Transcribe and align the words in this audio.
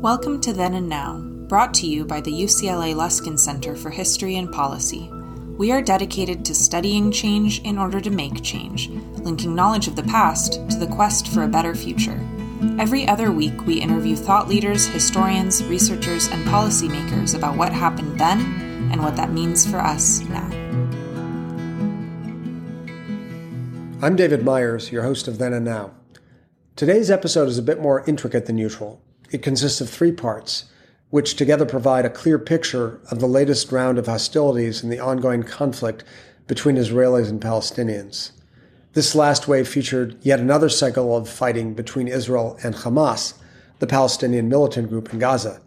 Welcome 0.00 0.42
to 0.42 0.52
Then 0.52 0.74
and 0.74 0.90
Now, 0.90 1.20
brought 1.48 1.72
to 1.74 1.86
you 1.86 2.04
by 2.04 2.20
the 2.20 2.30
UCLA 2.30 2.94
Luskin 2.94 3.38
Center 3.38 3.74
for 3.74 3.88
History 3.88 4.36
and 4.36 4.52
Policy. 4.52 5.08
We 5.56 5.72
are 5.72 5.80
dedicated 5.80 6.44
to 6.44 6.54
studying 6.54 7.10
change 7.10 7.62
in 7.62 7.78
order 7.78 7.98
to 8.02 8.10
make 8.10 8.42
change, 8.42 8.90
linking 8.90 9.54
knowledge 9.54 9.88
of 9.88 9.96
the 9.96 10.02
past 10.02 10.68
to 10.68 10.76
the 10.76 10.86
quest 10.86 11.28
for 11.28 11.44
a 11.44 11.48
better 11.48 11.74
future. 11.74 12.20
Every 12.78 13.08
other 13.08 13.32
week, 13.32 13.64
we 13.64 13.80
interview 13.80 14.16
thought 14.16 14.48
leaders, 14.48 14.84
historians, 14.86 15.64
researchers, 15.64 16.28
and 16.28 16.46
policymakers 16.46 17.34
about 17.34 17.56
what 17.56 17.72
happened 17.72 18.20
then 18.20 18.40
and 18.92 19.02
what 19.02 19.16
that 19.16 19.32
means 19.32 19.64
for 19.64 19.78
us 19.78 20.20
now. 20.28 20.50
I'm 24.02 24.14
David 24.14 24.44
Myers, 24.44 24.92
your 24.92 25.04
host 25.04 25.26
of 25.26 25.38
Then 25.38 25.54
and 25.54 25.64
Now. 25.64 25.94
Today's 26.76 27.10
episode 27.10 27.48
is 27.48 27.56
a 27.56 27.62
bit 27.62 27.80
more 27.80 28.04
intricate 28.06 28.44
than 28.44 28.58
usual. 28.58 29.00
It 29.30 29.42
consists 29.42 29.80
of 29.80 29.90
three 29.90 30.12
parts, 30.12 30.64
which 31.10 31.36
together 31.36 31.66
provide 31.66 32.04
a 32.04 32.10
clear 32.10 32.38
picture 32.38 33.00
of 33.10 33.20
the 33.20 33.26
latest 33.26 33.72
round 33.72 33.98
of 33.98 34.06
hostilities 34.06 34.82
in 34.82 34.90
the 34.90 35.00
ongoing 35.00 35.42
conflict 35.42 36.04
between 36.46 36.76
Israelis 36.76 37.28
and 37.28 37.40
Palestinians. 37.40 38.32
This 38.92 39.14
last 39.14 39.46
wave 39.48 39.68
featured 39.68 40.16
yet 40.22 40.40
another 40.40 40.68
cycle 40.68 41.16
of 41.16 41.28
fighting 41.28 41.74
between 41.74 42.08
Israel 42.08 42.58
and 42.62 42.74
Hamas, 42.74 43.34
the 43.78 43.86
Palestinian 43.86 44.48
militant 44.48 44.88
group 44.88 45.12
in 45.12 45.18
Gaza, 45.18 45.60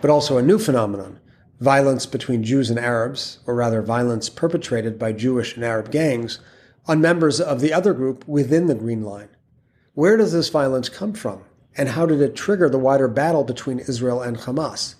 but 0.00 0.10
also 0.10 0.38
a 0.38 0.42
new 0.42 0.58
phenomenon 0.58 1.18
violence 1.60 2.06
between 2.06 2.44
Jews 2.44 2.70
and 2.70 2.78
Arabs, 2.78 3.38
or 3.46 3.54
rather, 3.54 3.82
violence 3.82 4.28
perpetrated 4.28 4.98
by 4.98 5.12
Jewish 5.12 5.56
and 5.56 5.64
Arab 5.64 5.90
gangs 5.90 6.38
on 6.86 7.00
members 7.00 7.40
of 7.40 7.60
the 7.60 7.72
other 7.72 7.94
group 7.94 8.26
within 8.28 8.66
the 8.66 8.74
Green 8.74 9.02
Line. 9.02 9.28
Where 9.94 10.16
does 10.16 10.32
this 10.32 10.50
violence 10.50 10.88
come 10.88 11.14
from? 11.14 11.44
And 11.76 11.90
how 11.90 12.06
did 12.06 12.20
it 12.20 12.34
trigger 12.34 12.68
the 12.68 12.78
wider 12.78 13.08
battle 13.08 13.44
between 13.44 13.80
Israel 13.80 14.22
and 14.22 14.38
Hamas? 14.38 14.94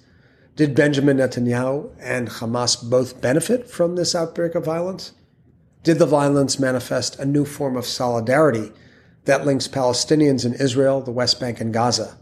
Did 0.56 0.74
Benjamin 0.74 1.18
Netanyahu 1.18 1.90
and 2.00 2.28
Hamas 2.28 2.88
both 2.88 3.20
benefit 3.20 3.68
from 3.70 3.96
this 3.96 4.14
outbreak 4.14 4.54
of 4.54 4.64
violence? 4.64 5.12
Did 5.82 5.98
the 5.98 6.06
violence 6.06 6.58
manifest 6.58 7.18
a 7.18 7.24
new 7.24 7.44
form 7.44 7.76
of 7.76 7.86
solidarity 7.86 8.72
that 9.24 9.46
links 9.46 9.68
Palestinians 9.68 10.44
in 10.44 10.54
Israel, 10.54 11.00
the 11.00 11.10
West 11.10 11.38
Bank, 11.40 11.60
and 11.60 11.72
Gaza? 11.72 12.18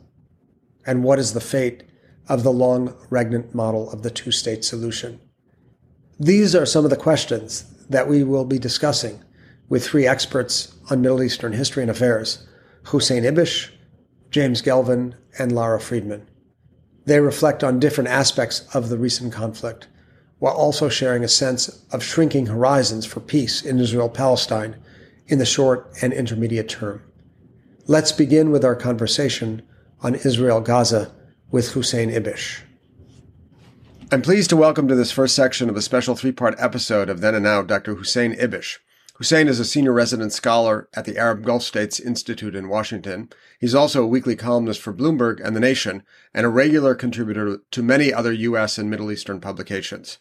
And 0.87 1.03
what 1.03 1.19
is 1.19 1.33
the 1.33 1.41
fate 1.41 1.85
of 2.29 2.43
the 2.43 2.53
long 2.53 2.95
regnant 3.11 3.55
model 3.55 3.91
of 3.91 4.03
the 4.03 4.11
two 4.11 4.31
state 4.31 4.65
solution? 4.65 5.21
These 6.19 6.55
are 6.55 6.67
some 6.67 6.85
of 6.85 6.91
the 6.91 6.97
questions 6.97 7.65
that 7.89 8.09
we 8.09 8.23
will 8.23 8.45
be 8.45 8.59
discussing 8.59 9.23
with 9.69 9.85
three 9.85 10.07
experts 10.07 10.75
on 10.91 11.01
Middle 11.01 11.23
Eastern 11.23 11.53
history 11.53 11.83
and 11.83 11.91
affairs 11.91 12.47
Hussein 12.85 13.25
Ibish, 13.25 13.71
James 14.35 14.63
Gelvin, 14.63 15.15
and 15.39 15.53
Lara 15.53 15.79
Friedman. 15.79 16.27
They 17.05 17.21
reflect 17.21 17.63
on 17.63 17.79
different 17.79 18.11
aspects 18.11 18.67
of 18.75 18.89
the 18.89 18.99
recent 18.99 19.33
conflict, 19.33 19.87
while 20.41 20.57
also 20.57 20.89
sharing 20.89 21.23
a 21.23 21.29
sense 21.29 21.69
of 21.93 22.03
shrinking 22.03 22.47
horizons 22.47 23.07
for 23.07 23.21
peace 23.21 23.63
in 23.63 23.79
Israel 23.79 24.09
Palestine 24.09 24.75
in 25.29 25.39
the 25.39 25.47
short 25.47 25.89
and 26.03 26.13
intermediate 26.13 26.69
term. 26.69 27.01
Let's 27.87 28.11
begin 28.11 28.51
with 28.51 28.65
our 28.65 28.75
conversation 28.75 29.63
on 30.01 30.17
Israel 30.17 30.61
Gaza 30.61 31.13
with 31.53 31.71
Hussein 31.71 32.11
Ibish. 32.11 32.59
I'm 34.11 34.21
pleased 34.21 34.51
to 34.51 34.57
welcome 34.57 34.89
to 34.89 34.97
this 34.97 35.13
first 35.13 35.37
section 35.37 35.71
of 35.71 35.77
a 35.77 35.81
special 35.81 36.17
three 36.17 36.33
part 36.33 36.57
episode 36.59 37.09
of 37.09 37.21
Then 37.21 37.37
and 37.37 37.45
Now 37.45 37.63
Dr. 37.63 37.95
Hussein 37.95 38.35
Ibish. 38.35 38.79
Hussein 39.19 39.47
is 39.47 39.61
a 39.61 39.65
senior 39.65 39.93
resident 39.93 40.33
scholar 40.33 40.89
at 40.93 41.05
the 41.05 41.17
Arab 41.17 41.45
Gulf 41.45 41.63
States 41.63 42.01
Institute 42.01 42.57
in 42.57 42.69
Washington. 42.69 43.31
He's 43.61 43.75
also 43.75 44.03
a 44.03 44.09
weekly 44.09 44.35
columnist 44.35 44.81
for 44.81 44.93
Bloomberg 44.93 45.41
and 45.41 45.55
The 45.55 45.61
Nation 45.61 46.03
and 46.35 46.45
a 46.45 46.49
regular 46.49 46.97
contributor 46.97 47.59
to 47.71 47.83
many 47.83 48.13
other 48.13 48.33
U.S. 48.33 48.77
and 48.77 48.91
Middle 48.91 49.13
Eastern 49.13 49.41
publications. 49.41 50.19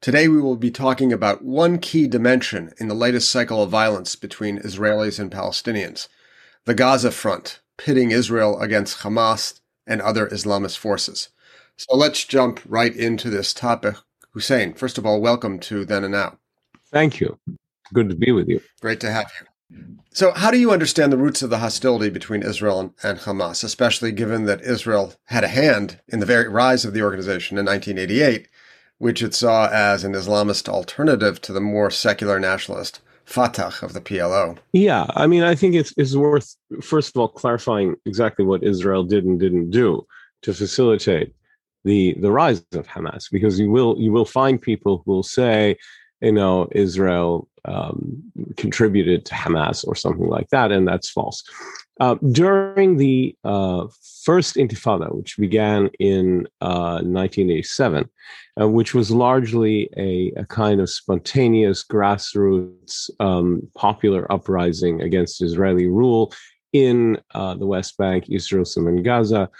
Today 0.00 0.26
we 0.26 0.40
will 0.40 0.56
be 0.56 0.70
talking 0.70 1.12
about 1.12 1.44
one 1.44 1.76
key 1.78 2.06
dimension 2.06 2.72
in 2.78 2.88
the 2.88 2.94
latest 2.94 3.30
cycle 3.30 3.62
of 3.62 3.68
violence 3.68 4.16
between 4.16 4.58
Israelis 4.58 5.20
and 5.20 5.30
Palestinians, 5.30 6.08
the 6.64 6.72
Gaza 6.72 7.10
front, 7.10 7.60
pitting 7.76 8.10
Israel 8.10 8.58
against 8.58 9.00
Hamas 9.00 9.60
and 9.86 10.00
other 10.00 10.26
Islamist 10.28 10.78
forces. 10.78 11.28
So 11.76 11.94
let's 11.94 12.24
jump 12.24 12.60
right 12.66 12.96
into 12.96 13.28
this 13.28 13.52
topic. 13.52 13.96
Hussein, 14.30 14.72
first 14.72 14.96
of 14.96 15.04
all, 15.04 15.20
welcome 15.20 15.58
to 15.58 15.84
Then 15.84 16.04
and 16.04 16.12
Now. 16.12 16.38
Thank 16.90 17.20
you 17.20 17.38
good 17.92 18.08
to 18.08 18.14
be 18.14 18.32
with 18.32 18.48
you. 18.48 18.60
Great 18.80 19.00
to 19.00 19.10
have 19.10 19.30
you. 19.40 19.46
So, 20.12 20.32
how 20.32 20.50
do 20.50 20.58
you 20.58 20.72
understand 20.72 21.12
the 21.12 21.18
roots 21.18 21.42
of 21.42 21.50
the 21.50 21.58
hostility 21.58 22.10
between 22.10 22.42
Israel 22.42 22.80
and, 22.80 22.92
and, 23.04 23.18
Hamas, 23.20 23.62
especially 23.62 24.10
given 24.10 24.44
that 24.46 24.60
Israel 24.62 25.14
had 25.26 25.44
a 25.44 25.48
hand 25.48 26.00
in 26.08 26.18
the 26.18 26.26
very 26.26 26.48
rise 26.48 26.84
of 26.84 26.92
the 26.92 27.02
organization 27.02 27.56
in 27.56 27.66
1988, 27.66 28.48
which 28.98 29.22
it 29.22 29.34
saw 29.34 29.68
as 29.68 30.02
an 30.02 30.14
Islamist 30.14 30.68
alternative 30.68 31.40
to 31.42 31.52
the 31.52 31.60
more 31.60 31.90
secular 31.90 32.40
nationalist 32.40 33.00
Fatah 33.24 33.72
of 33.82 33.92
the 33.92 34.00
PLO? 34.00 34.58
Yeah, 34.72 35.06
I 35.14 35.28
mean, 35.28 35.44
I 35.44 35.54
think 35.54 35.76
it's, 35.76 35.94
it's 35.96 36.16
worth, 36.16 36.56
first 36.82 37.14
of 37.14 37.20
all, 37.20 37.28
clarifying 37.28 37.94
exactly 38.04 38.44
what 38.44 38.64
Israel 38.64 39.04
did 39.04 39.24
and 39.24 39.38
didn't 39.38 39.70
do 39.70 40.04
to 40.42 40.52
facilitate 40.52 41.32
the 41.84 42.14
the 42.20 42.30
rise 42.30 42.64
of 42.72 42.86
Hamas, 42.86 43.30
because 43.30 43.58
you 43.58 43.70
will 43.70 43.96
you 43.98 44.12
will 44.12 44.24
find 44.24 44.60
people 44.60 45.02
who 45.04 45.12
will 45.12 45.22
say, 45.22 45.76
you 46.20 46.32
know, 46.32 46.68
Israel 46.72 47.48
um, 47.64 48.22
contributed 48.56 49.24
to 49.26 49.34
Hamas 49.34 49.86
or 49.86 49.94
something 49.94 50.28
like 50.28 50.48
that, 50.50 50.72
and 50.72 50.86
that's 50.86 51.10
false. 51.10 51.42
Uh, 52.00 52.14
during 52.32 52.96
the 52.96 53.36
uh, 53.44 53.86
first 54.24 54.56
Intifada, 54.56 55.14
which 55.14 55.36
began 55.36 55.90
in 55.98 56.46
uh, 56.62 57.02
1987, 57.02 58.08
uh, 58.58 58.66
which 58.66 58.94
was 58.94 59.10
largely 59.10 59.90
a, 59.98 60.32
a, 60.36 60.46
kind 60.46 60.80
of 60.80 60.88
spontaneous 60.88 61.84
grassroots 61.84 63.10
um, 63.20 63.60
popular 63.76 64.30
uprising 64.32 65.02
against 65.02 65.42
Israeli 65.42 65.88
rule 65.88 66.32
in 66.72 67.18
uh, 67.34 67.54
the 67.56 67.66
West 67.66 67.98
Bank, 67.98 68.24
Jerusalem, 68.30 68.86
and 68.86 69.04
Gaza, 69.04 69.50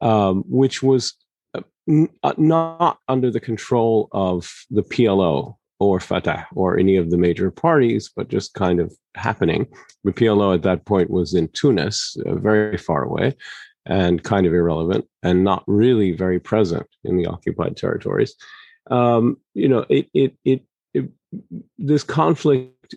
um, 0.00 0.42
which 0.48 0.82
was 0.82 1.14
uh, 1.52 1.60
n- 1.86 2.08
not 2.38 2.98
under 3.08 3.30
the 3.30 3.40
control 3.40 4.08
of 4.12 4.50
the 4.70 4.82
PLO, 4.82 5.56
or 5.80 5.98
Fatah 5.98 6.46
or 6.54 6.78
any 6.78 6.96
of 6.96 7.10
the 7.10 7.16
major 7.16 7.50
parties, 7.50 8.10
but 8.14 8.28
just 8.28 8.54
kind 8.54 8.78
of 8.78 8.94
happening. 9.16 9.66
The 10.04 10.12
PLO 10.12 10.54
at 10.54 10.62
that 10.62 10.84
point 10.84 11.10
was 11.10 11.34
in 11.34 11.48
Tunis, 11.48 12.16
uh, 12.26 12.36
very 12.36 12.76
far 12.76 13.02
away 13.02 13.34
and 13.86 14.22
kind 14.22 14.46
of 14.46 14.52
irrelevant 14.52 15.06
and 15.22 15.42
not 15.42 15.64
really 15.66 16.12
very 16.12 16.38
present 16.38 16.86
in 17.04 17.16
the 17.16 17.26
occupied 17.26 17.76
territories. 17.76 18.36
Um, 18.90 19.38
you 19.54 19.68
know, 19.68 19.86
it, 19.88 20.08
it, 20.12 20.36
it, 20.44 20.62
it 20.92 21.10
this 21.78 22.04
conflict 22.04 22.94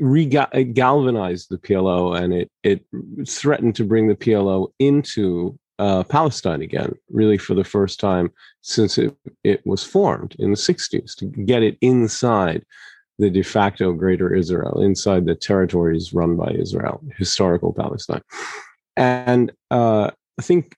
regalvanized 0.00 1.48
the 1.48 1.58
PLO 1.58 2.18
and 2.18 2.32
it, 2.32 2.50
it 2.62 2.84
threatened 3.28 3.74
to 3.76 3.84
bring 3.84 4.08
the 4.08 4.14
PLO 4.14 4.68
into 4.78 5.58
uh, 5.80 6.04
Palestine 6.04 6.60
again, 6.60 6.94
really 7.08 7.38
for 7.38 7.54
the 7.54 7.64
first 7.64 7.98
time 7.98 8.30
since 8.60 8.98
it, 8.98 9.16
it 9.44 9.66
was 9.66 9.82
formed 9.82 10.36
in 10.38 10.50
the 10.50 10.56
60s, 10.56 11.16
to 11.16 11.24
get 11.24 11.62
it 11.62 11.78
inside 11.80 12.66
the 13.18 13.30
de 13.30 13.42
facto 13.42 13.92
Greater 13.92 14.34
Israel, 14.34 14.82
inside 14.82 15.24
the 15.24 15.34
territories 15.34 16.12
run 16.12 16.36
by 16.36 16.50
Israel, 16.50 17.02
historical 17.16 17.72
Palestine. 17.72 18.22
And 18.96 19.52
uh, 19.70 20.10
I 20.38 20.42
think 20.42 20.76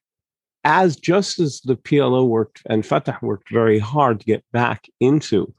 as 0.63 0.95
just 0.95 1.41
as 1.41 1.61
the 1.63 1.77
PLO 1.77 2.29
worked 2.29 2.63
and 2.67 2.87
Fatah 2.87 3.19
worked 3.23 3.51
very 3.51 3.81
hard 3.81 4.21
to 4.21 4.27
get 4.27 4.45
back 4.53 4.87
into 5.01 5.53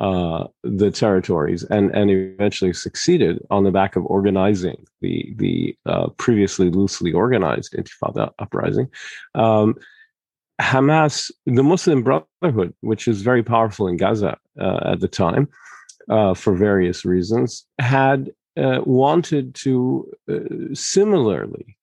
uh, 0.00 0.46
the 0.62 0.90
territories 0.90 1.62
and, 1.64 1.94
and 1.94 2.10
eventually 2.10 2.72
succeeded 2.72 3.38
on 3.50 3.64
the 3.64 3.70
back 3.70 3.96
of 3.96 4.06
organizing 4.06 4.82
the, 5.02 5.34
the 5.36 5.76
uh, 5.84 6.08
previously 6.16 6.70
loosely 6.70 7.12
organized 7.12 7.74
Intifada 7.74 8.32
uprising. 8.38 8.88
Um, 9.34 9.74
Hamas, 10.58 11.30
the 11.44 11.62
Muslim 11.62 12.02
Brotherhood, 12.02 12.74
which 12.80 13.06
is 13.08 13.20
very 13.20 13.42
powerful 13.42 13.88
in 13.88 13.98
Gaza 13.98 14.38
uh, 14.58 14.80
at 14.84 15.00
the 15.00 15.08
time 15.08 15.48
uh, 16.08 16.32
for 16.32 16.54
various 16.54 17.04
reasons, 17.04 17.66
had 17.78 18.30
uh, 18.56 18.80
wanted 18.84 19.54
to 19.56 20.10
uh, 20.30 20.38
similarly 20.72 21.76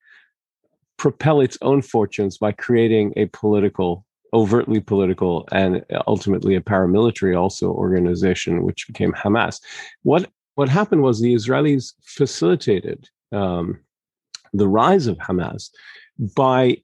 propel 0.97 1.39
its 1.39 1.59
own 1.61 1.83
fortunes 1.83 2.39
by 2.39 2.51
creating 2.51 3.13
a 3.15 3.27
political 3.27 4.06
overtly 4.33 4.79
political 4.79 5.47
and 5.51 5.83
ultimately 6.07 6.55
a 6.55 6.61
paramilitary 6.61 7.37
also 7.37 7.71
organization, 7.71 8.63
which 8.63 8.87
became 8.87 9.13
Hamas. 9.13 9.59
What 10.03 10.29
what 10.55 10.69
happened 10.69 11.03
was 11.03 11.21
the 11.21 11.35
Israelis 11.35 11.93
facilitated 12.03 13.07
um, 13.31 13.79
the 14.53 14.67
rise 14.67 15.05
of 15.07 15.17
Hamas 15.17 15.69
by 16.35 16.77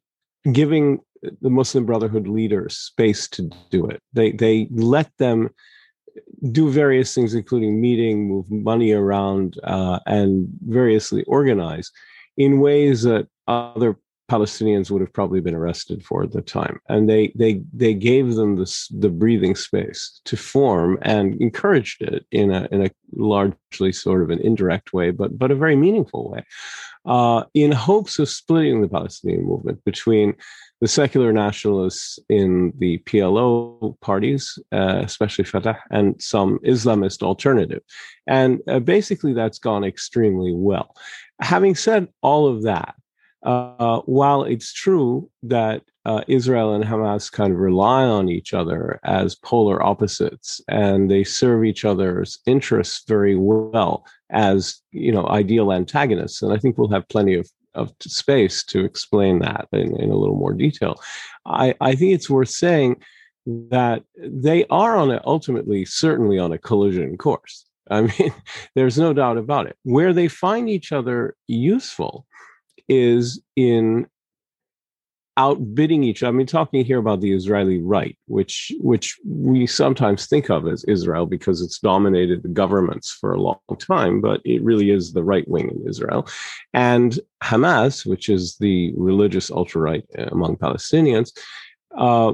giving 0.52 1.00
the 1.42 1.50
Muslim 1.50 1.86
Brotherhood 1.86 2.28
leaders 2.28 2.78
space 2.78 3.28
to 3.30 3.50
do 3.72 3.88
it. 3.88 4.00
They 4.14 4.32
they 4.32 4.68
let 4.72 5.12
them 5.18 5.50
do 6.52 6.70
various 6.70 7.14
things, 7.16 7.34
including 7.34 7.82
meeting, 7.82 8.28
move 8.28 8.52
money 8.52 8.92
around, 8.92 9.60
uh, 9.64 10.00
and 10.06 10.48
variously 10.68 11.24
organize 11.24 11.92
in 12.38 12.60
ways 12.60 13.04
that 13.04 13.28
other 13.48 13.98
Palestinians 14.32 14.90
would 14.90 15.02
have 15.02 15.14
probably 15.14 15.42
been 15.42 15.56
arrested 15.56 16.04
for 16.04 16.24
at 16.24 16.32
the 16.32 16.42
time. 16.42 16.80
And 16.90 17.10
they 17.10 17.34
they 17.36 17.62
they 17.74 17.94
gave 17.94 18.36
them 18.36 18.56
this 18.56 18.88
the 18.88 19.10
breathing 19.10 19.56
space 19.56 20.22
to 20.26 20.38
form 20.38 20.98
and 21.02 21.40
encouraged 21.42 22.02
it 22.02 22.26
in 22.32 22.52
a 22.52 22.68
in 22.72 22.86
a 22.86 22.92
largely 23.16 23.92
sort 23.92 24.24
of 24.24 24.30
an 24.30 24.40
indirect 24.40 24.94
way, 24.94 25.12
but 25.12 25.38
but 25.38 25.52
a 25.52 25.56
very 25.56 25.76
meaningful 25.76 26.32
way, 26.32 26.46
uh, 27.06 27.44
in 27.54 27.72
hopes 27.72 28.18
of 28.20 28.30
splitting 28.30 28.82
the 28.82 28.88
Palestinian 28.88 29.44
movement 29.44 29.84
between 29.84 30.36
the 30.80 30.88
secular 30.88 31.32
nationalists 31.32 32.20
in 32.28 32.74
the 32.78 32.98
PLO 33.00 34.00
parties, 34.02 34.60
uh, 34.74 35.00
especially 35.04 35.46
Fatah, 35.46 35.78
and 35.92 36.22
some 36.22 36.60
Islamist 36.60 37.24
alternative. 37.24 37.82
And 38.28 38.60
uh, 38.68 38.80
basically, 38.80 39.34
that's 39.34 39.60
gone 39.60 39.84
extremely 39.84 40.54
well. 40.54 40.96
Having 41.42 41.76
said 41.76 42.08
all 42.22 42.48
of 42.48 42.64
that, 42.64 42.96
uh, 43.44 44.00
while 44.06 44.44
it's 44.44 44.72
true 44.72 45.30
that 45.44 45.82
uh, 46.06 46.22
Israel 46.28 46.74
and 46.74 46.84
Hamas 46.84 47.32
kind 47.32 47.54
of 47.54 47.60
rely 47.60 48.04
on 48.04 48.30
each 48.30 48.54
other 48.54 49.00
as 49.04 49.36
polar 49.36 49.82
opposites, 49.82 50.62
and 50.68 51.10
they 51.10 51.24
serve 51.24 51.64
each 51.64 51.86
other's 51.86 52.40
interests 52.46 53.04
very 53.08 53.36
well 53.36 54.06
as 54.30 54.82
you 54.92 55.12
know 55.12 55.28
ideal 55.28 55.72
antagonists, 55.72 56.42
and 56.42 56.54
I 56.54 56.58
think 56.58 56.78
we'll 56.78 56.90
have 56.90 57.08
plenty 57.10 57.36
of 57.36 57.50
of 57.76 57.92
space 58.02 58.64
to 58.64 58.86
explain 58.86 59.40
that 59.40 59.68
in, 59.72 60.00
in 60.00 60.12
a 60.12 60.16
little 60.16 60.36
more 60.36 60.54
detail. 60.54 61.02
I, 61.46 61.74
I 61.82 61.96
think 61.96 62.14
it's 62.14 62.30
worth 62.30 62.50
saying 62.50 63.02
that 63.48 64.04
they 64.18 64.66
are 64.70 64.96
on 64.96 65.12
a 65.12 65.22
ultimately 65.26 65.84
certainly 65.86 66.38
on 66.38 66.52
a 66.52 66.58
collision 66.58 67.18
course. 67.18 67.66
I 67.90 68.02
mean, 68.02 68.34
there's 68.76 68.98
no 68.98 69.14
doubt 69.14 69.38
about 69.38 69.68
it. 69.68 69.78
Where 69.84 70.14
they 70.14 70.28
find 70.28 70.70
each 70.70 70.92
other 70.92 71.36
useful 71.48 72.26
is 72.88 73.42
in 73.56 74.08
outbidding 75.38 76.04
each. 76.04 76.22
Other. 76.22 76.30
I 76.30 76.38
mean, 76.38 76.48
talking 76.48 76.86
here 76.86 77.00
about 77.00 77.22
the 77.22 77.34
Israeli 77.34 77.82
right, 77.82 78.18
which 78.28 78.72
which 78.80 79.18
we 79.26 79.66
sometimes 79.66 80.28
think 80.28 80.50
of 80.50 80.68
as 80.68 80.84
Israel 80.86 81.26
because 81.26 81.62
it's 81.62 81.80
dominated 81.80 82.44
the 82.44 82.50
governments 82.50 83.12
for 83.12 83.34
a 83.34 83.42
long 83.42 83.60
time, 83.80 84.22
but 84.22 84.42
it 84.46 84.64
really 84.64 84.92
is 84.92 85.14
the 85.14 85.24
right 85.24 85.48
wing 85.48 85.70
in 85.70 85.88
Israel, 85.88 86.28
and 86.74 87.20
Hamas, 87.44 88.06
which 88.06 88.30
is 88.30 88.58
the 88.58 88.94
religious 88.96 89.50
ultra 89.50 89.82
right 89.82 90.06
among 90.18 90.58
Palestinians, 90.58 91.32
uh, 91.98 92.34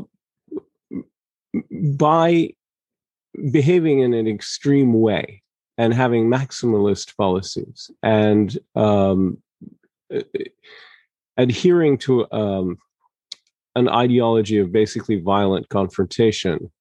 by 1.72 2.50
behaving 3.52 4.00
in 4.00 4.14
an 4.14 4.28
extreme 4.28 4.94
way 4.94 5.42
and 5.78 5.94
having 5.94 6.30
maximalist 6.30 7.16
policies 7.16 7.90
and 8.04 8.58
um, 8.76 9.38
adhering 11.38 11.98
to 12.00 12.32
um, 12.32 12.78
an 13.76 13.88
ideology 13.90 14.58
of 14.58 14.72
basically 14.72 15.20
violent 15.20 15.70
confrontation, 15.70 16.72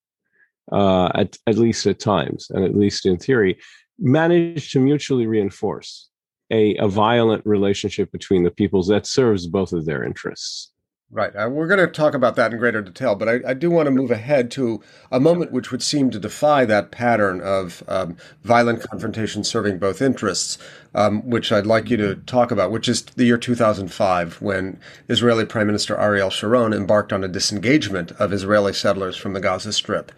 uh, 0.73 1.11
at, 1.15 1.37
at 1.47 1.57
least 1.57 1.87
at 1.87 1.99
times, 1.99 2.49
and 2.51 2.65
at 2.65 2.77
least 2.77 3.07
in 3.07 3.17
theory, 3.17 3.59
managed 3.99 4.73
to 4.73 4.81
mutually 4.81 5.27
reinforce 5.27 6.09
a, 6.51 6.77
a 6.77 6.89
violent 6.89 7.45
relationship 7.45 8.11
between 8.11 8.43
the 8.43 8.51
peoples 8.51 8.89
that 8.89 9.07
serves 9.07 9.47
both 9.47 9.73
of 9.73 9.87
their 9.87 10.05
interests. 10.05 10.73
Right. 11.11 11.35
Uh, 11.35 11.49
we're 11.49 11.69
going 11.69 11.81
to 11.81 11.87
talk 11.87 12.13
about 12.13 12.37
that 12.37 12.53
in 12.53 12.59
greater 12.59 12.83
detail, 12.83 13.15
but 13.15 13.31
I, 13.31 13.41
I, 13.49 13.55
do 13.55 13.71
want 13.71 13.87
to 13.87 13.91
move 13.91 14.11
ahead 14.11 14.51
to 14.53 14.83
a 15.11 15.19
moment 15.19 15.53
which 15.53 15.73
would 15.73 15.83
seem 15.83 16.11
to 16.11 16.19
defy 16.19 16.67
that 16.67 16.91
pattern 16.91 17.41
of 17.41 17.83
um, 17.89 18.19
violent 18.45 18.83
confrontation 18.83 19.43
serving 19.43 19.79
both 19.79 20.03
interests, 20.03 20.59
um, 20.95 21.23
which 21.27 21.51
I'd 21.51 21.65
like 21.65 21.89
you 21.89 21.97
to 21.97 22.17
talk 22.17 22.51
about, 22.51 22.71
which 22.71 22.91
is 22.91 23.05
the 23.05 23.25
year 23.25 23.39
2005, 23.39 24.43
when 24.43 24.79
Israeli 25.09 25.47
Prime 25.47 25.67
Minister 25.67 25.97
Ariel 25.97 26.29
Sharon 26.29 26.75
embarked 26.75 27.15
on 27.15 27.25
a 27.25 27.29
disengagement 27.29 28.13
of 28.13 28.31
Israeli 28.31 28.75
settlers 28.75 29.17
from 29.17 29.33
the 29.33 29.41
Gaza 29.41 29.73
Strip. 29.73 30.13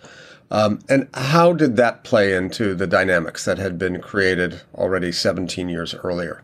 Um, 0.51 0.81
and 0.89 1.09
how 1.15 1.53
did 1.53 1.77
that 1.77 2.03
play 2.03 2.35
into 2.35 2.75
the 2.75 2.89
dynamics 2.89 3.45
that 3.45 3.59
had 3.59 3.79
been 3.79 4.01
created 4.01 4.63
already 4.75 5.13
17 5.13 5.69
years 5.69 5.95
earlier? 5.95 6.43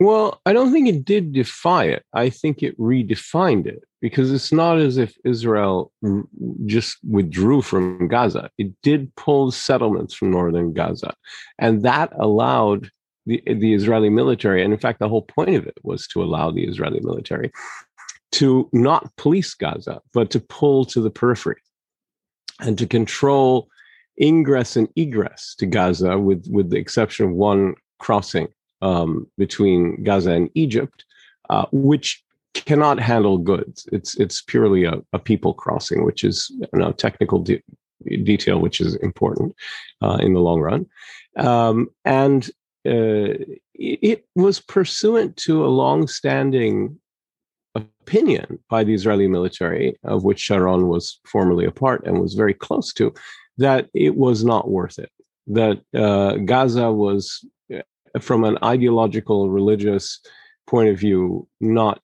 Well, 0.00 0.40
I 0.44 0.52
don't 0.52 0.72
think 0.72 0.88
it 0.88 1.04
did 1.04 1.32
defy 1.32 1.84
it. 1.84 2.04
I 2.12 2.28
think 2.28 2.62
it 2.62 2.78
redefined 2.78 3.66
it 3.66 3.84
because 4.00 4.32
it's 4.32 4.52
not 4.52 4.78
as 4.78 4.98
if 4.98 5.16
Israel 5.24 5.92
just 6.66 6.98
withdrew 7.04 7.62
from 7.62 8.08
Gaza. 8.08 8.50
It 8.58 8.72
did 8.82 9.14
pull 9.16 9.50
settlements 9.50 10.12
from 10.12 10.30
northern 10.30 10.72
Gaza. 10.72 11.14
And 11.58 11.84
that 11.84 12.12
allowed 12.18 12.90
the, 13.26 13.42
the 13.46 13.72
Israeli 13.72 14.10
military, 14.10 14.62
and 14.62 14.72
in 14.72 14.78
fact, 14.78 14.98
the 14.98 15.08
whole 15.08 15.22
point 15.22 15.54
of 15.56 15.66
it 15.66 15.78
was 15.82 16.06
to 16.08 16.22
allow 16.22 16.50
the 16.50 16.64
Israeli 16.64 17.00
military 17.00 17.50
to 18.32 18.68
not 18.72 19.16
police 19.16 19.54
Gaza, 19.54 20.00
but 20.12 20.30
to 20.30 20.40
pull 20.40 20.84
to 20.86 21.00
the 21.00 21.10
periphery 21.10 21.60
and 22.60 22.76
to 22.78 22.86
control 22.86 23.68
ingress 24.20 24.76
and 24.76 24.88
egress 24.96 25.54
to 25.58 25.66
Gaza, 25.66 26.18
with, 26.18 26.46
with 26.50 26.70
the 26.70 26.76
exception 26.76 27.26
of 27.26 27.32
one 27.32 27.74
crossing 27.98 28.48
um, 28.84 29.26
between 29.38 29.80
Gaza 30.04 30.32
and 30.32 30.50
Egypt, 30.54 31.04
uh, 31.50 31.66
which 31.72 32.22
cannot 32.54 33.00
handle 33.00 33.38
goods. 33.38 33.88
It's 33.96 34.12
it's 34.22 34.42
purely 34.42 34.84
a, 34.84 34.94
a 35.12 35.18
people 35.18 35.54
crossing, 35.54 36.04
which 36.04 36.22
is 36.22 36.36
you 36.72 36.78
know, 36.80 36.92
technical 36.92 37.38
de- 37.40 37.62
detail, 38.32 38.58
which 38.60 38.80
is 38.80 38.94
important 38.96 39.54
uh, 40.04 40.18
in 40.20 40.34
the 40.34 40.44
long 40.48 40.60
run. 40.60 40.86
Um, 41.36 41.88
and 42.04 42.40
uh, 42.86 43.34
it 43.74 44.20
was 44.36 44.60
pursuant 44.60 45.36
to 45.46 45.64
a 45.64 45.74
long-standing 45.82 46.74
opinion 47.74 48.58
by 48.68 48.84
the 48.84 48.94
Israeli 48.94 49.26
military, 49.26 49.86
of 50.04 50.22
which 50.22 50.40
Sharon 50.40 50.86
was 50.86 51.18
formerly 51.32 51.64
a 51.64 51.72
part 51.72 52.06
and 52.06 52.20
was 52.20 52.34
very 52.34 52.54
close 52.54 52.92
to, 52.94 53.12
that 53.58 53.88
it 53.94 54.14
was 54.16 54.44
not 54.44 54.70
worth 54.70 54.98
it. 54.98 55.10
That 55.46 55.80
uh, 55.94 56.36
Gaza 56.50 56.92
was 56.92 57.44
from 58.20 58.44
an 58.44 58.58
ideological, 58.62 59.50
religious 59.50 60.20
point 60.66 60.88
of 60.88 60.98
view, 60.98 61.46
not 61.60 62.00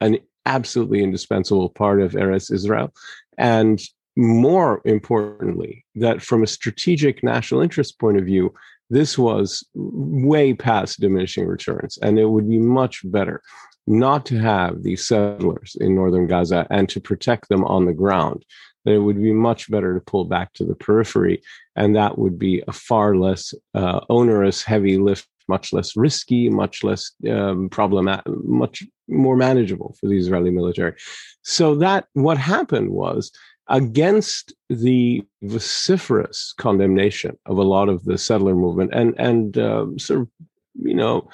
an 0.00 0.18
absolutely 0.46 1.02
indispensable 1.02 1.68
part 1.70 2.00
of 2.00 2.12
Eretz 2.12 2.52
Israel. 2.52 2.92
And 3.38 3.80
more 4.16 4.82
importantly, 4.84 5.84
that 5.94 6.22
from 6.22 6.42
a 6.42 6.46
strategic 6.48 7.22
national 7.22 7.60
interest 7.60 7.98
point 7.98 8.18
of 8.18 8.24
view, 8.24 8.52
this 8.90 9.16
was 9.16 9.64
way 9.74 10.52
past 10.52 11.00
diminishing 11.00 11.46
returns. 11.46 11.96
And 11.98 12.18
it 12.18 12.26
would 12.26 12.48
be 12.48 12.58
much 12.58 13.00
better 13.04 13.42
not 13.86 14.26
to 14.26 14.38
have 14.38 14.82
these 14.82 15.04
settlers 15.04 15.76
in 15.80 15.94
northern 15.94 16.26
Gaza 16.26 16.66
and 16.70 16.88
to 16.90 17.00
protect 17.00 17.48
them 17.48 17.64
on 17.64 17.86
the 17.86 17.92
ground. 17.92 18.44
That 18.84 18.94
it 18.94 18.98
would 18.98 19.22
be 19.22 19.32
much 19.32 19.70
better 19.70 19.94
to 19.94 20.00
pull 20.00 20.24
back 20.24 20.52
to 20.54 20.64
the 20.64 20.74
periphery, 20.74 21.40
and 21.76 21.94
that 21.94 22.18
would 22.18 22.36
be 22.36 22.64
a 22.66 22.72
far 22.72 23.16
less 23.16 23.54
uh, 23.74 24.00
onerous, 24.10 24.64
heavy 24.64 24.98
lift 24.98 25.28
much 25.48 25.72
less 25.72 25.96
risky, 25.96 26.48
much 26.48 26.84
less 26.84 27.12
um, 27.28 27.68
problematic, 27.68 28.24
much 28.44 28.82
more 29.08 29.36
manageable 29.36 29.96
for 30.00 30.06
the 30.06 30.18
Israeli 30.18 30.50
military. 30.50 30.94
So 31.42 31.74
that 31.76 32.06
what 32.14 32.38
happened 32.38 32.90
was 32.90 33.30
against 33.68 34.52
the 34.68 35.24
vociferous 35.42 36.54
condemnation 36.58 37.38
of 37.46 37.58
a 37.58 37.62
lot 37.62 37.88
of 37.88 38.04
the 38.04 38.18
settler 38.18 38.54
movement 38.54 38.90
and 38.92 39.14
and 39.18 39.58
uh, 39.58 39.86
sort 39.98 40.20
of 40.20 40.28
you 40.74 40.94
know 40.94 41.28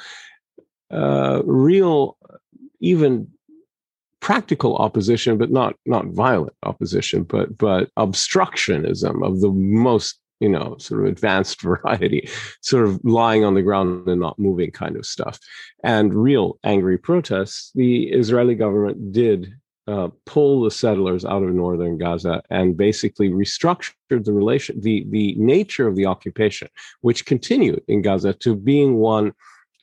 uh, 0.90 1.42
real 1.44 2.16
even 2.80 3.28
practical 4.20 4.76
opposition 4.76 5.38
but 5.38 5.50
not 5.50 5.74
not 5.86 6.06
violent 6.06 6.54
opposition 6.64 7.22
but 7.22 7.56
but 7.56 7.88
obstructionism 7.98 9.24
of 9.26 9.40
the 9.40 9.50
most 9.50 10.18
you 10.40 10.48
know, 10.48 10.76
sort 10.78 11.00
of 11.00 11.06
advanced 11.06 11.62
variety, 11.62 12.28
sort 12.60 12.86
of 12.86 13.00
lying 13.04 13.44
on 13.44 13.54
the 13.54 13.62
ground 13.62 14.06
and 14.08 14.20
not 14.20 14.38
moving 14.38 14.70
kind 14.70 14.96
of 14.96 15.06
stuff. 15.06 15.38
And 15.82 16.14
real 16.14 16.58
angry 16.64 16.98
protests, 16.98 17.72
the 17.74 18.08
Israeli 18.08 18.54
government 18.54 19.12
did 19.12 19.54
uh, 19.88 20.08
pull 20.26 20.62
the 20.62 20.70
settlers 20.70 21.24
out 21.24 21.42
of 21.42 21.54
northern 21.54 21.96
Gaza 21.96 22.42
and 22.50 22.76
basically 22.76 23.30
restructured 23.30 24.24
the 24.24 24.32
relation, 24.32 24.78
the 24.80 25.06
the 25.08 25.34
nature 25.36 25.88
of 25.88 25.96
the 25.96 26.04
occupation, 26.04 26.68
which 27.00 27.24
continued 27.24 27.82
in 27.88 28.02
Gaza 28.02 28.34
to 28.34 28.54
being 28.54 28.96
one 28.96 29.32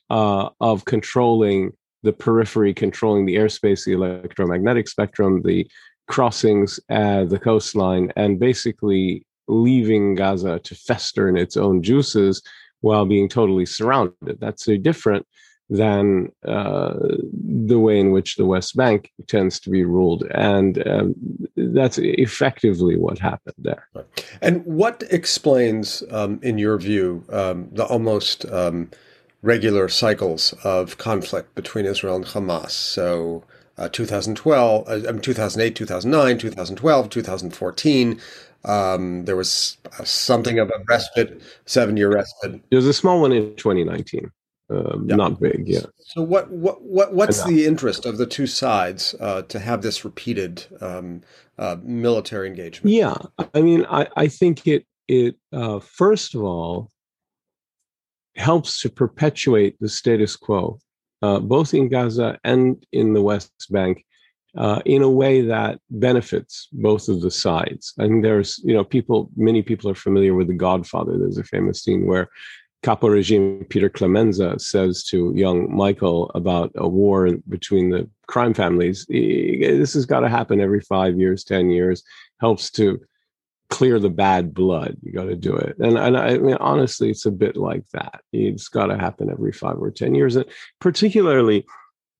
uh, 0.08 0.50
of 0.60 0.84
controlling 0.84 1.72
the 2.04 2.12
periphery, 2.12 2.72
controlling 2.72 3.26
the 3.26 3.34
airspace, 3.34 3.84
the 3.84 3.92
electromagnetic 3.94 4.86
spectrum, 4.86 5.42
the 5.42 5.68
crossings, 6.06 6.78
uh, 6.88 7.24
the 7.24 7.38
coastline, 7.38 8.12
and 8.14 8.38
basically 8.38 9.26
leaving 9.48 10.14
Gaza 10.14 10.58
to 10.60 10.74
fester 10.74 11.28
in 11.28 11.36
its 11.36 11.56
own 11.56 11.82
juices 11.82 12.42
while 12.80 13.06
being 13.06 13.28
totally 13.28 13.66
surrounded. 13.66 14.38
That's 14.40 14.66
very 14.66 14.78
different 14.78 15.26
than 15.68 16.30
uh, 16.46 16.94
the 17.32 17.78
way 17.78 17.98
in 17.98 18.12
which 18.12 18.36
the 18.36 18.44
West 18.44 18.76
Bank 18.76 19.10
tends 19.26 19.58
to 19.60 19.70
be 19.70 19.84
ruled. 19.84 20.24
And 20.32 20.86
um, 20.86 21.14
that's 21.56 21.98
effectively 21.98 22.96
what 22.96 23.18
happened 23.18 23.56
there. 23.58 23.88
And 24.40 24.64
what 24.64 25.02
explains, 25.10 26.04
um, 26.10 26.38
in 26.42 26.58
your 26.58 26.78
view, 26.78 27.24
um, 27.30 27.68
the 27.72 27.84
almost 27.84 28.46
um, 28.46 28.90
regular 29.42 29.88
cycles 29.88 30.54
of 30.62 30.98
conflict 30.98 31.54
between 31.54 31.84
Israel 31.84 32.16
and 32.16 32.26
Hamas? 32.26 32.70
So, 32.70 33.42
uh, 33.78 33.88
2012, 33.88 34.88
uh, 34.88 35.12
2008, 35.20 35.74
2009, 35.74 36.38
2012, 36.38 37.10
2014. 37.10 38.20
Um, 38.66 39.24
there 39.24 39.36
was 39.36 39.78
uh, 39.98 40.04
something 40.04 40.58
of 40.58 40.68
a 40.70 40.84
respite, 40.88 41.40
seven 41.64 41.96
year 41.96 42.12
respite. 42.12 42.60
There 42.70 42.76
was 42.76 42.86
a 42.86 42.92
small 42.92 43.20
one 43.20 43.32
in 43.32 43.54
2019. 43.56 44.30
Uh, 44.68 44.98
yeah. 45.04 45.14
Not 45.14 45.40
big, 45.40 45.62
yeah. 45.66 45.82
So, 45.98 46.22
what 46.22 46.50
what 46.50 46.82
what 46.82 47.14
what's 47.14 47.44
the 47.44 47.66
interest 47.66 48.04
of 48.04 48.18
the 48.18 48.26
two 48.26 48.48
sides 48.48 49.14
uh, 49.20 49.42
to 49.42 49.60
have 49.60 49.80
this 49.82 50.04
repeated 50.04 50.66
um, 50.80 51.22
uh, 51.56 51.76
military 51.84 52.48
engagement? 52.48 52.92
Yeah, 52.92 53.14
I 53.54 53.62
mean, 53.62 53.86
I, 53.88 54.08
I 54.16 54.26
think 54.26 54.66
it 54.66 54.84
it 55.06 55.36
uh, 55.52 55.78
first 55.78 56.34
of 56.34 56.42
all 56.42 56.90
helps 58.34 58.80
to 58.80 58.90
perpetuate 58.90 59.76
the 59.78 59.88
status 59.88 60.34
quo, 60.34 60.80
uh, 61.22 61.38
both 61.38 61.72
in 61.72 61.88
Gaza 61.88 62.36
and 62.42 62.84
in 62.90 63.14
the 63.14 63.22
West 63.22 63.52
Bank, 63.70 64.04
uh, 64.56 64.80
in 64.84 65.02
a 65.02 65.10
way 65.10 65.42
that 65.42 65.80
benefits 65.90 66.68
both 66.72 67.08
of 67.08 67.20
the 67.20 67.30
sides. 67.30 67.92
And 67.98 68.24
there's, 68.24 68.60
you 68.64 68.74
know, 68.74 68.84
people, 68.84 69.30
many 69.36 69.62
people 69.62 69.90
are 69.90 69.94
familiar 69.94 70.34
with 70.34 70.48
The 70.48 70.54
Godfather. 70.54 71.18
There's 71.18 71.38
a 71.38 71.44
famous 71.44 71.82
scene 71.82 72.06
where 72.06 72.28
Capo 72.82 73.08
Regime 73.08 73.66
Peter 73.68 73.88
Clemenza 73.88 74.58
says 74.58 75.02
to 75.04 75.32
young 75.34 75.74
Michael 75.74 76.30
about 76.34 76.70
a 76.76 76.88
war 76.88 77.28
between 77.48 77.90
the 77.90 78.08
crime 78.28 78.54
families. 78.54 79.06
This 79.08 79.94
has 79.94 80.06
got 80.06 80.20
to 80.20 80.28
happen 80.28 80.60
every 80.60 80.80
five 80.80 81.18
years, 81.18 81.44
10 81.44 81.70
years, 81.70 82.02
helps 82.40 82.70
to 82.72 83.00
clear 83.68 83.98
the 83.98 84.10
bad 84.10 84.54
blood. 84.54 84.96
You 85.02 85.12
got 85.12 85.24
to 85.24 85.36
do 85.36 85.54
it. 85.56 85.76
And, 85.78 85.98
and 85.98 86.16
I 86.16 86.38
mean, 86.38 86.56
honestly, 86.60 87.10
it's 87.10 87.26
a 87.26 87.32
bit 87.32 87.56
like 87.56 87.84
that. 87.92 88.20
It's 88.32 88.68
got 88.68 88.86
to 88.86 88.96
happen 88.96 89.30
every 89.30 89.52
five 89.52 89.78
or 89.78 89.90
10 89.90 90.14
years. 90.14 90.36
And 90.36 90.46
particularly, 90.80 91.66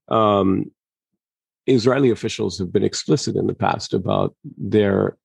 um, 0.09 0.71
Israeli 1.67 2.11
officials 2.11 2.59
have 2.59 2.73
been 2.73 2.85
explicit 2.85 3.37
in 3.37 3.47
the 3.47 3.55
past 3.55 3.95
about 3.95 4.35
their 4.57 5.17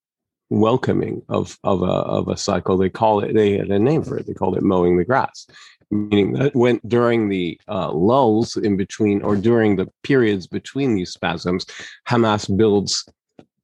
welcoming 0.49 1.21
of 1.29 1.57
of 1.63 1.81
a 1.81 1.85
of 1.85 2.27
a 2.27 2.37
cycle. 2.37 2.77
They 2.77 2.89
call 2.89 3.21
it 3.21 3.33
they 3.33 3.57
had 3.57 3.69
a 3.69 3.79
name 3.79 4.03
for 4.03 4.17
it. 4.17 4.27
They 4.27 4.33
called 4.33 4.57
it 4.57 4.63
mowing 4.63 4.97
the 4.97 5.05
grass, 5.05 5.47
meaning 5.89 6.33
that 6.33 6.55
when 6.55 6.79
during 6.85 7.29
the 7.29 7.59
uh, 7.67 7.91
lulls 7.91 8.57
in 8.57 8.77
between 8.77 9.21
or 9.21 9.35
during 9.35 9.77
the 9.77 9.87
periods 10.03 10.47
between 10.47 10.95
these 10.95 11.11
spasms, 11.11 11.65
Hamas 12.07 12.55
builds 12.55 13.05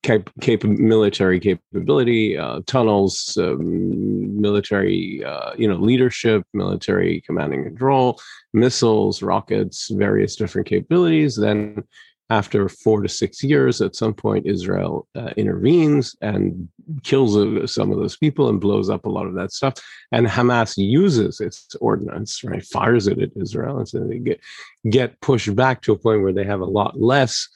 cap- 0.03 0.31
cap- 0.41 0.63
military 0.63 1.39
capability, 1.39 2.37
uh, 2.37 2.61
tunnels, 2.65 3.37
um, 3.37 4.39
military 4.41 5.23
uh, 5.25 5.53
you 5.57 5.67
know 5.67 5.75
leadership, 5.75 6.43
military 6.53 7.21
command 7.21 7.53
and 7.53 7.65
control, 7.65 8.19
missiles, 8.53 9.21
rockets, 9.21 9.89
various 9.91 10.35
different 10.37 10.67
capabilities. 10.67 11.35
Then 11.35 11.83
after 12.29 12.67
four 12.67 13.01
to 13.01 13.07
six 13.07 13.41
years, 13.41 13.81
at 13.81 13.95
some 13.95 14.13
point, 14.13 14.45
Israel 14.45 15.07
uh, 15.15 15.29
intervenes 15.37 16.15
and 16.21 16.67
kills 17.03 17.37
uh, 17.37 17.65
some 17.65 17.91
of 17.91 17.97
those 17.97 18.17
people 18.17 18.49
and 18.49 18.59
blows 18.59 18.89
up 18.89 19.05
a 19.05 19.09
lot 19.09 19.27
of 19.27 19.33
that 19.35 19.51
stuff. 19.53 19.75
And 20.11 20.27
Hamas 20.27 20.77
uses 20.77 21.39
its 21.39 21.73
ordnance, 21.79 22.43
right, 22.43 22.65
fires 22.65 23.07
it 23.07 23.19
at 23.19 23.31
Israel, 23.35 23.77
and 23.77 23.87
so 23.87 23.99
they 23.99 24.19
get 24.19 24.41
get 24.89 25.19
pushed 25.21 25.55
back 25.55 25.81
to 25.83 25.93
a 25.93 25.97
point 25.97 26.21
where 26.21 26.33
they 26.33 26.43
have 26.43 26.59
a 26.61 26.65
lot 26.65 26.99
less 26.99 27.47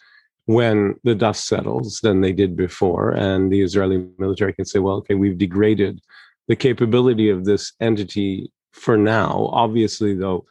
when 0.45 0.95
the 1.03 1.15
dust 1.15 1.47
settles 1.47 1.99
than 2.01 2.21
they 2.21 2.31
did 2.31 2.55
before. 2.55 3.11
And 3.11 3.51
the 3.51 3.61
Israeli 3.61 4.07
military 4.17 4.53
can 4.53 4.65
say, 4.65 4.79
well, 4.79 4.97
okay, 4.97 5.15
we've 5.15 5.37
degraded 5.37 6.01
the 6.47 6.55
capability 6.55 7.29
of 7.29 7.45
this 7.45 7.73
entity 7.79 8.51
for 8.71 8.97
now. 8.97 9.49
Obviously, 9.51 10.15
though 10.15 10.45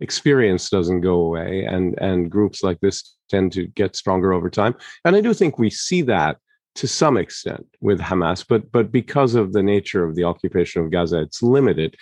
experience 0.00 0.68
doesn't 0.70 1.00
go 1.00 1.14
away 1.14 1.64
and 1.64 1.98
and 1.98 2.30
groups 2.30 2.62
like 2.62 2.80
this 2.80 3.16
tend 3.28 3.52
to 3.52 3.66
get 3.68 3.96
stronger 3.96 4.32
over 4.32 4.50
time. 4.50 4.74
And 5.04 5.16
i 5.16 5.20
do 5.20 5.32
think 5.32 5.58
we 5.58 5.70
see 5.70 6.02
that 6.02 6.38
to 6.74 6.86
some 6.86 7.16
extent 7.16 7.66
with 7.80 8.00
hamas 8.00 8.44
but 8.46 8.70
but 8.70 8.92
because 8.92 9.34
of 9.34 9.52
the 9.52 9.62
nature 9.62 10.04
of 10.04 10.14
the 10.14 10.24
occupation 10.24 10.82
of 10.82 10.90
gaza 10.90 11.20
it's 11.20 11.42
limited. 11.42 11.96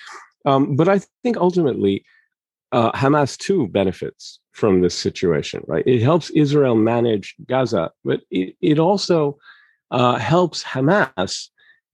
Um, 0.47 0.77
but 0.77 0.89
i 0.89 1.01
think 1.23 1.37
ultimately 1.37 2.05
uh, 2.73 2.91
hamas 2.93 3.39
too 3.39 3.69
benefits 3.69 4.41
from 4.53 4.81
this 4.81 4.97
situation 4.97 5.63
right? 5.67 5.87
It 5.87 6.03
helps 6.03 6.31
israel 6.31 6.75
manage 6.75 7.37
gaza 7.47 7.93
but 8.05 8.21
it, 8.31 8.57
it 8.61 8.79
also 8.79 9.39
uh, 9.91 10.17
helps 10.19 10.65
hamas 10.65 11.49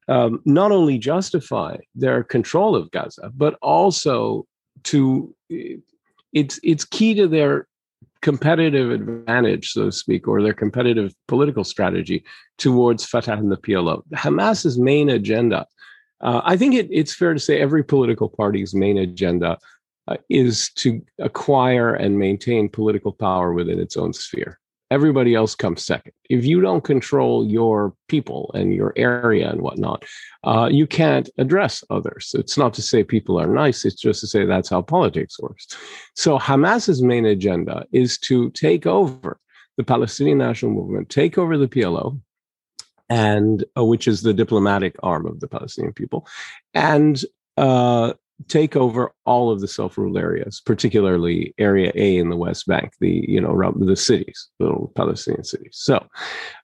um, 0.08 0.40
not 0.46 0.72
only 0.72 0.98
justify 0.98 1.76
their 1.94 2.24
control 2.24 2.74
of 2.74 2.90
gaza 2.90 3.30
but 3.34 3.58
also 3.60 4.46
to 4.84 5.34
it's 6.32 6.60
it's 6.62 6.84
key 6.84 7.14
to 7.14 7.28
their 7.28 7.66
competitive 8.22 8.90
advantage, 8.90 9.72
so 9.72 9.86
to 9.86 9.92
speak, 9.92 10.28
or 10.28 10.42
their 10.42 10.54
competitive 10.54 11.14
political 11.26 11.64
strategy 11.64 12.24
towards 12.58 13.06
Fatah 13.06 13.32
and 13.32 13.50
the 13.50 13.56
PLO. 13.56 14.02
Hamas's 14.14 14.78
main 14.78 15.08
agenda, 15.08 15.66
uh, 16.20 16.42
I 16.44 16.56
think 16.56 16.74
it, 16.74 16.88
it's 16.90 17.14
fair 17.14 17.32
to 17.32 17.40
say 17.40 17.60
every 17.60 17.82
political 17.82 18.28
party's 18.28 18.74
main 18.74 18.98
agenda 18.98 19.58
uh, 20.08 20.16
is 20.28 20.70
to 20.76 21.02
acquire 21.18 21.94
and 21.94 22.18
maintain 22.18 22.68
political 22.68 23.12
power 23.12 23.52
within 23.52 23.78
its 23.78 23.96
own 23.96 24.12
sphere 24.12 24.58
everybody 24.90 25.34
else 25.34 25.54
comes 25.54 25.84
second. 25.84 26.12
If 26.28 26.44
you 26.44 26.60
don't 26.60 26.82
control 26.82 27.46
your 27.46 27.94
people 28.08 28.50
and 28.54 28.74
your 28.74 28.92
area 28.96 29.50
and 29.50 29.62
whatnot, 29.62 30.04
uh, 30.44 30.68
you 30.70 30.86
can't 30.86 31.30
address 31.38 31.84
others. 31.90 32.34
It's 32.34 32.58
not 32.58 32.74
to 32.74 32.82
say 32.82 33.04
people 33.04 33.40
are 33.40 33.46
nice, 33.46 33.84
it's 33.84 34.00
just 34.00 34.20
to 34.20 34.26
say 34.26 34.44
that's 34.44 34.68
how 34.68 34.82
politics 34.82 35.38
works. 35.40 35.68
So 36.14 36.38
Hamas's 36.38 37.02
main 37.02 37.26
agenda 37.26 37.86
is 37.92 38.18
to 38.18 38.50
take 38.50 38.86
over 38.86 39.38
the 39.76 39.84
Palestinian 39.84 40.38
National 40.38 40.72
Movement, 40.72 41.08
take 41.08 41.38
over 41.38 41.56
the 41.56 41.68
PLO, 41.68 42.20
and 43.08 43.64
uh, 43.76 43.84
which 43.84 44.06
is 44.06 44.22
the 44.22 44.34
diplomatic 44.34 44.96
arm 45.02 45.26
of 45.26 45.40
the 45.40 45.48
Palestinian 45.48 45.92
people, 45.92 46.26
and 46.74 47.24
uh, 47.56 48.12
take 48.48 48.76
over 48.76 49.12
all 49.24 49.50
of 49.50 49.60
the 49.60 49.68
self-rule 49.68 50.18
areas, 50.18 50.60
particularly 50.64 51.54
Area 51.58 51.92
A 51.94 52.16
in 52.16 52.30
the 52.30 52.36
West 52.36 52.66
Bank, 52.66 52.92
the 53.00 53.24
you 53.28 53.40
know 53.40 53.72
the 53.78 53.96
cities, 53.96 54.48
little 54.58 54.92
Palestinian 54.96 55.44
cities. 55.44 55.72
So, 55.72 56.06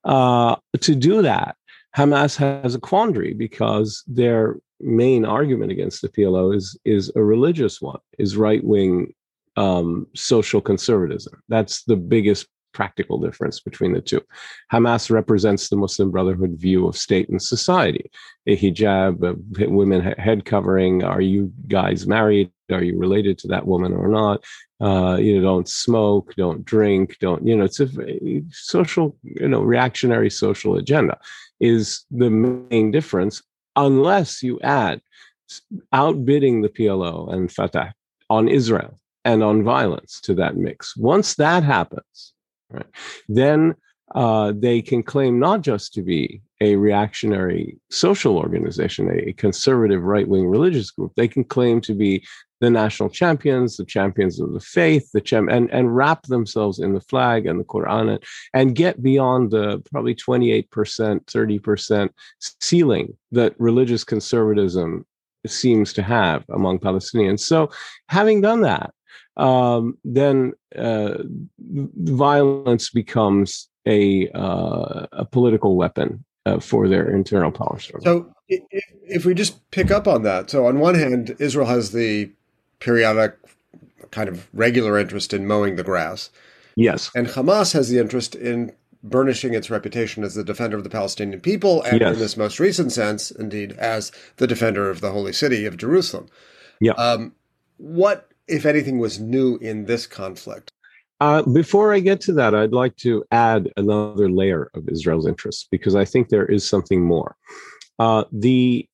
uh, 0.04 0.56
to 0.80 0.94
do 0.94 1.22
that, 1.22 1.56
Hamas 1.96 2.36
has 2.36 2.74
a 2.74 2.80
quandary 2.80 3.34
because 3.34 4.02
their 4.06 4.56
main 4.80 5.24
argument 5.24 5.72
against 5.72 6.02
the 6.02 6.08
PLO 6.08 6.54
is 6.54 6.78
is 6.84 7.10
a 7.16 7.22
religious 7.22 7.80
one, 7.80 8.00
is 8.18 8.36
right 8.36 8.62
wing 8.64 9.14
um, 9.56 10.06
social 10.14 10.60
conservatism. 10.60 11.42
That's 11.48 11.84
the 11.84 11.96
biggest 11.96 12.46
practical 12.76 13.18
difference 13.18 13.58
between 13.68 13.92
the 13.94 14.02
two. 14.02 14.22
Hamas 14.70 15.10
represents 15.10 15.68
the 15.68 15.76
Muslim 15.76 16.10
Brotherhood 16.10 16.54
view 16.66 16.86
of 16.86 16.94
state 17.06 17.28
and 17.30 17.40
society. 17.40 18.10
A 18.46 18.54
hijab, 18.54 19.14
a 19.24 19.70
women 19.70 20.00
head 20.26 20.44
covering. 20.44 21.02
Are 21.02 21.22
you 21.22 21.50
guys 21.68 22.06
married? 22.06 22.50
Are 22.70 22.82
you 22.82 22.98
related 22.98 23.38
to 23.38 23.48
that 23.48 23.66
woman 23.66 23.92
or 23.94 24.08
not? 24.08 24.44
Uh, 24.78 25.16
you 25.16 25.36
know, 25.36 25.42
don't 25.42 25.68
smoke, 25.68 26.34
don't 26.36 26.62
drink, 26.66 27.16
don't, 27.18 27.46
you 27.46 27.56
know, 27.56 27.64
it's 27.64 27.80
a 27.80 27.88
social, 28.50 29.16
you 29.22 29.48
know, 29.48 29.62
reactionary 29.62 30.28
social 30.28 30.76
agenda 30.76 31.16
is 31.60 32.04
the 32.10 32.28
main 32.28 32.90
difference, 32.90 33.42
unless 33.74 34.42
you 34.42 34.60
add 34.60 35.00
outbidding 35.94 36.60
the 36.60 36.68
PLO 36.68 37.32
and 37.32 37.50
Fatah 37.50 37.94
on 38.28 38.48
Israel 38.48 38.98
and 39.24 39.42
on 39.42 39.64
violence 39.64 40.20
to 40.20 40.34
that 40.34 40.56
mix. 40.56 40.96
Once 40.96 41.34
that 41.36 41.62
happens, 41.62 42.34
Right. 42.70 42.86
Then 43.28 43.74
uh, 44.14 44.52
they 44.56 44.82
can 44.82 45.02
claim 45.02 45.38
not 45.38 45.62
just 45.62 45.92
to 45.94 46.02
be 46.02 46.40
a 46.60 46.76
reactionary 46.76 47.78
social 47.90 48.38
organization, 48.38 49.10
a 49.10 49.32
conservative 49.32 50.02
right 50.02 50.26
wing 50.26 50.46
religious 50.46 50.90
group. 50.90 51.12
They 51.16 51.28
can 51.28 51.44
claim 51.44 51.80
to 51.82 51.94
be 51.94 52.24
the 52.60 52.70
national 52.70 53.10
champions, 53.10 53.76
the 53.76 53.84
champions 53.84 54.40
of 54.40 54.52
the 54.52 54.60
faith, 54.60 55.10
the 55.12 55.20
champ- 55.20 55.50
and, 55.50 55.70
and 55.70 55.94
wrap 55.94 56.22
themselves 56.24 56.78
in 56.78 56.94
the 56.94 57.00
flag 57.00 57.46
and 57.46 57.60
the 57.60 57.64
Quran 57.64 58.14
and, 58.14 58.24
and 58.54 58.74
get 58.74 59.02
beyond 59.02 59.50
the 59.50 59.82
probably 59.90 60.14
28%, 60.14 60.66
30% 60.66 62.08
ceiling 62.60 63.16
that 63.32 63.54
religious 63.58 64.04
conservatism 64.04 65.04
seems 65.46 65.92
to 65.92 66.02
have 66.02 66.44
among 66.48 66.78
Palestinians. 66.78 67.40
So, 67.40 67.70
having 68.08 68.40
done 68.40 68.62
that, 68.62 68.92
um, 69.36 69.98
then 70.04 70.52
uh, 70.76 71.18
violence 71.58 72.90
becomes 72.90 73.68
a 73.86 74.28
uh, 74.30 75.06
a 75.12 75.24
political 75.24 75.76
weapon 75.76 76.24
uh, 76.44 76.60
for 76.60 76.88
their 76.88 77.08
internal 77.08 77.50
power 77.50 77.78
struggle. 77.78 78.04
So, 78.04 78.32
if, 78.48 78.84
if 79.02 79.24
we 79.24 79.34
just 79.34 79.70
pick 79.70 79.90
up 79.90 80.06
on 80.06 80.22
that, 80.22 80.50
so 80.50 80.66
on 80.66 80.78
one 80.78 80.94
hand, 80.94 81.36
Israel 81.38 81.66
has 81.66 81.92
the 81.92 82.30
periodic, 82.78 83.36
kind 84.10 84.28
of 84.28 84.48
regular 84.52 84.98
interest 84.98 85.32
in 85.32 85.46
mowing 85.46 85.76
the 85.76 85.84
grass. 85.84 86.30
Yes, 86.76 87.10
and 87.14 87.26
Hamas 87.28 87.72
has 87.72 87.88
the 87.88 87.98
interest 87.98 88.34
in 88.34 88.72
burnishing 89.02 89.54
its 89.54 89.70
reputation 89.70 90.24
as 90.24 90.34
the 90.34 90.44
defender 90.44 90.76
of 90.76 90.84
the 90.84 90.90
Palestinian 90.90 91.40
people, 91.40 91.82
and 91.82 92.00
yes. 92.00 92.14
in 92.14 92.18
this 92.18 92.36
most 92.36 92.58
recent 92.58 92.92
sense, 92.92 93.30
indeed, 93.30 93.72
as 93.72 94.12
the 94.36 94.46
defender 94.46 94.90
of 94.90 95.00
the 95.00 95.12
holy 95.12 95.32
city 95.32 95.64
of 95.64 95.76
Jerusalem. 95.76 96.28
Yeah. 96.80 96.92
Um, 96.92 97.34
what 97.78 98.30
if 98.48 98.66
anything 98.66 98.98
was 98.98 99.18
new 99.20 99.56
in 99.58 99.84
this 99.84 100.06
conflict? 100.06 100.70
Uh, 101.20 101.42
before 101.42 101.94
I 101.94 102.00
get 102.00 102.20
to 102.22 102.32
that, 102.34 102.54
I'd 102.54 102.72
like 102.72 102.96
to 102.96 103.24
add 103.30 103.72
another 103.76 104.28
layer 104.30 104.70
of 104.74 104.88
Israel's 104.88 105.26
interests 105.26 105.66
because 105.70 105.96
I 105.96 106.04
think 106.04 106.28
there 106.28 106.44
is 106.44 106.68
something 106.68 107.02
more. 107.02 107.36
Uh, 107.98 108.24
the 108.30 108.86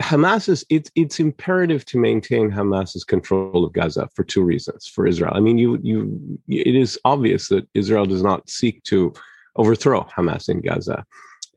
Hamas 0.00 0.48
is 0.48 0.64
it's 0.68 0.90
it's 0.94 1.18
imperative 1.20 1.84
to 1.86 1.98
maintain 1.98 2.50
Hamas's 2.50 3.04
control 3.04 3.64
of 3.64 3.72
Gaza 3.72 4.08
for 4.14 4.24
two 4.24 4.42
reasons 4.42 4.86
for 4.86 5.06
Israel. 5.06 5.32
I 5.34 5.40
mean, 5.40 5.58
you 5.58 5.78
you 5.82 6.38
it 6.48 6.74
is 6.74 6.98
obvious 7.04 7.48
that 7.48 7.68
Israel 7.74 8.06
does 8.06 8.22
not 8.22 8.48
seek 8.50 8.82
to 8.84 9.12
overthrow 9.56 10.02
Hamas 10.04 10.48
in 10.48 10.60
Gaza 10.60 11.04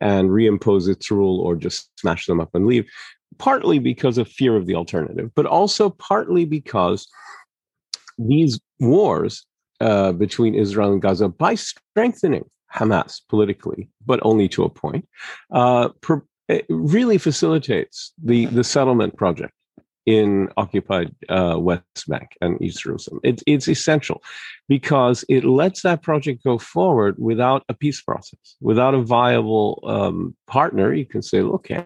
and 0.02 0.30
reimpose 0.30 0.90
its 0.90 1.10
rule 1.10 1.40
or 1.40 1.56
just 1.56 1.90
smash 2.00 2.26
them 2.26 2.40
up 2.40 2.54
and 2.54 2.68
leave, 2.68 2.90
partly 3.38 3.80
because 3.80 4.18
of 4.18 4.28
fear 4.28 4.56
of 4.56 4.66
the 4.66 4.76
alternative, 4.76 5.32
but 5.36 5.46
also 5.46 5.90
partly 5.90 6.46
because 6.46 7.08
these 8.18 8.60
wars 8.80 9.46
uh, 9.82 10.12
between 10.14 10.56
Israel 10.56 10.94
and 10.94 11.02
Gaza, 11.02 11.28
by 11.28 11.56
strengthening 11.56 12.46
Hamas 12.74 13.22
politically, 13.30 13.90
but 14.06 14.20
only 14.24 14.48
to 14.50 14.64
a 14.64 14.70
point, 14.70 15.08
uh, 15.52 15.90
per- 16.02 16.24
really 16.70 17.18
facilitates 17.18 18.14
the, 18.24 18.46
the 18.48 18.64
settlement 18.64 19.18
project 19.18 19.54
in 20.06 20.50
occupied 20.58 21.14
uh, 21.30 21.58
West 21.60 22.08
Bank 22.08 22.38
and 22.42 22.62
East 22.62 22.82
Jerusalem. 22.82 23.20
It, 23.24 23.42
it's 23.48 23.68
essential 23.68 24.22
because 24.68 25.26
it 25.30 25.44
lets 25.44 25.82
that 25.82 26.02
project 26.02 26.44
go 26.44 26.58
forward 26.58 27.16
without 27.18 27.64
a 27.70 27.74
peace 27.74 28.02
process, 28.02 28.56
without 28.62 28.94
a 28.94 29.02
viable 29.02 29.84
um, 29.84 30.36
partner. 30.48 30.94
You 30.94 31.06
can 31.06 31.22
say, 31.22 31.44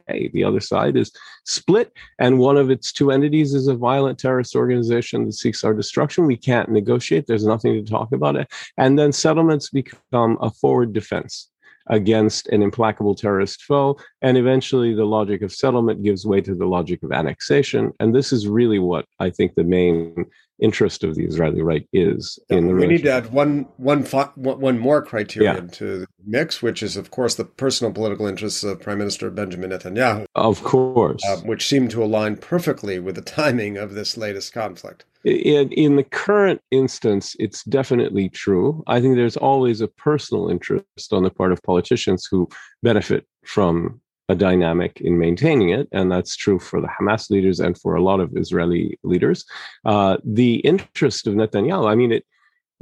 hey, 0.08 0.30
the 0.34 0.44
other 0.44 0.60
side 0.60 0.98
is 0.98 1.12
split, 1.46 1.94
and 2.20 2.40
one 2.40 2.58
of 2.58 2.70
its 2.70 2.92
two 2.92 3.12
entities 3.12 3.54
is 3.54 3.68
a 3.68 3.76
violent 3.76 4.20
terrorist 4.20 4.56
organization 4.56 5.26
that 5.26 5.34
seeks 5.34 5.64
our 5.64 5.74
destruction. 5.74 6.26
We 6.26 6.38
can't 6.38 6.70
negotiate. 6.70 7.28
There's 7.28 7.46
nothing 7.46 7.74
to 7.74 7.90
talk 7.90 8.12
about 8.12 8.36
it. 8.36 8.52
And 8.78 9.00
then 9.00 9.12
settlements 9.12 9.70
become 9.70 10.38
a 10.42 10.52
forward 10.52 10.94
defense 10.94 11.50
against 11.90 12.48
an 12.50 12.62
implacable 12.62 13.16
terrorist 13.16 13.64
foe. 13.64 13.98
And 14.22 14.38
eventually, 14.38 14.94
the 14.94 15.06
logic 15.06 15.42
of 15.42 15.52
settlement 15.52 16.04
gives 16.04 16.26
way 16.26 16.42
to 16.42 16.56
the 16.56 16.66
logic 16.66 17.04
of 17.04 17.12
annexation. 17.12 17.92
And 18.00 18.16
this 18.16 18.32
is 18.32 18.48
really 18.48 18.80
what 18.80 19.06
I 19.20 19.30
think 19.30 19.56
the 19.56 19.64
main 19.64 20.26
interest 20.62 21.04
of 21.04 21.16
the 21.16 21.26
Israeli 21.26 21.62
right 21.62 21.88
is 21.94 22.38
in 22.50 22.68
the. 22.68 22.74
We 22.74 22.88
need 22.88 23.04
to 23.04 23.12
add 23.12 23.32
one, 23.32 23.68
one, 23.78 24.04
one 24.04 24.78
more 24.78 25.02
criterion 25.02 25.66
yeah. 25.66 25.72
to 25.76 26.00
the 26.00 26.08
mix, 26.26 26.62
which 26.62 26.84
is, 26.84 26.98
of 26.98 27.12
course, 27.12 27.36
the 27.36 27.46
personal 27.46 27.94
political 27.94 28.28
interests 28.28 28.64
of 28.64 28.82
Prime 28.82 28.98
Minister 28.98 29.30
Benjamin 29.30 29.72
Netanyahu. 29.72 30.26
Of 30.36 30.64
course, 30.64 31.24
uh, 31.28 31.38
which 31.38 31.68
seem 31.68 31.88
to 31.90 32.04
align 32.04 32.38
perfectly 32.38 33.00
with 33.00 33.16
the 33.16 33.22
timing 33.22 33.78
of 33.78 33.94
this 33.94 34.18
latest 34.18 34.54
conflict. 34.54 35.06
In, 35.26 35.72
in 35.74 35.96
the 35.98 36.04
current 36.04 36.62
instance, 36.72 37.36
it's 37.40 37.64
definitely 37.66 38.30
true. 38.30 38.84
I 38.88 39.02
think 39.02 39.16
there's 39.16 39.38
always 39.38 39.82
a 39.82 39.88
personal 39.88 40.50
interest 40.50 41.12
on 41.12 41.24
the 41.24 41.30
part 41.30 41.52
of 41.52 41.62
politicians 41.64 42.28
who 42.30 42.48
benefit 42.84 43.26
from 43.44 44.02
a 44.30 44.36
dynamic 44.36 45.02
in 45.02 45.18
maintaining 45.18 45.70
it, 45.70 45.90
and 45.92 46.12
that's 46.12 46.36
true 46.36 46.60
for 46.60 46.80
the 46.80 46.88
Hamas 46.88 47.30
leaders 47.30 47.60
and 47.60 47.78
for 47.78 47.96
a 47.96 48.02
lot 48.02 48.20
of 48.20 48.38
Israeli 48.38 48.98
leaders. 49.04 49.44
Uh, 49.86 50.18
the 50.24 50.58
interest 50.58 51.28
of 51.28 51.34
Netanyahu, 51.34 51.90
I 51.90 51.96
mean, 51.96 52.12
it. 52.12 52.26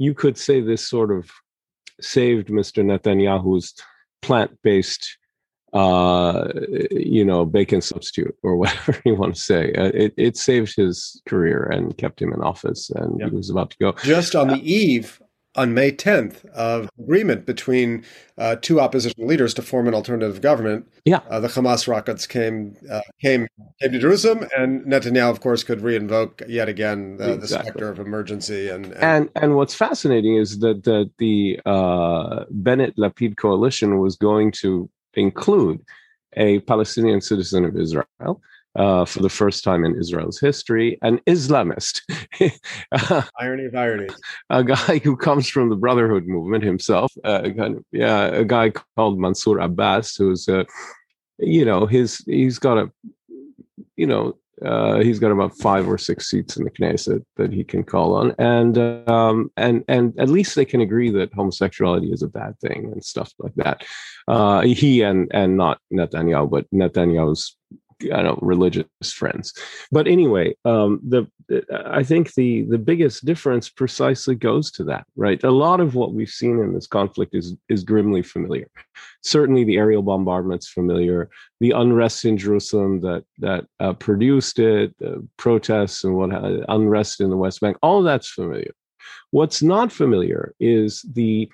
You 0.00 0.14
could 0.14 0.38
say 0.38 0.60
this 0.60 0.86
sort 0.86 1.10
of 1.10 1.28
saved 2.00 2.48
Mr. 2.48 2.84
Netanyahu's 2.84 3.74
plant-based 4.22 5.18
uh, 5.72 6.48
you 6.90 7.24
know, 7.24 7.44
bacon 7.44 7.80
substitute 7.80 8.36
or 8.42 8.56
whatever 8.58 9.00
you 9.04 9.14
want 9.14 9.34
to 9.34 9.40
say. 9.40 9.72
Uh, 9.72 9.90
it, 9.94 10.14
it 10.16 10.36
saved 10.36 10.74
his 10.76 11.20
career 11.26 11.64
and 11.64 11.96
kept 11.98 12.20
him 12.20 12.32
in 12.32 12.40
office, 12.40 12.90
and 12.90 13.20
yep. 13.20 13.30
he 13.30 13.36
was 13.36 13.50
about 13.50 13.70
to 13.70 13.76
go. 13.78 13.92
Just 14.02 14.34
on 14.34 14.48
the 14.48 14.54
uh, 14.54 14.62
eve, 14.62 15.20
on 15.56 15.74
May 15.74 15.90
10th, 15.90 16.44
of 16.50 16.88
agreement 17.00 17.44
between 17.44 18.04
uh, 18.36 18.56
two 18.62 18.80
opposition 18.80 19.26
leaders 19.26 19.52
to 19.54 19.62
form 19.62 19.88
an 19.88 19.94
alternative 19.94 20.40
government. 20.40 20.88
Yeah, 21.04 21.20
uh, 21.28 21.40
the 21.40 21.48
Hamas 21.48 21.88
rockets 21.88 22.26
came 22.26 22.76
uh, 22.90 23.00
came 23.20 23.46
came 23.82 23.92
to 23.92 23.98
Jerusalem, 23.98 24.46
and 24.56 24.82
Netanyahu, 24.84 25.30
of 25.30 25.40
course, 25.40 25.64
could 25.64 25.80
reinvoke 25.80 26.42
yet 26.48 26.68
again 26.68 27.14
exactly. 27.14 27.36
the 27.38 27.48
specter 27.48 27.88
of 27.88 27.98
emergency. 27.98 28.68
And, 28.68 28.86
and 28.86 29.02
and, 29.02 29.30
and 29.34 29.56
what's 29.56 29.74
fascinating 29.74 30.36
is 30.36 30.60
that 30.60 30.84
the, 30.84 31.10
the 31.18 31.60
Bennett 32.50 32.96
Lapid 32.96 33.36
coalition 33.36 33.98
was 33.98 34.16
going 34.16 34.52
to 34.52 34.88
include 35.14 35.80
a 36.36 36.60
Palestinian 36.60 37.20
citizen 37.20 37.64
of 37.64 37.76
Israel. 37.76 38.40
Uh, 38.76 39.04
for 39.04 39.22
the 39.22 39.28
first 39.28 39.64
time 39.64 39.84
in 39.84 39.96
Israel's 39.96 40.38
history, 40.38 40.98
an 41.02 41.18
Islamist. 41.26 42.02
Irony 43.40 43.64
of 43.64 43.74
ironies. 43.74 44.14
A 44.50 44.62
guy 44.62 44.98
who 44.98 45.16
comes 45.16 45.48
from 45.48 45.68
the 45.68 45.74
Brotherhood 45.74 46.26
movement 46.26 46.62
himself. 46.62 47.12
Uh, 47.24 47.48
kind 47.56 47.78
of, 47.78 47.84
yeah, 47.90 48.26
a 48.26 48.44
guy 48.44 48.70
called 48.94 49.18
Mansour 49.18 49.58
Abbas, 49.58 50.14
who's, 50.14 50.48
uh, 50.48 50.62
you 51.38 51.64
know, 51.64 51.86
his 51.86 52.18
he's 52.26 52.60
got 52.60 52.78
a, 52.78 52.92
you 53.96 54.06
know, 54.06 54.36
uh, 54.64 54.98
he's 55.00 55.18
got 55.18 55.30
about 55.30 55.56
five 55.58 55.88
or 55.88 55.98
six 55.98 56.30
seats 56.30 56.56
in 56.56 56.64
the 56.64 56.70
Knesset 56.70 57.24
that 57.36 57.52
he 57.52 57.64
can 57.64 57.84
call 57.84 58.14
on, 58.14 58.34
and 58.38 58.78
um, 59.08 59.50
and 59.56 59.84
and 59.88 60.18
at 60.18 60.28
least 60.28 60.54
they 60.54 60.64
can 60.64 60.80
agree 60.80 61.10
that 61.10 61.32
homosexuality 61.34 62.12
is 62.12 62.22
a 62.22 62.28
bad 62.28 62.58
thing 62.60 62.90
and 62.92 63.04
stuff 63.04 63.32
like 63.38 63.54
that. 63.56 63.84
Uh, 64.26 64.62
he 64.62 65.02
and 65.02 65.28
and 65.32 65.56
not 65.56 65.80
Netanyahu, 65.92 66.50
but 66.50 66.70
Netanyahu's 66.70 67.57
I 68.02 68.22
don't 68.22 68.42
religious 68.42 68.86
friends. 69.12 69.52
But 69.90 70.06
anyway, 70.06 70.54
um, 70.64 71.00
the 71.06 71.26
I 71.84 72.02
think 72.02 72.34
the 72.34 72.62
the 72.62 72.78
biggest 72.78 73.24
difference 73.24 73.68
precisely 73.68 74.34
goes 74.34 74.70
to 74.72 74.84
that, 74.84 75.06
right? 75.16 75.42
A 75.44 75.50
lot 75.50 75.80
of 75.80 75.94
what 75.94 76.12
we've 76.12 76.28
seen 76.28 76.58
in 76.58 76.74
this 76.74 76.86
conflict 76.86 77.34
is 77.34 77.56
is 77.68 77.84
grimly 77.84 78.22
familiar. 78.22 78.68
Certainly, 79.22 79.64
the 79.64 79.78
aerial 79.78 80.02
bombardments 80.02 80.68
familiar, 80.68 81.28
the 81.60 81.72
unrest 81.72 82.24
in 82.24 82.36
Jerusalem 82.36 83.00
that 83.00 83.24
that 83.38 83.66
uh, 83.80 83.94
produced 83.94 84.58
it, 84.58 84.96
the 84.98 85.26
protests 85.36 86.04
and 86.04 86.14
what 86.14 86.32
uh, 86.32 86.64
unrest 86.68 87.20
in 87.20 87.30
the 87.30 87.36
West 87.36 87.60
Bank, 87.60 87.76
all 87.82 88.02
that's 88.02 88.28
familiar. 88.28 88.72
What's 89.30 89.62
not 89.62 89.92
familiar 89.92 90.54
is 90.60 91.02
the 91.02 91.50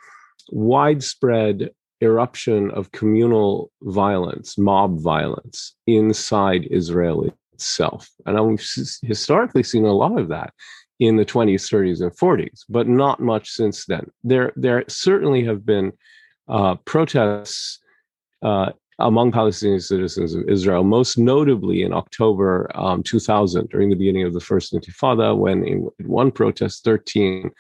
widespread 0.51 1.71
eruption 2.05 2.71
of 2.71 2.93
communal 2.93 3.71
violence, 3.83 4.57
mob 4.59 5.01
violence 5.01 5.75
inside 5.87 6.69
Israel 6.71 7.29
itself. 7.53 8.09
And 8.27 8.47
we've 8.47 8.67
historically 9.03 9.63
seen 9.63 9.85
a 9.85 9.93
lot 9.93 10.19
of 10.19 10.29
that 10.29 10.53
in 11.01 11.17
the 11.17 11.25
20s, 11.25 11.69
30s, 11.71 12.01
and 12.01 12.17
40s, 12.17 12.65
but 12.69 12.87
not 12.87 13.21
much 13.21 13.51
since 13.51 13.87
then. 13.87 14.11
There, 14.23 14.53
there 14.57 14.85
certainly 14.89 15.45
have 15.45 15.67
been 15.67 15.93
uh, 16.49 16.77
protests 16.85 17.81
uh, 18.43 18.71
among 18.99 19.33
Palestinian 19.33 19.81
citizens 19.81 20.35
of 20.35 20.49
Israel, 20.49 20.85
most 20.85 21.19
notably 21.19 21.83
in 21.83 21.93
October 21.93 22.71
um, 22.75 23.03
2000, 23.03 23.69
during 23.69 23.91
the 23.91 23.97
beginning 23.97 24.25
of 24.25 24.35
the 24.35 24.41
First 24.41 24.73
Intifada, 24.73 25.37
when 25.37 25.65
in 25.67 25.89
one 26.05 26.31
protest, 26.31 26.85
13 26.85 27.51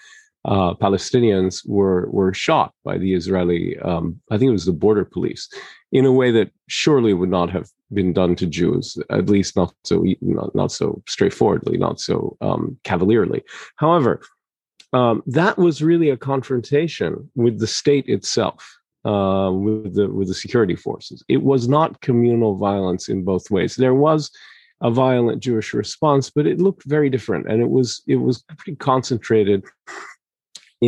uh, 0.44 0.74
Palestinians 0.74 1.66
were 1.66 2.08
were 2.10 2.34
shot 2.34 2.72
by 2.84 2.98
the 2.98 3.14
Israeli, 3.14 3.78
um, 3.80 4.20
I 4.30 4.36
think 4.36 4.50
it 4.50 4.52
was 4.52 4.66
the 4.66 4.72
border 4.72 5.04
police, 5.04 5.48
in 5.92 6.04
a 6.04 6.12
way 6.12 6.30
that 6.32 6.50
surely 6.68 7.14
would 7.14 7.30
not 7.30 7.50
have 7.50 7.68
been 7.92 8.12
done 8.12 8.34
to 8.36 8.46
Jews, 8.46 8.98
at 9.10 9.28
least 9.28 9.56
not 9.56 9.74
so 9.84 10.04
not, 10.20 10.54
not 10.54 10.72
so 10.72 11.02
straightforwardly, 11.08 11.78
not 11.78 12.00
so 12.00 12.36
um, 12.40 12.78
cavalierly. 12.84 13.42
However, 13.76 14.20
um, 14.92 15.22
that 15.26 15.56
was 15.56 15.82
really 15.82 16.10
a 16.10 16.16
confrontation 16.16 17.30
with 17.34 17.58
the 17.58 17.66
state 17.66 18.06
itself, 18.08 18.78
uh, 19.04 19.50
with 19.52 19.94
the 19.94 20.08
with 20.10 20.28
the 20.28 20.34
security 20.34 20.76
forces. 20.76 21.24
It 21.28 21.42
was 21.42 21.68
not 21.68 22.00
communal 22.02 22.56
violence 22.56 23.08
in 23.08 23.24
both 23.24 23.50
ways. 23.50 23.76
There 23.76 23.94
was 23.94 24.30
a 24.82 24.90
violent 24.90 25.42
Jewish 25.42 25.72
response, 25.72 26.28
but 26.28 26.46
it 26.46 26.60
looked 26.60 26.84
very 26.84 27.08
different, 27.08 27.48
and 27.48 27.62
it 27.62 27.70
was 27.70 28.02
it 28.06 28.16
was 28.16 28.42
pretty 28.42 28.76
concentrated 28.76 29.64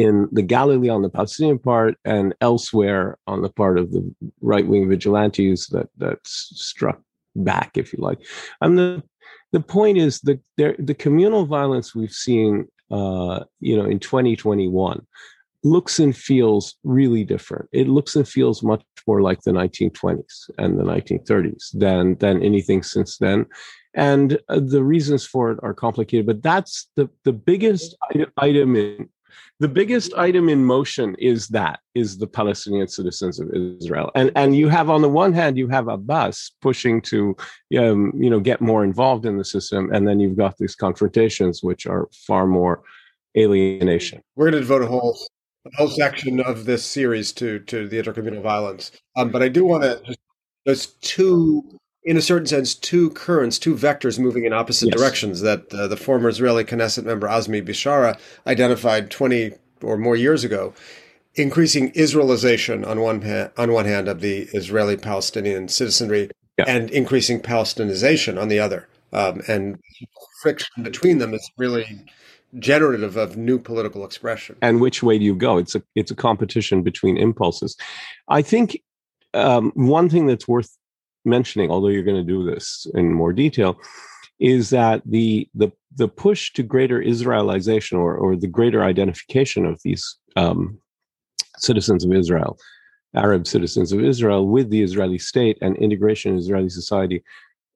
in 0.00 0.28
the 0.30 0.42
Galilee 0.42 0.90
on 0.90 1.02
the 1.02 1.08
Palestinian 1.08 1.58
part 1.58 1.94
and 2.04 2.34
elsewhere 2.40 3.18
on 3.26 3.40
the 3.40 3.48
part 3.48 3.78
of 3.78 3.92
the 3.92 4.02
right 4.40 4.66
wing 4.66 4.88
vigilantes 4.88 5.68
that 5.68 5.88
that 5.96 6.18
struck 6.24 7.00
back, 7.34 7.70
if 7.76 7.92
you 7.92 7.98
like. 8.02 8.20
And 8.60 8.76
the 8.76 9.02
the 9.52 9.60
point 9.60 9.96
is 9.96 10.20
that 10.20 10.40
there, 10.58 10.76
the 10.78 10.94
communal 10.94 11.46
violence 11.46 11.94
we've 11.94 12.18
seen, 12.26 12.68
uh, 12.90 13.44
you 13.60 13.76
know, 13.76 13.86
in 13.86 13.98
2021 13.98 15.06
looks 15.64 15.98
and 15.98 16.14
feels 16.14 16.76
really 16.84 17.24
different. 17.24 17.68
It 17.72 17.88
looks 17.88 18.16
and 18.16 18.28
feels 18.28 18.62
much 18.62 18.82
more 19.06 19.22
like 19.22 19.42
the 19.42 19.52
1920s 19.52 20.50
and 20.58 20.78
the 20.78 20.84
1930s 20.84 21.70
than 21.72 22.16
than 22.16 22.42
anything 22.42 22.82
since 22.82 23.16
then. 23.16 23.46
And 23.94 24.38
uh, 24.50 24.60
the 24.62 24.84
reasons 24.84 25.24
for 25.26 25.50
it 25.52 25.58
are 25.62 25.72
complicated, 25.72 26.26
but 26.26 26.42
that's 26.42 26.88
the 26.96 27.08
the 27.24 27.32
biggest 27.32 27.96
item 28.36 28.76
in 28.76 29.08
the 29.58 29.68
biggest 29.68 30.12
item 30.14 30.48
in 30.48 30.64
motion 30.64 31.14
is 31.18 31.48
that 31.48 31.80
is 31.94 32.18
the 32.18 32.26
Palestinian 32.26 32.88
citizens 32.88 33.40
of 33.40 33.50
Israel, 33.52 34.10
and 34.14 34.30
and 34.36 34.56
you 34.56 34.68
have 34.68 34.90
on 34.90 35.02
the 35.02 35.08
one 35.08 35.32
hand 35.32 35.56
you 35.56 35.68
have 35.68 35.88
Abbas 35.88 36.52
pushing 36.60 37.00
to 37.02 37.36
um, 37.78 38.12
you 38.16 38.30
know 38.30 38.40
get 38.40 38.60
more 38.60 38.84
involved 38.84 39.24
in 39.24 39.38
the 39.38 39.44
system, 39.44 39.92
and 39.92 40.06
then 40.06 40.20
you've 40.20 40.36
got 40.36 40.58
these 40.58 40.74
confrontations 40.74 41.62
which 41.62 41.86
are 41.86 42.08
far 42.26 42.46
more 42.46 42.82
alienation. 43.36 44.20
We're 44.34 44.50
going 44.50 44.54
to 44.54 44.60
devote 44.60 44.82
a 44.82 44.86
whole 44.86 45.18
a 45.66 45.76
whole 45.76 45.88
section 45.88 46.40
of 46.40 46.64
this 46.64 46.84
series 46.84 47.32
to 47.32 47.60
to 47.60 47.88
the 47.88 48.02
intercommunal 48.02 48.42
violence, 48.42 48.92
um, 49.16 49.30
but 49.30 49.42
I 49.42 49.48
do 49.48 49.64
want 49.64 49.82
to. 49.84 50.16
There's 50.64 50.86
two, 51.00 51.78
in 52.06 52.16
a 52.16 52.22
certain 52.22 52.46
sense, 52.46 52.74
two 52.74 53.10
currents, 53.10 53.58
two 53.58 53.74
vectors 53.74 54.18
moving 54.18 54.44
in 54.44 54.52
opposite 54.52 54.86
yes. 54.86 54.96
directions 54.96 55.40
that 55.40 55.74
uh, 55.74 55.88
the 55.88 55.96
former 55.96 56.28
Israeli 56.28 56.64
Knesset 56.64 57.04
member 57.04 57.26
Azmi 57.26 57.60
Bishara 57.60 58.18
identified 58.46 59.10
20 59.10 59.52
or 59.82 59.98
more 59.98 60.16
years 60.16 60.44
ago 60.44 60.72
increasing 61.34 61.92
Israelization 61.92 62.86
on 62.86 63.00
one 63.00 63.20
hand, 63.20 63.50
on 63.58 63.72
one 63.72 63.84
hand 63.84 64.08
of 64.08 64.20
the 64.20 64.48
Israeli 64.54 64.96
Palestinian 64.96 65.68
citizenry 65.68 66.30
yeah. 66.58 66.64
and 66.66 66.90
increasing 66.90 67.40
Palestinization 67.40 68.40
on 68.40 68.48
the 68.48 68.58
other. 68.58 68.88
Um, 69.12 69.42
and 69.46 69.78
friction 70.42 70.82
between 70.82 71.18
them 71.18 71.34
is 71.34 71.50
really 71.58 72.04
generative 72.58 73.16
of 73.16 73.36
new 73.36 73.58
political 73.58 74.04
expression. 74.04 74.56
And 74.62 74.80
which 74.80 75.02
way 75.02 75.18
do 75.18 75.24
you 75.24 75.34
go? 75.34 75.58
It's 75.58 75.74
a 75.74 75.82
it's 75.94 76.10
a 76.10 76.14
competition 76.14 76.82
between 76.82 77.16
impulses. 77.16 77.76
I 78.28 78.42
think 78.42 78.80
um, 79.34 79.72
one 79.74 80.08
thing 80.08 80.26
that's 80.26 80.48
worth 80.48 80.76
mentioning, 81.26 81.70
although 81.70 81.88
you're 81.88 82.02
going 82.02 82.24
to 82.24 82.32
do 82.32 82.44
this 82.44 82.86
in 82.94 83.12
more 83.12 83.32
detail, 83.32 83.76
is 84.38 84.70
that 84.70 85.02
the 85.04 85.48
the 85.54 85.70
the 85.96 86.08
push 86.08 86.52
to 86.52 86.62
greater 86.62 87.00
Israelization 87.00 87.98
or 87.98 88.16
or 88.16 88.36
the 88.36 88.46
greater 88.46 88.82
identification 88.82 89.64
of 89.66 89.80
these 89.82 90.16
um, 90.36 90.78
citizens 91.58 92.04
of 92.04 92.12
Israel, 92.12 92.58
Arab 93.14 93.46
citizens 93.46 93.92
of 93.92 94.02
Israel, 94.02 94.46
with 94.46 94.70
the 94.70 94.82
Israeli 94.82 95.18
state 95.18 95.58
and 95.60 95.76
integration 95.76 96.32
in 96.32 96.38
Israeli 96.38 96.68
society 96.68 97.22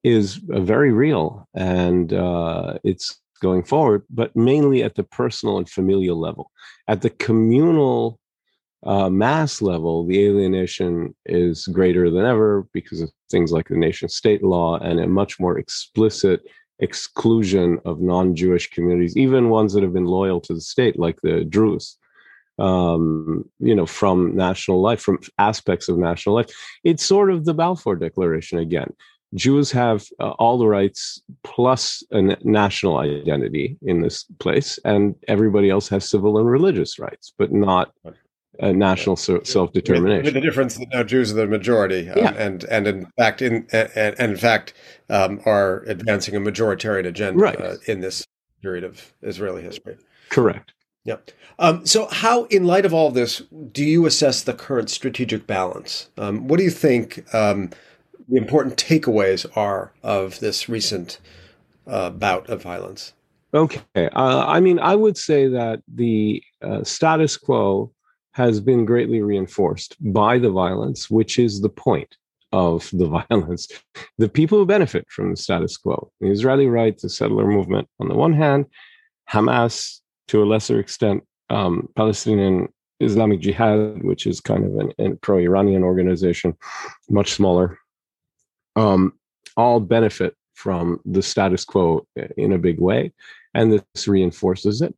is 0.03 0.39
uh, 0.51 0.59
very 0.61 0.91
real 0.91 1.47
and 1.53 2.13
uh, 2.13 2.77
it's 2.83 3.19
going 3.41 3.63
forward, 3.63 4.03
but 4.09 4.35
mainly 4.35 4.83
at 4.83 4.95
the 4.95 5.03
personal 5.03 5.57
and 5.57 5.69
familial 5.69 6.19
level. 6.19 6.51
At 6.87 7.01
the 7.01 7.09
communal 7.09 8.19
uh, 8.83 9.09
mass 9.09 9.61
level, 9.61 10.05
the 10.05 10.25
alienation 10.25 11.15
is 11.25 11.67
greater 11.67 12.09
than 12.09 12.25
ever 12.25 12.67
because 12.73 13.01
of 13.01 13.11
things 13.29 13.51
like 13.51 13.67
the 13.67 13.77
nation 13.77 14.09
state 14.09 14.43
law 14.43 14.77
and 14.77 14.99
a 14.99 15.07
much 15.07 15.39
more 15.39 15.57
explicit 15.57 16.41
exclusion 16.79 17.79
of 17.85 18.01
non 18.01 18.35
Jewish 18.35 18.69
communities, 18.71 19.15
even 19.15 19.49
ones 19.49 19.73
that 19.73 19.83
have 19.83 19.93
been 19.93 20.05
loyal 20.05 20.41
to 20.41 20.53
the 20.53 20.61
state, 20.61 20.97
like 20.97 21.21
the 21.21 21.43
Druze 21.45 21.97
um, 22.61 23.49
you 23.59 23.73
know, 23.73 23.85
from 23.85 24.35
national 24.35 24.81
life, 24.81 25.01
from 25.01 25.19
aspects 25.39 25.89
of 25.89 25.97
national 25.97 26.35
life. 26.35 26.49
It's 26.83 27.03
sort 27.03 27.31
of 27.31 27.45
the 27.45 27.53
Balfour 27.53 27.95
Declaration 27.95 28.59
again. 28.59 28.93
Jews 29.33 29.71
have 29.71 30.05
uh, 30.19 30.31
all 30.31 30.57
the 30.57 30.67
rights 30.67 31.21
plus 31.43 32.03
a 32.11 32.21
national 32.43 32.97
identity 32.97 33.77
in 33.81 34.01
this 34.01 34.25
place, 34.39 34.77
and 34.83 35.15
everybody 35.27 35.69
else 35.69 35.87
has 35.89 36.09
civil 36.09 36.37
and 36.37 36.49
religious 36.49 36.99
rights, 36.99 37.33
but 37.37 37.51
not 37.51 37.93
a 38.59 38.73
national 38.73 39.15
self 39.15 39.71
determination. 39.73 40.17
With, 40.17 40.25
with, 40.25 40.33
the 40.33 40.41
difference 40.41 40.77
that 40.77 40.89
now 40.91 41.03
Jews 41.03 41.31
are 41.31 41.35
the 41.35 41.47
majority, 41.47 42.09
um, 42.09 42.17
yeah. 42.17 42.33
and 42.33 42.63
and 42.65 42.87
in 42.87 43.05
fact, 43.17 43.41
in 43.41 43.67
and, 43.71 43.89
and 43.95 44.31
in 44.31 44.37
fact, 44.37 44.73
um, 45.09 45.41
are 45.45 45.83
advancing 45.83 46.35
a 46.35 46.39
majoritarian 46.39 47.07
agenda 47.07 47.39
right. 47.39 47.59
uh, 47.59 47.75
in 47.87 48.01
this 48.01 48.25
period 48.61 48.83
of 48.83 49.13
Israeli 49.21 49.63
history. 49.63 49.97
Correct. 50.29 50.73
Yeah. 51.03 51.17
Um, 51.57 51.85
so, 51.85 52.07
how, 52.11 52.43
in 52.45 52.65
light 52.65 52.85
of 52.85 52.93
all 52.93 53.07
of 53.07 53.13
this, 53.13 53.41
do 53.71 53.83
you 53.83 54.05
assess 54.05 54.43
the 54.43 54.53
current 54.53 54.89
strategic 54.89 55.47
balance? 55.47 56.09
Um, 56.17 56.47
what 56.47 56.57
do 56.57 56.63
you 56.63 56.69
think 56.69 57.23
um, 57.33 57.71
the 58.29 58.37
important 58.37 58.77
takeaways 58.77 59.45
are 59.57 59.93
of 60.03 60.39
this 60.39 60.69
recent 60.69 61.19
uh, 61.87 62.11
bout 62.11 62.47
of 62.49 62.61
violence? 62.61 63.13
Okay. 63.53 63.81
Uh, 63.95 64.45
I 64.47 64.59
mean, 64.59 64.79
I 64.79 64.95
would 64.95 65.17
say 65.17 65.47
that 65.47 65.81
the 65.87 66.41
uh, 66.61 66.83
status 66.83 67.35
quo 67.35 67.91
has 68.33 68.59
been 68.59 68.85
greatly 68.85 69.21
reinforced 69.21 69.95
by 70.13 70.37
the 70.37 70.49
violence, 70.49 71.09
which 71.09 71.37
is 71.37 71.61
the 71.61 71.69
point 71.69 72.15
of 72.51 72.89
the 72.93 73.07
violence. 73.29 73.67
The 74.17 74.29
people 74.29 74.57
who 74.57 74.65
benefit 74.65 75.05
from 75.09 75.31
the 75.31 75.37
status 75.37 75.77
quo, 75.77 76.11
the 76.21 76.29
Israeli 76.29 76.67
right, 76.67 76.97
the 76.97 77.09
settler 77.09 77.45
movement 77.45 77.87
on 77.99 78.07
the 78.07 78.15
one 78.15 78.33
hand, 78.33 78.65
Hamas 79.29 79.99
to 80.29 80.43
a 80.43 80.45
lesser 80.45 80.79
extent, 80.79 81.23
um, 81.49 81.89
Palestinian 81.95 82.67
Islamic 83.01 83.39
Jihad, 83.39 84.03
which 84.03 84.27
is 84.27 84.39
kind 84.39 84.63
of 84.63 84.75
an, 84.77 84.93
an 84.97 85.17
pro 85.17 85.39
Iranian 85.39 85.83
organization, 85.83 86.55
much 87.09 87.33
smaller, 87.33 87.77
um, 88.75 89.13
all 89.57 89.79
benefit 89.79 90.35
from 90.53 90.99
the 91.05 91.21
status 91.21 91.65
quo 91.65 92.05
in 92.37 92.53
a 92.53 92.57
big 92.57 92.79
way. 92.79 93.11
And 93.53 93.73
this 93.73 94.07
reinforces 94.07 94.81
it. 94.81 94.95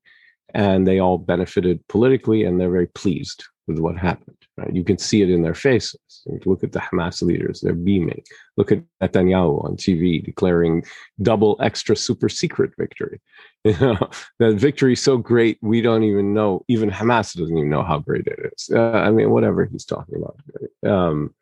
And 0.53 0.85
they 0.87 0.99
all 0.99 1.17
benefited 1.17 1.85
politically, 1.87 2.43
and 2.43 2.59
they're 2.59 2.69
very 2.69 2.87
pleased 2.87 3.45
with 3.67 3.79
what 3.79 3.97
happened. 3.97 4.37
Right? 4.57 4.73
You 4.73 4.83
can 4.83 4.97
see 4.97 5.21
it 5.21 5.29
in 5.29 5.41
their 5.41 5.55
faces. 5.55 5.99
Look 6.45 6.63
at 6.63 6.73
the 6.73 6.79
Hamas 6.79 7.21
leaders; 7.23 7.61
they're 7.61 7.73
beaming. 7.73 8.21
Look 8.55 8.71
at 8.71 8.83
Netanyahu 9.01 9.65
on 9.65 9.77
TV 9.77 10.23
declaring 10.23 10.83
double 11.21 11.57
extra 11.59 11.95
super 11.95 12.29
secret 12.29 12.71
victory. 12.77 13.21
You 13.65 13.77
know 13.79 14.09
that 14.39 14.55
victory 14.55 14.91
is 14.91 15.01
so 15.01 15.15
great 15.17 15.57
we 15.61 15.79
don't 15.79 16.03
even 16.03 16.33
know. 16.33 16.65
Even 16.67 16.91
Hamas 16.91 17.33
doesn't 17.33 17.57
even 17.57 17.69
know 17.69 17.81
how 17.81 17.99
great 17.99 18.27
it 18.27 18.51
is. 18.53 18.69
Uh, 18.73 18.91
I 18.91 19.09
mean, 19.09 19.29
whatever 19.29 19.63
he's 19.63 19.85
talking 19.85 20.15
about. 20.21 20.37
Um, 20.85 21.33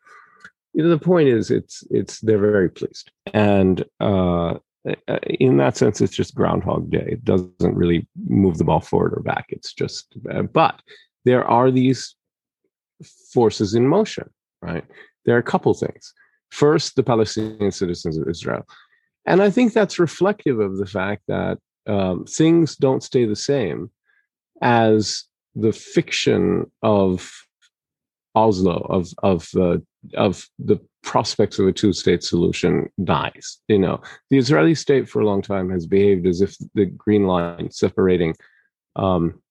you 0.72 0.84
know, 0.84 0.88
the 0.88 0.98
point 0.98 1.28
is, 1.28 1.50
it's 1.50 1.84
it's 1.90 2.20
they're 2.20 2.38
very 2.38 2.68
pleased, 2.68 3.10
and 3.34 3.84
uh, 3.98 4.54
in 5.24 5.56
that 5.58 5.76
sense, 5.76 6.00
it's 6.00 6.14
just 6.14 6.34
Groundhog 6.34 6.90
Day. 6.90 7.06
It 7.12 7.24
doesn't 7.24 7.52
really 7.60 8.06
move 8.26 8.58
the 8.58 8.64
ball 8.64 8.80
forward 8.80 9.14
or 9.14 9.22
back. 9.22 9.46
It's 9.48 9.72
just, 9.72 10.16
uh, 10.30 10.42
but 10.42 10.80
there 11.24 11.44
are 11.44 11.70
these 11.70 12.14
forces 13.32 13.74
in 13.74 13.86
motion, 13.86 14.28
right? 14.60 14.84
There 15.24 15.36
are 15.36 15.40
a 15.40 15.42
couple 15.44 15.72
things. 15.74 16.12
First, 16.50 16.96
the 16.96 17.02
Palestinian 17.02 17.70
citizens 17.70 18.18
of 18.18 18.28
Israel. 18.28 18.66
And 19.26 19.40
I 19.40 19.50
think 19.50 19.72
that's 19.72 19.98
reflective 19.98 20.58
of 20.58 20.78
the 20.78 20.86
fact 20.86 21.22
that 21.28 21.58
um, 21.86 22.24
things 22.24 22.76
don't 22.76 23.02
stay 23.02 23.24
the 23.24 23.36
same 23.36 23.90
as 24.60 25.24
the 25.54 25.72
fiction 25.72 26.70
of 26.82 27.30
Oslo, 28.34 28.86
of 28.88 29.08
of 29.22 29.48
uh, 29.56 29.78
of 30.14 30.48
the 30.58 30.78
prospects 31.02 31.58
of 31.58 31.66
a 31.66 31.72
two-state 31.72 32.22
solution 32.22 32.88
dies. 33.04 33.58
You 33.68 33.78
know, 33.78 34.00
the 34.30 34.38
Israeli 34.38 34.74
state 34.74 35.08
for 35.08 35.20
a 35.20 35.26
long 35.26 35.42
time 35.42 35.70
has 35.70 35.86
behaved 35.86 36.26
as 36.26 36.40
if 36.40 36.56
the 36.74 36.86
green 36.86 37.26
line 37.26 37.70
separating 37.70 38.34
um, 38.96 39.42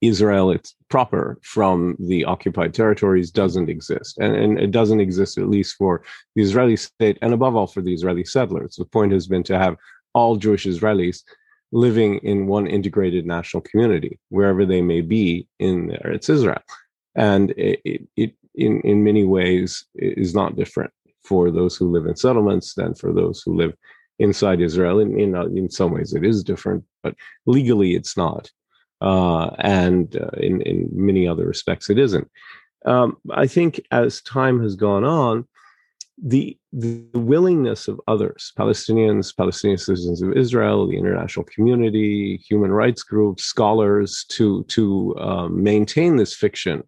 Israel 0.00 0.50
it's 0.50 0.74
proper 0.88 1.38
from 1.42 1.96
the 1.98 2.24
occupied 2.24 2.72
territories 2.72 3.30
doesn't 3.30 3.68
exist. 3.68 4.16
And, 4.18 4.34
and 4.34 4.58
it 4.58 4.70
doesn't 4.70 5.00
exist 5.00 5.36
at 5.36 5.48
least 5.48 5.76
for 5.76 6.02
the 6.34 6.42
Israeli 6.42 6.76
state 6.76 7.18
and 7.20 7.34
above 7.34 7.54
all 7.54 7.66
for 7.66 7.82
the 7.82 7.92
Israeli 7.92 8.24
settlers. 8.24 8.76
The 8.76 8.86
point 8.86 9.12
has 9.12 9.26
been 9.26 9.42
to 9.44 9.58
have 9.58 9.76
all 10.14 10.36
Jewish 10.36 10.66
Israelis 10.66 11.22
living 11.70 12.16
in 12.18 12.46
one 12.46 12.66
integrated 12.66 13.26
national 13.26 13.60
community, 13.60 14.18
wherever 14.30 14.64
they 14.64 14.80
may 14.80 15.02
be 15.02 15.46
in 15.58 15.88
there. 15.88 16.10
It's 16.12 16.30
Israel. 16.30 16.62
And 17.14 17.50
it, 17.50 17.80
it, 17.84 18.08
it 18.16 18.34
in, 18.58 18.80
in 18.82 19.04
many 19.04 19.24
ways 19.24 19.84
is 19.94 20.34
not 20.34 20.56
different 20.56 20.92
for 21.24 21.50
those 21.50 21.76
who 21.76 21.90
live 21.90 22.06
in 22.06 22.16
settlements 22.16 22.74
than 22.74 22.94
for 22.94 23.12
those 23.12 23.42
who 23.44 23.56
live 23.56 23.74
inside 24.18 24.60
Israel. 24.60 24.98
In, 24.98 25.18
in, 25.18 25.34
in 25.56 25.70
some 25.70 25.92
ways, 25.92 26.12
it 26.14 26.24
is 26.24 26.42
different, 26.42 26.84
but 27.02 27.14
legally, 27.46 27.94
it's 27.94 28.16
not 28.16 28.50
uh, 29.00 29.50
and 29.58 30.16
uh, 30.16 30.30
in 30.38 30.60
in 30.62 30.88
many 30.92 31.26
other 31.26 31.46
respects 31.46 31.90
it 31.90 31.98
isn't. 31.98 32.28
Um, 32.84 33.16
I 33.30 33.46
think 33.46 33.80
as 33.90 34.20
time 34.22 34.62
has 34.62 34.74
gone 34.76 35.04
on, 35.04 35.46
the 36.22 36.56
the 36.72 37.04
willingness 37.14 37.88
of 37.88 38.00
others, 38.08 38.52
Palestinians, 38.58 39.36
Palestinian 39.36 39.78
citizens 39.78 40.22
of 40.22 40.32
Israel, 40.32 40.86
the 40.86 40.98
international 40.98 41.46
community, 41.54 42.42
human 42.48 42.72
rights 42.72 43.02
groups, 43.02 43.44
scholars, 43.44 44.24
to 44.30 44.64
to 44.64 45.16
um, 45.18 45.62
maintain 45.62 46.16
this 46.16 46.34
fiction 46.34 46.82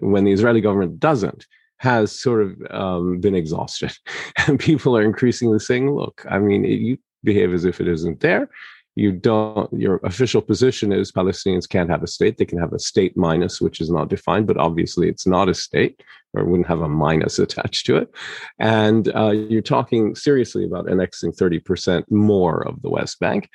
when 0.00 0.24
the 0.24 0.32
Israeli 0.32 0.60
government 0.60 0.98
doesn't, 0.98 1.46
has 1.78 2.10
sort 2.10 2.42
of 2.42 2.56
um, 2.70 3.20
been 3.20 3.34
exhausted, 3.34 3.92
and 4.46 4.58
people 4.58 4.96
are 4.96 5.02
increasingly 5.02 5.58
saying, 5.58 5.90
"Look, 5.90 6.24
I 6.28 6.38
mean, 6.38 6.64
it, 6.64 6.80
you 6.80 6.98
behave 7.24 7.52
as 7.52 7.64
if 7.64 7.80
it 7.80 7.88
isn't 7.88 8.20
there." 8.20 8.48
you 8.96 9.12
don't 9.12 9.70
your 9.72 10.00
official 10.02 10.40
position 10.40 10.90
is 10.90 11.12
palestinians 11.12 11.68
can't 11.68 11.90
have 11.90 12.02
a 12.02 12.06
state. 12.06 12.38
They 12.38 12.46
can 12.46 12.58
have 12.58 12.72
a 12.72 12.78
state 12.78 13.16
minus 13.16 13.60
which 13.60 13.80
is 13.80 13.90
not 13.90 14.08
defined 14.08 14.46
but 14.46 14.56
obviously 14.56 15.08
it's 15.08 15.26
not 15.26 15.48
a 15.48 15.54
state 15.54 16.02
or 16.32 16.44
wouldn't 16.44 16.66
have 16.66 16.80
a 16.80 16.88
minus 16.88 17.38
attached 17.46 17.86
to 17.86 17.96
it. 17.96 18.08
And 18.58 19.14
uh, 19.14 19.30
you're 19.30 19.62
talking 19.62 20.14
seriously 20.16 20.64
about 20.64 20.90
annexing 20.90 21.32
30% 21.32 22.10
more 22.10 22.66
of 22.66 22.82
the 22.82 22.90
west 22.90 23.20
bank. 23.20 23.48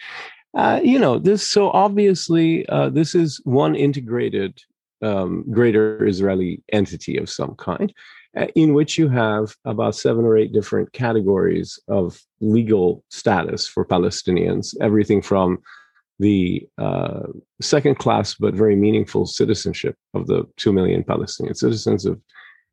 Uh, 0.53 0.79
you 0.83 0.99
know 0.99 1.17
this 1.17 1.49
so 1.49 1.71
obviously 1.71 2.65
uh, 2.67 2.89
this 2.89 3.15
is 3.15 3.41
one 3.43 3.73
integrated 3.73 4.61
um, 5.01 5.43
greater 5.51 6.05
israeli 6.05 6.61
entity 6.71 7.17
of 7.17 7.29
some 7.29 7.55
kind 7.55 7.93
uh, 8.37 8.47
in 8.55 8.73
which 8.73 8.97
you 8.97 9.09
have 9.09 9.55
about 9.65 9.95
seven 9.95 10.23
or 10.23 10.37
eight 10.37 10.53
different 10.53 10.91
categories 10.93 11.77
of 11.89 12.17
legal 12.39 13.03
status 13.09 13.67
for 13.67 13.85
Palestinians, 13.85 14.73
everything 14.79 15.21
from 15.21 15.61
the 16.19 16.65
uh, 16.77 17.23
second 17.61 17.95
class 17.95 18.35
but 18.35 18.53
very 18.53 18.75
meaningful 18.75 19.25
citizenship 19.25 19.95
of 20.13 20.27
the 20.27 20.45
2 20.57 20.71
million 20.71 21.03
Palestinian 21.03 21.55
citizens 21.55 22.05
of 22.05 22.21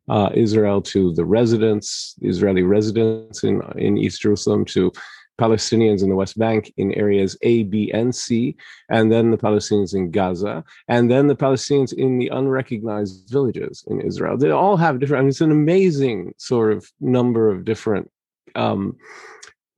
uh, 0.09 0.31
Israel 0.35 0.81
to 0.81 1.13
the 1.15 1.25
residents, 1.25 2.15
Israeli 2.23 2.63
residents 2.63 3.43
in, 3.43 3.61
in 3.77 3.99
East 3.99 4.23
Jerusalem, 4.23 4.65
to 4.67 4.93
Palestinians 5.39 6.03
in 6.03 6.09
the 6.09 6.17
West 6.17 6.39
Bank 6.39 6.73
in 6.77 6.93
areas 6.95 7.37
A, 7.43 7.63
B, 7.65 7.91
and 7.93 8.15
C, 8.15 8.57
and 8.91 9.11
then 9.11 9.31
the 9.31 9.39
Palestinians 9.39 9.95
in 9.95 10.11
Gaza, 10.11 10.65
and 10.89 11.11
then 11.11 11.27
the 11.27 11.37
Palestinians 11.37 11.93
in 11.93 12.19
the 12.19 12.29
unrecognized 12.29 13.31
villages 13.31 13.85
in 13.87 14.01
Israel. 14.01 14.37
They 14.37 14.51
all 14.51 14.77
have 14.77 14.99
different, 14.99 15.21
I 15.21 15.23
mean, 15.23 15.31
it's 15.31 15.41
an 15.41 15.53
amazing 15.53 16.35
sort 16.39 16.73
of 16.73 16.91
number 17.01 17.51
of 17.51 17.65
different 17.65 18.11
um, 18.55 18.97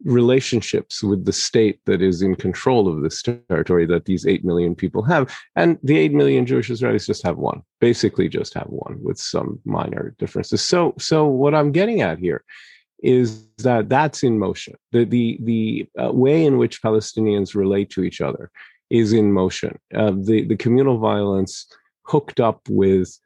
relationships 0.05 1.03
with 1.03 1.25
the 1.25 1.33
state 1.33 1.79
that 1.85 2.01
is 2.01 2.23
in 2.23 2.35
control 2.35 2.89
of 2.89 3.03
this 3.03 3.23
territory 3.23 3.85
that 3.87 4.07
these 4.07 4.27
8 4.27 4.45
million 4.45 4.75
people 4.75 5.03
have. 5.03 5.31
And 5.57 5.79
the 5.83 5.99
8 5.99 6.13
million 6.13 6.47
Jewish 6.47 6.71
Israelis 6.71 7.07
just 7.07 7.25
have 7.25 7.37
one, 7.37 7.63
basically 7.81 8.29
just 8.29 8.55
have 8.55 8.69
one 8.69 8.99
with 9.03 9.19
some 9.19 9.61
minor 9.65 10.15
differences. 10.19 10.63
So, 10.63 10.95
so 10.99 11.27
what 11.27 11.55
I'm 11.55 11.73
getting 11.73 12.01
at 12.01 12.19
here 12.19 12.45
is 13.03 13.47
that 13.59 13.89
that's 13.89 14.23
in 14.23 14.39
motion. 14.39 14.75
The, 14.93 15.05
the, 15.05 15.39
the 15.43 15.89
uh, 16.03 16.13
way 16.13 16.45
in 16.45 16.59
which 16.59 16.83
Palestinians 16.83 17.55
relate 17.55 17.91
to 17.91 18.03
each 18.03 18.21
other 18.21 18.51
is 18.91 19.13
in 19.13 19.33
motion. 19.33 19.79
Uh, 19.95 20.13
the, 20.15 20.45
the 20.45 20.57
communal 20.57 20.99
violence 20.99 21.67
hooked 22.03 22.41
up 22.41 22.61
with 22.69 23.17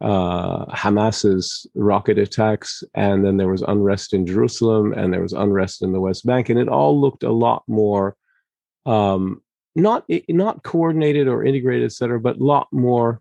uh, 0.00 0.66
Hamas's 0.74 1.66
rocket 1.74 2.18
attacks, 2.18 2.82
and 2.94 3.24
then 3.24 3.36
there 3.36 3.48
was 3.48 3.62
unrest 3.62 4.12
in 4.12 4.26
Jerusalem, 4.26 4.92
and 4.92 5.12
there 5.12 5.22
was 5.22 5.32
unrest 5.32 5.82
in 5.82 5.92
the 5.92 6.00
West 6.00 6.26
Bank, 6.26 6.48
and 6.48 6.58
it 6.58 6.68
all 6.68 7.00
looked 7.00 7.22
a 7.22 7.32
lot 7.32 7.62
more 7.66 8.16
um, 8.86 9.40
not 9.76 10.04
not 10.28 10.62
coordinated 10.62 11.26
or 11.26 11.44
integrated, 11.44 11.86
et 11.86 11.92
cetera, 11.92 12.20
but 12.20 12.36
a 12.36 12.44
lot 12.44 12.68
more 12.70 13.20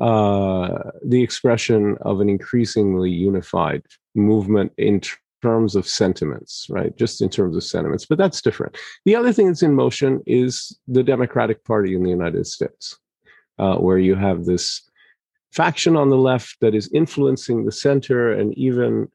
uh, 0.00 0.90
the 1.04 1.22
expression 1.22 1.96
of 2.02 2.20
an 2.20 2.28
increasingly 2.28 3.10
unified 3.10 3.82
movement 4.14 4.72
in 4.78 5.00
terms 5.42 5.76
of 5.76 5.86
sentiments, 5.86 6.66
right? 6.70 6.96
Just 6.96 7.20
in 7.20 7.28
terms 7.28 7.56
of 7.56 7.62
sentiments, 7.62 8.06
but 8.06 8.18
that's 8.18 8.40
different. 8.40 8.76
The 9.04 9.14
other 9.14 9.32
thing 9.32 9.48
that's 9.48 9.62
in 9.62 9.74
motion 9.74 10.22
is 10.26 10.78
the 10.88 11.02
Democratic 11.02 11.64
Party 11.64 11.94
in 11.94 12.02
the 12.02 12.10
United 12.10 12.46
States, 12.46 12.98
uh, 13.58 13.76
where 13.76 13.98
you 13.98 14.14
have 14.14 14.46
this 14.46 14.88
faction 15.52 15.96
on 15.96 16.08
the 16.08 16.16
left 16.16 16.56
that 16.60 16.74
is 16.74 16.90
influencing 16.92 17.64
the 17.64 17.72
center 17.72 18.32
and 18.32 18.56
even 18.56 19.08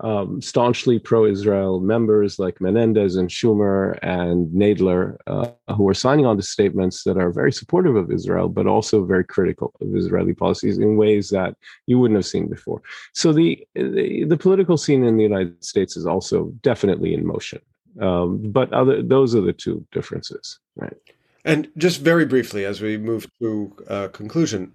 um, 0.00 0.42
staunchly 0.42 0.98
pro-Israel 0.98 1.80
members 1.80 2.38
like 2.38 2.60
Menendez 2.60 3.16
and 3.16 3.30
Schumer 3.30 3.98
and 4.02 4.48
Nadler, 4.48 5.16
uh, 5.26 5.48
who 5.74 5.88
are 5.88 5.94
signing 5.94 6.26
on 6.26 6.36
to 6.36 6.42
statements 6.42 7.04
that 7.04 7.16
are 7.16 7.30
very 7.30 7.52
supportive 7.52 7.96
of 7.96 8.10
Israel, 8.10 8.48
but 8.48 8.66
also 8.66 9.04
very 9.04 9.24
critical 9.24 9.72
of 9.80 9.96
Israeli 9.96 10.34
policies 10.34 10.78
in 10.78 10.96
ways 10.96 11.30
that 11.30 11.56
you 11.86 11.98
wouldn't 11.98 12.18
have 12.18 12.26
seen 12.26 12.48
before. 12.48 12.82
So 13.14 13.32
the 13.32 13.66
the, 13.74 14.24
the 14.24 14.36
political 14.36 14.76
scene 14.76 15.04
in 15.04 15.16
the 15.16 15.22
United 15.22 15.64
States 15.64 15.96
is 15.96 16.06
also 16.06 16.52
definitely 16.62 17.14
in 17.14 17.26
motion. 17.26 17.60
Um, 18.00 18.52
but 18.52 18.72
other 18.74 19.02
those 19.02 19.34
are 19.34 19.40
the 19.40 19.54
two 19.54 19.86
differences, 19.92 20.58
right? 20.76 20.96
And 21.44 21.68
just 21.78 22.00
very 22.00 22.26
briefly, 22.26 22.64
as 22.64 22.82
we 22.82 22.98
move 22.98 23.30
to 23.40 23.72
uh, 23.88 24.08
conclusion, 24.08 24.74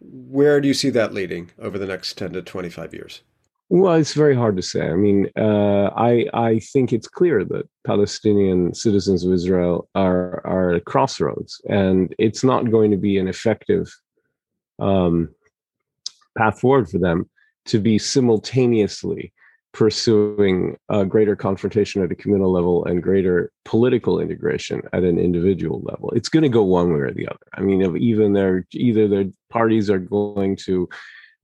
where 0.00 0.60
do 0.60 0.66
you 0.66 0.74
see 0.74 0.90
that 0.90 1.12
leading 1.12 1.50
over 1.58 1.78
the 1.78 1.86
next 1.86 2.16
10 2.18 2.32
to 2.32 2.42
25 2.42 2.94
years? 2.94 3.20
Well, 3.68 3.94
it's 3.94 4.14
very 4.14 4.36
hard 4.36 4.56
to 4.56 4.62
say. 4.62 4.88
I 4.88 4.94
mean, 4.94 5.28
uh, 5.36 5.90
I 5.96 6.26
I 6.32 6.60
think 6.60 6.92
it's 6.92 7.08
clear 7.08 7.44
that 7.44 7.68
Palestinian 7.84 8.74
citizens 8.74 9.24
of 9.24 9.32
Israel 9.32 9.88
are 9.94 10.40
are 10.46 10.70
at 10.70 10.76
a 10.76 10.80
crossroads, 10.80 11.60
and 11.68 12.14
it's 12.18 12.44
not 12.44 12.70
going 12.70 12.92
to 12.92 12.96
be 12.96 13.18
an 13.18 13.26
effective 13.26 13.92
um, 14.78 15.30
path 16.38 16.60
forward 16.60 16.88
for 16.88 16.98
them 16.98 17.28
to 17.66 17.80
be 17.80 17.98
simultaneously 17.98 19.32
pursuing 19.72 20.76
a 20.88 21.04
greater 21.04 21.36
confrontation 21.36 22.02
at 22.02 22.10
a 22.12 22.14
communal 22.14 22.50
level 22.50 22.84
and 22.86 23.02
greater 23.02 23.50
political 23.66 24.20
integration 24.20 24.80
at 24.94 25.02
an 25.02 25.18
individual 25.18 25.82
level. 25.84 26.10
It's 26.16 26.30
going 26.30 26.44
to 26.44 26.48
go 26.48 26.62
one 26.62 26.94
way 26.94 27.00
or 27.00 27.10
the 27.10 27.28
other. 27.28 27.46
I 27.52 27.60
mean, 27.60 27.96
even 27.96 28.32
their 28.32 28.64
either 28.72 29.08
their 29.08 29.24
parties 29.50 29.90
are 29.90 29.98
going 29.98 30.56
to 30.64 30.88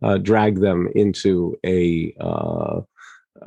uh, 0.02 0.18
drag 0.18 0.60
them 0.60 0.88
into 0.94 1.56
a, 1.64 2.14
uh, 2.20 2.80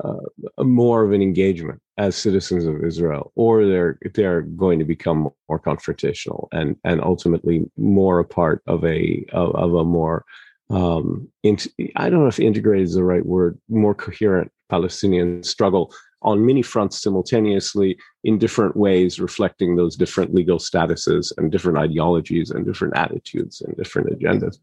uh, 0.04 0.26
a 0.58 0.64
more 0.64 1.04
of 1.04 1.12
an 1.12 1.22
engagement 1.22 1.82
as 1.98 2.16
citizens 2.16 2.66
of 2.66 2.84
Israel, 2.84 3.32
or 3.36 3.66
they're 3.66 3.98
they're 4.14 4.42
going 4.42 4.80
to 4.80 4.86
become 4.86 5.30
more 5.48 5.60
confrontational 5.60 6.48
and 6.52 6.76
and 6.84 7.02
ultimately 7.02 7.66
more 7.78 8.20
a 8.20 8.26
part 8.26 8.62
of 8.68 8.84
a 8.84 9.26
of, 9.32 9.56
of 9.56 9.74
a 9.76 9.86
more 9.86 10.26
um, 10.70 11.30
I 11.96 12.10
don't 12.10 12.22
know 12.22 12.28
if 12.28 12.40
integrated 12.40 12.88
is 12.88 12.96
the 12.96 13.04
right 13.04 13.26
word, 13.26 13.60
more 13.70 13.94
coherent 13.94 14.52
Palestinian 14.70 15.44
struggle 15.44 15.94
on 16.22 16.46
many 16.46 16.64
fronts 16.64 17.00
simultaneously 17.02 17.98
in 18.24 18.40
different 18.40 18.76
ways, 18.76 19.20
reflecting 19.20 19.76
those 19.76 19.96
different 19.96 20.34
legal 20.34 20.58
statuses 20.58 21.32
and 21.38 21.52
different 21.52 21.78
ideologies 21.78 22.50
and 22.50 22.66
different 22.66 22.98
attitudes 22.98 23.62
and 23.62 23.78
different 23.78 24.10
agendas. 24.10 24.58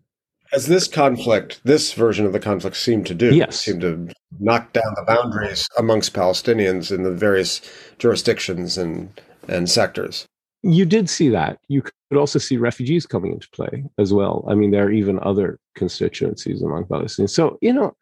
As 0.52 0.66
this 0.66 0.86
conflict, 0.86 1.60
this 1.64 1.94
version 1.94 2.26
of 2.26 2.32
the 2.32 2.40
conflict 2.40 2.76
seemed 2.76 3.06
to 3.06 3.14
do, 3.14 3.34
yes. 3.34 3.58
seemed 3.58 3.80
to 3.80 4.08
knock 4.38 4.72
down 4.72 4.92
the 4.96 5.04
boundaries 5.06 5.66
amongst 5.78 6.12
Palestinians 6.12 6.94
in 6.94 7.04
the 7.04 7.10
various 7.10 7.62
jurisdictions 7.98 8.76
and, 8.76 9.08
and 9.48 9.70
sectors. 9.70 10.26
You 10.62 10.84
did 10.84 11.08
see 11.08 11.28
that. 11.30 11.58
You 11.68 11.82
could 11.82 11.92
also 12.16 12.38
see 12.38 12.56
refugees 12.56 13.06
coming 13.06 13.32
into 13.32 13.48
play 13.50 13.84
as 13.98 14.12
well. 14.12 14.44
I 14.48 14.54
mean, 14.54 14.70
there 14.70 14.86
are 14.86 14.92
even 14.92 15.18
other 15.22 15.58
constituencies 15.74 16.62
among 16.62 16.84
Palestinians. 16.84 17.30
So, 17.30 17.58
you 17.62 17.72
know, 17.72 17.96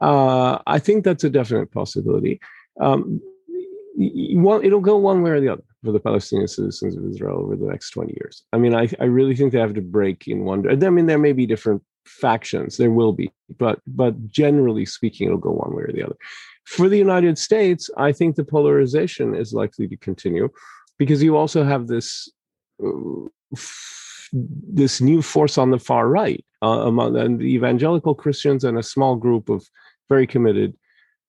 uh, 0.00 0.58
I 0.66 0.78
think 0.78 1.04
that's 1.04 1.24
a 1.24 1.30
definite 1.30 1.72
possibility. 1.72 2.40
Um, 2.80 3.20
well, 3.96 4.60
it'll 4.64 4.80
go 4.80 4.96
one 4.96 5.22
way 5.22 5.32
or 5.32 5.40
the 5.40 5.48
other 5.48 5.64
for 5.84 5.92
the 5.92 6.00
Palestinian 6.00 6.48
citizens 6.48 6.96
of 6.96 7.04
Israel 7.04 7.38
over 7.38 7.56
the 7.56 7.66
next 7.66 7.90
20 7.90 8.12
years. 8.20 8.44
I 8.52 8.58
mean, 8.58 8.74
I, 8.74 8.88
I 9.00 9.04
really 9.04 9.34
think 9.34 9.52
they 9.52 9.60
have 9.60 9.74
to 9.74 9.80
break 9.80 10.28
in 10.28 10.44
one. 10.44 10.68
I 10.70 10.90
mean, 10.90 11.06
there 11.06 11.18
may 11.18 11.32
be 11.32 11.46
different 11.46 11.82
factions, 12.06 12.76
there 12.76 12.90
will 12.90 13.12
be, 13.12 13.30
but 13.58 13.80
but 13.86 14.30
generally 14.30 14.84
speaking, 14.84 15.26
it'll 15.26 15.38
go 15.38 15.52
one 15.52 15.74
way 15.74 15.84
or 15.84 15.92
the 15.92 16.02
other. 16.02 16.16
For 16.66 16.88
the 16.88 16.98
United 16.98 17.38
States, 17.38 17.90
I 17.96 18.12
think 18.12 18.36
the 18.36 18.44
polarization 18.44 19.34
is 19.34 19.52
likely 19.52 19.88
to 19.88 19.96
continue 19.96 20.48
because 20.98 21.22
you 21.22 21.36
also 21.36 21.64
have 21.64 21.86
this 21.86 22.30
uh, 22.84 23.26
this 24.32 25.00
new 25.00 25.22
force 25.22 25.58
on 25.58 25.70
the 25.70 25.78
far 25.78 26.08
right 26.08 26.44
uh, 26.62 26.86
among 26.86 27.38
the 27.38 27.44
evangelical 27.44 28.14
Christians 28.14 28.64
and 28.64 28.78
a 28.78 28.82
small 28.82 29.16
group 29.16 29.48
of 29.48 29.66
very 30.08 30.26
committed 30.26 30.74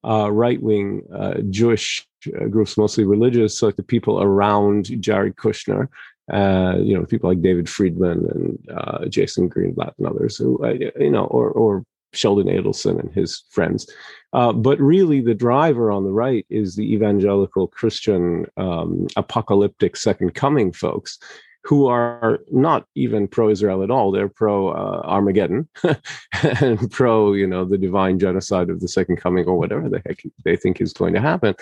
uh, 0.04 0.32
right 0.32 0.62
wing 0.62 1.04
uh, 1.14 1.36
Jewish 1.50 2.08
uh, 2.40 2.46
groups, 2.46 2.78
mostly 2.78 3.06
religious, 3.06 3.62
like 3.62 3.76
the 3.76 3.84
people 3.84 4.22
around 4.22 5.02
Jared 5.02 5.36
Kushner, 5.36 5.88
uh, 6.32 6.76
you 6.80 6.98
know, 6.98 7.06
people 7.06 7.30
like 7.30 7.42
David 7.42 7.70
Friedman 7.70 8.26
and 8.30 8.78
uh, 8.78 9.06
Jason 9.08 9.50
Greenblatt 9.50 9.94
and 9.98 10.08
others, 10.08 10.38
who, 10.38 10.64
uh, 10.66 10.74
you 11.00 11.12
know, 11.12 11.26
or, 11.26 11.50
or 11.52 11.84
Sheldon 12.14 12.48
Adelson 12.48 13.00
and 13.00 13.12
his 13.14 13.44
friends. 13.50 13.90
but 14.32 14.80
really, 14.80 15.22
the 15.22 15.34
driver 15.34 15.92
on 15.92 16.04
the 16.04 16.12
right 16.12 16.46
is 16.50 16.76
the 16.76 16.94
evangelical 16.94 17.68
Christian 17.68 18.46
um, 18.58 19.08
apocalyptic 19.16 19.96
second 19.96 20.34
coming 20.34 20.72
folks 20.72 21.20
who 21.64 21.88
are 21.88 22.40
not 22.52 22.86
even 22.96 23.28
pro-Israel 23.28 23.84
at 23.84 23.92
all. 23.92 24.12
They're 24.12 24.30
pro-Armageddon 24.30 25.70
uh, 25.84 25.96
and 26.62 26.92
pro, 26.92 27.34
you 27.34 27.46
know, 27.46 27.66
the 27.66 27.78
divine 27.78 28.20
genocide 28.20 28.70
of 28.70 28.80
the 28.80 28.88
second 28.88 29.18
coming 29.18 29.46
or 29.46 29.58
whatever 29.58 29.88
the 29.88 30.02
heck 30.06 30.24
they 30.44 30.56
think 30.56 30.82
is 30.82 30.94
going 30.94 31.14
to 31.14 31.22
happen. 31.22 31.56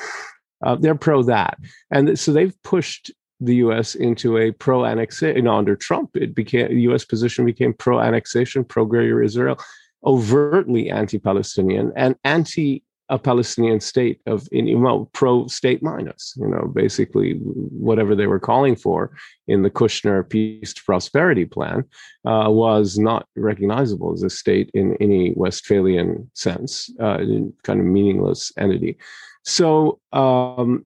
Uh, 0.66 0.76
they're 0.76 0.96
pro 0.96 1.24
that, 1.24 1.58
and 1.92 2.20
so 2.20 2.34
they've 2.34 2.62
pushed 2.64 3.12
the 3.40 3.56
U.S. 3.56 3.96
into 3.96 4.38
a 4.38 4.52
pro-annexation. 4.52 5.38
You 5.38 5.42
know, 5.44 5.56
under 5.56 5.76
Trump, 5.76 6.16
it 6.16 6.36
became 6.36 6.68
the 6.70 6.82
U.S. 6.82 7.06
position 7.06 7.46
became 7.46 7.74
pro-annexation, 7.74 8.66
pro-Greater 8.66 9.24
Israel, 9.24 9.58
overtly 10.04 10.90
anti-Palestinian 10.90 11.94
and 11.96 12.16
anti 12.24 12.84
a 13.10 13.17
Palestinian 13.17 13.80
state 13.80 14.22
of 14.28 14.48
in 14.52 14.82
well 14.82 15.10
pro 15.13 15.48
state 15.48 15.82
minus, 15.82 16.34
you 16.38 16.48
know, 16.48 16.72
basically 16.74 17.34
whatever 17.34 18.15
they 18.15 18.28
were 18.28 18.39
calling 18.39 18.76
for 18.76 19.12
in 19.48 19.63
the 19.63 19.69
Kushner 19.69 20.28
peace 20.28 20.74
to 20.74 20.84
prosperity 20.84 21.45
plan 21.45 21.84
uh, 22.26 22.48
was 22.50 23.00
not 23.00 23.28
recognizable 23.36 24.13
as 24.13 24.24
a 24.24 24.30
state 24.30 24.69
in 24.74 24.95
any 25.00 25.34
Westphalian 25.36 26.30
sense, 26.36 26.89
uh, 27.00 27.17
kind 27.63 27.80
of 27.80 27.86
meaningless 27.86 28.52
entity. 28.58 28.98
So 29.43 30.00
um, 30.13 30.86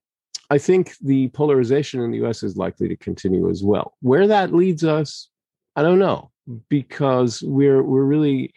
I 0.50 0.58
think 0.58 0.96
the 1.02 1.28
polarization 1.30 2.02
in 2.02 2.12
the 2.12 2.18
U.S. 2.20 2.44
is 2.44 2.56
likely 2.56 2.88
to 2.88 2.96
continue 2.96 3.50
as 3.50 3.64
well. 3.64 3.96
Where 4.02 4.28
that 4.28 4.54
leads 4.54 4.84
us, 4.86 5.28
I 5.76 5.82
don't 5.82 6.00
know, 6.00 6.32
because 6.70 7.42
we're 7.42 7.84
we're 7.84 8.04
really 8.04 8.54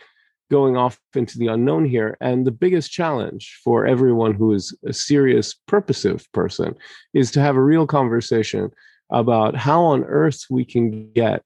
going 0.50 0.76
off 0.76 0.98
into 1.14 1.38
the 1.38 1.48
unknown 1.48 1.85
here. 1.85 2.16
And 2.20 2.46
the 2.46 2.50
biggest 2.52 2.90
challenge 2.90 3.61
for 3.64 3.87
everyone 3.87 4.35
who 4.35 4.52
is 4.52 4.76
a 4.87 4.92
serious, 4.92 5.54
purposive 5.66 6.30
person 6.32 6.74
is 7.14 7.30
to 7.32 7.40
have 7.40 7.56
a 7.56 7.62
real 7.62 7.87
conversation 7.87 8.70
about 9.11 9.56
how 9.56 9.82
on 9.82 10.04
earth 10.04 10.44
we 10.50 10.64
can 10.64 11.12
get 11.12 11.42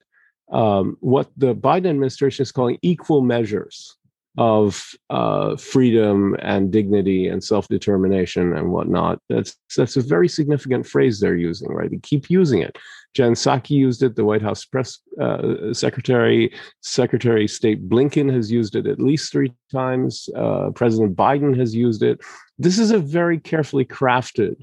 um, 0.51 0.97
what 0.99 1.29
the 1.37 1.55
Biden 1.55 1.89
administration 1.89 2.43
is 2.43 2.51
calling 2.51 2.77
equal 2.81 3.21
measures 3.21 3.97
of 4.37 4.91
uh, 5.09 5.57
freedom 5.57 6.35
and 6.39 6.71
dignity 6.71 7.27
and 7.27 7.43
self-determination 7.43 8.55
and 8.55 8.71
whatnot. 8.71 9.19
That's 9.27 9.57
that's 9.75 9.97
a 9.97 10.01
very 10.01 10.29
significant 10.29 10.87
phrase 10.87 11.19
they're 11.19 11.35
using, 11.35 11.69
right? 11.69 11.91
They 11.91 11.97
keep 11.97 12.29
using 12.29 12.61
it. 12.61 12.77
Jen 13.13 13.33
Psaki 13.33 13.71
used 13.71 14.03
it. 14.03 14.15
The 14.15 14.23
White 14.23 14.41
House 14.41 14.63
press 14.63 14.99
uh, 15.19 15.73
secretary, 15.73 16.53
Secretary 16.81 17.43
of 17.43 17.51
State 17.51 17.89
Blinken 17.89 18.33
has 18.33 18.49
used 18.49 18.75
it 18.75 18.87
at 18.87 19.01
least 19.01 19.31
three 19.31 19.53
times. 19.71 20.29
Uh, 20.33 20.69
President 20.73 21.15
Biden 21.15 21.57
has 21.59 21.75
used 21.75 22.03
it. 22.03 22.21
This 22.57 22.79
is 22.79 22.91
a 22.91 22.99
very 22.99 23.37
carefully 23.37 23.83
crafted 23.83 24.55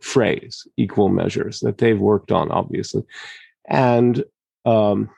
phrase, 0.00 0.66
equal 0.76 1.08
measures, 1.08 1.60
that 1.60 1.78
they've 1.78 2.00
worked 2.00 2.32
on, 2.32 2.50
obviously, 2.50 3.04
and 3.68 4.24
um, 4.64 5.08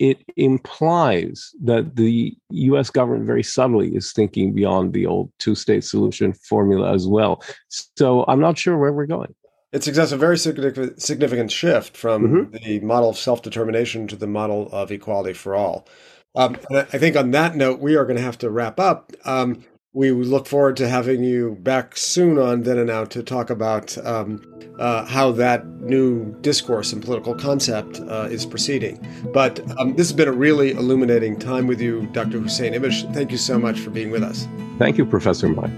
it 0.00 0.24
implies 0.36 1.54
that 1.62 1.94
the 1.94 2.34
US 2.48 2.88
government 2.88 3.26
very 3.26 3.42
subtly 3.42 3.94
is 3.94 4.12
thinking 4.12 4.54
beyond 4.54 4.94
the 4.94 5.04
old 5.04 5.30
two 5.38 5.54
state 5.54 5.84
solution 5.84 6.32
formula 6.32 6.92
as 6.92 7.06
well. 7.06 7.42
So 7.68 8.24
I'm 8.26 8.40
not 8.40 8.58
sure 8.58 8.78
where 8.78 8.94
we're 8.94 9.06
going. 9.06 9.34
It 9.72 9.84
suggests 9.84 10.12
a 10.12 10.16
very 10.16 10.38
significant 10.38 11.52
shift 11.52 11.96
from 11.96 12.26
mm-hmm. 12.26 12.56
the 12.64 12.80
model 12.80 13.10
of 13.10 13.18
self 13.18 13.42
determination 13.42 14.08
to 14.08 14.16
the 14.16 14.26
model 14.26 14.68
of 14.72 14.90
equality 14.90 15.34
for 15.34 15.54
all. 15.54 15.86
Um, 16.34 16.56
I 16.72 16.84
think 16.84 17.16
on 17.16 17.32
that 17.32 17.54
note, 17.54 17.80
we 17.80 17.96
are 17.96 18.04
going 18.04 18.16
to 18.16 18.22
have 18.22 18.38
to 18.38 18.50
wrap 18.50 18.80
up. 18.80 19.12
Um, 19.24 19.64
we 19.92 20.12
look 20.12 20.46
forward 20.46 20.76
to 20.76 20.88
having 20.88 21.24
you 21.24 21.56
back 21.62 21.96
soon 21.96 22.38
on 22.38 22.62
Then 22.62 22.78
and 22.78 22.86
Now 22.86 23.04
to 23.06 23.24
talk 23.24 23.50
about 23.50 23.98
um, 24.06 24.40
uh, 24.78 25.04
how 25.06 25.32
that 25.32 25.66
new 25.66 26.32
discourse 26.42 26.92
and 26.92 27.02
political 27.02 27.34
concept 27.34 28.00
uh, 28.08 28.28
is 28.30 28.46
proceeding. 28.46 29.04
But 29.32 29.58
um, 29.78 29.96
this 29.96 30.08
has 30.08 30.16
been 30.16 30.28
a 30.28 30.32
really 30.32 30.70
illuminating 30.70 31.40
time 31.40 31.66
with 31.66 31.80
you, 31.80 32.06
Dr. 32.12 32.38
Hussein 32.38 32.72
Ibish. 32.72 33.12
Thank 33.12 33.32
you 33.32 33.36
so 33.36 33.58
much 33.58 33.80
for 33.80 33.90
being 33.90 34.12
with 34.12 34.22
us. 34.22 34.46
Thank 34.78 34.96
you, 34.96 35.04
Professor 35.04 35.48
Myers. 35.48 35.72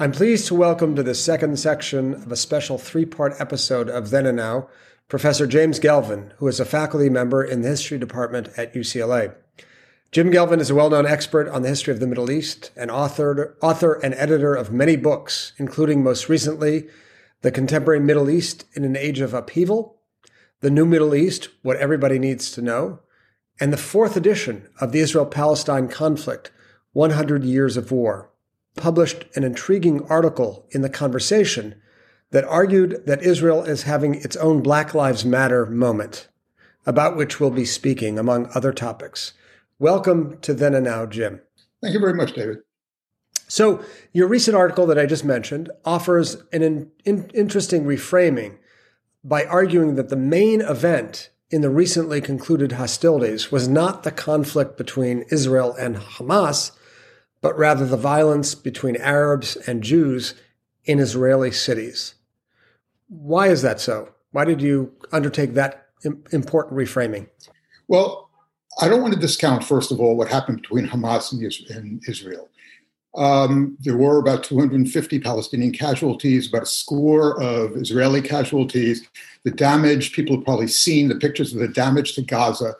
I'm 0.00 0.12
pleased 0.12 0.46
to 0.48 0.54
welcome 0.54 0.94
to 0.94 1.02
the 1.02 1.14
second 1.14 1.58
section 1.58 2.14
of 2.14 2.30
a 2.30 2.36
special 2.36 2.78
three 2.78 3.04
part 3.04 3.34
episode 3.40 3.88
of 3.88 4.10
Then 4.10 4.26
and 4.26 4.36
Now 4.36 4.68
Professor 5.08 5.46
James 5.46 5.80
Gelvin, 5.80 6.32
who 6.36 6.48
is 6.48 6.60
a 6.60 6.66
faculty 6.66 7.08
member 7.08 7.42
in 7.42 7.62
the 7.62 7.70
History 7.70 7.96
Department 7.96 8.50
at 8.58 8.74
UCLA. 8.74 9.34
Jim 10.12 10.30
Gelvin 10.30 10.60
is 10.60 10.68
a 10.68 10.74
well 10.74 10.90
known 10.90 11.06
expert 11.06 11.48
on 11.48 11.62
the 11.62 11.70
history 11.70 11.94
of 11.94 12.00
the 12.00 12.06
Middle 12.06 12.30
East 12.30 12.70
and 12.76 12.90
author, 12.90 13.56
author 13.62 13.94
and 13.94 14.14
editor 14.16 14.54
of 14.54 14.70
many 14.70 14.96
books, 14.96 15.54
including 15.56 16.04
most 16.04 16.28
recently 16.28 16.88
The 17.40 17.50
Contemporary 17.50 18.00
Middle 18.00 18.28
East 18.28 18.66
in 18.74 18.84
an 18.84 18.98
Age 18.98 19.20
of 19.20 19.32
Upheaval, 19.32 19.98
The 20.60 20.70
New 20.70 20.84
Middle 20.84 21.14
East 21.14 21.48
What 21.62 21.78
Everybody 21.78 22.18
Needs 22.18 22.50
to 22.52 22.60
Know, 22.60 23.00
and 23.58 23.72
the 23.72 23.78
fourth 23.78 24.14
edition 24.14 24.68
of 24.78 24.92
the 24.92 25.00
Israel 25.00 25.24
Palestine 25.24 25.88
Conflict 25.88 26.50
100 26.92 27.44
Years 27.44 27.78
of 27.78 27.90
War, 27.90 28.30
published 28.76 29.24
an 29.34 29.42
intriguing 29.42 30.02
article 30.10 30.66
in 30.70 30.82
The 30.82 30.90
Conversation 30.90 31.80
that 32.30 32.44
argued 32.44 33.02
that 33.06 33.22
Israel 33.22 33.62
is 33.62 33.84
having 33.84 34.14
its 34.16 34.36
own 34.36 34.62
Black 34.62 34.94
Lives 34.94 35.24
Matter 35.24 35.66
moment, 35.66 36.28
about 36.84 37.16
which 37.16 37.40
we'll 37.40 37.50
be 37.50 37.64
speaking, 37.64 38.18
among 38.18 38.50
other 38.54 38.72
topics. 38.72 39.32
Welcome 39.78 40.38
to 40.40 40.52
Then 40.52 40.74
and 40.74 40.84
Now, 40.84 41.06
Jim. 41.06 41.40
Thank 41.80 41.94
you 41.94 42.00
very 42.00 42.14
much, 42.14 42.34
David. 42.34 42.58
So, 43.46 43.82
your 44.12 44.28
recent 44.28 44.56
article 44.56 44.86
that 44.86 44.98
I 44.98 45.06
just 45.06 45.24
mentioned 45.24 45.70
offers 45.84 46.36
an 46.52 46.62
in, 46.62 46.90
in, 47.04 47.30
interesting 47.32 47.84
reframing 47.84 48.58
by 49.24 49.44
arguing 49.44 49.94
that 49.94 50.10
the 50.10 50.16
main 50.16 50.60
event 50.60 51.30
in 51.50 51.62
the 51.62 51.70
recently 51.70 52.20
concluded 52.20 52.72
hostilities 52.72 53.50
was 53.50 53.66
not 53.66 54.02
the 54.02 54.10
conflict 54.10 54.76
between 54.76 55.24
Israel 55.30 55.74
and 55.78 55.96
Hamas, 55.96 56.72
but 57.40 57.56
rather 57.56 57.86
the 57.86 57.96
violence 57.96 58.54
between 58.54 58.96
Arabs 58.96 59.56
and 59.56 59.82
Jews 59.82 60.34
in 60.84 60.98
Israeli 60.98 61.50
cities. 61.50 62.14
Why 63.08 63.48
is 63.48 63.62
that 63.62 63.80
so? 63.80 64.10
Why 64.32 64.44
did 64.44 64.60
you 64.60 64.92
undertake 65.12 65.54
that 65.54 65.88
important 66.32 66.76
reframing? 66.76 67.28
Well, 67.88 68.28
I 68.80 68.88
don't 68.88 69.02
want 69.02 69.14
to 69.14 69.20
discount, 69.20 69.64
first 69.64 69.90
of 69.90 70.00
all, 70.00 70.16
what 70.16 70.28
happened 70.28 70.62
between 70.62 70.86
Hamas 70.86 71.32
and 71.74 72.02
Israel. 72.06 72.48
Um, 73.16 73.76
there 73.80 73.96
were 73.96 74.18
about 74.18 74.44
250 74.44 75.18
Palestinian 75.18 75.72
casualties, 75.72 76.48
about 76.48 76.62
a 76.62 76.66
score 76.66 77.40
of 77.42 77.76
Israeli 77.76 78.22
casualties. 78.22 79.08
The 79.44 79.50
damage, 79.50 80.12
people 80.12 80.36
have 80.36 80.44
probably 80.44 80.68
seen 80.68 81.08
the 81.08 81.16
pictures 81.16 81.52
of 81.52 81.60
the 81.60 81.68
damage 81.68 82.14
to 82.14 82.22
Gaza. 82.22 82.74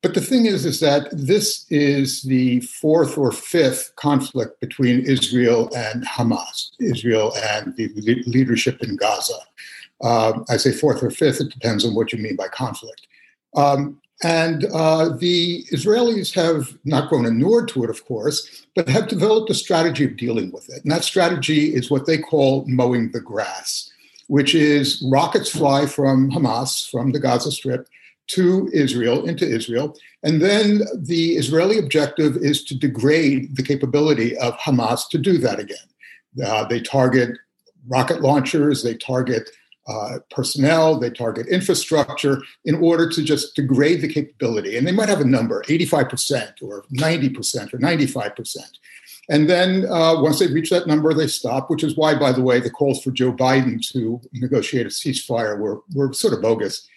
But 0.00 0.14
the 0.14 0.20
thing 0.20 0.46
is, 0.46 0.64
is 0.64 0.80
that 0.80 1.08
this 1.12 1.66
is 1.70 2.22
the 2.22 2.60
fourth 2.60 3.18
or 3.18 3.30
fifth 3.30 3.92
conflict 3.96 4.60
between 4.60 5.00
Israel 5.00 5.70
and 5.76 6.06
Hamas, 6.06 6.70
Israel 6.80 7.32
and 7.36 7.76
the 7.76 8.22
leadership 8.26 8.82
in 8.82 8.96
Gaza. 8.96 9.38
Um, 10.02 10.44
I 10.48 10.56
say 10.56 10.72
fourth 10.72 11.02
or 11.02 11.10
fifth, 11.10 11.40
it 11.40 11.50
depends 11.50 11.84
on 11.84 11.94
what 11.94 12.12
you 12.12 12.18
mean 12.18 12.36
by 12.36 12.48
conflict. 12.48 13.06
Um, 13.56 14.00
and 14.24 14.66
uh, 14.72 15.10
the 15.16 15.64
Israelis 15.72 16.32
have 16.34 16.78
not 16.84 17.08
grown 17.08 17.26
inured 17.26 17.68
to 17.68 17.84
it, 17.84 17.90
of 17.90 18.04
course, 18.04 18.66
but 18.74 18.88
have 18.88 19.08
developed 19.08 19.50
a 19.50 19.54
strategy 19.54 20.04
of 20.04 20.16
dealing 20.16 20.52
with 20.52 20.68
it. 20.68 20.82
And 20.82 20.92
that 20.92 21.04
strategy 21.04 21.74
is 21.74 21.90
what 21.90 22.06
they 22.06 22.18
call 22.18 22.64
mowing 22.68 23.10
the 23.10 23.20
grass, 23.20 23.90
which 24.28 24.54
is 24.54 25.04
rockets 25.10 25.50
fly 25.50 25.86
from 25.86 26.30
Hamas, 26.30 26.88
from 26.88 27.10
the 27.10 27.18
Gaza 27.18 27.50
Strip, 27.50 27.88
to 28.28 28.70
Israel, 28.72 29.26
into 29.28 29.44
Israel. 29.44 29.96
And 30.22 30.40
then 30.40 30.82
the 30.96 31.32
Israeli 31.32 31.78
objective 31.78 32.36
is 32.36 32.64
to 32.66 32.78
degrade 32.78 33.56
the 33.56 33.62
capability 33.62 34.36
of 34.38 34.56
Hamas 34.58 35.08
to 35.10 35.18
do 35.18 35.36
that 35.38 35.58
again. 35.58 35.76
Uh, 36.44 36.64
they 36.64 36.80
target 36.80 37.36
rocket 37.88 38.22
launchers, 38.22 38.84
they 38.84 38.94
target 38.94 39.50
uh, 39.88 40.18
personnel, 40.30 40.98
they 40.98 41.10
target 41.10 41.46
infrastructure 41.48 42.40
in 42.64 42.76
order 42.76 43.08
to 43.08 43.22
just 43.22 43.56
degrade 43.56 44.00
the 44.00 44.08
capability. 44.08 44.76
And 44.76 44.86
they 44.86 44.92
might 44.92 45.08
have 45.08 45.20
a 45.20 45.24
number 45.24 45.62
85% 45.68 46.62
or 46.62 46.84
90% 46.94 47.74
or 47.74 47.78
95%. 47.78 48.56
And 49.28 49.48
then 49.48 49.86
uh, 49.86 50.20
once 50.20 50.38
they 50.38 50.48
reach 50.48 50.70
that 50.70 50.86
number, 50.86 51.14
they 51.14 51.26
stop, 51.26 51.70
which 51.70 51.84
is 51.84 51.96
why, 51.96 52.14
by 52.14 52.32
the 52.32 52.42
way, 52.42 52.60
the 52.60 52.70
calls 52.70 53.02
for 53.02 53.10
Joe 53.10 53.32
Biden 53.32 53.80
to 53.92 54.20
negotiate 54.32 54.86
a 54.86 54.90
ceasefire 54.90 55.58
were, 55.58 55.80
were 55.94 56.12
sort 56.12 56.34
of 56.34 56.42
bogus. 56.42 56.88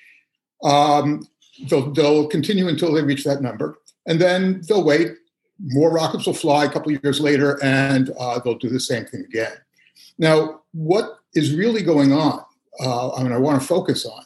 Um, 0.64 1.28
they'll, 1.70 1.92
they'll 1.92 2.28
continue 2.28 2.68
until 2.68 2.94
they 2.94 3.04
reach 3.04 3.24
that 3.26 3.42
number. 3.42 3.78
And 4.08 4.20
then 4.20 4.62
they'll 4.68 4.84
wait. 4.84 5.14
More 5.60 5.92
rockets 5.92 6.26
will 6.26 6.34
fly 6.34 6.66
a 6.66 6.70
couple 6.70 6.94
of 6.94 7.02
years 7.04 7.20
later, 7.20 7.64
and 7.64 8.12
uh, 8.20 8.40
they'll 8.40 8.58
do 8.58 8.70
the 8.70 8.80
same 8.80 9.06
thing 9.06 9.22
again. 9.22 9.54
Now, 10.18 10.62
what 10.74 11.20
is 11.34 11.56
really 11.56 11.82
going 11.82 12.12
on, 12.12 12.44
uh, 12.80 13.14
I 13.14 13.24
mean, 13.24 13.32
I 13.32 13.38
want 13.38 13.62
to 13.62 13.68
focus 13.68 14.06
on, 14.06 14.24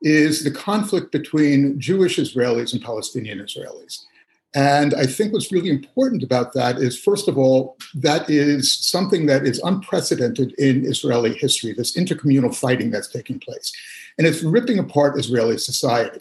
is 0.00 0.44
the 0.44 0.50
conflict 0.50 1.12
between 1.12 1.78
Jewish 1.78 2.18
Israelis 2.18 2.72
and 2.72 2.82
Palestinian 2.82 3.38
Israelis. 3.38 4.04
And 4.54 4.92
I 4.94 5.06
think 5.06 5.32
what's 5.32 5.50
really 5.50 5.70
important 5.70 6.22
about 6.22 6.52
that 6.52 6.76
is, 6.76 6.98
first 6.98 7.26
of 7.26 7.38
all, 7.38 7.76
that 7.94 8.28
is 8.28 8.70
something 8.70 9.24
that 9.26 9.46
is 9.46 9.58
unprecedented 9.60 10.52
in 10.58 10.84
Israeli 10.84 11.32
history, 11.34 11.72
this 11.72 11.96
intercommunal 11.96 12.54
fighting 12.54 12.90
that's 12.90 13.08
taking 13.08 13.38
place. 13.38 13.72
And 14.18 14.26
it's 14.26 14.42
ripping 14.42 14.78
apart 14.78 15.18
Israeli 15.18 15.56
society. 15.56 16.20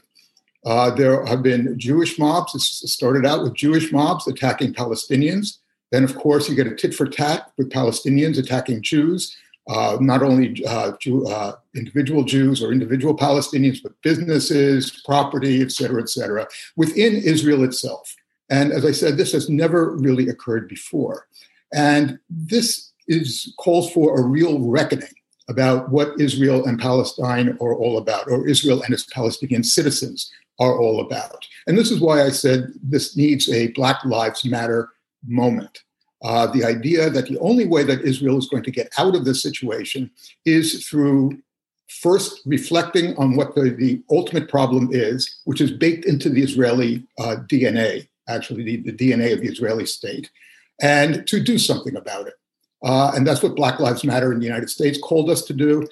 Uh, 0.66 0.92
there 0.92 1.26
have 1.26 1.44
been 1.44 1.78
Jewish 1.78 2.18
mobs. 2.20 2.56
It 2.56 2.62
started 2.88 3.26
out 3.26 3.44
with 3.44 3.54
Jewish 3.56 3.92
mobs 3.92 4.28
attacking 4.28 4.76
Palestinians. 4.76 5.58
Then, 5.92 6.06
of 6.06 6.16
course, 6.16 6.48
you 6.48 6.56
get 6.56 6.68
a 6.68 6.76
tit 6.76 6.94
for 6.94 7.08
tat 7.08 7.52
with 7.58 7.70
Palestinians 7.70 8.38
attacking 8.38 8.82
Jews, 8.82 9.36
uh, 9.70 9.98
not 10.00 10.24
only 10.24 10.66
uh, 10.66 10.94
Jew, 11.00 11.28
uh, 11.28 11.56
individual 11.76 12.24
Jews 12.24 12.64
or 12.64 12.72
individual 12.72 13.16
Palestinians, 13.16 13.82
but 13.82 13.94
businesses, 14.02 15.02
property, 15.06 15.62
et 15.62 15.72
cetera, 15.72 16.02
et 16.02 16.10
cetera, 16.10 16.48
within 16.76 17.14
Israel 17.16 17.64
itself. 17.64 18.16
And 18.50 18.72
as 18.72 18.86
I 18.86 18.92
said, 18.92 19.18
this 19.18 19.32
has 19.32 19.50
never 19.50 19.96
really 19.96 20.28
occurred 20.30 20.68
before. 20.68 21.28
And 21.74 22.20
this 22.30 22.92
is 23.08 23.54
calls 23.58 23.92
for 23.92 24.20
a 24.20 24.24
real 24.24 24.60
reckoning 24.60 25.14
about 25.48 25.90
what 25.90 26.20
Israel 26.20 26.66
and 26.66 26.80
Palestine 26.80 27.58
are 27.62 27.76
all 27.76 27.98
about, 27.98 28.28
or 28.30 28.48
Israel 28.48 28.82
and 28.84 28.94
its 28.94 29.06
Palestinian 29.06 29.64
citizens 29.64 30.32
are 30.60 30.78
all 30.80 31.02
about. 31.02 31.48
And 31.68 31.78
this 31.78 31.92
is 31.92 32.00
why 32.00 32.24
I 32.24 32.30
said 32.30 32.72
this 32.84 33.18
needs 33.18 33.50
a 33.50 33.68
Black 33.70 34.04
Lives 34.06 34.46
Matter 34.46 34.90
moment. 35.28 35.84
Uh, 36.24 36.48
the 36.48 36.64
idea 36.64 37.10
that 37.10 37.28
the 37.28 37.40
only 37.40 37.66
way 37.66 37.84
that 37.84 38.02
Israel 38.02 38.38
is 38.38 38.48
going 38.48 38.64
to 38.64 38.72
get 38.72 38.92
out 38.98 39.16
of 39.16 39.26
this 39.26 39.42
situation 39.42 40.10
is 40.46 40.88
through 40.88 41.42
first 41.88 42.42
reflecting 42.46 43.16
on 43.18 43.36
what 43.36 43.54
the, 43.56 43.70
the 43.72 44.02
ultimate 44.10 44.48
problem 44.48 44.90
is, 44.92 45.42
which 45.46 45.60
is 45.60 45.72
baked 45.72 46.06
into 46.06 46.30
the 46.30 46.42
Israeli 46.42 47.06
uh, 47.20 47.38
DNA, 47.48 48.08
actually 48.30 48.64
the, 48.64 48.78
the 48.78 48.94
DNA 48.94 49.34
of 49.34 49.42
the 49.42 49.50
Israeli 49.50 49.86
state, 49.86 50.30
and 50.82 51.28
to 51.28 51.40
do 51.40 51.58
something 51.58 51.96
about 51.96 52.28
it. 52.28 52.34
Uh, 52.84 53.12
and 53.16 53.28
that's 53.28 53.44
what 53.44 53.56
Black 53.56 53.80
Lives 53.80 54.04
Matter 54.04 54.32
in 54.32 54.40
the 54.40 54.46
United 54.46 54.70
States 54.70 54.98
called 55.00 55.30
us 55.30 55.42
to 55.44 55.54
do. 55.54 55.88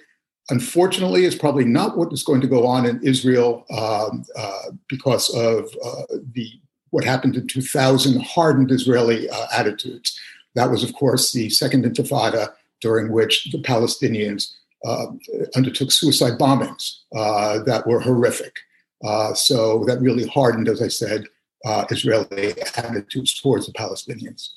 Unfortunately, 0.49 1.25
it's 1.25 1.35
probably 1.35 1.65
not 1.65 1.97
what 1.97 2.11
is 2.11 2.23
going 2.23 2.41
to 2.41 2.47
go 2.47 2.65
on 2.65 2.85
in 2.85 2.99
Israel 3.03 3.65
um, 3.71 4.25
uh, 4.35 4.71
because 4.87 5.29
of 5.35 5.65
uh, 5.83 6.17
the 6.33 6.59
what 6.91 7.03
happened 7.03 7.35
in 7.35 7.47
2000 7.47 8.21
hardened 8.21 8.71
Israeli 8.71 9.29
uh, 9.29 9.47
attitudes. 9.53 10.19
That 10.55 10.71
was, 10.71 10.83
of 10.83 10.93
course, 10.93 11.31
the 11.31 11.49
Second 11.49 11.85
Intifada, 11.85 12.53
during 12.81 13.11
which 13.11 13.49
the 13.51 13.59
Palestinians 13.59 14.53
uh, 14.85 15.07
undertook 15.55 15.91
suicide 15.91 16.39
bombings 16.39 16.99
uh, 17.15 17.59
that 17.63 17.85
were 17.85 17.99
horrific. 17.99 18.59
so 19.35 19.83
that 19.85 19.99
really 20.01 20.27
hardened, 20.27 20.67
as 20.67 20.81
I 20.81 20.87
said, 20.87 21.25
Israeli 21.91 22.53
attitudes 22.77 23.39
towards 23.39 23.65
the 23.65 23.73
Palestinians. 23.73 24.49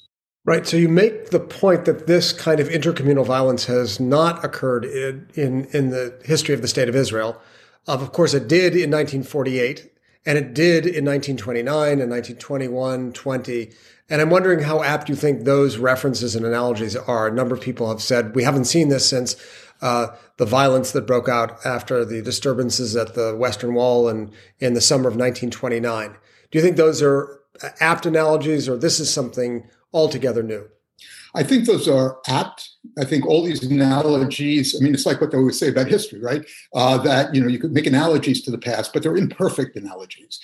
Right. 0.44 0.66
So 0.66 0.76
you 0.76 0.88
make 0.88 1.30
the 1.30 1.38
point 1.38 1.84
that 1.84 2.08
this 2.08 2.32
kind 2.32 2.58
of 2.58 2.68
intercommunal 2.68 3.24
violence 3.24 3.66
has 3.66 4.00
not 4.00 4.44
occurred 4.44 4.84
in, 4.84 5.28
in, 5.34 5.66
in 5.66 5.90
the 5.90 6.18
history 6.24 6.52
of 6.52 6.62
the 6.62 6.68
state 6.68 6.88
of 6.88 6.96
Israel. 6.96 7.40
of 7.86 8.12
course, 8.12 8.34
it 8.34 8.48
did 8.48 8.74
in 8.74 8.90
1948, 8.90 9.91
and 10.24 10.38
it 10.38 10.54
did 10.54 10.86
in 10.86 11.04
1929 11.04 12.00
and 12.00 12.10
1921, 12.10 13.12
20. 13.12 13.70
And 14.08 14.20
I'm 14.20 14.30
wondering 14.30 14.60
how 14.60 14.82
apt 14.82 15.08
you 15.08 15.14
think 15.14 15.44
those 15.44 15.78
references 15.78 16.36
and 16.36 16.46
analogies 16.46 16.96
are. 16.96 17.28
A 17.28 17.32
number 17.32 17.54
of 17.54 17.60
people 17.60 17.88
have 17.88 18.02
said 18.02 18.34
we 18.34 18.44
haven't 18.44 18.66
seen 18.66 18.88
this 18.88 19.08
since 19.08 19.36
uh, 19.80 20.08
the 20.36 20.46
violence 20.46 20.92
that 20.92 21.06
broke 21.06 21.28
out 21.28 21.64
after 21.66 22.04
the 22.04 22.22
disturbances 22.22 22.94
at 22.94 23.14
the 23.14 23.34
Western 23.34 23.74
Wall 23.74 24.08
and 24.08 24.32
in 24.60 24.74
the 24.74 24.80
summer 24.80 25.08
of 25.08 25.16
1929. 25.16 26.16
Do 26.50 26.58
you 26.58 26.62
think 26.62 26.76
those 26.76 27.02
are 27.02 27.40
apt 27.80 28.06
analogies, 28.06 28.68
or 28.68 28.76
this 28.76 29.00
is 29.00 29.12
something 29.12 29.68
altogether 29.92 30.42
new? 30.42 30.68
I 31.34 31.42
think 31.42 31.66
those 31.66 31.88
are 31.88 32.18
apt. 32.28 32.68
I 32.98 33.04
think 33.04 33.26
all 33.26 33.42
these 33.42 33.62
analogies, 33.62 34.76
I 34.78 34.84
mean, 34.84 34.94
it's 34.94 35.06
like 35.06 35.20
what 35.20 35.30
they 35.30 35.38
always 35.38 35.58
say 35.58 35.68
about 35.68 35.88
history, 35.88 36.20
right? 36.20 36.44
Uh, 36.74 36.98
that, 36.98 37.34
you 37.34 37.40
know, 37.40 37.48
you 37.48 37.58
could 37.58 37.72
make 37.72 37.86
analogies 37.86 38.42
to 38.42 38.50
the 38.50 38.58
past, 38.58 38.92
but 38.92 39.02
they're 39.02 39.16
imperfect 39.16 39.76
analogies. 39.76 40.38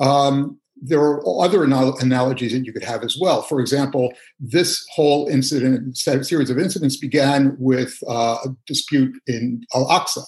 Um, 0.00 0.58
there 0.80 1.00
are 1.00 1.22
other 1.40 1.64
analogies 1.64 2.52
that 2.52 2.66
you 2.66 2.72
could 2.72 2.84
have 2.84 3.04
as 3.04 3.16
well. 3.18 3.42
For 3.42 3.60
example, 3.60 4.12
this 4.38 4.84
whole 4.94 5.28
incident, 5.28 5.96
series 5.96 6.50
of 6.50 6.58
incidents 6.58 6.96
began 6.96 7.56
with 7.58 7.96
uh, 8.06 8.38
a 8.44 8.48
dispute 8.66 9.16
in 9.26 9.64
Al 9.74 9.86
Aqsa, 9.86 10.24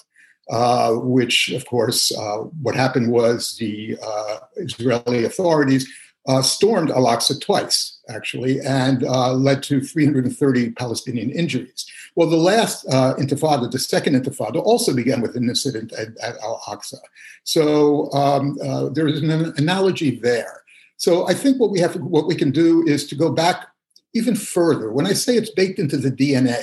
uh, 0.49 0.93
which, 0.93 1.51
of 1.51 1.67
course, 1.67 2.17
uh, 2.17 2.39
what 2.63 2.75
happened 2.75 3.11
was 3.11 3.57
the 3.59 3.99
uh, 4.03 4.37
Israeli 4.57 5.25
authorities 5.25 5.87
uh, 6.27 6.43
stormed 6.43 6.91
Al 6.91 7.07
Aqsa 7.07 7.41
twice, 7.41 7.99
actually, 8.09 8.61
and 8.61 9.05
uh, 9.05 9.33
led 9.33 9.63
to 9.65 9.81
330 9.81 10.71
Palestinian 10.73 11.31
injuries. 11.31 11.87
Well, 12.15 12.29
the 12.29 12.37
last 12.37 12.87
uh, 12.87 13.15
intifada, 13.17 13.71
the 13.71 13.79
second 13.79 14.15
intifada, 14.15 14.63
also 14.63 14.95
began 14.95 15.21
with 15.21 15.37
an 15.37 15.49
incident 15.49 15.93
at, 15.93 16.17
at 16.19 16.37
Al 16.43 16.61
Aqsa. 16.67 16.99
So 17.45 18.11
um, 18.13 18.59
uh, 18.63 18.89
there 18.89 19.07
is 19.07 19.23
an 19.23 19.55
analogy 19.57 20.19
there. 20.19 20.63
So 20.97 21.29
I 21.29 21.35
think 21.35 21.61
what 21.61 21.71
we 21.71 21.79
have, 21.81 21.95
what 21.97 22.27
we 22.27 22.35
can 22.35 22.51
do 22.51 22.85
is 22.87 23.07
to 23.09 23.15
go 23.15 23.31
back 23.31 23.69
even 24.15 24.35
further. 24.35 24.91
When 24.91 25.07
I 25.07 25.13
say 25.13 25.37
it's 25.37 25.51
baked 25.51 25.79
into 25.79 25.99
the 25.99 26.11
DNA 26.11 26.63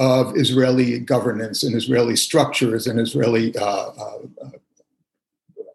of 0.00 0.36
Israeli 0.36 0.98
governance 0.98 1.62
and 1.62 1.76
Israeli 1.76 2.16
structures 2.16 2.86
and 2.86 2.98
Israeli 2.98 3.56
uh, 3.56 3.90
uh, 3.90 4.18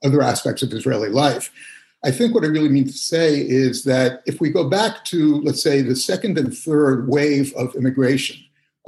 other 0.03 0.21
aspects 0.21 0.61
of 0.61 0.73
Israeli 0.73 1.09
life, 1.09 1.51
I 2.05 2.11
think 2.11 2.35
what 2.35 2.43
I 2.43 2.47
really 2.47 2.69
mean 2.69 2.85
to 2.85 2.93
say 2.93 3.39
is 3.39 3.83
that 3.85 4.21
if 4.27 4.39
we 4.39 4.51
go 4.51 4.69
back 4.69 5.03
to, 5.05 5.41
let's 5.41 5.63
say, 5.63 5.81
the 5.81 5.95
second 5.95 6.37
and 6.37 6.55
third 6.55 7.07
wave 7.09 7.51
of 7.55 7.73
immigration, 7.73 8.37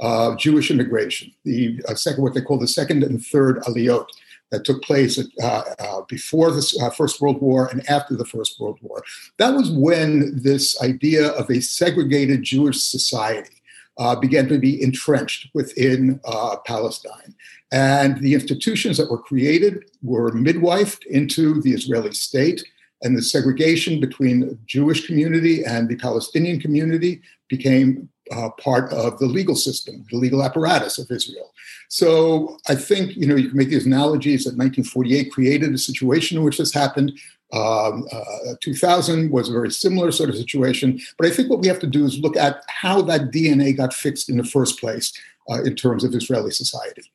uh, 0.00 0.36
Jewish 0.36 0.70
immigration, 0.70 1.32
the 1.42 1.82
uh, 1.88 1.96
second, 1.96 2.22
what 2.22 2.34
they 2.34 2.40
call 2.40 2.60
the 2.60 2.68
second 2.68 3.02
and 3.02 3.20
third 3.20 3.58
aliyot 3.62 4.06
that 4.52 4.64
took 4.64 4.82
place 4.82 5.18
uh, 5.18 5.44
uh 5.44 6.02
before 6.08 6.52
the 6.52 6.78
uh, 6.80 6.90
First 6.90 7.20
World 7.20 7.42
War 7.42 7.66
and 7.66 7.86
after 7.90 8.14
the 8.14 8.24
First 8.24 8.60
World 8.60 8.78
War, 8.82 9.02
that 9.38 9.52
was 9.52 9.68
when 9.72 10.40
this 10.40 10.80
idea 10.80 11.30
of 11.30 11.50
a 11.50 11.60
segregated 11.60 12.44
Jewish 12.44 12.80
society 12.80 13.60
uh, 13.96 14.14
began 14.14 14.46
to 14.46 14.60
be 14.60 14.80
entrenched 14.80 15.48
within 15.54 16.20
Palestine. 16.64 17.34
And 17.72 18.20
the 18.20 18.34
institutions 18.34 18.96
that 18.98 19.10
were 19.10 19.18
created 19.18 19.90
were 20.04 20.30
midwifed 20.30 21.04
into 21.06 21.60
the 21.60 21.72
Israeli 21.72 22.12
state 22.12 22.62
and 23.02 23.16
the 23.16 23.22
segregation 23.22 24.00
between 24.00 24.40
the 24.40 24.58
Jewish 24.66 25.06
community 25.06 25.64
and 25.64 25.88
the 25.88 25.96
Palestinian 25.96 26.60
community 26.60 27.20
became 27.48 28.08
uh, 28.30 28.50
part 28.50 28.92
of 28.92 29.18
the 29.18 29.26
legal 29.26 29.56
system, 29.56 30.04
the 30.10 30.18
legal 30.18 30.42
apparatus 30.42 30.98
of 30.98 31.10
Israel. 31.10 31.52
So 31.88 32.58
I 32.68 32.74
think 32.74 33.16
you 33.16 33.26
know 33.26 33.36
you 33.36 33.48
can 33.48 33.56
make 33.56 33.70
these 33.70 33.86
analogies 33.86 34.44
that 34.44 34.56
1948 34.56 35.32
created 35.32 35.72
a 35.72 35.78
situation 35.78 36.36
in 36.36 36.44
which 36.44 36.58
this 36.58 36.72
happened. 36.72 37.12
Um, 37.50 38.06
uh, 38.12 38.54
2000 38.60 39.30
was 39.30 39.48
a 39.48 39.52
very 39.52 39.70
similar 39.70 40.12
sort 40.12 40.28
of 40.28 40.36
situation. 40.36 41.00
But 41.16 41.28
I 41.28 41.30
think 41.30 41.48
what 41.48 41.60
we 41.60 41.68
have 41.68 41.78
to 41.78 41.86
do 41.86 42.04
is 42.04 42.18
look 42.18 42.36
at 42.36 42.62
how 42.68 43.00
that 43.02 43.30
DNA 43.30 43.74
got 43.74 43.94
fixed 43.94 44.28
in 44.28 44.36
the 44.36 44.44
first 44.44 44.78
place 44.78 45.12
uh, 45.50 45.62
in 45.62 45.74
terms 45.74 46.04
of 46.04 46.14
Israeli 46.14 46.50
society. 46.50 47.10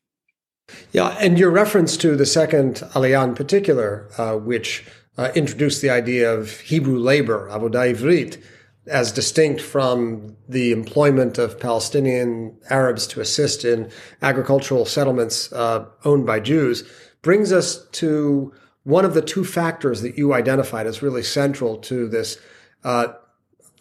Yeah, 0.91 1.15
and 1.19 1.37
your 1.37 1.51
reference 1.51 1.97
to 1.97 2.15
the 2.15 2.25
second 2.25 2.75
Aliyah 2.93 3.25
in 3.25 3.35
particular, 3.35 4.07
uh, 4.17 4.37
which 4.37 4.85
uh, 5.17 5.31
introduced 5.35 5.81
the 5.81 5.89
idea 5.89 6.33
of 6.33 6.59
Hebrew 6.61 6.97
labor, 6.97 7.47
avodah 7.49 7.95
ivrit, 7.95 8.41
as 8.87 9.11
distinct 9.11 9.61
from 9.61 10.35
the 10.49 10.71
employment 10.71 11.37
of 11.37 11.59
Palestinian 11.59 12.57
Arabs 12.69 13.07
to 13.07 13.21
assist 13.21 13.63
in 13.63 13.89
agricultural 14.21 14.85
settlements 14.85 15.51
uh, 15.53 15.85
owned 16.03 16.25
by 16.25 16.39
Jews, 16.39 16.83
brings 17.21 17.53
us 17.53 17.85
to 17.91 18.53
one 18.83 19.05
of 19.05 19.13
the 19.13 19.21
two 19.21 19.45
factors 19.45 20.01
that 20.01 20.17
you 20.17 20.33
identified 20.33 20.85
as 20.85 21.01
really 21.01 21.23
central 21.23 21.77
to 21.77 22.09
this 22.09 22.37
uh, 22.83 23.07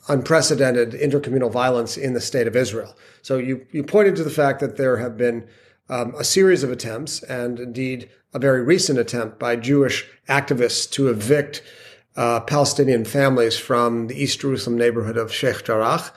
unprecedented 0.09 0.93
intercommunal 0.93 1.51
violence 1.51 1.97
in 1.97 2.13
the 2.13 2.21
state 2.21 2.47
of 2.47 2.55
Israel. 2.55 2.97
So 3.23 3.39
you, 3.39 3.67
you 3.73 3.83
pointed 3.83 4.17
to 4.17 4.25
the 4.25 4.31
fact 4.31 4.61
that 4.61 4.77
there 4.77 4.97
have 4.99 5.17
been 5.17 5.49
um, 5.93 6.15
a 6.19 6.25
series 6.25 6.63
of 6.63 6.71
attempts, 6.71 7.23
and 7.25 7.61
indeed 7.61 8.09
a 8.33 8.39
very 8.39 8.63
recent 8.63 8.99
attempt 8.99 9.39
by 9.39 9.57
Jewish 9.57 10.09
activists 10.27 10.91
to 10.93 11.09
evict 11.09 11.63
uh, 12.17 12.41
Palestinian 12.41 13.05
families 13.05 13.59
from 13.59 14.07
the 14.07 14.21
East 14.21 14.41
Jerusalem 14.41 14.79
neighborhood 14.79 15.19
of 15.19 15.31
Sheikh 15.31 15.65
Jarrah. 15.65 16.11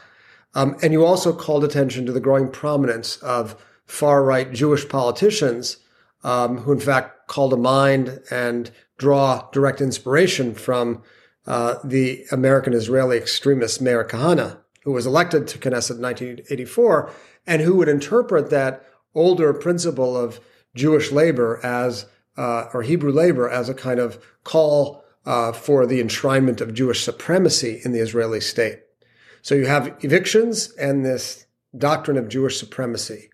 Um, 0.54 0.78
and 0.82 0.94
you 0.94 1.04
also 1.04 1.34
called 1.34 1.66
attention 1.66 2.06
to 2.06 2.14
the 2.14 2.22
growing 2.22 2.50
prominence 2.50 3.18
of 3.18 3.62
far 3.86 4.24
right 4.24 4.50
Jewish 4.54 4.88
politicians 4.88 5.78
um, 6.24 6.60
who, 6.60 6.72
in 6.72 6.80
fact, 6.80 7.28
call 7.28 7.50
to 7.50 7.58
mind 7.58 8.22
and 8.32 8.72
draw 8.98 9.50
direct 9.52 9.82
inspiration 9.82 10.54
from 10.54 11.04
uh, 11.48 11.76
the 11.84 12.24
American 12.32 12.72
Israeli 12.72 13.18
extremist 13.18 13.82
Meir 13.82 14.06
Kahane, 14.06 14.58
who 14.84 14.94
was 14.94 15.06
elected 15.06 15.48
to 15.48 15.58
Knesset 15.58 15.98
in 15.98 16.02
1984, 16.02 17.12
and 17.46 17.62
who 17.62 17.76
would 17.76 17.90
interpret 17.90 18.50
that 18.52 18.86
older 19.16 19.54
principle 19.54 20.16
of 20.18 20.40
Jewish 20.76 21.12
labor 21.12 21.60
as, 21.64 22.06
uh, 22.38 22.66
or 22.74 22.84
Hebrew 22.84 23.12
labor 23.12 23.50
as 23.50 23.70
a 23.70 23.74
kind 23.74 24.00
of 24.00 24.24
call 24.44 25.04
uh, 25.26 25.52
for 25.52 25.86
the 25.86 26.02
enshrinement 26.04 26.62
of 26.62 26.74
Jewish 26.74 27.04
supremacy 27.04 27.82
in 27.84 27.92
the 27.92 28.00
Israeli 28.00 28.42
state. 28.42 28.82
So 29.42 29.56
you 29.56 29.66
have 29.66 29.96
evictions 30.02 30.74
and 30.80 31.06
this 31.06 31.46
doctrine 31.78 32.18
of 32.18 32.30
Jewish 32.30 32.60
supremacy. 32.60 33.30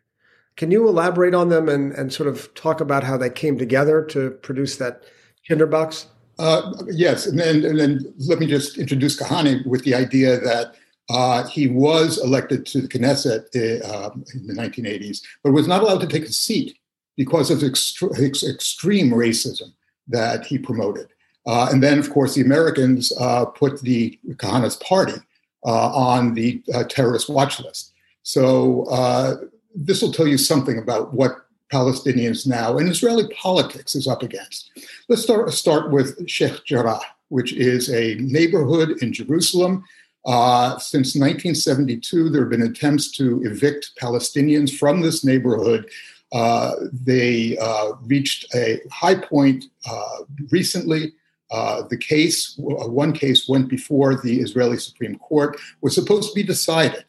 Can 0.57 0.71
you 0.71 0.87
elaborate 0.87 1.33
on 1.33 1.49
them 1.49 1.69
and, 1.69 1.93
and 1.93 2.13
sort 2.13 2.27
of 2.27 2.53
talk 2.53 2.81
about 2.81 3.03
how 3.03 3.17
they 3.17 3.29
came 3.29 3.57
together 3.57 4.03
to 4.05 4.31
produce 4.31 4.77
that 4.77 5.03
tinderbox? 5.47 6.07
Uh, 6.37 6.73
yes, 6.87 7.25
and 7.25 7.39
then, 7.39 7.63
and 7.63 7.79
then 7.79 8.13
let 8.27 8.39
me 8.39 8.47
just 8.47 8.77
introduce 8.77 9.19
Kahane 9.19 9.65
with 9.65 9.83
the 9.83 9.95
idea 9.95 10.39
that 10.39 10.75
uh, 11.09 11.45
he 11.47 11.67
was 11.67 12.17
elected 12.23 12.65
to 12.67 12.81
the 12.81 12.87
Knesset 12.87 13.45
uh, 13.55 14.11
in 14.33 14.47
the 14.47 14.53
1980s, 14.53 15.21
but 15.43 15.51
was 15.51 15.67
not 15.67 15.81
allowed 15.81 16.01
to 16.01 16.07
take 16.07 16.23
a 16.23 16.31
seat 16.31 16.77
because 17.17 17.51
of 17.51 17.59
extre- 17.59 18.23
ex- 18.23 18.43
extreme 18.43 19.09
racism 19.09 19.73
that 20.07 20.45
he 20.45 20.57
promoted. 20.57 21.07
Uh, 21.45 21.69
and 21.71 21.81
then, 21.81 21.97
of 21.97 22.09
course, 22.09 22.35
the 22.35 22.41
Americans 22.41 23.11
uh, 23.19 23.45
put 23.45 23.81
the 23.81 24.17
Kahane's 24.35 24.77
party 24.77 25.19
uh, 25.65 25.91
on 25.93 26.33
the 26.33 26.61
uh, 26.73 26.83
terrorist 26.83 27.29
watch 27.29 27.59
list. 27.59 27.93
So 28.23 29.49
this 29.73 30.01
will 30.01 30.11
tell 30.11 30.27
you 30.27 30.37
something 30.37 30.77
about 30.77 31.13
what 31.13 31.45
Palestinians 31.71 32.45
now 32.45 32.77
and 32.77 32.89
Israeli 32.89 33.27
politics 33.33 33.95
is 33.95 34.07
up 34.07 34.21
against. 34.21 34.69
Let's 35.07 35.23
start, 35.23 35.51
start 35.53 35.91
with 35.91 36.29
Sheikh 36.29 36.65
Jarrah, 36.65 36.99
which 37.29 37.53
is 37.53 37.89
a 37.89 38.15
neighborhood 38.15 39.01
in 39.01 39.13
Jerusalem. 39.13 39.85
Uh, 40.25 40.77
since 40.77 41.15
1972, 41.15 42.29
there 42.29 42.41
have 42.41 42.51
been 42.51 42.61
attempts 42.61 43.11
to 43.11 43.41
evict 43.43 43.91
Palestinians 43.99 44.77
from 44.77 45.01
this 45.01 45.25
neighborhood 45.25 45.89
uh, 46.33 46.71
they 46.93 47.57
uh, 47.57 47.91
reached 48.03 48.55
a 48.55 48.79
high 48.89 49.15
point 49.15 49.65
uh, 49.85 50.23
recently 50.49 51.11
Uh, 51.51 51.81
the 51.89 51.97
case, 51.97 52.55
one 52.57 53.11
case 53.11 53.47
went 53.47 53.67
before 53.67 54.15
the 54.15 54.39
Israeli 54.39 54.77
Supreme 54.77 55.17
Court, 55.17 55.59
was 55.81 55.93
supposed 55.93 56.29
to 56.29 56.35
be 56.35 56.43
decided. 56.43 57.03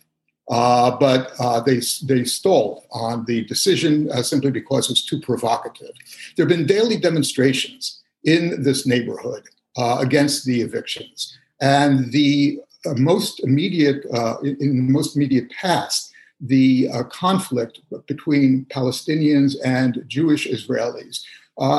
Uh, 0.51 0.91
but 0.99 1.31
uh, 1.39 1.61
they, 1.61 1.81
they 2.03 2.25
stalled 2.25 2.85
on 2.91 3.25
the 3.27 3.45
decision 3.45 4.11
uh, 4.11 4.23
simply 4.23 4.51
because 4.51 4.87
it 4.87 4.93
was 4.93 5.05
too 5.05 5.21
provocative. 5.21 5.95
There 6.35 6.45
have 6.45 6.57
been 6.57 6.67
daily 6.67 6.97
demonstrations 6.97 8.03
in 8.25 8.65
this 8.65 8.85
neighborhood 8.85 9.45
uh, 9.77 9.99
against 10.01 10.45
the 10.45 10.61
evictions. 10.61 11.39
And 11.61 12.11
the 12.11 12.59
uh, 12.61 12.67
most 12.97 13.41
immediate, 13.45 14.05
uh, 14.13 14.37
in 14.43 14.87
the 14.87 14.93
most 14.93 15.17
immediate 15.17 15.51
past, 15.51 16.13
the 16.41 16.89
conflict 17.11 17.81
between 18.07 18.67
Palestinians 18.67 19.55
and 19.65 20.03
Jewish 20.09 20.49
Israelis 20.49 21.21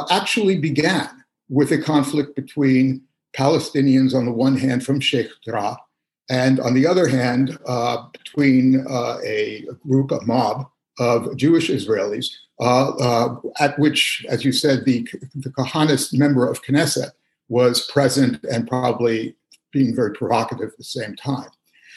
actually 0.10 0.58
began 0.58 1.10
with 1.50 1.72
a 1.72 1.78
conflict 1.78 2.36
between 2.36 3.02
Palestinians 3.38 4.16
on 4.16 4.26
the 4.26 4.32
one 4.32 4.56
hand 4.56 4.86
from 4.86 5.00
Sheikh 5.00 5.30
Jarrah 5.44 5.78
and 6.30 6.60
on 6.60 6.74
the 6.74 6.88
other 6.88 7.08
hand, 7.08 7.58
uh, 7.66 8.08
between 8.12 8.86
uh, 8.90 9.20
a, 9.24 9.66
group, 9.88 10.12
a 10.12 10.24
mob 10.26 10.68
of 11.00 11.36
Jewish 11.36 11.70
Israelis, 11.70 12.28
uh, 12.60 12.90
uh, 12.92 13.36
at 13.60 13.78
which, 13.78 14.26
as 14.30 14.46
you 14.46 14.52
said, 14.52 14.86
the, 14.86 15.08
the 15.36 15.50
Kahanist 15.50 16.18
member 16.18 16.50
of 16.50 16.64
Knesset 16.64 17.12
was 17.50 17.86
present 17.88 18.44
and 18.50 18.68
probably 18.68 19.36
being 19.74 19.96
very 19.96 20.14
provocative 20.14 20.70
at 20.70 20.78
the 20.78 20.84
same 20.84 21.16
time. 21.16 21.50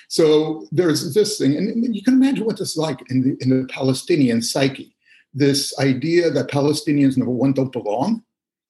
So 0.08 0.66
there's 0.72 1.14
this 1.14 1.38
thing, 1.38 1.56
and 1.56 1.94
you 1.94 2.02
can 2.02 2.14
imagine 2.14 2.46
what 2.46 2.58
this 2.58 2.70
is 2.70 2.76
like 2.76 2.98
in 3.10 3.22
the, 3.22 3.36
in 3.40 3.50
the 3.50 3.66
Palestinian 3.66 4.42
psyche. 4.42 4.94
This 5.34 5.78
idea 5.78 6.30
that 6.30 6.48
Palestinians, 6.48 7.16
number 7.16 7.32
one, 7.32 7.52
don't 7.52 7.72
belong, 7.72 8.22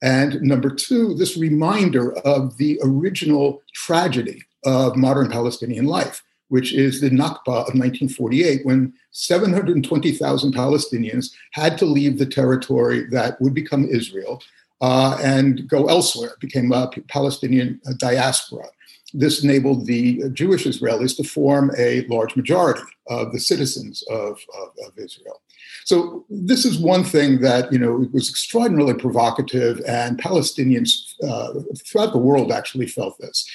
and 0.02 0.40
number 0.42 0.70
two, 0.70 1.14
this 1.14 1.36
reminder 1.36 2.16
of 2.18 2.57
the 2.59 2.78
original 2.82 3.62
tragedy 3.74 4.42
of 4.64 4.96
modern 4.96 5.30
Palestinian 5.30 5.86
life, 5.86 6.22
which 6.48 6.74
is 6.74 7.00
the 7.00 7.11
Nakba 7.11 7.68
of 7.68 7.74
1948, 7.74 8.64
when 8.64 8.92
720,000 9.12 10.54
Palestinians 10.54 11.32
had 11.52 11.78
to 11.78 11.86
leave 11.86 12.18
the 12.18 12.26
territory 12.26 13.07
that 13.11 13.40
would 13.40 13.54
become 13.54 13.86
Israel 13.86 14.42
uh, 14.80 15.18
and 15.22 15.68
go 15.68 15.86
elsewhere. 15.86 16.30
It 16.30 16.40
became 16.40 16.72
a 16.72 16.90
Palestinian 17.09 17.80
diaspora. 17.98 18.66
This 19.14 19.44
enabled 19.44 19.86
the 19.86 20.28
Jewish 20.30 20.64
Israelis 20.64 21.16
to 21.16 21.24
form 21.24 21.70
a 21.78 22.02
large 22.09 22.34
majority 22.34 22.82
of 23.09 23.32
the 23.32 23.38
citizens 23.38 24.02
of, 24.11 24.38
of, 24.61 24.68
of 24.84 24.98
Israel. 24.98 25.40
So 25.84 26.24
this 26.28 26.64
is 26.64 26.78
one 26.78 27.04
thing 27.04 27.40
that 27.42 27.72
you 27.72 27.78
know 27.78 28.09
was 28.12 28.28
extraordinarily 28.28 28.94
provocative, 28.94 29.80
and 29.86 30.18
Palestinians 30.18 31.14
uh, 31.22 31.61
throughout 31.84 32.12
the 32.12 32.18
world 32.18 32.50
actually 32.50 32.88
felt 32.88 33.18
this. 33.18 33.48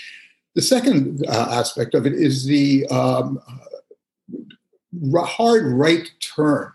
The 0.55 0.61
second 0.61 1.25
uh, 1.27 1.47
aspect 1.51 1.93
of 1.93 2.05
it 2.05 2.13
is 2.13 2.45
the 2.45 2.85
um, 2.87 3.39
hard 5.15 5.65
right 5.65 6.09
turn 6.35 6.71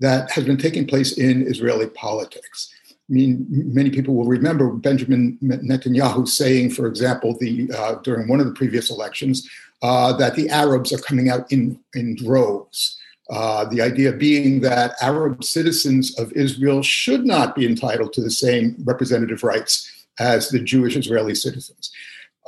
that 0.00 0.30
has 0.32 0.44
been 0.44 0.56
taking 0.56 0.86
place 0.86 1.16
in 1.16 1.46
Israeli 1.46 1.88
politics. 1.88 2.72
I 3.10 3.12
mean, 3.12 3.46
many 3.50 3.90
people 3.90 4.14
will 4.14 4.26
remember 4.26 4.70
Benjamin 4.70 5.38
Netanyahu 5.42 6.26
saying, 6.26 6.70
for 6.70 6.86
example, 6.86 7.36
the 7.38 7.70
uh, 7.76 7.96
during 7.96 8.28
one 8.28 8.40
of 8.40 8.46
the 8.46 8.52
previous 8.52 8.90
elections, 8.90 9.48
uh, 9.82 10.12
that 10.14 10.36
the 10.36 10.48
Arabs 10.48 10.92
are 10.92 10.98
coming 10.98 11.28
out 11.28 11.50
in 11.50 11.78
in 11.94 12.16
droves. 12.16 12.98
Uh, 13.30 13.64
the 13.64 13.80
idea 13.80 14.12
being 14.12 14.60
that 14.60 14.94
Arab 15.00 15.42
citizens 15.42 16.18
of 16.18 16.32
Israel 16.32 16.82
should 16.82 17.24
not 17.24 17.54
be 17.54 17.66
entitled 17.66 18.12
to 18.12 18.20
the 18.20 18.30
same 18.30 18.76
representative 18.84 19.42
rights 19.42 19.90
as 20.18 20.48
the 20.50 20.58
Jewish 20.58 20.96
Israeli 20.96 21.34
citizens. 21.34 21.90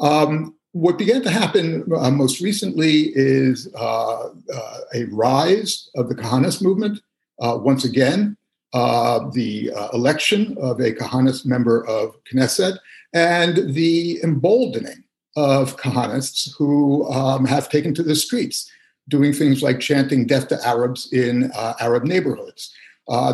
Um, 0.00 0.54
what 0.72 0.98
began 0.98 1.22
to 1.22 1.30
happen 1.30 1.84
uh, 1.96 2.10
most 2.10 2.40
recently 2.40 3.12
is 3.14 3.72
uh, 3.76 4.28
uh, 4.28 4.78
a 4.92 5.04
rise 5.04 5.88
of 5.94 6.08
the 6.08 6.16
Kahanist 6.16 6.62
movement. 6.62 7.00
Uh, 7.40 7.56
once 7.60 7.84
again, 7.84 8.36
uh, 8.74 9.30
the 9.30 9.72
uh, 9.72 9.88
election 9.92 10.56
of 10.60 10.80
a 10.80 10.92
Kahanist 10.92 11.46
member 11.46 11.86
of 11.86 12.16
Knesset 12.24 12.78
and 13.12 13.72
the 13.72 14.20
emboldening 14.22 15.04
of 15.36 15.76
Kahanists 15.76 16.50
who 16.58 17.10
um, 17.10 17.44
have 17.46 17.68
taken 17.68 17.94
to 17.94 18.02
the 18.02 18.14
streets, 18.14 18.70
doing 19.08 19.32
things 19.32 19.62
like 19.62 19.80
chanting 19.80 20.26
death 20.26 20.48
to 20.48 20.66
Arabs 20.66 21.12
in 21.12 21.50
Arab 21.80 22.04
neighborhoods. 22.04 22.74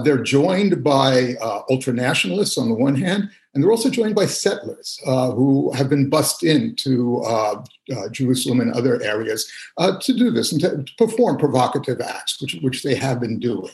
they're 0.04 0.22
joined 0.22 0.84
by 0.84 1.34
ultra 1.68 1.92
nationalists 1.92 2.56
on 2.56 2.68
the 2.68 2.74
one 2.74 2.94
hand, 2.94 3.30
and 3.54 3.62
they're 3.62 3.70
also 3.70 3.90
joined 3.90 4.14
by 4.14 4.26
settlers 4.26 4.98
uh, 5.06 5.32
who 5.32 5.72
have 5.72 5.88
been 5.88 6.08
bussed 6.08 6.42
into 6.42 7.20
uh, 7.22 7.62
uh, 7.96 8.08
Jerusalem 8.10 8.60
and 8.60 8.72
other 8.72 9.02
areas 9.02 9.50
uh, 9.76 9.98
to 9.98 10.12
do 10.12 10.30
this 10.30 10.52
and 10.52 10.60
to, 10.60 10.82
to, 10.84 10.92
perform 10.96 11.36
provocative 11.36 12.00
acts, 12.00 12.40
which, 12.40 12.56
which 12.62 12.82
they 12.82 12.94
have 12.94 13.20
been 13.20 13.40
doing. 13.40 13.72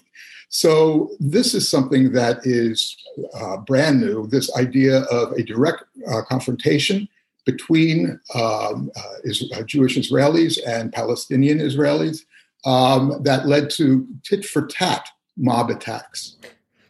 So, 0.49 1.11
this 1.19 1.55
is 1.55 1.69
something 1.69 2.13
that 2.13 2.39
is 2.45 2.97
uh, 3.35 3.57
brand 3.59 4.01
new 4.01 4.27
this 4.29 4.55
idea 4.57 5.01
of 5.05 5.33
a 5.33 5.43
direct 5.43 5.85
uh, 6.09 6.23
confrontation 6.23 7.09
between 7.45 8.21
um, 8.35 8.91
is, 9.23 9.39
Jewish 9.67 9.97
Israelis 9.97 10.59
and 10.67 10.93
Palestinian 10.93 11.59
Israelis 11.59 12.25
um, 12.65 13.23
that 13.23 13.47
led 13.47 13.71
to 13.71 14.07
tit 14.25 14.45
for 14.45 14.67
tat 14.67 15.09
mob 15.37 15.71
attacks. 15.71 16.37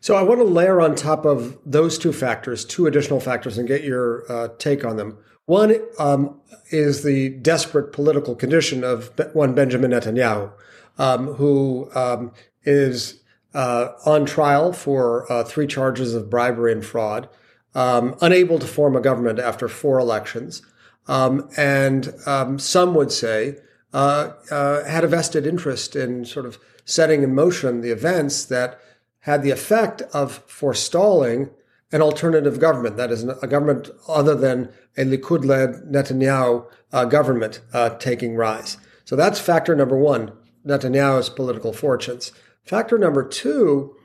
So 0.01 0.15
I 0.15 0.23
want 0.23 0.41
to 0.41 0.45
layer 0.45 0.81
on 0.81 0.95
top 0.95 1.25
of 1.25 1.59
those 1.67 1.99
two 1.99 2.13
factors, 2.13 2.65
two 2.65 2.87
additional 2.87 3.21
factors, 3.21 3.59
and 3.59 3.69
get 3.69 3.85
your 3.85 4.31
uh, 4.31 4.49
take 4.59 4.85
on 4.85 4.97
them. 4.97 5.19
One 5.47 5.77
um, 5.99 6.41
is 6.71 7.03
the 7.03 7.31
desperate 7.31 7.93
political 7.93 8.35
condition 8.35 8.83
of 8.85 9.13
one 9.33 9.55
Benjamin 9.55 9.91
Netanyahu, 9.91 10.53
um, 10.99 11.35
who 11.35 11.89
um, 11.95 12.33
is 12.65 13.21
uh, 13.57 13.93
on 14.05 14.27
trial 14.27 14.73
for 14.73 15.31
uh, 15.33 15.43
three 15.43 15.67
charges 15.67 16.15
of 16.15 16.31
bribery 16.31 16.73
and 16.73 16.85
fraud, 16.85 17.29
um, 17.75 18.15
unable 18.21 18.59
to 18.59 18.67
form 18.67 18.95
a 18.95 19.01
government 19.01 19.39
after 19.39 19.67
four 19.67 19.99
elections, 19.99 20.63
um, 21.09 21.49
and 21.57 22.13
um, 22.27 22.59
some 22.59 22.95
would 22.95 23.11
say 23.11 23.57
uh, 23.95 24.33
uh, 24.51 24.85
had 24.85 25.05
a 25.05 25.09
vested 25.09 25.47
interest 25.47 25.97
in 25.97 26.25
sort 26.25 26.45
of 26.45 26.59
setting 26.85 27.23
in 27.23 27.35
motion 27.35 27.81
the 27.81 27.91
events 27.91 28.45
that 28.45 28.79
had 29.21 29.43
the 29.43 29.51
effect 29.51 30.03
of 30.13 30.43
forestalling 30.47 31.51
an 31.93 32.03
alternative 32.03 32.61
government, 32.61 32.97
that 32.97 33.11
is, 33.11 33.25
a 33.25 33.47
government 33.47 33.89
other 34.07 34.35
than 34.35 34.69
a 34.97 35.05
Likud 35.05 35.45
led 35.45 35.71
Netanyahu 35.91 36.67
uh, 36.93 37.05
government 37.05 37.61
uh, 37.73 37.91
taking 37.91 38.37
rise. 38.37 38.77
So 39.05 39.17
that's 39.17 39.41
factor 39.41 39.75
number 39.75 39.97
one 39.97 40.33
Netanyahu's 40.67 41.29
political 41.29 41.73
fortunes. 41.73 42.33
Factor 42.67 42.99
number 42.99 43.27
two 43.27 43.97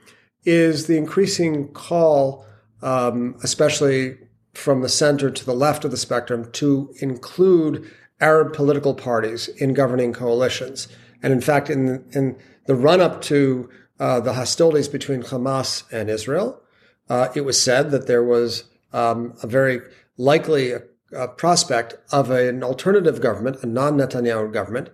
is 0.43 0.88
the 0.88 0.97
increasing 0.97 1.68
call, 1.74 2.45
um, 2.82 3.36
especially 3.43 4.18
from 4.53 4.82
the 4.82 4.89
center 4.89 5.30
to 5.30 5.45
the 5.45 5.53
left 5.53 5.86
of 5.86 5.91
the 5.91 5.97
spectrum, 5.97 6.51
to 6.53 6.93
include 6.99 7.91
Arab 8.20 8.53
political 8.53 8.93
parties 8.93 9.47
in 9.47 9.74
governing 9.74 10.14
coalitions. 10.14 10.88
And 11.24 11.34
in 11.34 11.41
fact, 11.41 11.70
in, 11.70 12.05
in 12.12 12.38
the 12.66 12.76
run 12.76 13.01
up 13.01 13.22
to 13.24 13.70
uh, 14.01 14.20
the 14.20 14.34
hostilities 14.34 14.88
between 14.88 15.22
Hamas 15.22 15.84
and 15.91 16.09
Israel. 16.09 16.59
Uh, 17.07 17.28
it 17.36 17.41
was 17.41 17.62
said 17.62 17.91
that 17.91 18.07
there 18.07 18.24
was 18.24 18.64
um, 18.93 19.36
a 19.43 19.47
very 19.47 19.80
likely 20.18 20.74
uh, 20.74 21.28
prospect 21.38 21.95
of 22.12 22.32
an 22.32 22.64
alternative 22.64 23.22
government, 23.22 23.62
a 23.62 23.68
non-Netanyahu 23.68 24.51
government, 24.51 24.89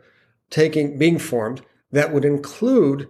taking 0.50 0.98
being 0.98 1.18
formed 1.18 1.62
that 1.90 2.14
would 2.14 2.26
include 2.26 3.08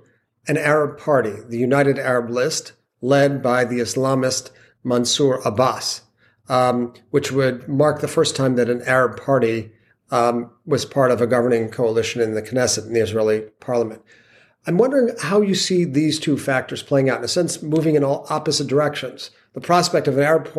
an 0.48 0.58
Arab 0.58 0.98
party, 0.98 1.34
the 1.48 1.58
United 1.58 2.00
Arab 2.00 2.30
List, 2.30 2.74
led 3.02 3.44
by 3.44 3.66
the 3.66 3.80
Islamist 3.80 4.52
Mansour 4.84 5.42
Abbas, 5.46 6.02
um, 6.50 6.94
which 7.12 7.32
would 7.32 7.68
mark 7.68 8.02
the 8.02 8.08
first 8.08 8.36
time 8.36 8.56
that 8.56 8.70
an 8.70 8.82
Arab 8.84 9.22
party 9.22 9.72
um, 10.12 10.50
was 10.66 10.86
part 10.86 11.12
of 11.12 11.22
a 11.22 11.28
governing 11.28 11.70
coalition 11.70 12.22
in 12.22 12.34
the 12.34 12.42
Knesset, 12.42 12.88
in 12.88 12.94
the 12.94 13.02
Israeli 13.02 13.42
parliament. 13.60 14.02
I'm 14.66 14.78
wondering 14.78 15.16
how 15.22 15.42
you 15.42 15.56
see 15.56 15.86
these 15.86 16.20
two 16.20 16.38
factors 16.38 16.84
playing 16.84 17.10
out, 17.10 17.20
in 17.20 17.24
a 17.24 17.30
sense, 17.30 17.62
moving 17.62 17.96
in 17.96 18.04
all 18.04 18.26
opposite 18.30 18.68
directions. 18.68 19.32
The 19.54 19.62
prospect 19.62 20.08
of 20.08 20.18
an 20.18 20.24
Arab 20.24 20.52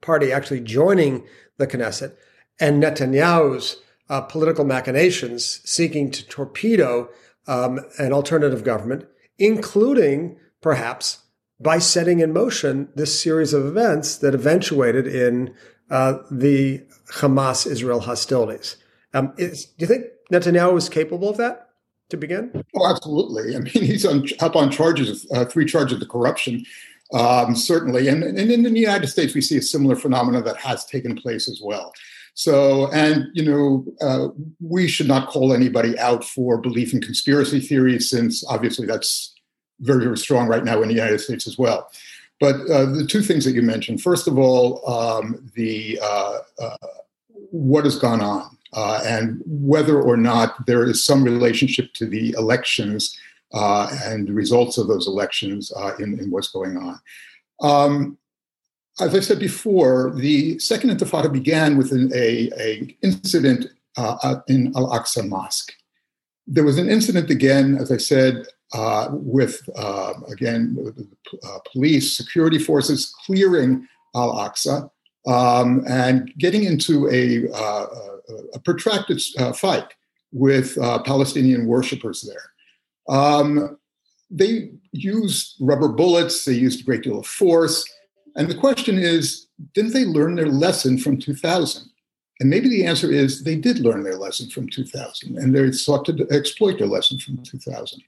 party 0.00 0.32
actually 0.32 0.60
joining 0.60 1.26
the 1.56 1.66
Knesset 1.66 2.14
and 2.60 2.82
Netanyahu's 2.82 3.78
uh, 4.08 4.20
political 4.22 4.64
machinations 4.64 5.60
seeking 5.64 6.10
to 6.10 6.26
torpedo 6.26 7.08
um, 7.46 7.80
an 7.98 8.12
alternative 8.12 8.64
government, 8.64 9.06
including 9.38 10.36
perhaps 10.60 11.22
by 11.60 11.78
setting 11.78 12.20
in 12.20 12.32
motion 12.32 12.88
this 12.94 13.20
series 13.20 13.52
of 13.52 13.66
events 13.66 14.16
that 14.18 14.34
eventuated 14.34 15.06
in 15.06 15.54
uh, 15.90 16.18
the 16.30 16.82
Hamas 17.14 17.66
Israel 17.66 18.00
hostilities. 18.00 18.76
Um, 19.14 19.32
is, 19.38 19.64
do 19.64 19.84
you 19.84 19.86
think 19.86 20.04
Netanyahu 20.30 20.76
is 20.76 20.88
capable 20.88 21.28
of 21.28 21.36
that? 21.38 21.68
to 22.10 22.16
begin? 22.16 22.64
Oh, 22.74 22.90
absolutely. 22.90 23.54
I 23.54 23.60
mean, 23.60 23.72
he's 23.72 24.06
on, 24.06 24.26
up 24.40 24.56
on 24.56 24.70
charges, 24.70 25.26
uh, 25.32 25.44
three 25.44 25.64
charges 25.64 26.00
of 26.00 26.08
corruption. 26.08 26.64
Um, 27.12 27.56
certainly, 27.56 28.08
and, 28.08 28.22
and 28.22 28.38
in 28.38 28.62
the 28.62 28.70
United 28.70 29.06
States, 29.06 29.34
we 29.34 29.40
see 29.40 29.56
a 29.56 29.62
similar 29.62 29.96
phenomenon 29.96 30.44
that 30.44 30.58
has 30.58 30.84
taken 30.84 31.16
place 31.16 31.48
as 31.48 31.60
well. 31.62 31.92
So, 32.38 32.88
and 32.92 33.26
you 33.34 33.44
know, 33.44 33.84
uh, 34.00 34.28
we 34.60 34.86
should 34.86 35.08
not 35.08 35.28
call 35.28 35.52
anybody 35.52 35.98
out 35.98 36.22
for 36.22 36.56
belief 36.56 36.94
in 36.94 37.00
conspiracy 37.00 37.58
theories, 37.58 38.08
since 38.08 38.44
obviously 38.46 38.86
that's 38.86 39.34
very, 39.80 40.04
very 40.04 40.16
strong 40.16 40.46
right 40.46 40.62
now 40.62 40.80
in 40.80 40.86
the 40.86 40.94
United 40.94 41.18
States 41.18 41.48
as 41.48 41.58
well. 41.58 41.90
But 42.38 42.54
uh, 42.70 42.84
the 42.92 43.04
two 43.04 43.22
things 43.22 43.44
that 43.44 43.54
you 43.54 43.62
mentioned, 43.62 44.02
first 44.02 44.28
of 44.28 44.38
all, 44.38 44.88
um, 44.88 45.50
the 45.56 45.98
uh, 46.00 46.38
uh 46.62 46.76
what 47.50 47.84
has 47.84 47.98
gone 47.98 48.20
on, 48.20 48.56
uh, 48.72 49.00
and 49.04 49.42
whether 49.44 50.00
or 50.00 50.16
not 50.16 50.64
there 50.66 50.84
is 50.84 51.04
some 51.04 51.24
relationship 51.24 51.92
to 51.94 52.06
the 52.06 52.36
elections 52.38 53.18
uh, 53.52 53.90
and 54.04 54.28
the 54.28 54.32
results 54.32 54.78
of 54.78 54.86
those 54.86 55.08
elections 55.08 55.72
in, 55.98 56.20
in, 56.20 56.30
what's 56.30 56.52
going 56.52 56.76
on. 56.76 57.00
Um, 57.60 58.18
as 59.00 59.14
I 59.14 59.20
said 59.20 59.38
before, 59.38 60.12
the 60.16 60.58
Second 60.58 60.90
Intifada 60.90 61.32
began 61.32 61.76
with 61.76 61.92
an 61.92 62.10
a, 62.14 62.50
a 62.58 62.96
incident 63.02 63.66
uh, 63.96 64.36
in 64.48 64.72
Al 64.76 64.90
Aqsa 64.90 65.26
Mosque. 65.28 65.72
There 66.46 66.64
was 66.64 66.78
an 66.78 66.88
incident 66.88 67.30
again, 67.30 67.76
as 67.76 67.92
I 67.92 67.98
said, 67.98 68.46
uh, 68.72 69.08
with 69.12 69.60
uh, 69.76 70.14
again 70.30 70.76
uh, 71.42 71.58
police, 71.72 72.16
security 72.16 72.58
forces 72.58 73.14
clearing 73.24 73.86
Al 74.14 74.34
Aqsa 74.34 74.90
um, 75.26 75.84
and 75.88 76.32
getting 76.38 76.64
into 76.64 77.08
a, 77.10 77.50
uh, 77.52 77.86
a 78.54 78.58
protracted 78.60 79.20
uh, 79.38 79.52
fight 79.52 79.86
with 80.32 80.76
Palestinian 81.04 81.66
worshippers 81.66 82.22
there. 82.22 83.16
Um, 83.16 83.78
they 84.30 84.72
used 84.92 85.54
rubber 85.60 85.88
bullets. 85.88 86.44
They 86.44 86.52
used 86.52 86.80
a 86.80 86.84
great 86.84 87.02
deal 87.02 87.20
of 87.20 87.26
force. 87.26 87.84
And 88.38 88.48
the 88.48 88.54
question 88.54 88.98
is, 88.98 89.48
didn't 89.74 89.92
they 89.92 90.04
learn 90.04 90.36
their 90.36 90.46
lesson 90.46 90.96
from 90.96 91.18
2000? 91.18 91.90
And 92.40 92.48
maybe 92.48 92.68
the 92.68 92.86
answer 92.86 93.10
is 93.10 93.42
they 93.42 93.56
did 93.56 93.80
learn 93.80 94.04
their 94.04 94.16
lesson 94.16 94.48
from 94.48 94.68
2000 94.68 95.36
and 95.36 95.54
they 95.54 95.72
sought 95.72 96.04
to 96.06 96.26
exploit 96.30 96.78
their 96.78 96.86
lesson 96.86 97.18
from 97.18 97.42
2000. 97.42 98.00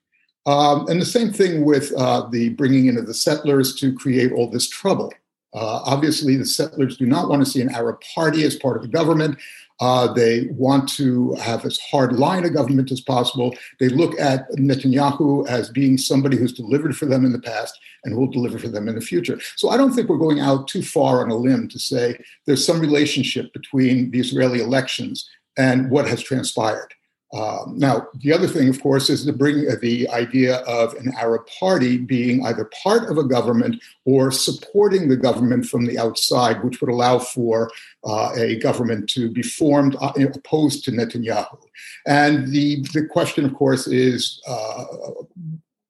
Um, 0.46 0.86
and 0.88 1.00
the 1.00 1.06
same 1.06 1.32
thing 1.32 1.64
with 1.64 1.92
uh, 1.98 2.28
the 2.30 2.50
bringing 2.50 2.86
in 2.86 2.96
of 2.96 3.08
the 3.08 3.12
settlers 3.12 3.74
to 3.76 3.92
create 3.92 4.32
all 4.32 4.48
this 4.48 4.68
trouble. 4.68 5.12
Uh, 5.52 5.82
obviously, 5.84 6.36
the 6.36 6.46
settlers 6.46 6.96
do 6.96 7.06
not 7.06 7.28
want 7.28 7.44
to 7.44 7.50
see 7.50 7.60
an 7.60 7.74
Arab 7.74 8.00
party 8.14 8.44
as 8.44 8.54
part 8.54 8.76
of 8.76 8.82
the 8.82 8.88
government. 8.88 9.36
Uh, 9.80 10.12
they 10.12 10.46
want 10.50 10.88
to 10.90 11.34
have 11.34 11.64
as 11.64 11.78
hard 11.78 12.12
line 12.12 12.44
a 12.44 12.50
government 12.50 12.92
as 12.92 13.00
possible. 13.00 13.54
They 13.78 13.88
look 13.88 14.18
at 14.20 14.50
Netanyahu 14.52 15.48
as 15.48 15.70
being 15.70 15.96
somebody 15.96 16.36
who's 16.36 16.52
delivered 16.52 16.96
for 16.96 17.06
them 17.06 17.24
in 17.24 17.32
the 17.32 17.40
past 17.40 17.78
and 18.04 18.16
will 18.16 18.26
deliver 18.26 18.58
for 18.58 18.68
them 18.68 18.88
in 18.88 18.94
the 18.94 19.00
future. 19.00 19.40
So 19.56 19.70
I 19.70 19.76
don't 19.76 19.92
think 19.92 20.08
we're 20.08 20.18
going 20.18 20.40
out 20.40 20.68
too 20.68 20.82
far 20.82 21.22
on 21.22 21.30
a 21.30 21.36
limb 21.36 21.68
to 21.68 21.78
say 21.78 22.18
there's 22.46 22.64
some 22.64 22.80
relationship 22.80 23.52
between 23.52 24.10
the 24.10 24.20
Israeli 24.20 24.60
elections 24.60 25.28
and 25.56 25.90
what 25.90 26.06
has 26.06 26.22
transpired. 26.22 26.94
Um, 27.32 27.74
now, 27.76 28.08
the 28.16 28.32
other 28.32 28.48
thing, 28.48 28.68
of 28.68 28.82
course, 28.82 29.08
is 29.08 29.24
to 29.24 29.32
bring 29.32 29.64
the 29.80 30.08
idea 30.08 30.56
of 30.62 30.94
an 30.94 31.12
Arab 31.16 31.46
party 31.60 31.96
being 31.96 32.44
either 32.44 32.68
part 32.82 33.08
of 33.08 33.18
a 33.18 33.24
government 33.24 33.80
or 34.04 34.32
supporting 34.32 35.08
the 35.08 35.16
government 35.16 35.66
from 35.66 35.86
the 35.86 35.96
outside, 35.96 36.64
which 36.64 36.80
would 36.80 36.90
allow 36.90 37.20
for 37.20 37.70
uh, 38.04 38.32
a 38.36 38.56
government 38.56 39.08
to 39.10 39.30
be 39.30 39.42
formed 39.42 39.96
uh, 40.00 40.12
opposed 40.34 40.84
to 40.84 40.90
Netanyahu. 40.90 41.58
And 42.06 42.48
the, 42.48 42.82
the 42.94 43.06
question, 43.06 43.44
of 43.44 43.54
course, 43.54 43.86
is 43.86 44.40
uh, 44.46 44.84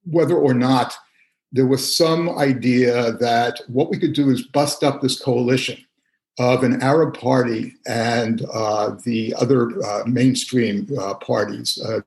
whether 0.04 0.36
or 0.36 0.54
not 0.54 0.94
there 1.52 1.66
was 1.66 1.96
some 1.96 2.38
idea 2.38 3.12
that 3.12 3.60
what 3.68 3.90
we 3.90 3.98
could 3.98 4.12
do 4.12 4.30
is 4.30 4.42
bust 4.42 4.84
up 4.84 5.00
this 5.00 5.20
coalition 5.20 5.84
of 6.38 6.62
an 6.62 6.80
Arab 6.80 7.18
party 7.18 7.74
and 7.86 8.46
uh, 8.52 8.96
the 9.04 9.34
other 9.34 9.70
uh, 9.84 10.04
mainstream 10.06 10.88
uh, 10.98 11.14
parties, 11.14 11.78
uh, 11.84 12.00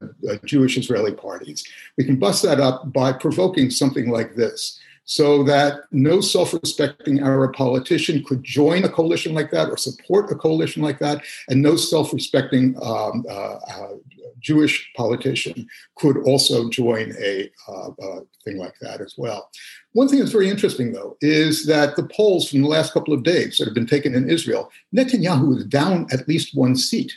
Jewish 0.45 0.77
Israeli 0.77 1.13
parties. 1.13 1.63
We 1.97 2.05
can 2.05 2.15
bust 2.15 2.41
that 2.43 2.59
up 2.59 2.91
by 2.91 3.13
provoking 3.13 3.69
something 3.69 4.09
like 4.09 4.35
this 4.35 4.79
so 5.05 5.43
that 5.43 5.81
no 5.91 6.21
self 6.21 6.53
respecting 6.53 7.19
Arab 7.19 7.53
politician 7.53 8.23
could 8.23 8.43
join 8.43 8.83
a 8.83 8.89
coalition 8.89 9.33
like 9.33 9.51
that 9.51 9.69
or 9.69 9.77
support 9.77 10.31
a 10.31 10.35
coalition 10.35 10.81
like 10.81 10.99
that, 10.99 11.23
and 11.49 11.61
no 11.61 11.75
self 11.75 12.13
respecting 12.13 12.75
um, 12.81 13.25
uh, 13.29 13.55
uh, 13.55 13.93
Jewish 14.39 14.91
politician 14.95 15.67
could 15.95 16.17
also 16.25 16.69
join 16.69 17.13
a 17.19 17.49
uh, 17.67 17.89
uh, 17.89 18.19
thing 18.43 18.57
like 18.57 18.75
that 18.81 19.01
as 19.01 19.15
well. 19.17 19.49
One 19.93 20.07
thing 20.07 20.19
that's 20.19 20.31
very 20.31 20.49
interesting, 20.49 20.91
though, 20.91 21.17
is 21.21 21.65
that 21.65 21.95
the 21.95 22.07
polls 22.07 22.49
from 22.49 22.61
the 22.61 22.67
last 22.67 22.93
couple 22.93 23.13
of 23.13 23.23
days 23.23 23.57
that 23.57 23.65
have 23.65 23.73
been 23.73 23.87
taken 23.87 24.13
in 24.13 24.29
Israel, 24.29 24.71
Netanyahu 24.95 25.57
is 25.57 25.65
down 25.65 26.07
at 26.11 26.27
least 26.27 26.55
one 26.55 26.75
seat 26.75 27.13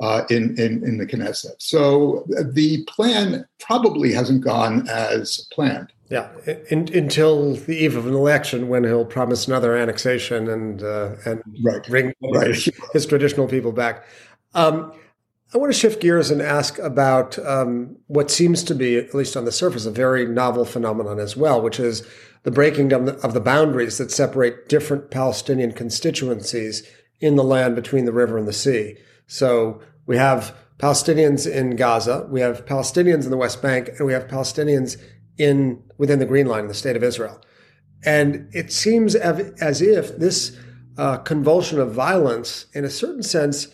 uh, 0.00 0.24
in, 0.28 0.58
in, 0.60 0.84
in 0.84 0.98
the 0.98 1.06
Knesset. 1.06 1.54
So 1.58 2.26
uh, 2.38 2.42
the 2.50 2.84
plan 2.84 3.46
probably 3.58 4.12
hasn't 4.12 4.44
gone 4.44 4.86
as 4.88 5.46
planned. 5.52 5.92
Yeah, 6.08 6.28
in, 6.70 6.88
until 6.94 7.56
the 7.56 7.76
eve 7.76 7.96
of 7.96 8.06
an 8.06 8.14
election, 8.14 8.68
when 8.68 8.84
he'll 8.84 9.04
promise 9.04 9.48
another 9.48 9.76
annexation 9.76 10.48
and 10.48 10.82
uh, 10.82 11.16
and 11.24 11.42
right. 11.64 11.84
bring 11.84 12.12
right. 12.22 12.54
his 12.92 13.06
traditional 13.06 13.48
people 13.48 13.72
back. 13.72 14.04
Um, 14.54 14.92
I 15.54 15.58
want 15.58 15.72
to 15.72 15.78
shift 15.78 16.00
gears 16.00 16.30
and 16.30 16.42
ask 16.42 16.78
about 16.78 17.38
um, 17.40 17.96
what 18.06 18.30
seems 18.30 18.62
to 18.64 18.74
be, 18.74 18.96
at 18.96 19.14
least 19.14 19.36
on 19.36 19.44
the 19.44 19.52
surface, 19.52 19.86
a 19.86 19.90
very 19.90 20.26
novel 20.26 20.64
phenomenon 20.64 21.18
as 21.18 21.36
well, 21.36 21.60
which 21.60 21.80
is 21.80 22.06
the 22.42 22.50
breaking 22.50 22.88
down 22.88 23.08
of 23.08 23.32
the 23.32 23.40
boundaries 23.40 23.98
that 23.98 24.10
separate 24.12 24.68
different 24.68 25.10
Palestinian 25.10 25.72
constituencies 25.72 26.88
in 27.20 27.36
the 27.36 27.44
land 27.44 27.74
between 27.74 28.04
the 28.04 28.12
river 28.12 28.38
and 28.38 28.46
the 28.46 28.52
sea. 28.52 28.96
So 29.26 29.80
we 30.06 30.16
have 30.16 30.54
Palestinians 30.78 31.50
in 31.50 31.74
Gaza, 31.76 32.26
we 32.30 32.40
have 32.40 32.66
Palestinians 32.66 33.24
in 33.24 33.30
the 33.30 33.36
West 33.36 33.62
Bank, 33.62 33.88
and 33.98 34.06
we 34.06 34.12
have 34.12 34.28
Palestinians 34.28 35.00
in 35.38 35.82
within 35.98 36.18
the 36.18 36.26
Green 36.26 36.46
Line 36.46 36.62
in 36.62 36.68
the 36.68 36.74
state 36.74 36.96
of 36.96 37.02
Israel. 37.02 37.40
And 38.04 38.48
it 38.52 38.72
seems 38.72 39.14
as 39.14 39.82
if 39.82 40.16
this 40.18 40.56
uh, 40.98 41.18
convulsion 41.18 41.80
of 41.80 41.92
violence, 41.92 42.66
in 42.72 42.84
a 42.84 42.90
certain 42.90 43.22
sense, 43.22 43.68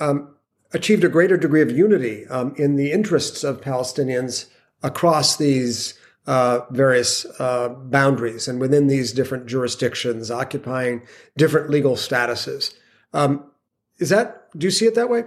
um, 0.00 0.34
achieved 0.72 1.04
a 1.04 1.08
greater 1.08 1.36
degree 1.36 1.62
of 1.62 1.70
unity 1.70 2.26
um, 2.26 2.54
in 2.56 2.76
the 2.76 2.92
interests 2.92 3.42
of 3.42 3.60
Palestinians 3.60 4.46
across 4.82 5.36
these 5.36 5.98
uh, 6.26 6.60
various 6.70 7.24
uh, 7.40 7.70
boundaries 7.70 8.48
and 8.48 8.60
within 8.60 8.86
these 8.86 9.12
different 9.12 9.46
jurisdictions, 9.46 10.30
occupying 10.30 11.02
different 11.36 11.70
legal 11.70 11.94
statuses. 11.94 12.74
Um, 13.14 13.50
is 13.98 14.10
that? 14.10 14.48
Do 14.56 14.66
you 14.66 14.70
see 14.70 14.86
it 14.86 14.94
that 14.94 15.08
way? 15.08 15.24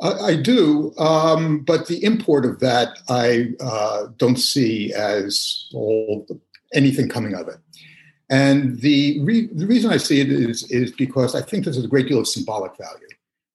I, 0.00 0.12
I 0.12 0.36
do, 0.36 0.94
um, 0.98 1.60
but 1.60 1.86
the 1.86 2.02
import 2.04 2.44
of 2.44 2.60
that 2.60 2.98
I 3.08 3.54
uh, 3.60 4.08
don't 4.16 4.38
see 4.38 4.92
as 4.92 5.68
all 5.74 6.26
anything 6.74 7.08
coming 7.08 7.34
of 7.34 7.48
it. 7.48 7.58
And 8.30 8.80
the 8.80 9.20
re- 9.24 9.48
the 9.52 9.66
reason 9.66 9.90
I 9.90 9.96
see 9.96 10.20
it 10.20 10.30
is 10.30 10.70
is 10.70 10.92
because 10.92 11.34
I 11.34 11.40
think 11.40 11.64
there's 11.64 11.82
a 11.82 11.88
great 11.88 12.08
deal 12.08 12.20
of 12.20 12.28
symbolic 12.28 12.72
value. 12.76 13.08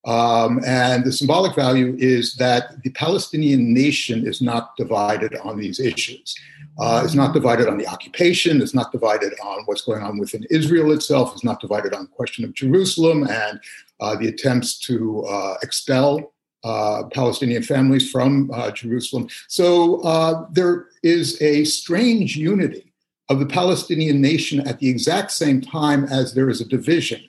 Um, 0.06 0.60
and 0.66 1.06
the 1.06 1.14
symbolic 1.14 1.56
value 1.56 1.96
is 1.98 2.36
that 2.36 2.84
the 2.84 2.90
Palestinian 2.90 3.74
nation 3.74 4.28
is 4.28 4.42
not 4.42 4.76
divided 4.76 5.38
on 5.38 5.58
these 5.58 5.80
issues. 5.80 6.36
Uh, 6.78 7.04
it's 7.06 7.14
not 7.14 7.34
divided 7.34 7.70
on 7.70 7.78
the 7.78 7.88
occupation. 7.88 8.62
It's 8.62 8.74
not 8.74 8.92
divided 8.92 9.34
on 9.42 9.64
what's 9.66 9.82
going 9.82 10.04
on 10.04 10.18
within 10.18 10.44
Israel 10.50 10.92
itself. 10.92 11.32
It's 11.34 11.44
not 11.44 11.62
divided 11.62 11.94
on 11.94 12.02
the 12.02 12.10
question 12.10 12.44
of 12.44 12.54
Jerusalem 12.54 13.28
and 13.30 13.62
uh, 14.02 14.16
the 14.18 14.28
attempts 14.28 14.78
to 14.80 15.24
uh, 15.26 15.56
expel 15.62 16.33
uh, 16.64 17.04
Palestinian 17.14 17.64
families 17.64 18.10
from 18.10 18.50
uh, 18.54 18.72
Jerusalem. 18.72 19.28
So 19.48 20.02
uh, 20.02 20.46
there 20.52 20.88
is 21.04 21.42
a 21.42 21.64
strange 21.66 22.36
unity 22.38 22.94
of 23.30 23.40
the 23.40 23.46
Palestinian 23.46 24.22
nation 24.22 24.66
at 24.68 24.80
the 24.80 24.90
exact 24.90 25.32
same 25.32 25.62
time 25.62 26.06
as 26.06 26.34
there 26.34 26.50
is 26.50 26.62
a 26.62 26.66
division 26.66 27.22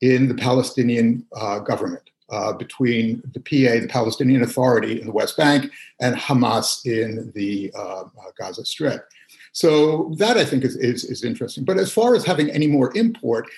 in 0.00 0.28
the 0.28 0.34
Palestinian 0.34 1.26
uh, 1.36 1.58
government 1.58 2.10
uh, 2.30 2.52
between 2.52 3.22
the 3.34 3.40
PA, 3.40 3.80
the 3.80 3.88
Palestinian 3.88 4.42
Authority 4.42 5.00
in 5.00 5.06
the 5.06 5.12
West 5.12 5.36
Bank, 5.36 5.70
and 6.00 6.16
Hamas 6.16 6.86
in 6.86 7.32
the 7.34 7.72
uh, 7.76 8.04
Gaza 8.38 8.64
Strip. 8.64 9.06
So 9.52 10.14
that 10.18 10.36
I 10.36 10.44
think 10.44 10.64
is, 10.64 10.76
is, 10.76 11.04
is 11.04 11.24
interesting. 11.24 11.64
But 11.64 11.78
as 11.78 11.92
far 11.92 12.14
as 12.14 12.24
having 12.24 12.50
any 12.50 12.66
more 12.66 12.96
import, 12.96 13.48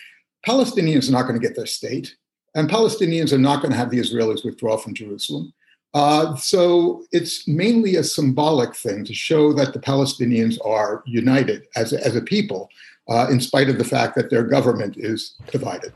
Palestinians 0.46 1.08
are 1.08 1.12
not 1.12 1.22
going 1.22 1.38
to 1.38 1.46
get 1.46 1.54
their 1.54 1.66
state. 1.66 2.16
And 2.54 2.68
Palestinians 2.68 3.32
are 3.32 3.38
not 3.38 3.62
going 3.62 3.72
to 3.72 3.78
have 3.78 3.90
the 3.90 3.98
Israelis 3.98 4.44
withdraw 4.44 4.76
from 4.76 4.94
Jerusalem. 4.94 5.52
Uh, 5.94 6.36
so 6.36 7.04
it's 7.12 7.46
mainly 7.46 7.96
a 7.96 8.04
symbolic 8.04 8.74
thing 8.74 9.04
to 9.04 9.12
show 9.12 9.52
that 9.52 9.72
the 9.72 9.78
Palestinians 9.78 10.58
are 10.64 11.02
united 11.06 11.66
as 11.76 11.92
a, 11.92 12.04
as 12.04 12.16
a 12.16 12.22
people, 12.22 12.70
uh, 13.08 13.26
in 13.30 13.40
spite 13.40 13.68
of 13.68 13.78
the 13.78 13.84
fact 13.84 14.14
that 14.14 14.30
their 14.30 14.42
government 14.42 14.96
is 14.96 15.34
divided. 15.50 15.92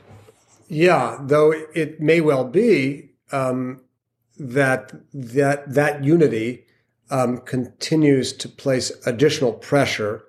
Yeah, 0.68 1.18
though 1.22 1.52
it 1.74 2.00
may 2.00 2.20
well 2.20 2.44
be 2.44 3.10
um, 3.32 3.80
that 4.38 4.92
that 5.14 5.72
that 5.72 6.04
unity 6.04 6.66
um, 7.10 7.38
continues 7.38 8.32
to 8.34 8.48
place 8.48 8.90
additional 9.06 9.52
pressure 9.52 10.24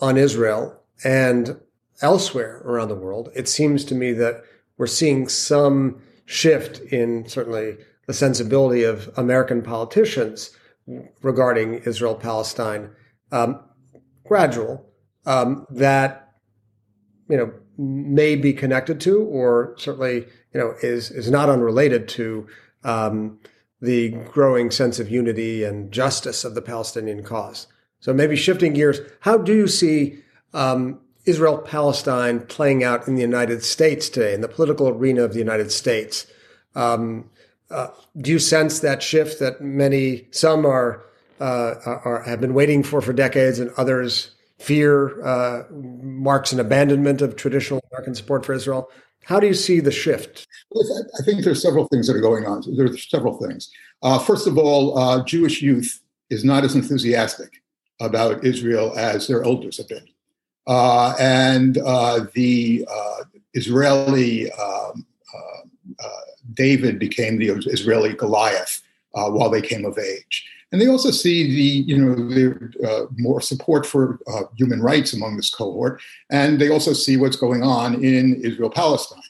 on 0.00 0.16
Israel 0.16 0.80
and 1.02 1.58
elsewhere 2.02 2.62
around 2.64 2.88
the 2.88 2.94
world, 2.94 3.30
it 3.34 3.48
seems 3.48 3.84
to 3.86 3.94
me 3.94 4.12
that 4.12 4.44
we're 4.80 4.86
seeing 4.86 5.28
some 5.28 6.00
shift 6.24 6.80
in 6.90 7.28
certainly 7.28 7.76
the 8.06 8.14
sensibility 8.14 8.82
of 8.82 9.10
American 9.18 9.60
politicians 9.60 10.56
regarding 11.20 11.74
Israel 11.82 12.14
Palestine, 12.14 12.88
um, 13.30 13.60
gradual, 14.24 14.90
um, 15.26 15.66
that 15.68 16.32
you 17.28 17.36
know 17.36 17.52
may 17.76 18.36
be 18.36 18.54
connected 18.54 18.98
to, 19.02 19.22
or 19.24 19.74
certainly 19.76 20.24
you 20.54 20.60
know 20.60 20.72
is 20.82 21.10
is 21.10 21.30
not 21.30 21.50
unrelated 21.50 22.08
to 22.08 22.46
um, 22.82 23.38
the 23.82 24.08
growing 24.32 24.70
sense 24.70 24.98
of 24.98 25.10
unity 25.10 25.62
and 25.62 25.92
justice 25.92 26.42
of 26.42 26.54
the 26.54 26.62
Palestinian 26.62 27.22
cause. 27.22 27.66
So 27.98 28.14
maybe 28.14 28.34
shifting 28.34 28.72
gears, 28.72 29.00
how 29.20 29.36
do 29.36 29.54
you 29.54 29.66
see 29.66 30.20
um, 30.54 31.00
Israel 31.26 31.58
Palestine 31.58 32.40
playing 32.40 32.82
out 32.82 33.06
in 33.06 33.14
the 33.14 33.20
United 33.20 33.62
States 33.62 34.08
today, 34.08 34.34
in 34.34 34.40
the 34.40 34.48
political 34.48 34.88
arena 34.88 35.22
of 35.22 35.32
the 35.32 35.38
United 35.38 35.70
States? 35.70 36.26
Um, 36.74 37.28
uh, 37.70 37.88
do 38.18 38.30
you 38.32 38.38
sense 38.38 38.80
that 38.80 39.02
shift 39.02 39.38
that 39.38 39.60
many, 39.60 40.26
some 40.30 40.66
are, 40.66 41.04
uh, 41.40 41.74
are 41.84 42.22
have 42.22 42.40
been 42.40 42.54
waiting 42.54 42.82
for 42.82 43.00
for 43.00 43.12
decades, 43.12 43.58
and 43.58 43.70
others 43.76 44.32
fear 44.58 45.24
uh, 45.24 45.64
marks 45.70 46.52
an 46.52 46.60
abandonment 46.60 47.22
of 47.22 47.36
traditional 47.36 47.80
American 47.90 48.14
support 48.14 48.44
for 48.44 48.52
Israel? 48.52 48.90
How 49.24 49.38
do 49.38 49.46
you 49.46 49.54
see 49.54 49.80
the 49.80 49.92
shift? 49.92 50.46
I 50.74 51.22
think 51.24 51.44
there's 51.44 51.62
several 51.62 51.86
things 51.88 52.06
that 52.06 52.16
are 52.16 52.20
going 52.20 52.46
on. 52.46 52.62
There's 52.76 53.08
several 53.08 53.38
things. 53.38 53.70
Uh, 54.02 54.18
first 54.18 54.46
of 54.46 54.58
all, 54.58 54.98
uh, 54.98 55.24
Jewish 55.24 55.62
youth 55.62 56.00
is 56.30 56.44
not 56.44 56.64
as 56.64 56.74
enthusiastic 56.74 57.62
about 58.00 58.44
Israel 58.44 58.94
as 58.96 59.28
their 59.28 59.44
elders 59.44 59.76
have 59.76 59.88
been. 59.88 60.06
Uh, 60.70 61.16
and 61.18 61.78
uh, 61.78 62.26
the 62.34 62.86
uh, 62.88 63.24
Israeli 63.54 64.50
um, 64.52 65.04
uh, 65.34 66.06
David 66.54 67.00
became 67.00 67.38
the 67.38 67.48
Israeli 67.48 68.14
Goliath 68.14 68.80
while 69.10 69.50
they 69.50 69.60
came 69.60 69.84
of 69.84 69.98
age. 69.98 70.48
And 70.70 70.80
they 70.80 70.86
also 70.86 71.10
see 71.10 71.48
the, 71.48 71.92
you 71.92 71.98
know, 71.98 72.14
the 72.14 72.88
uh, 72.88 73.06
more 73.16 73.40
support 73.40 73.84
for 73.84 74.20
uh, 74.32 74.42
human 74.56 74.80
rights 74.80 75.12
among 75.12 75.36
this 75.36 75.50
cohort, 75.50 76.00
and 76.30 76.60
they 76.60 76.68
also 76.68 76.92
see 76.92 77.16
what's 77.16 77.36
going 77.36 77.64
on 77.64 78.04
in 78.04 78.40
Israel-Palestine. 78.44 79.22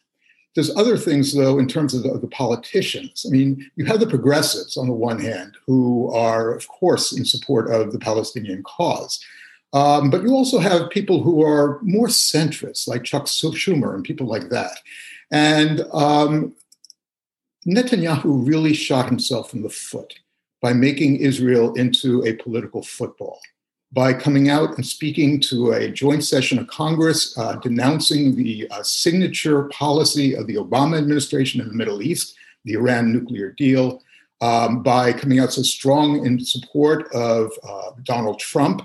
There's 0.54 0.76
other 0.76 0.98
things, 0.98 1.34
though, 1.34 1.58
in 1.58 1.66
terms 1.66 1.94
of 1.94 2.02
the, 2.02 2.10
of 2.10 2.20
the, 2.20 2.28
politicians. 2.28 3.24
I 3.26 3.30
mean, 3.30 3.70
you 3.76 3.86
have 3.86 4.00
the 4.00 4.06
progressives 4.06 4.76
on 4.76 4.88
the 4.88 4.92
one 4.92 5.18
hand, 5.18 5.56
who 5.66 6.12
are, 6.12 6.54
of 6.54 6.68
course, 6.68 7.16
in 7.16 7.24
support 7.24 7.70
of 7.70 7.92
the 7.92 7.98
Palestinian 7.98 8.62
cause. 8.64 9.24
Um, 9.72 10.10
but 10.10 10.22
you 10.22 10.30
also 10.30 10.58
have 10.58 10.90
people 10.90 11.22
who 11.22 11.44
are 11.44 11.78
more 11.82 12.08
centrist, 12.08 12.88
like 12.88 13.04
Chuck 13.04 13.26
Schumer 13.26 13.94
and 13.94 14.02
people 14.02 14.26
like 14.26 14.48
that. 14.48 14.78
And 15.30 15.82
um, 15.92 16.54
Netanyahu 17.66 18.48
really 18.48 18.74
shot 18.74 19.08
himself 19.08 19.54
in 19.54 19.62
the 19.62 19.70
foot 19.70 20.14
by 20.60 20.72
making 20.72 21.16
Israel 21.16 21.74
into 21.74 22.24
a 22.24 22.34
political 22.34 22.82
football, 22.82 23.38
by 23.92 24.12
coming 24.12 24.50
out 24.50 24.76
and 24.76 24.84
speaking 24.84 25.40
to 25.40 25.72
a 25.72 25.90
joint 25.90 26.24
session 26.24 26.58
of 26.58 26.66
Congress 26.66 27.36
uh, 27.38 27.56
denouncing 27.56 28.34
the 28.34 28.66
uh, 28.70 28.82
signature 28.82 29.64
policy 29.64 30.34
of 30.34 30.46
the 30.46 30.56
Obama 30.56 30.98
administration 30.98 31.60
in 31.60 31.68
the 31.68 31.74
Middle 31.74 32.02
East, 32.02 32.34
the 32.64 32.74
Iran 32.74 33.12
nuclear 33.12 33.52
deal, 33.52 34.02
um, 34.40 34.82
by 34.82 35.12
coming 35.12 35.38
out 35.38 35.52
so 35.52 35.62
strong 35.62 36.26
in 36.26 36.44
support 36.44 37.12
of 37.12 37.52
uh, 37.62 37.92
Donald 38.04 38.38
Trump. 38.40 38.82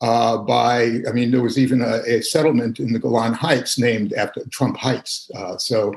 Uh, 0.00 0.38
by, 0.38 1.00
I 1.06 1.12
mean, 1.12 1.30
there 1.30 1.42
was 1.42 1.58
even 1.58 1.82
a, 1.82 2.00
a, 2.06 2.22
settlement 2.22 2.80
in 2.80 2.94
the 2.94 2.98
Golan 2.98 3.34
Heights 3.34 3.78
named 3.78 4.14
after 4.14 4.42
Trump 4.50 4.78
Heights. 4.78 5.30
Uh, 5.34 5.58
so 5.58 5.92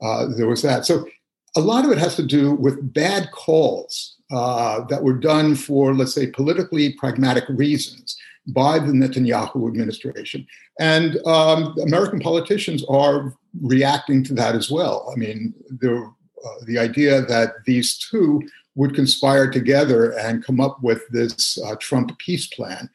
uh, 0.00 0.26
there 0.36 0.46
was 0.46 0.62
that. 0.62 0.86
So 0.86 1.08
a 1.56 1.60
lot 1.60 1.84
of 1.84 1.90
it 1.90 1.98
has 1.98 2.14
to 2.16 2.22
do 2.22 2.52
with 2.52 2.92
bad 2.94 3.32
calls 3.32 4.16
uh, 4.30 4.84
that 4.84 5.02
were 5.02 5.18
done 5.18 5.56
for, 5.56 5.94
let's 5.94 6.14
say, 6.14 6.28
politically 6.28 6.92
pragmatic 6.92 7.44
reasons 7.48 8.16
by 8.48 8.78
the 8.78 8.92
Netanyahu 8.92 9.66
administration. 9.66 10.46
And 10.78 11.18
um, 11.26 11.76
American 11.82 12.20
politicians 12.20 12.84
are 12.88 13.34
reacting 13.60 14.22
to 14.24 14.34
that 14.34 14.54
as 14.54 14.70
well. 14.70 15.10
I 15.12 15.16
mean, 15.16 15.52
the, 15.80 16.10
uh, 16.44 16.64
the 16.66 16.78
idea 16.78 17.22
that 17.22 17.64
these 17.64 17.98
two 17.98 18.42
would 18.74 18.94
conspire 18.94 19.50
together 19.50 20.12
and 20.18 20.44
come 20.44 20.60
up 20.60 20.80
with 20.82 21.02
this 21.10 21.58
uh, 21.62 21.74
Trump 21.80 22.16
peace 22.18 22.46
plan. 22.46 22.88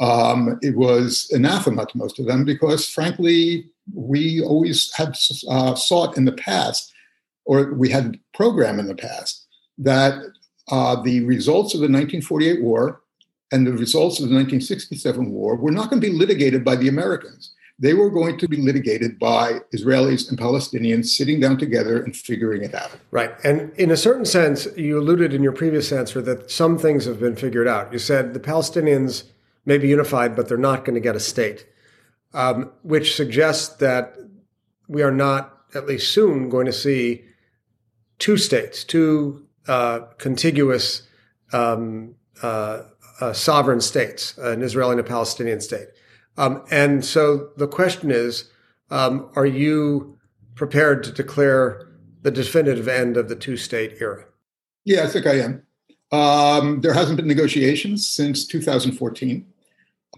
Um, 0.00 0.58
it 0.62 0.76
was 0.76 1.30
anathema 1.32 1.86
to 1.86 1.98
most 1.98 2.18
of 2.18 2.26
them 2.26 2.44
because, 2.44 2.88
frankly, 2.88 3.66
we 3.94 4.40
always 4.40 4.92
had 4.94 5.14
uh, 5.48 5.74
sought 5.74 6.16
in 6.16 6.24
the 6.24 6.32
past, 6.32 6.92
or 7.44 7.74
we 7.74 7.90
had 7.90 8.18
programmed 8.32 8.80
in 8.80 8.86
the 8.86 8.94
past, 8.94 9.46
that 9.76 10.14
uh, 10.70 11.00
the 11.02 11.24
results 11.24 11.74
of 11.74 11.80
the 11.80 11.84
1948 11.84 12.62
war 12.62 13.02
and 13.52 13.66
the 13.66 13.72
results 13.72 14.20
of 14.20 14.28
the 14.28 14.34
1967 14.34 15.30
war 15.30 15.56
were 15.56 15.72
not 15.72 15.90
going 15.90 16.00
to 16.00 16.06
be 16.10 16.16
litigated 16.16 16.64
by 16.64 16.76
the 16.76 16.88
Americans. 16.88 17.52
They 17.78 17.94
were 17.94 18.10
going 18.10 18.38
to 18.38 18.48
be 18.48 18.58
litigated 18.58 19.18
by 19.18 19.60
Israelis 19.74 20.28
and 20.28 20.38
Palestinians 20.38 21.06
sitting 21.06 21.40
down 21.40 21.56
together 21.56 22.02
and 22.02 22.14
figuring 22.14 22.62
it 22.62 22.74
out. 22.74 22.90
Right. 23.10 23.32
And 23.42 23.72
in 23.78 23.90
a 23.90 23.96
certain 23.96 24.26
sense, 24.26 24.68
you 24.76 24.98
alluded 24.98 25.32
in 25.32 25.42
your 25.42 25.52
previous 25.52 25.90
answer 25.90 26.20
that 26.22 26.50
some 26.50 26.78
things 26.78 27.06
have 27.06 27.18
been 27.18 27.36
figured 27.36 27.66
out. 27.66 27.92
You 27.92 27.98
said 27.98 28.34
the 28.34 28.40
Palestinians 28.40 29.24
may 29.64 29.78
be 29.78 29.88
unified, 29.88 30.34
but 30.34 30.48
they're 30.48 30.58
not 30.58 30.84
going 30.84 30.94
to 30.94 31.00
get 31.00 31.16
a 31.16 31.20
state, 31.20 31.66
um, 32.34 32.70
which 32.82 33.14
suggests 33.14 33.76
that 33.76 34.16
we 34.88 35.02
are 35.02 35.12
not, 35.12 35.58
at 35.74 35.86
least 35.86 36.12
soon, 36.12 36.48
going 36.48 36.66
to 36.66 36.72
see 36.72 37.24
two 38.18 38.36
states, 38.36 38.84
two 38.84 39.46
uh, 39.68 40.00
contiguous 40.18 41.02
um, 41.52 42.14
uh, 42.42 42.82
uh, 43.20 43.32
sovereign 43.32 43.80
states, 43.80 44.36
an 44.38 44.62
Israeli 44.62 44.92
and 44.92 45.00
a 45.00 45.04
Palestinian 45.04 45.60
state. 45.60 45.88
Um, 46.36 46.64
and 46.70 47.04
so 47.04 47.50
the 47.56 47.68
question 47.68 48.10
is 48.10 48.50
um, 48.90 49.30
are 49.36 49.46
you 49.46 50.18
prepared 50.54 51.04
to 51.04 51.12
declare 51.12 51.88
the 52.22 52.30
definitive 52.30 52.88
end 52.88 53.16
of 53.16 53.28
the 53.28 53.36
two 53.36 53.56
state 53.56 53.96
era? 54.00 54.24
Yeah, 54.84 55.04
I 55.04 55.06
think 55.06 55.26
I 55.26 55.38
am. 55.38 55.62
Um, 56.12 56.80
there 56.80 56.92
hasn't 56.92 57.16
been 57.16 57.28
negotiations 57.28 58.06
since 58.06 58.46
2014. 58.46 59.46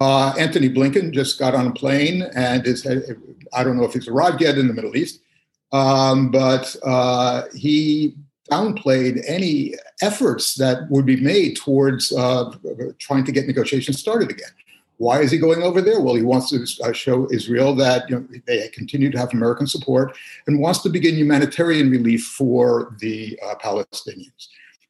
Uh, 0.02 0.34
Antony 0.36 0.68
Blinken 0.68 1.12
just 1.12 1.38
got 1.38 1.54
on 1.54 1.68
a 1.68 1.72
plane 1.72 2.22
and 2.34 2.66
is, 2.66 2.84
I 3.52 3.62
don't 3.62 3.76
know 3.76 3.84
if 3.84 3.92
he's 3.92 4.08
arrived 4.08 4.40
yet 4.40 4.58
in 4.58 4.66
the 4.66 4.74
Middle 4.74 4.96
East, 4.96 5.20
um, 5.70 6.32
but 6.32 6.74
uh, 6.84 7.42
he 7.54 8.16
downplayed 8.50 9.22
any 9.28 9.74
efforts 10.00 10.56
that 10.56 10.90
would 10.90 11.06
be 11.06 11.20
made 11.20 11.56
towards 11.56 12.10
uh, 12.10 12.52
trying 12.98 13.24
to 13.24 13.30
get 13.30 13.46
negotiations 13.46 14.00
started 14.00 14.28
again. 14.28 14.50
Why 14.96 15.20
is 15.20 15.30
he 15.30 15.38
going 15.38 15.62
over 15.62 15.80
there? 15.80 16.00
Well, 16.00 16.16
he 16.16 16.22
wants 16.22 16.50
to 16.50 16.66
uh, 16.82 16.92
show 16.92 17.28
Israel 17.30 17.72
that 17.76 18.10
you 18.10 18.16
know, 18.16 18.40
they 18.44 18.68
continue 18.70 19.10
to 19.12 19.18
have 19.18 19.32
American 19.32 19.68
support 19.68 20.16
and 20.48 20.58
wants 20.58 20.80
to 20.80 20.88
begin 20.88 21.14
humanitarian 21.14 21.90
relief 21.90 22.24
for 22.24 22.96
the 22.98 23.38
uh, 23.46 23.54
Palestinians. 23.54 24.48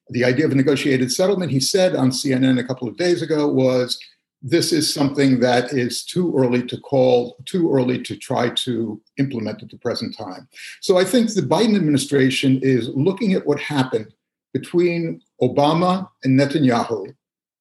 The 0.08 0.24
idea 0.24 0.46
of 0.46 0.52
a 0.52 0.54
negotiated 0.54 1.12
settlement, 1.12 1.52
he 1.52 1.60
said 1.60 1.94
on 1.96 2.12
CNN 2.12 2.58
a 2.58 2.64
couple 2.64 2.88
of 2.88 2.96
days 2.96 3.20
ago, 3.20 3.46
was 3.46 3.98
this 4.42 4.72
is 4.72 4.92
something 4.92 5.38
that 5.40 5.72
is 5.72 6.04
too 6.04 6.34
early 6.36 6.62
to 6.66 6.76
call, 6.80 7.36
too 7.44 7.72
early 7.72 8.02
to 8.02 8.16
try 8.16 8.50
to 8.50 9.00
implement 9.18 9.62
at 9.62 9.70
the 9.70 9.78
present 9.78 10.16
time. 10.16 10.48
So 10.80 10.98
I 10.98 11.04
think 11.04 11.32
the 11.32 11.42
Biden 11.42 11.76
administration 11.76 12.58
is 12.62 12.88
looking 12.88 13.32
at 13.34 13.46
what 13.46 13.60
happened 13.60 14.12
between 14.52 15.22
Obama 15.40 16.08
and 16.24 16.38
Netanyahu 16.38 17.14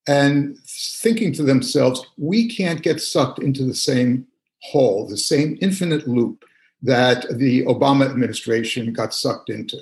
and 0.07 0.57
thinking 0.67 1.31
to 1.33 1.43
themselves, 1.43 2.05
we 2.17 2.49
can't 2.49 2.81
get 2.81 2.99
sucked 2.99 3.39
into 3.39 3.63
the 3.63 3.75
same 3.75 4.25
hole, 4.63 5.07
the 5.07 5.17
same 5.17 5.57
infinite 5.61 6.07
loop 6.07 6.43
that 6.81 7.37
the 7.37 7.63
Obama 7.65 8.09
administration 8.09 8.91
got 8.91 9.13
sucked 9.13 9.49
into. 9.49 9.79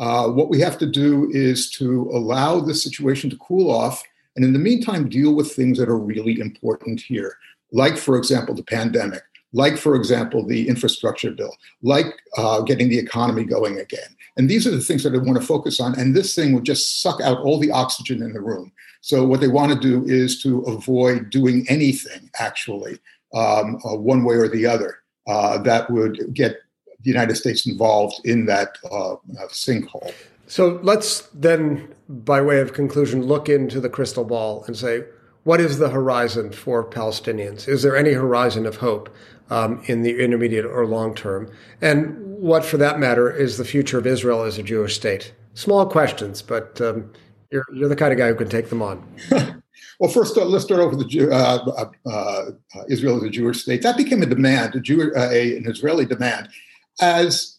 Uh, 0.00 0.28
what 0.28 0.48
we 0.48 0.58
have 0.58 0.78
to 0.78 0.86
do 0.86 1.30
is 1.32 1.70
to 1.70 2.10
allow 2.12 2.58
the 2.58 2.74
situation 2.74 3.30
to 3.30 3.36
cool 3.36 3.70
off 3.70 4.02
and 4.36 4.44
in 4.44 4.52
the 4.52 4.58
meantime, 4.58 5.08
deal 5.08 5.34
with 5.34 5.52
things 5.52 5.78
that 5.78 5.88
are 5.88 5.98
really 5.98 6.40
important 6.40 7.00
here, 7.00 7.36
like, 7.70 7.96
for 7.96 8.16
example, 8.16 8.54
the 8.54 8.62
pandemic, 8.62 9.22
like, 9.52 9.76
for 9.76 9.94
example, 9.94 10.46
the 10.46 10.68
infrastructure 10.68 11.30
bill, 11.30 11.54
like 11.82 12.06
uh, 12.38 12.62
getting 12.62 12.88
the 12.88 12.98
economy 12.98 13.44
going 13.44 13.78
again. 13.78 14.16
And 14.36 14.48
these 14.48 14.66
are 14.66 14.70
the 14.70 14.80
things 14.80 15.02
that 15.02 15.14
I 15.14 15.18
want 15.18 15.38
to 15.38 15.46
focus 15.46 15.80
on. 15.80 15.98
And 15.98 16.14
this 16.16 16.34
thing 16.34 16.54
would 16.54 16.64
just 16.64 17.02
suck 17.02 17.20
out 17.20 17.38
all 17.40 17.58
the 17.58 17.70
oxygen 17.70 18.22
in 18.22 18.32
the 18.32 18.40
room. 18.40 18.72
So, 19.02 19.26
what 19.26 19.40
they 19.40 19.48
want 19.48 19.72
to 19.72 19.78
do 19.78 20.04
is 20.06 20.42
to 20.42 20.60
avoid 20.60 21.30
doing 21.30 21.66
anything, 21.68 22.30
actually, 22.38 22.98
um, 23.34 23.78
uh, 23.84 23.96
one 23.96 24.24
way 24.24 24.36
or 24.36 24.48
the 24.48 24.66
other, 24.66 24.98
uh, 25.26 25.58
that 25.58 25.90
would 25.90 26.32
get 26.34 26.56
the 27.02 27.10
United 27.10 27.34
States 27.34 27.66
involved 27.66 28.20
in 28.24 28.46
that 28.46 28.78
uh, 28.90 29.16
sinkhole. 29.48 30.14
So 30.52 30.78
let's 30.82 31.22
then, 31.32 31.94
by 32.10 32.42
way 32.42 32.60
of 32.60 32.74
conclusion, 32.74 33.22
look 33.22 33.48
into 33.48 33.80
the 33.80 33.88
crystal 33.88 34.22
ball 34.22 34.64
and 34.66 34.76
say, 34.76 35.04
what 35.44 35.62
is 35.62 35.78
the 35.78 35.88
horizon 35.88 36.52
for 36.52 36.84
Palestinians? 36.84 37.66
Is 37.66 37.82
there 37.82 37.96
any 37.96 38.12
horizon 38.12 38.66
of 38.66 38.76
hope 38.76 39.08
um, 39.48 39.82
in 39.86 40.02
the 40.02 40.22
intermediate 40.22 40.66
or 40.66 40.84
long 40.84 41.14
term? 41.14 41.50
And 41.80 42.18
what, 42.36 42.66
for 42.66 42.76
that 42.76 42.98
matter, 42.98 43.30
is 43.30 43.56
the 43.56 43.64
future 43.64 43.96
of 43.96 44.06
Israel 44.06 44.42
as 44.42 44.58
a 44.58 44.62
Jewish 44.62 44.94
state? 44.94 45.32
Small 45.54 45.86
questions, 45.86 46.42
but 46.42 46.78
um, 46.82 47.10
you're, 47.50 47.64
you're 47.72 47.88
the 47.88 47.96
kind 47.96 48.12
of 48.12 48.18
guy 48.18 48.28
who 48.28 48.34
can 48.34 48.50
take 48.50 48.68
them 48.68 48.82
on. 48.82 49.02
well, 50.00 50.10
first, 50.10 50.36
uh, 50.36 50.44
let's 50.44 50.66
start 50.66 50.86
with 50.90 50.98
the, 50.98 51.30
uh, 51.30 51.64
uh, 51.64 52.10
uh, 52.10 52.84
Israel 52.90 53.16
as 53.16 53.22
a 53.22 53.30
Jewish 53.30 53.62
state. 53.62 53.80
That 53.80 53.96
became 53.96 54.20
a 54.20 54.26
demand, 54.26 54.74
a 54.74 54.80
Jew, 54.80 55.14
uh, 55.16 55.30
a, 55.32 55.56
an 55.56 55.66
Israeli 55.66 56.04
demand, 56.04 56.50
as 57.00 57.58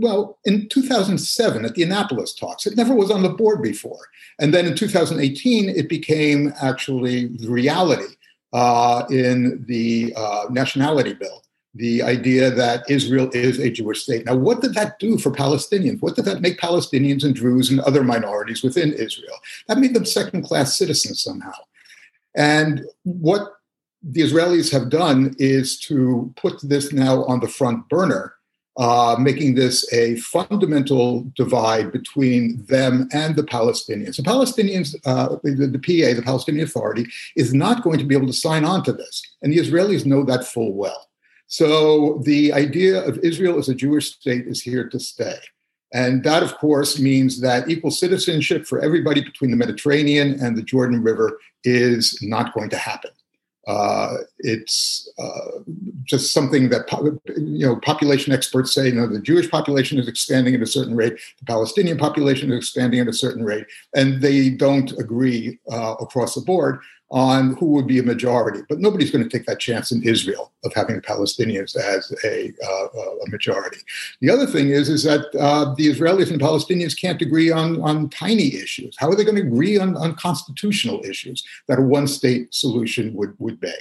well, 0.00 0.38
in 0.44 0.68
2007 0.68 1.64
at 1.64 1.74
the 1.74 1.82
Annapolis 1.82 2.34
talks, 2.34 2.66
it 2.66 2.76
never 2.76 2.94
was 2.94 3.10
on 3.10 3.22
the 3.22 3.28
board 3.28 3.62
before. 3.62 4.08
And 4.38 4.54
then 4.54 4.66
in 4.66 4.74
2018, 4.74 5.68
it 5.68 5.88
became 5.88 6.52
actually 6.60 7.26
reality 7.46 8.14
uh, 8.52 9.04
in 9.10 9.64
the 9.68 10.12
uh, 10.16 10.46
nationality 10.50 11.14
bill. 11.14 11.44
The 11.74 12.02
idea 12.02 12.50
that 12.50 12.90
Israel 12.90 13.30
is 13.32 13.60
a 13.60 13.70
Jewish 13.70 14.02
state. 14.02 14.26
Now, 14.26 14.34
what 14.34 14.60
did 14.60 14.74
that 14.74 14.98
do 14.98 15.18
for 15.18 15.30
Palestinians? 15.30 16.02
What 16.02 16.16
did 16.16 16.24
that 16.24 16.40
make 16.40 16.58
Palestinians 16.58 17.22
and 17.22 17.34
Druze 17.34 17.70
and 17.70 17.78
other 17.80 18.02
minorities 18.02 18.62
within 18.62 18.92
Israel? 18.92 19.36
That 19.68 19.78
made 19.78 19.94
them 19.94 20.04
second 20.04 20.42
class 20.42 20.76
citizens 20.76 21.22
somehow. 21.22 21.52
And 22.34 22.84
what 23.04 23.52
the 24.02 24.22
Israelis 24.22 24.72
have 24.72 24.90
done 24.90 25.36
is 25.38 25.78
to 25.80 26.32
put 26.36 26.60
this 26.62 26.92
now 26.92 27.24
on 27.24 27.38
the 27.38 27.48
front 27.48 27.88
burner 27.88 28.34
uh, 28.78 29.16
making 29.18 29.54
this 29.54 29.90
a 29.92 30.16
fundamental 30.16 31.26
divide 31.36 31.92
between 31.92 32.64
them 32.66 33.08
and 33.12 33.36
the 33.36 33.42
Palestinians. 33.42 34.16
The 34.16 34.22
Palestinians, 34.22 34.94
uh, 35.04 35.36
the, 35.42 35.66
the, 35.66 35.78
PA, 35.78 36.14
the 36.14 36.22
Palestinian 36.24 36.64
Authority, 36.64 37.06
is 37.36 37.52
not 37.52 37.82
going 37.82 37.98
to 37.98 38.04
be 38.04 38.14
able 38.14 38.28
to 38.28 38.32
sign 38.32 38.64
on 38.64 38.82
to 38.84 38.92
this. 38.92 39.22
And 39.42 39.52
the 39.52 39.58
Israelis 39.58 40.06
know 40.06 40.24
that 40.24 40.46
full 40.46 40.72
well. 40.72 41.08
So 41.48 42.22
the 42.24 42.52
idea 42.52 43.02
of 43.02 43.18
Israel 43.18 43.58
as 43.58 43.68
a 43.68 43.74
Jewish 43.74 44.12
state 44.12 44.46
is 44.46 44.62
here 44.62 44.88
to 44.88 45.00
stay. 45.00 45.36
And 45.92 46.22
that, 46.22 46.44
of 46.44 46.56
course, 46.58 47.00
means 47.00 47.40
that 47.40 47.68
equal 47.68 47.90
citizenship 47.90 48.64
for 48.64 48.78
everybody 48.80 49.20
between 49.20 49.50
the 49.50 49.56
Mediterranean 49.56 50.38
and 50.40 50.56
the 50.56 50.62
Jordan 50.62 51.02
River 51.02 51.40
is 51.64 52.16
not 52.22 52.54
going 52.54 52.70
to 52.70 52.76
happen. 52.76 53.10
Uh, 53.70 54.16
it's 54.40 55.08
uh, 55.16 55.60
just 56.02 56.32
something 56.32 56.68
that 56.70 56.90
you 57.36 57.64
know 57.64 57.76
population 57.76 58.32
experts 58.32 58.74
say. 58.74 58.86
You 58.86 58.94
know, 58.94 59.06
the 59.06 59.20
Jewish 59.20 59.48
population 59.48 59.96
is 59.96 60.08
expanding 60.08 60.56
at 60.56 60.60
a 60.60 60.66
certain 60.66 60.96
rate, 60.96 61.14
the 61.38 61.44
Palestinian 61.44 61.96
population 61.96 62.50
is 62.50 62.58
expanding 62.58 62.98
at 62.98 63.06
a 63.06 63.12
certain 63.12 63.44
rate, 63.44 63.66
and 63.94 64.20
they 64.20 64.50
don't 64.50 64.90
agree 64.98 65.60
uh, 65.70 65.94
across 66.00 66.34
the 66.34 66.40
board 66.40 66.80
on 67.10 67.56
who 67.56 67.66
would 67.66 67.86
be 67.86 67.98
a 67.98 68.02
majority. 68.02 68.60
But 68.68 68.78
nobody's 68.78 69.10
going 69.10 69.28
to 69.28 69.30
take 69.30 69.46
that 69.46 69.58
chance 69.58 69.90
in 69.90 70.02
Israel 70.02 70.52
of 70.64 70.72
having 70.74 71.00
Palestinians 71.00 71.74
as 71.76 72.12
a, 72.24 72.52
uh, 72.64 72.86
a 73.26 73.30
majority. 73.30 73.78
The 74.20 74.30
other 74.30 74.46
thing 74.46 74.70
is, 74.70 74.88
is 74.88 75.02
that 75.04 75.26
uh, 75.34 75.74
the 75.74 75.88
Israelis 75.88 76.30
and 76.30 76.40
Palestinians 76.40 76.98
can't 76.98 77.20
agree 77.20 77.50
on, 77.50 77.80
on 77.82 78.10
tiny 78.10 78.54
issues. 78.54 78.94
How 78.98 79.08
are 79.08 79.16
they 79.16 79.24
going 79.24 79.36
to 79.36 79.42
agree 79.42 79.78
on, 79.78 79.96
on 79.96 80.14
constitutional 80.14 81.04
issues 81.04 81.44
that 81.66 81.80
a 81.80 81.82
one 81.82 82.06
state 82.06 82.54
solution 82.54 83.12
would, 83.14 83.34
would 83.38 83.58
beg? 83.58 83.72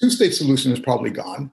Two 0.00 0.10
state 0.10 0.34
solution 0.34 0.70
is 0.70 0.80
probably 0.80 1.10
gone. 1.10 1.50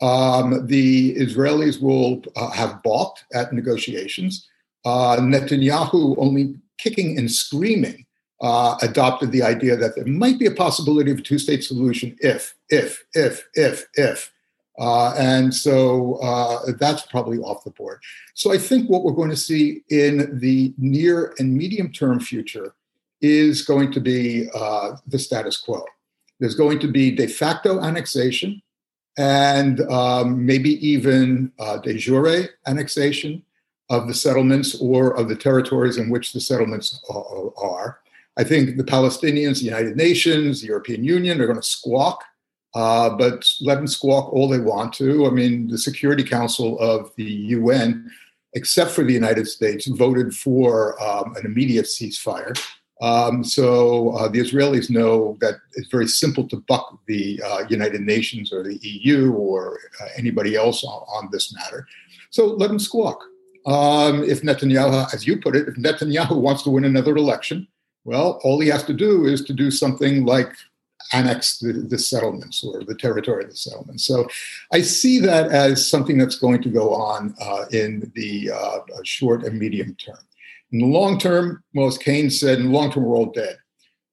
Um, 0.00 0.66
the 0.66 1.16
Israelis 1.16 1.80
will 1.80 2.22
uh, 2.36 2.50
have 2.50 2.82
balked 2.82 3.24
at 3.34 3.52
negotiations. 3.52 4.48
Uh, 4.84 5.16
Netanyahu 5.16 6.16
only 6.18 6.56
kicking 6.78 7.18
and 7.18 7.30
screaming 7.30 8.06
uh, 8.42 8.76
adopted 8.82 9.30
the 9.30 9.42
idea 9.42 9.76
that 9.76 9.94
there 9.94 10.04
might 10.04 10.38
be 10.38 10.46
a 10.46 10.50
possibility 10.50 11.10
of 11.10 11.18
a 11.18 11.22
two-state 11.22 11.62
solution 11.62 12.16
if, 12.20 12.54
if, 12.68 13.04
if, 13.14 13.48
if, 13.54 13.86
if. 13.94 14.32
Uh, 14.78 15.14
and 15.18 15.54
so 15.54 16.14
uh, 16.16 16.72
that's 16.78 17.02
probably 17.02 17.38
off 17.38 17.62
the 17.62 17.70
board. 17.70 18.00
So 18.34 18.52
I 18.52 18.58
think 18.58 18.90
what 18.90 19.04
we're 19.04 19.12
going 19.12 19.30
to 19.30 19.36
see 19.36 19.82
in 19.90 20.38
the 20.40 20.74
near 20.76 21.34
and 21.38 21.56
medium 21.56 21.92
term 21.92 22.18
future 22.18 22.74
is 23.20 23.62
going 23.62 23.92
to 23.92 24.00
be 24.00 24.48
uh, 24.54 24.96
the 25.06 25.18
status 25.18 25.56
quo. 25.58 25.84
There's 26.40 26.56
going 26.56 26.80
to 26.80 26.88
be 26.88 27.12
de 27.12 27.28
facto 27.28 27.80
annexation 27.80 28.60
and 29.16 29.80
um, 29.82 30.44
maybe 30.44 30.84
even 30.86 31.52
uh, 31.60 31.76
de 31.78 31.96
jure 31.96 32.48
annexation 32.66 33.44
of 33.90 34.08
the 34.08 34.14
settlements 34.14 34.74
or 34.80 35.14
of 35.16 35.28
the 35.28 35.36
territories 35.36 35.98
in 35.98 36.08
which 36.08 36.32
the 36.32 36.40
settlements 36.40 37.04
are. 37.08 38.00
I 38.38 38.44
think 38.44 38.76
the 38.76 38.84
Palestinians, 38.84 39.58
the 39.58 39.66
United 39.66 39.96
Nations, 39.96 40.60
the 40.60 40.68
European 40.68 41.04
Union 41.04 41.40
are 41.40 41.46
going 41.46 41.60
to 41.60 41.66
squawk, 41.66 42.24
uh, 42.74 43.10
but 43.10 43.46
let 43.60 43.76
them 43.76 43.86
squawk 43.86 44.32
all 44.32 44.48
they 44.48 44.58
want 44.58 44.94
to. 44.94 45.26
I 45.26 45.30
mean, 45.30 45.68
the 45.68 45.78
Security 45.78 46.24
Council 46.24 46.78
of 46.78 47.10
the 47.16 47.24
UN, 47.24 48.10
except 48.54 48.90
for 48.92 49.04
the 49.04 49.12
United 49.12 49.46
States, 49.48 49.86
voted 49.86 50.34
for 50.34 51.00
um, 51.02 51.36
an 51.36 51.44
immediate 51.44 51.84
ceasefire. 51.84 52.58
Um, 53.02 53.42
so 53.42 54.10
uh, 54.10 54.28
the 54.28 54.38
Israelis 54.38 54.88
know 54.88 55.36
that 55.40 55.56
it's 55.74 55.88
very 55.88 56.06
simple 56.06 56.46
to 56.48 56.56
buck 56.68 57.00
the 57.08 57.42
uh, 57.44 57.64
United 57.68 58.00
Nations 58.00 58.52
or 58.52 58.62
the 58.62 58.78
EU 58.80 59.32
or 59.32 59.78
uh, 60.00 60.06
anybody 60.16 60.54
else 60.54 60.84
on, 60.84 61.02
on, 61.08 61.28
this 61.32 61.52
matter. 61.52 61.86
So 62.30 62.46
let 62.46 62.68
them 62.68 62.78
squawk. 62.78 63.20
Um, 63.66 64.22
if 64.22 64.42
Netanyahu, 64.42 65.12
as 65.12 65.26
you 65.26 65.40
put 65.40 65.56
it, 65.56 65.66
if 65.66 65.74
Netanyahu 65.74 66.40
wants 66.40 66.62
to 66.62 66.70
win 66.70 66.84
another 66.84 67.16
election, 67.16 67.66
well, 68.04 68.40
all 68.42 68.60
he 68.60 68.68
has 68.68 68.84
to 68.84 68.92
do 68.92 69.26
is 69.26 69.44
to 69.44 69.52
do 69.52 69.70
something 69.70 70.24
like 70.24 70.52
annex 71.12 71.58
the, 71.58 71.72
the, 71.72 71.98
settlements 71.98 72.64
or 72.64 72.82
the 72.84 72.94
territory 72.94 73.44
of 73.44 73.50
the 73.50 73.56
settlements. 73.56 74.04
So 74.04 74.26
I 74.72 74.80
see 74.80 75.18
that 75.20 75.50
as 75.50 75.86
something 75.86 76.16
that's 76.16 76.38
going 76.38 76.62
to 76.62 76.68
go 76.68 76.94
on 76.94 77.34
uh, 77.40 77.66
in 77.70 78.10
the 78.14 78.50
uh, 78.50 78.78
short 79.04 79.44
and 79.44 79.58
medium 79.58 79.94
term. 79.96 80.18
In 80.72 80.78
the 80.78 80.86
long 80.86 81.18
term, 81.18 81.62
well, 81.74 81.86
as 81.86 81.98
Keynes 81.98 82.40
said, 82.40 82.58
in 82.58 82.66
the 82.66 82.70
long 82.70 82.90
term, 82.90 83.04
we're 83.04 83.16
all 83.16 83.30
dead. 83.30 83.58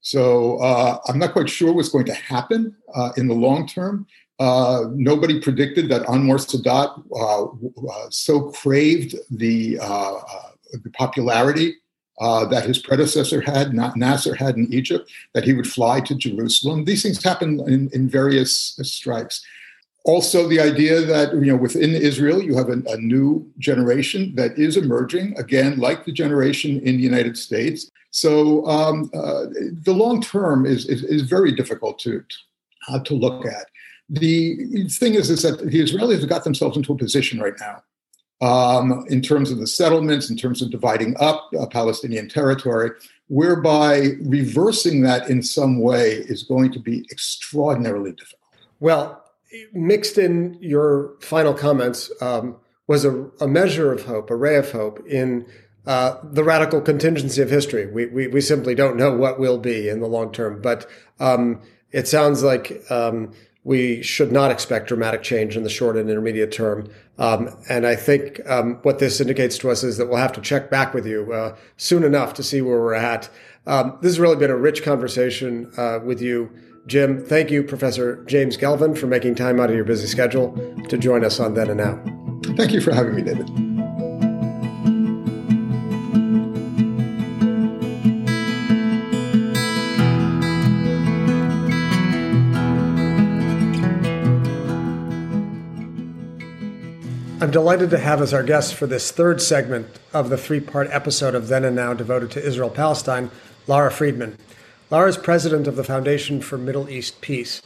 So 0.01 0.57
uh, 0.57 0.99
I'm 1.07 1.19
not 1.19 1.33
quite 1.33 1.49
sure 1.49 1.73
what's 1.73 1.89
going 1.89 2.05
to 2.05 2.13
happen 2.13 2.75
uh, 2.95 3.11
in 3.17 3.27
the 3.27 3.33
long 3.33 3.67
term. 3.67 4.07
Uh, 4.39 4.85
nobody 4.93 5.39
predicted 5.41 5.89
that 5.89 6.03
Anwar 6.03 6.39
Sadat 6.39 7.03
uh, 7.15 8.09
so 8.09 8.51
craved 8.51 9.15
the, 9.29 9.75
the 9.75 10.89
popularity 10.93 11.75
uh, 12.19 12.45
that 12.45 12.65
his 12.65 12.77
predecessor 12.77 13.41
had, 13.41 13.73
not 13.73 13.95
Nasser 13.95 14.35
had 14.35 14.55
in 14.57 14.71
Egypt, 14.73 15.09
that 15.33 15.43
he 15.43 15.53
would 15.53 15.67
fly 15.67 16.01
to 16.01 16.15
Jerusalem. 16.15 16.85
These 16.85 17.03
things 17.03 17.23
happen 17.23 17.59
in, 17.67 17.89
in 17.93 18.09
various 18.09 18.77
strikes. 18.83 19.41
Also, 20.05 20.47
the 20.47 20.59
idea 20.59 21.01
that 21.01 21.33
you 21.33 21.51
know 21.51 21.57
within 21.57 21.93
Israel 21.93 22.41
you 22.41 22.55
have 22.55 22.69
a, 22.69 22.81
a 22.87 22.97
new 22.97 23.45
generation 23.59 24.33
that 24.35 24.57
is 24.57 24.77
emerging 24.77 25.37
again, 25.37 25.77
like 25.77 26.05
the 26.05 26.11
generation 26.11 26.79
in 26.79 26.97
the 26.97 27.03
United 27.03 27.37
States. 27.37 27.91
So 28.11 28.65
um, 28.65 29.11
uh, 29.13 29.45
the 29.83 29.93
long 29.93 30.21
term 30.21 30.65
is, 30.65 30.87
is, 30.87 31.03
is 31.03 31.23
very 31.23 31.51
difficult 31.51 31.99
to 31.99 32.23
uh, 32.87 32.99
to 32.99 33.13
look 33.13 33.45
at. 33.45 33.67
The 34.09 34.87
thing 34.89 35.13
is, 35.13 35.29
is 35.29 35.43
that 35.43 35.59
the 35.59 35.79
Israelis 35.79 36.21
have 36.21 36.29
got 36.29 36.43
themselves 36.43 36.75
into 36.75 36.93
a 36.93 36.97
position 36.97 37.39
right 37.39 37.53
now 37.59 37.83
um, 38.41 39.05
in 39.09 39.21
terms 39.21 39.51
of 39.51 39.57
the 39.57 39.67
settlements, 39.67 40.29
in 40.29 40.37
terms 40.37 40.61
of 40.61 40.71
dividing 40.71 41.15
up 41.19 41.49
uh, 41.59 41.65
Palestinian 41.65 42.29
territory, 42.29 42.91
whereby 43.27 44.11
reversing 44.21 45.01
that 45.01 45.29
in 45.29 45.43
some 45.43 45.81
way 45.81 46.11
is 46.11 46.43
going 46.43 46.71
to 46.71 46.79
be 46.79 47.05
extraordinarily 47.11 48.11
difficult. 48.11 48.39
Well, 48.79 49.23
mixed 49.73 50.17
in 50.17 50.57
your 50.61 51.15
final 51.21 51.53
comments 51.53 52.11
um, 52.21 52.55
was 52.87 53.05
a, 53.05 53.25
a, 53.41 53.47
measure 53.47 53.91
of 53.91 54.05
hope, 54.05 54.29
a 54.29 54.35
ray 54.35 54.55
of 54.55 54.71
hope 54.71 55.05
in 55.07 55.45
uh, 55.85 56.15
the 56.23 56.43
radical 56.43 56.81
contingency 56.81 57.41
of 57.41 57.49
history. 57.49 57.87
We, 57.87 58.07
we, 58.07 58.27
we, 58.27 58.41
simply 58.41 58.75
don't 58.75 58.97
know 58.97 59.15
what 59.15 59.39
will 59.39 59.57
be 59.57 59.89
in 59.89 59.99
the 59.99 60.07
long 60.07 60.31
term, 60.31 60.61
but 60.61 60.89
um, 61.19 61.61
it 61.91 62.07
sounds 62.07 62.43
like 62.43 62.83
um, 62.91 63.33
we 63.63 64.01
should 64.01 64.31
not 64.31 64.51
expect 64.51 64.87
dramatic 64.87 65.23
change 65.23 65.57
in 65.57 65.63
the 65.63 65.69
short 65.69 65.97
and 65.97 66.09
intermediate 66.09 66.51
term. 66.51 66.89
Um, 67.19 67.55
and 67.67 67.85
I 67.85 67.95
think 67.95 68.39
um, 68.49 68.75
what 68.83 68.99
this 68.99 69.19
indicates 69.19 69.57
to 69.59 69.69
us 69.69 69.83
is 69.83 69.97
that 69.97 70.07
we'll 70.07 70.17
have 70.17 70.31
to 70.33 70.41
check 70.41 70.69
back 70.71 70.93
with 70.93 71.05
you 71.05 71.31
uh, 71.33 71.55
soon 71.77 72.03
enough 72.03 72.33
to 72.35 72.43
see 72.43 72.61
where 72.61 72.79
we're 72.79 72.93
at. 72.93 73.29
Um, 73.67 73.97
this 74.01 74.11
has 74.11 74.19
really 74.19 74.37
been 74.37 74.49
a 74.49 74.57
rich 74.57 74.83
conversation 74.83 75.71
uh, 75.77 75.99
with 76.03 76.21
you, 76.21 76.49
Jim. 76.87 77.23
Thank 77.23 77.51
you, 77.51 77.61
Professor 77.61 78.23
James 78.25 78.57
Gelvin, 78.57 78.97
for 78.97 79.07
making 79.07 79.35
time 79.35 79.59
out 79.59 79.69
of 79.69 79.75
your 79.75 79.85
busy 79.85 80.07
schedule 80.07 80.53
to 80.87 80.97
join 80.97 81.25
us 81.25 81.39
on 81.39 81.53
Then 81.53 81.69
and 81.69 81.77
Now. 81.77 82.01
Thank 82.55 82.71
you 82.71 82.81
for 82.81 82.93
having 82.93 83.15
me, 83.15 83.21
David. 83.21 83.68
I'm 97.41 97.51
delighted 97.51 97.89
to 97.91 97.99
have 97.99 98.21
as 98.21 98.33
our 98.33 98.43
guest 98.43 98.75
for 98.75 98.85
this 98.85 99.11
third 99.11 99.41
segment 99.41 99.87
of 100.13 100.29
the 100.29 100.37
three 100.37 100.59
part 100.59 100.89
episode 100.91 101.33
of 101.33 101.47
Then 101.47 101.63
and 101.63 101.73
Now 101.73 101.93
devoted 101.93 102.31
to 102.31 102.45
Israel 102.45 102.69
Palestine, 102.69 103.31
Lara 103.65 103.89
Friedman. 103.89 104.37
Lara 104.89 105.07
is 105.07 105.15
president 105.15 105.65
of 105.65 105.77
the 105.77 105.85
Foundation 105.85 106.41
for 106.41 106.57
Middle 106.57 106.89
East 106.89 107.21
Peace. 107.21 107.61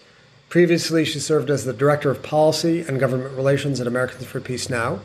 Previously, 0.47 1.03
she 1.03 1.19
served 1.19 1.49
as 1.49 1.65
the 1.65 1.73
director 1.73 2.11
of 2.11 2.21
policy 2.21 2.81
and 2.81 2.99
government 2.99 3.35
relations 3.35 3.81
at 3.81 3.87
Americans 3.87 4.25
for 4.25 4.39
Peace 4.39 4.69
Now. 4.69 4.99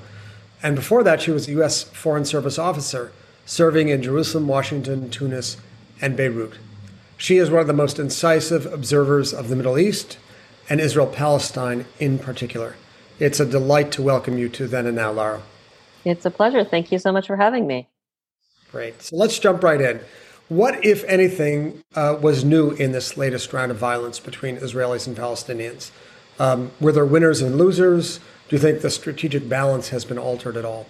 And 0.63 0.77
before 0.77 1.03
that, 1.03 1.23
she 1.23 1.31
was 1.31 1.49
a 1.49 1.53
U.S. 1.53 1.85
Foreign 1.85 2.27
Service 2.27 2.59
officer, 2.59 3.11
serving 3.47 3.89
in 3.89 4.03
Jerusalem, 4.03 4.49
Washington, 4.49 5.09
Tunis, 5.09 5.57
and 6.03 6.15
Beirut. 6.15 6.59
She 7.17 7.39
is 7.39 7.51
one 7.51 7.63
of 7.63 7.69
the 7.69 7.73
most 7.73 7.99
incisive 7.99 8.67
observers 8.67 9.33
of 9.33 9.49
the 9.49 9.57
Middle 9.57 9.79
East 9.79 10.19
and 10.69 10.79
Israel 10.79 11.07
Palestine 11.07 11.87
in 11.99 12.19
particular. 12.19 12.77
It's 13.21 13.41
a 13.41 13.47
delight 13.47 13.91
to 13.93 14.03
welcome 14.03 14.39
you 14.39 14.49
to 14.51 14.69
Then 14.69 14.87
and 14.87 14.95
Now, 14.95 15.11
Lara. 15.11 15.43
It's 16.05 16.25
a 16.25 16.31
pleasure. 16.31 16.63
Thank 16.63 16.93
you 16.93 17.01
so 17.01 17.11
much 17.11 17.27
for 17.27 17.37
having 17.37 17.67
me. 17.67 17.89
Great. 18.71 19.03
So 19.03 19.17
let's 19.17 19.41
jump 19.41 19.65
right 19.65 19.81
in. 19.81 20.01
What, 20.49 20.85
if 20.85 21.03
anything, 21.05 21.83
uh, 21.97 22.17
was 22.21 22.45
new 22.45 22.71
in 22.71 22.93
this 22.93 23.17
latest 23.17 23.53
round 23.53 23.73
of 23.73 23.77
violence 23.77 24.21
between 24.21 24.59
Israelis 24.59 25.09
and 25.09 25.17
Palestinians? 25.17 25.91
Um, 26.39 26.71
were 26.81 26.93
there 26.93 27.05
winners 27.05 27.43
and 27.43 27.59
losers? 27.59 28.19
Do 28.49 28.55
you 28.55 28.59
think 28.59 28.83
the 28.83 28.91
strategic 28.91 29.49
balance 29.49 29.89
has 29.89 30.05
been 30.05 30.19
altered 30.19 30.57
at 30.57 30.65
all? 30.65 30.87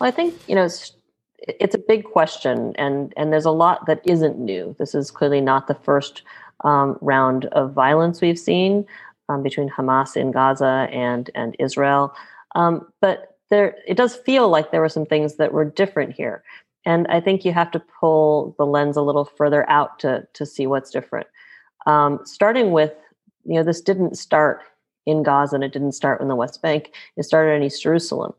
Well, 0.00 0.08
I 0.08 0.10
think 0.10 0.34
you 0.48 0.56
know 0.56 0.64
it's, 0.64 0.92
it's 1.38 1.74
a 1.74 1.78
big 1.78 2.04
question, 2.04 2.74
and 2.76 3.14
and 3.16 3.32
there's 3.32 3.44
a 3.44 3.52
lot 3.52 3.86
that 3.86 4.00
isn't 4.04 4.38
new. 4.38 4.74
This 4.78 4.94
is 4.94 5.10
clearly 5.10 5.40
not 5.40 5.68
the 5.68 5.74
first 5.74 6.22
um, 6.64 6.98
round 7.00 7.46
of 7.46 7.72
violence 7.72 8.20
we've 8.20 8.38
seen 8.38 8.86
um, 9.28 9.42
between 9.42 9.68
Hamas 9.68 10.16
in 10.16 10.30
Gaza 10.30 10.88
and 10.92 11.30
and 11.34 11.56
Israel, 11.58 12.14
um, 12.54 12.86
but 13.00 13.36
there 13.50 13.76
it 13.86 13.96
does 13.96 14.16
feel 14.16 14.48
like 14.48 14.70
there 14.70 14.80
were 14.80 14.88
some 14.88 15.06
things 15.06 15.36
that 15.36 15.52
were 15.52 15.64
different 15.64 16.12
here. 16.12 16.42
And 16.88 17.06
I 17.08 17.20
think 17.20 17.44
you 17.44 17.52
have 17.52 17.70
to 17.72 17.82
pull 18.00 18.54
the 18.56 18.64
lens 18.64 18.96
a 18.96 19.02
little 19.02 19.26
further 19.26 19.68
out 19.68 19.98
to, 20.00 20.26
to 20.32 20.46
see 20.46 20.66
what's 20.66 20.90
different. 20.90 21.26
Um, 21.86 22.20
starting 22.24 22.70
with, 22.70 22.94
you 23.44 23.56
know, 23.56 23.62
this 23.62 23.82
didn't 23.82 24.16
start 24.16 24.62
in 25.04 25.22
Gaza 25.22 25.56
and 25.56 25.64
it 25.64 25.72
didn't 25.72 25.92
start 25.92 26.22
in 26.22 26.28
the 26.28 26.36
West 26.36 26.62
Bank. 26.62 26.94
It 27.18 27.24
started 27.24 27.56
in 27.56 27.62
East 27.62 27.82
Jerusalem. 27.82 28.32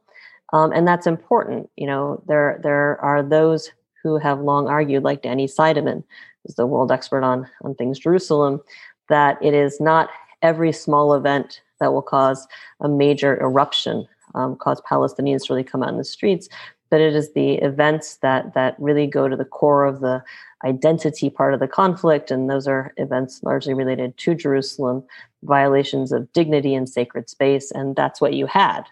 Um, 0.52 0.72
and 0.72 0.88
that's 0.88 1.06
important. 1.06 1.70
You 1.78 1.86
know, 1.86 2.24
there, 2.28 2.60
there 2.64 3.00
are 3.02 3.22
those 3.22 3.70
who 4.02 4.18
have 4.18 4.40
long 4.40 4.68
argued, 4.68 5.04
like 5.04 5.22
Danny 5.22 5.46
Seidemann, 5.46 6.04
who's 6.44 6.56
the 6.56 6.66
world 6.66 6.92
expert 6.92 7.24
on, 7.24 7.48
on 7.64 7.76
things 7.76 8.00
Jerusalem, 8.00 8.62
that 9.10 9.38
it 9.44 9.54
is 9.54 9.80
not 9.80 10.10
every 10.42 10.72
small 10.72 11.14
event 11.14 11.62
that 11.80 11.94
will 11.94 12.02
cause 12.02 12.48
a 12.82 12.90
major 12.90 13.40
eruption, 13.42 14.08
um, 14.36 14.56
cause 14.56 14.82
Palestinians 14.82 15.46
to 15.46 15.54
really 15.54 15.64
come 15.64 15.84
out 15.84 15.90
in 15.90 15.98
the 15.98 16.04
streets, 16.04 16.50
but 16.90 17.02
it 17.02 17.16
is 17.16 17.34
the 17.34 17.56
events 17.56 18.18
that 18.18 18.54
that 18.54 18.76
really 18.80 19.08
go 19.08 19.28
to 19.28 19.36
the 19.36 19.46
core 19.46 19.86
of 19.86 20.00
the 20.00 20.24
identity 20.66 21.30
part 21.30 21.54
of 21.54 21.60
the 21.60 21.68
conflict 21.68 22.32
and 22.32 22.50
those 22.50 22.68
are 22.68 22.94
events 22.98 23.42
largely 23.44 23.74
related 23.74 24.18
to 24.18 24.36
jerusalem 24.36 25.02
violations 25.44 26.12
of 26.12 26.32
dignity 26.34 26.76
and 26.76 26.90
sacred 26.90 27.30
space 27.30 27.72
and 27.72 27.96
that's 27.96 28.20
what 28.20 28.34
you 28.34 28.46
had. 28.46 28.84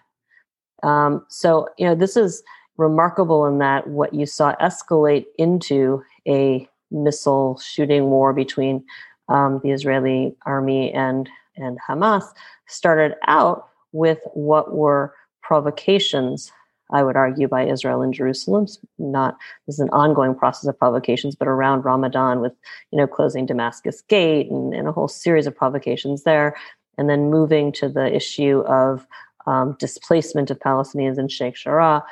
Um, 0.82 1.26
so 1.28 1.68
you 1.76 1.86
know 1.86 1.94
this 1.94 2.16
is 2.16 2.42
remarkable 2.76 3.44
in 3.46 3.58
that 3.58 3.88
what 3.88 4.14
you 4.14 4.24
saw 4.24 4.54
escalate 4.56 5.26
into 5.36 6.02
a 6.26 6.68
missile 6.90 7.58
shooting 7.58 8.04
war 8.04 8.32
between 8.32 8.84
um, 9.28 9.60
the 9.62 9.70
israeli 9.70 10.34
army 10.46 10.92
and 10.92 11.28
and 11.56 11.78
hamas 11.86 12.24
started 12.66 13.14
out 13.26 13.68
with 13.92 14.18
what 14.34 14.74
were 14.74 15.14
provocations 15.42 16.52
I 16.90 17.02
would 17.02 17.16
argue, 17.16 17.48
by 17.48 17.66
Israel 17.66 18.02
and 18.02 18.14
Jerusalem. 18.14 18.66
Not 18.98 19.36
this 19.66 19.74
is 19.74 19.80
an 19.80 19.90
ongoing 19.90 20.34
process 20.34 20.68
of 20.68 20.78
provocations, 20.78 21.36
but 21.36 21.48
around 21.48 21.84
Ramadan 21.84 22.40
with 22.40 22.52
you 22.90 22.98
know 22.98 23.06
closing 23.06 23.46
Damascus 23.46 24.02
Gate 24.02 24.50
and, 24.50 24.74
and 24.74 24.88
a 24.88 24.92
whole 24.92 25.08
series 25.08 25.46
of 25.46 25.56
provocations 25.56 26.22
there, 26.22 26.56
and 26.96 27.08
then 27.08 27.30
moving 27.30 27.72
to 27.72 27.88
the 27.88 28.14
issue 28.14 28.60
of 28.60 29.06
um, 29.46 29.76
displacement 29.78 30.50
of 30.50 30.58
Palestinians 30.60 31.18
in 31.18 31.28
Sheikh 31.28 31.56
Jarrah. 31.56 32.02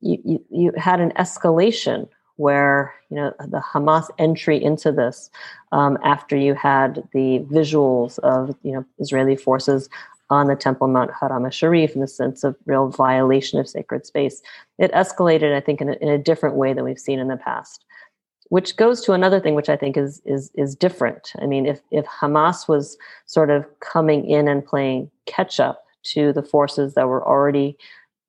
You, 0.00 0.18
you, 0.24 0.44
you 0.50 0.72
had 0.76 1.00
an 1.00 1.12
escalation 1.12 2.08
where 2.40 2.94
you 3.10 3.16
know 3.16 3.32
the 3.38 3.60
Hamas 3.60 4.08
entry 4.18 4.62
into 4.62 4.90
this 4.90 5.30
um, 5.72 5.98
after 6.02 6.36
you 6.36 6.54
had 6.54 7.06
the 7.12 7.40
visuals 7.50 8.18
of 8.20 8.56
you 8.62 8.72
know 8.72 8.84
Israeli 8.98 9.36
forces 9.36 9.88
on 10.30 10.46
the 10.46 10.56
Temple 10.56 10.88
Mount 10.88 11.10
Haram 11.20 11.48
Sharif 11.50 11.94
in 11.94 12.00
the 12.00 12.08
sense 12.08 12.44
of 12.44 12.56
real 12.64 12.88
violation 12.88 13.58
of 13.58 13.68
sacred 13.68 14.06
space. 14.06 14.40
It 14.78 14.92
escalated, 14.92 15.54
I 15.54 15.60
think, 15.60 15.80
in 15.80 15.90
a, 15.90 15.92
in 15.94 16.08
a 16.08 16.18
different 16.18 16.54
way 16.54 16.72
than 16.72 16.84
we've 16.84 16.98
seen 16.98 17.18
in 17.18 17.28
the 17.28 17.36
past. 17.36 17.84
Which 18.48 18.76
goes 18.76 19.00
to 19.02 19.12
another 19.12 19.38
thing, 19.38 19.54
which 19.54 19.68
I 19.68 19.76
think 19.76 19.96
is 19.96 20.22
is 20.24 20.50
is 20.54 20.74
different. 20.74 21.32
I 21.42 21.46
mean, 21.46 21.66
if 21.66 21.80
if 21.90 22.06
Hamas 22.06 22.68
was 22.68 22.96
sort 23.26 23.50
of 23.50 23.66
coming 23.80 24.28
in 24.28 24.48
and 24.48 24.64
playing 24.64 25.10
catch 25.26 25.60
up 25.60 25.84
to 26.14 26.32
the 26.32 26.42
forces 26.42 26.94
that 26.94 27.06
were 27.06 27.24
already, 27.26 27.76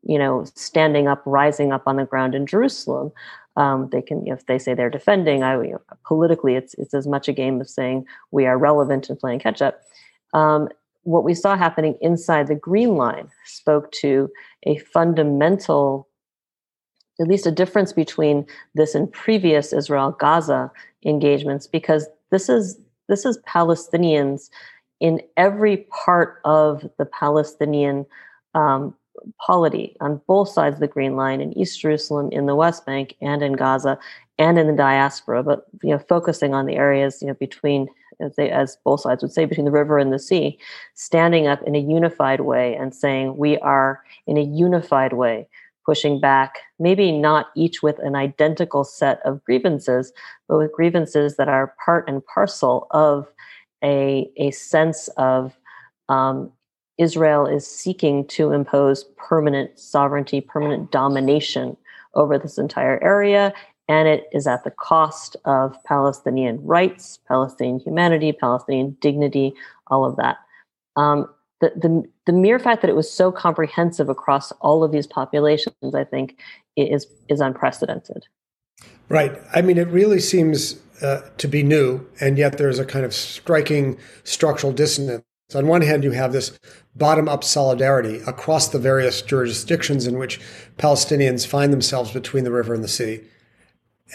you 0.04 0.20
know, 0.20 0.46
standing 0.56 1.08
up, 1.08 1.22
rising 1.26 1.72
up 1.72 1.84
on 1.88 1.96
the 1.96 2.06
ground 2.06 2.36
in 2.36 2.46
Jerusalem, 2.46 3.12
um, 3.58 3.90
they 3.92 4.02
can 4.02 4.26
if 4.28 4.46
they 4.46 4.58
say 4.58 4.74
they're 4.74 4.90
defending 4.90 5.44
i 5.44 5.54
you 5.62 5.72
know, 5.72 5.82
politically 6.06 6.56
it's 6.56 6.74
it's 6.76 6.94
as 6.94 7.08
much 7.08 7.28
a 7.28 7.34
game 7.34 7.60
of 7.60 7.70
saying 7.70 8.06
we 8.32 8.46
are 8.46 8.58
relevant 8.58 9.10
and 9.10 9.20
playing 9.20 9.40
catch 9.40 9.62
up. 9.62 9.82
Um, 10.34 10.70
what 11.04 11.24
we 11.24 11.34
saw 11.34 11.58
happening 11.58 11.98
inside 12.00 12.48
the 12.48 12.56
green 12.56 12.96
line 12.96 13.28
spoke 13.46 13.92
to 13.94 14.30
a 14.64 14.78
fundamental 14.78 16.08
at 17.20 17.28
least 17.28 17.46
a 17.46 17.52
difference 17.52 17.94
between 17.94 18.46
this 18.74 18.96
and 18.96 19.12
previous 19.12 19.74
Israel 19.74 20.16
Gaza 20.20 20.72
engagements 21.06 21.68
because 21.68 22.08
this 22.32 22.50
is 22.50 22.80
this 23.10 23.26
is 23.26 23.38
Palestinians 23.40 24.50
in 25.00 25.22
every 25.36 25.78
part 26.06 26.40
of 26.46 26.90
the 26.98 27.06
Palestinian 27.06 28.06
um, 28.54 28.96
polity 29.40 29.96
on 30.02 30.22
both 30.28 30.50
sides 30.50 30.76
of 30.76 30.80
the 30.80 30.88
Green 30.88 31.16
Line 31.16 31.42
in 31.42 31.58
East 31.58 31.80
Jerusalem, 31.80 32.30
in 32.32 32.46
the 32.46 32.56
West 32.56 32.86
Bank, 32.86 33.16
and 33.22 33.42
in 33.42 33.54
Gaza, 33.54 33.98
and 34.38 34.58
in 34.58 34.68
the 34.68 34.74
diaspora. 34.74 35.44
But 35.44 35.66
you 35.84 35.92
know, 35.92 36.00
focusing 36.00 36.54
on 36.54 36.66
the 36.66 36.76
areas 36.76 37.22
you 37.22 37.28
know 37.28 37.36
between 37.36 37.88
as, 38.22 38.36
they, 38.36 38.50
as 38.50 38.78
both 38.84 39.02
sides 39.02 39.22
would 39.22 39.32
say, 39.32 39.46
between 39.46 39.66
the 39.66 39.72
river 39.72 39.98
and 39.98 40.14
the 40.14 40.20
sea, 40.20 40.58
standing 40.94 41.48
up 41.48 41.62
in 41.64 41.76
a 41.76 41.80
unified 41.80 42.42
way 42.42 42.76
and 42.76 42.94
saying, 42.94 43.38
we 43.38 43.58
are 43.60 44.04
in 44.28 44.38
a 44.38 44.44
unified 44.44 45.14
way 45.14 45.48
pushing 45.86 46.20
back, 46.20 46.60
maybe 46.80 47.12
not 47.12 47.48
each 47.56 47.82
with 47.82 47.98
an 48.00 48.16
identical 48.16 48.84
set 48.84 49.20
of 49.26 49.44
grievances, 49.44 50.14
but 50.48 50.58
with 50.58 50.72
grievances 50.72 51.38
that 51.38 51.48
are 51.48 51.76
part 51.84 52.08
and 52.08 52.26
parcel 52.28 52.88
of 52.92 53.28
a, 53.84 54.30
a 54.38 54.52
sense 54.52 55.08
of 55.18 55.58
um, 56.08 56.52
Israel 57.02 57.48
is 57.48 57.66
seeking 57.66 58.28
to 58.28 58.52
impose 58.52 59.06
permanent 59.18 59.80
sovereignty, 59.80 60.40
permanent 60.40 60.92
domination 60.92 61.76
over 62.14 62.38
this 62.38 62.60
entire 62.60 63.04
area, 63.04 63.54
and 63.88 64.08
it 64.08 64.26
is 64.32 64.46
at 64.46 64.64
the 64.64 64.72
cost 64.72 65.36
of 65.46 65.76
Palestinian 65.84 66.64
rights, 66.64 67.18
Palestinian 67.28 67.80
humanity, 67.80 68.32
Palestinian 68.32 68.96
dignity, 69.02 69.54
all 69.88 70.06
of 70.06 70.16
that. 70.18 70.38
Um, 70.96 71.28
the, 71.60 71.72
the, 71.76 72.04
the 72.28 72.34
mere 72.34 72.60
fact 72.60 72.82
that 72.82 72.90
it 72.90 72.96
was 72.96 73.12
so 73.12 73.32
comprehensive 73.32 74.08
across 74.08 74.52
all 74.62 74.84
of 74.84 74.92
these 74.92 75.08
populations, 75.08 75.96
I 75.96 76.04
think, 76.04 76.38
is 76.76 77.08
is 77.30 77.42
unprecedented. 77.42 78.28
Right. 79.10 79.38
I 79.54 79.62
mean, 79.62 79.78
it 79.78 79.88
really 79.88 80.20
seems 80.20 80.80
uh, 81.02 81.22
to 81.38 81.48
be 81.48 81.64
new, 81.64 82.08
and 82.20 82.38
yet 82.38 82.58
there's 82.58 82.80
a 82.80 82.86
kind 82.86 83.06
of 83.06 83.14
striking 83.14 83.98
structural 84.24 84.72
dissonance. 84.72 85.24
So, 85.52 85.60
on 85.60 85.68
one 85.68 85.82
hand, 85.82 86.06
you 86.06 86.12
have 86.12 86.32
this 86.32 86.58
bottom 86.96 87.28
up 87.28 87.44
solidarity 87.44 88.22
across 88.26 88.70
the 88.70 88.80
various 88.80 89.22
jurisdictions 89.22 90.08
in 90.08 90.18
which 90.18 90.40
Palestinians 90.78 91.46
find 91.46 91.74
themselves 91.74 92.12
between 92.12 92.46
the 92.46 92.52
river 92.52 92.74
and 92.74 92.82
the 92.82 92.88
sea. 92.88 93.20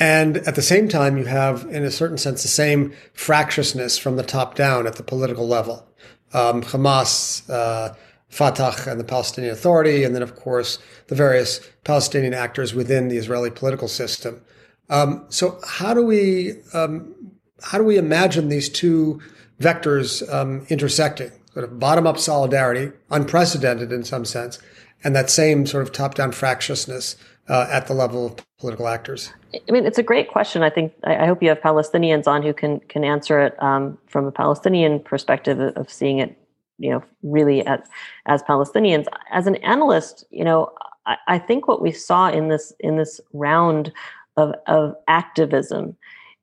And 0.00 0.38
at 0.38 0.54
the 0.54 0.62
same 0.62 0.88
time, 0.88 1.18
you 1.18 1.26
have, 1.26 1.66
in 1.66 1.84
a 1.84 1.90
certain 1.90 2.16
sense, 2.16 2.40
the 2.40 2.48
same 2.48 2.94
fractiousness 3.12 3.98
from 3.98 4.16
the 4.16 4.22
top 4.22 4.54
down 4.54 4.86
at 4.86 4.96
the 4.96 5.02
political 5.02 5.46
level. 5.46 5.86
Um, 6.32 6.62
Hamas, 6.62 7.42
uh, 7.50 7.94
Fatah, 8.30 8.90
and 8.90 8.98
the 8.98 9.04
Palestinian 9.04 9.52
Authority, 9.52 10.04
and 10.04 10.14
then, 10.14 10.22
of 10.22 10.36
course, 10.36 10.78
the 11.08 11.14
various 11.14 11.60
Palestinian 11.84 12.32
actors 12.32 12.72
within 12.72 13.08
the 13.08 13.18
Israeli 13.18 13.50
political 13.50 13.88
system. 13.88 14.40
Um, 14.88 15.26
so, 15.28 15.60
how 15.66 15.92
do 15.92 16.02
we 16.02 16.62
um, 16.72 17.14
how 17.62 17.76
do 17.76 17.84
we 17.84 17.98
imagine 17.98 18.48
these 18.48 18.70
two 18.70 19.20
vectors 19.60 20.28
um, 20.32 20.66
intersecting? 20.68 21.32
Sort 21.52 21.64
of 21.64 21.78
bottom 21.78 22.06
up 22.06 22.18
solidarity, 22.18 22.92
unprecedented 23.10 23.90
in 23.90 24.04
some 24.04 24.24
sense, 24.24 24.58
and 25.02 25.16
that 25.16 25.30
same 25.30 25.66
sort 25.66 25.82
of 25.82 25.92
top 25.92 26.14
down 26.14 26.32
fractiousness 26.32 27.16
uh, 27.48 27.66
at 27.70 27.86
the 27.86 27.94
level 27.94 28.26
of 28.26 28.36
political 28.58 28.88
actors? 28.88 29.32
I 29.54 29.72
mean, 29.72 29.86
it's 29.86 29.98
a 29.98 30.02
great 30.02 30.28
question. 30.30 30.62
I 30.62 30.70
think 30.70 30.92
I, 31.04 31.26
hope 31.26 31.42
you 31.42 31.48
have 31.48 31.60
Palestinians 31.60 32.26
on 32.26 32.42
who 32.42 32.52
can 32.52 32.80
can 32.80 33.04
answer 33.04 33.40
it 33.40 33.62
um, 33.62 33.96
from 34.06 34.26
a 34.26 34.32
Palestinian 34.32 35.00
perspective 35.00 35.58
of 35.60 35.90
seeing 35.90 36.18
it, 36.18 36.36
you 36.78 36.90
know, 36.90 37.02
really 37.22 37.64
at, 37.66 37.88
as 38.26 38.42
Palestinians. 38.42 39.06
As 39.32 39.46
an 39.46 39.56
analyst, 39.56 40.24
you 40.30 40.44
know, 40.44 40.70
I, 41.06 41.16
I 41.26 41.38
think 41.38 41.68
what 41.68 41.80
we 41.80 41.92
saw 41.92 42.28
in 42.28 42.48
this 42.48 42.72
in 42.80 42.96
this 42.96 43.20
round 43.32 43.92
of 44.36 44.54
of 44.66 44.94
activism 45.08 45.96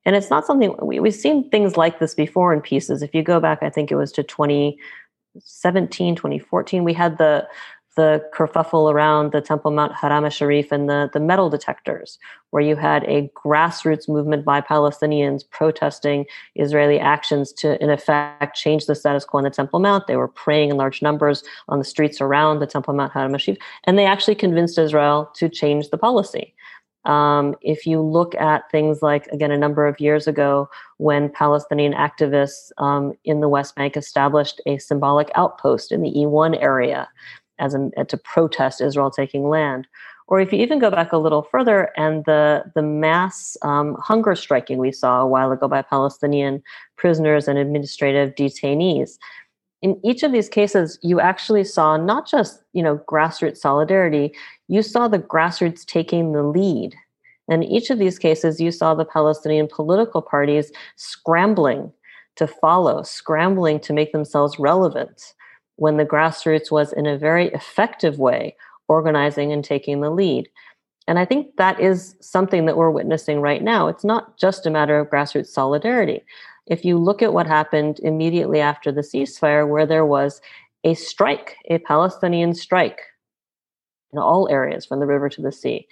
And 0.05 0.15
it's 0.15 0.29
not 0.29 0.45
something 0.45 0.75
we, 0.81 0.99
we've 0.99 1.15
seen 1.15 1.49
things 1.49 1.77
like 1.77 1.99
this 1.99 2.13
before 2.13 2.53
in 2.53 2.61
pieces. 2.61 3.01
If 3.01 3.15
you 3.15 3.23
go 3.23 3.39
back, 3.39 3.59
I 3.61 3.69
think 3.69 3.91
it 3.91 3.95
was 3.95 4.11
to 4.13 4.23
2017, 4.23 6.15
2014, 6.15 6.83
we 6.83 6.93
had 6.93 7.17
the 7.17 7.47
the 7.95 8.23
kerfuffle 8.33 8.91
around 8.91 9.31
the 9.31 9.41
Temple 9.41 9.71
Mount 9.71 9.93
Haram 9.93 10.27
Sharif 10.29 10.71
and 10.71 10.89
the, 10.89 11.09
the 11.13 11.19
metal 11.19 11.49
detectors, 11.49 12.17
where 12.49 12.63
you 12.63 12.75
had 12.75 13.03
a 13.03 13.29
grassroots 13.35 14.09
movement 14.09 14.43
by 14.43 14.61
Palestinians 14.61 15.47
protesting 15.47 16.25
Israeli 16.55 16.99
actions 16.99 17.53
to, 17.53 17.81
in 17.83 17.89
effect, 17.89 18.55
change 18.55 18.87
the 18.87 18.95
status 18.95 19.25
quo 19.25 19.39
on 19.39 19.43
the 19.43 19.51
Temple 19.51 19.79
Mount. 19.79 20.07
They 20.07 20.15
were 20.15 20.27
praying 20.27 20.71
in 20.71 20.77
large 20.77 21.01
numbers 21.01 21.43
on 21.69 21.77
the 21.77 21.85
streets 21.85 22.19
around 22.19 22.59
the 22.59 22.67
Temple 22.67 22.93
Mount 22.93 23.13
Haram 23.13 23.37
Sharif, 23.37 23.59
and 23.83 23.97
they 23.97 24.05
actually 24.05 24.35
convinced 24.35 24.77
Israel 24.77 25.31
to 25.35 25.47
change 25.47 25.89
the 25.89 25.97
policy. 25.97 26.55
Um, 27.05 27.55
if 27.61 27.85
you 27.85 28.01
look 28.01 28.33
at 28.35 28.69
things 28.71 29.01
like, 29.01 29.27
again, 29.27 29.51
a 29.51 29.57
number 29.57 29.87
of 29.87 29.99
years 29.99 30.27
ago, 30.27 30.69
when 30.97 31.29
Palestinian 31.29 31.93
activists 31.93 32.71
um, 32.77 33.13
in 33.25 33.41
the 33.41 33.49
West 33.49 33.75
Bank 33.75 33.97
established 33.97 34.61
a 34.65 34.77
symbolic 34.77 35.29
outpost 35.35 35.91
in 35.91 36.01
the 36.01 36.11
E1 36.11 36.61
area 36.61 37.09
as 37.59 37.75
a, 37.75 38.05
to 38.05 38.17
protest 38.17 38.81
Israel 38.81 39.11
taking 39.11 39.49
land. 39.49 39.87
Or 40.27 40.39
if 40.39 40.53
you 40.53 40.59
even 40.59 40.79
go 40.79 40.89
back 40.89 41.11
a 41.11 41.17
little 41.17 41.43
further, 41.43 41.91
and 41.97 42.23
the 42.25 42.63
the 42.75 42.81
mass 42.81 43.57
um, 43.61 43.95
hunger 43.99 44.35
striking 44.35 44.77
we 44.77 44.91
saw 44.91 45.21
a 45.21 45.27
while 45.27 45.51
ago 45.51 45.67
by 45.67 45.81
Palestinian 45.81 46.63
prisoners 46.95 47.47
and 47.47 47.57
administrative 47.59 48.33
detainees. 48.35 49.17
In 49.83 49.99
each 50.03 50.23
of 50.23 50.31
these 50.31 50.47
cases, 50.47 50.97
you 51.03 51.19
actually 51.19 51.65
saw 51.65 51.97
not 51.97 52.27
just 52.27 52.63
you 52.73 52.81
know 52.81 52.99
grassroots 53.07 53.57
solidarity, 53.57 54.33
you 54.67 54.81
saw 54.81 55.07
the 55.07 55.19
grassroots 55.19 55.85
taking 55.85 56.31
the 56.31 56.41
lead. 56.41 56.95
And 57.49 57.63
in 57.63 57.69
each 57.69 57.89
of 57.89 57.99
these 57.99 58.17
cases, 58.17 58.61
you 58.61 58.71
saw 58.71 58.95
the 58.95 59.05
Palestinian 59.05 59.67
political 59.67 60.21
parties 60.21 60.71
scrambling 60.95 61.91
to 62.37 62.47
follow, 62.47 63.03
scrambling 63.03 63.81
to 63.81 63.93
make 63.93 64.13
themselves 64.13 64.57
relevant 64.57 65.33
when 65.75 65.97
the 65.97 66.05
grassroots 66.05 66.71
was 66.71 66.93
in 66.93 67.05
a 67.05 67.17
very 67.17 67.49
effective 67.49 68.17
way 68.17 68.55
organizing 68.87 69.51
and 69.51 69.63
taking 69.65 69.99
the 69.99 70.09
lead. 70.09 70.47
And 71.07 71.19
I 71.19 71.25
think 71.25 71.57
that 71.57 71.79
is 71.81 72.15
something 72.21 72.65
that 72.65 72.77
we're 72.77 72.89
witnessing 72.89 73.41
right 73.41 73.61
now. 73.61 73.87
It's 73.87 74.05
not 74.05 74.37
just 74.37 74.65
a 74.65 74.69
matter 74.69 74.97
of 74.97 75.09
grassroots 75.09 75.47
solidarity. 75.47 76.23
If 76.67 76.85
you 76.85 76.97
look 76.97 77.21
at 77.21 77.33
what 77.33 77.47
happened 77.47 77.99
immediately 78.03 78.59
after 78.59 78.91
the 78.91 79.01
ceasefire, 79.01 79.67
where 79.67 79.85
there 79.85 80.05
was 80.05 80.41
a 80.83 80.93
strike, 80.93 81.57
a 81.69 81.77
Palestinian 81.79 82.53
strike 82.53 83.01
in 84.11 84.19
all 84.19 84.47
areas 84.49 84.85
from 84.85 84.99
the 84.99 85.05
river 85.05 85.29
to 85.29 85.41
the 85.41 85.51
sea, 85.51 85.87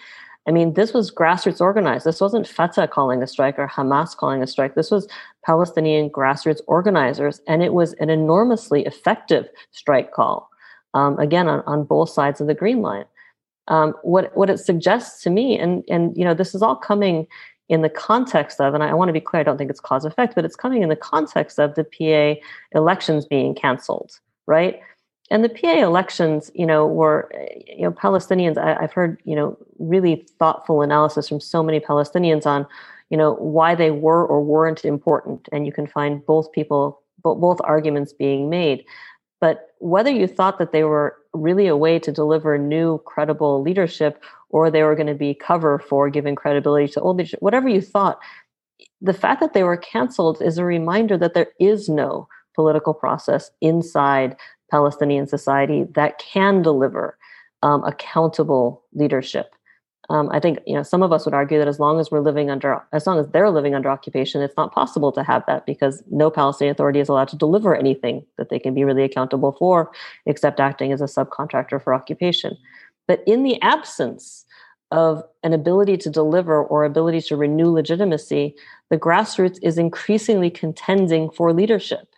I 0.48 0.52
mean, 0.52 0.74
this 0.74 0.94
was 0.94 1.12
grassroots 1.12 1.62
organized. 1.62 2.06
This 2.06 2.20
wasn't 2.20 2.48
Fatah 2.48 2.88
calling 2.88 3.22
a 3.22 3.28
strike 3.28 3.60
or 3.60 3.68
Hamas 3.68 4.16
calling 4.16 4.42
a 4.42 4.48
strike. 4.48 4.74
This 4.74 4.90
was 4.90 5.08
Palestinian 5.46 6.10
grassroots 6.10 6.62
organizers, 6.68 7.42
and 7.48 7.62
it 7.62 7.74
was 7.74 7.94
an 7.94 8.10
enormously 8.10 8.84
effective 8.86 9.48
strike 9.72 10.12
call. 10.12 10.50
Um, 10.94 11.18
again, 11.20 11.48
on, 11.48 11.64
on 11.68 11.84
both 11.84 12.10
sides 12.10 12.42
of 12.42 12.48
the 12.48 12.56
Green 12.56 12.82
Line. 12.82 13.06
Um, 13.68 13.94
what 14.02 14.36
what 14.36 14.50
it 14.50 14.58
suggests 14.58 15.22
to 15.24 15.30
me, 15.30 15.60
and 15.60 15.84
and 15.88 16.18
you 16.18 16.26
know, 16.26 16.34
this 16.34 16.56
is 16.56 16.64
all 16.64 16.76
coming 16.76 17.28
in 17.72 17.82
the 17.82 17.90
context 17.90 18.62
of, 18.62 18.74
and 18.76 18.84
I 18.84 18.94
want 18.94 19.10
to 19.10 19.14
be 19.14 19.22
clear, 19.22 19.40
I 19.40 19.44
don't 19.44 19.58
think 19.58 19.72
it's 19.72 19.80
cause 19.80 20.06
effect, 20.06 20.36
but 20.36 20.46
it's 20.46 20.56
coming 20.56 20.84
in 20.84 20.90
the 20.90 20.96
context 20.96 21.58
of 21.58 21.74
the 21.74 21.84
PA 21.84 22.40
elections 22.78 23.26
being 23.26 23.56
canceled, 23.56 24.20
right? 24.46 24.82
and 25.32 25.46
the 25.46 25.50
PA 25.50 25.82
elections, 25.82 26.52
you 26.54 26.66
know, 26.66 26.86
were, 26.86 27.32
eh, 27.34 27.76
you 27.78 27.84
know, 27.84 27.92
Palestinians. 27.92 28.58
I, 28.58 28.80
have 28.82 28.92
heard, 28.92 29.20
you 29.24 29.34
know, 29.34 29.58
really 29.80 30.28
thoughtful 30.38 30.82
analysis 30.82 31.30
from 31.30 31.40
so 31.40 31.64
many 31.64 31.80
Palestinians 31.80 32.46
on, 32.46 32.68
you 33.10 33.18
know, 33.18 33.36
why 33.36 33.74
they 33.74 33.92
were 33.92 34.26
or 34.26 34.44
weren't 34.44 34.84
important, 34.84 35.48
and 35.54 35.66
you 35.66 35.72
can 35.72 35.88
find 35.88 36.24
both 36.26 36.52
people, 36.52 37.02
both 37.24 37.62
arguments 37.64 38.12
being 38.12 38.50
made. 38.50 38.84
But 39.40 39.70
whether 39.80 40.12
you 40.12 40.28
thought 40.28 40.60
that 40.60 40.74
they 40.74 40.84
were 40.84 41.16
really 41.34 41.68
a 41.68 41.78
way 41.78 41.98
to 41.98 42.12
deliver 42.12 42.58
new, 42.58 42.98
credible 43.06 43.62
leadership, 43.62 44.22
or 44.52 44.70
they 44.70 44.84
were 44.84 44.96
going 44.96 45.08
to 45.08 45.16
be 45.16 45.34
cover 45.34 45.80
for 45.80 46.10
giving 46.10 46.36
credibility 46.36 46.88
to 46.94 47.02
old 47.02 47.18
leadership, 47.18 47.42
whatever 47.42 47.68
you 47.68 47.82
thought, 47.82 48.20
the 49.02 49.14
fact 49.14 49.42
that 49.42 49.54
they 49.54 49.64
were 49.64 49.78
canceled 49.78 50.42
is 50.42 50.58
a 50.58 50.66
reminder 50.66 51.18
that 51.18 51.34
there 51.34 51.48
is 51.60 51.90
no 51.90 52.28
political 52.56 52.94
process 52.94 53.50
inside 53.62 54.36
Palestinian 54.70 55.28
society 55.28 55.86
that 55.96 56.20
can 56.20 56.62
deliver 56.62 57.18
um, 57.64 57.84
accountable 57.84 58.84
leadership. 58.94 59.54
Um, 60.10 60.30
I 60.32 60.40
think 60.40 60.60
you 60.68 60.74
know 60.74 60.84
some 60.84 61.04
of 61.04 61.14
us 61.14 61.26
would 61.26 61.34
argue 61.34 61.58
that 61.60 61.68
as 61.68 61.80
long 61.80 62.00
as 62.00 62.12
we're 62.12 62.20
living 62.20 62.50
under, 62.50 62.82
as 62.92 63.08
long 63.08 63.20
as 63.20 63.28
they're 63.30 63.50
living 63.50 63.76
under 63.76 63.90
occupation, 63.90 64.42
it's 64.42 64.58
not 64.58 64.74
possible 64.74 65.12
to 65.14 65.24
have 65.24 65.44
that 65.48 65.66
because 65.66 66.04
no 66.10 66.30
Palestinian 66.30 66.74
Authority 66.74 67.00
is 67.00 67.08
allowed 67.08 67.30
to 67.30 67.38
deliver 67.38 67.76
anything 67.76 68.26
that 68.38 68.50
they 68.50 68.60
can 68.60 68.74
be 68.74 68.84
really 68.84 69.04
accountable 69.04 69.54
for, 69.54 69.92
except 70.26 70.60
acting 70.60 70.92
as 70.92 71.02
a 71.02 71.06
subcontractor 71.06 71.82
for 71.82 71.94
occupation. 71.94 72.58
But 73.08 73.24
in 73.26 73.44
the 73.44 73.62
absence 73.62 74.41
of 74.92 75.24
an 75.44 75.54
ability 75.54 75.98
to 75.98 76.10
deliver 76.10 76.64
or 76.64 76.84
ability 76.84 77.22
to 77.22 77.36
renew 77.36 77.72
legitimacy, 77.72 78.56
the 78.90 78.98
grassroots 78.98 79.58
is 79.62 79.78
increasingly 79.78 80.50
contending 80.50 81.30
for 81.32 81.54
leadership. 81.54 82.14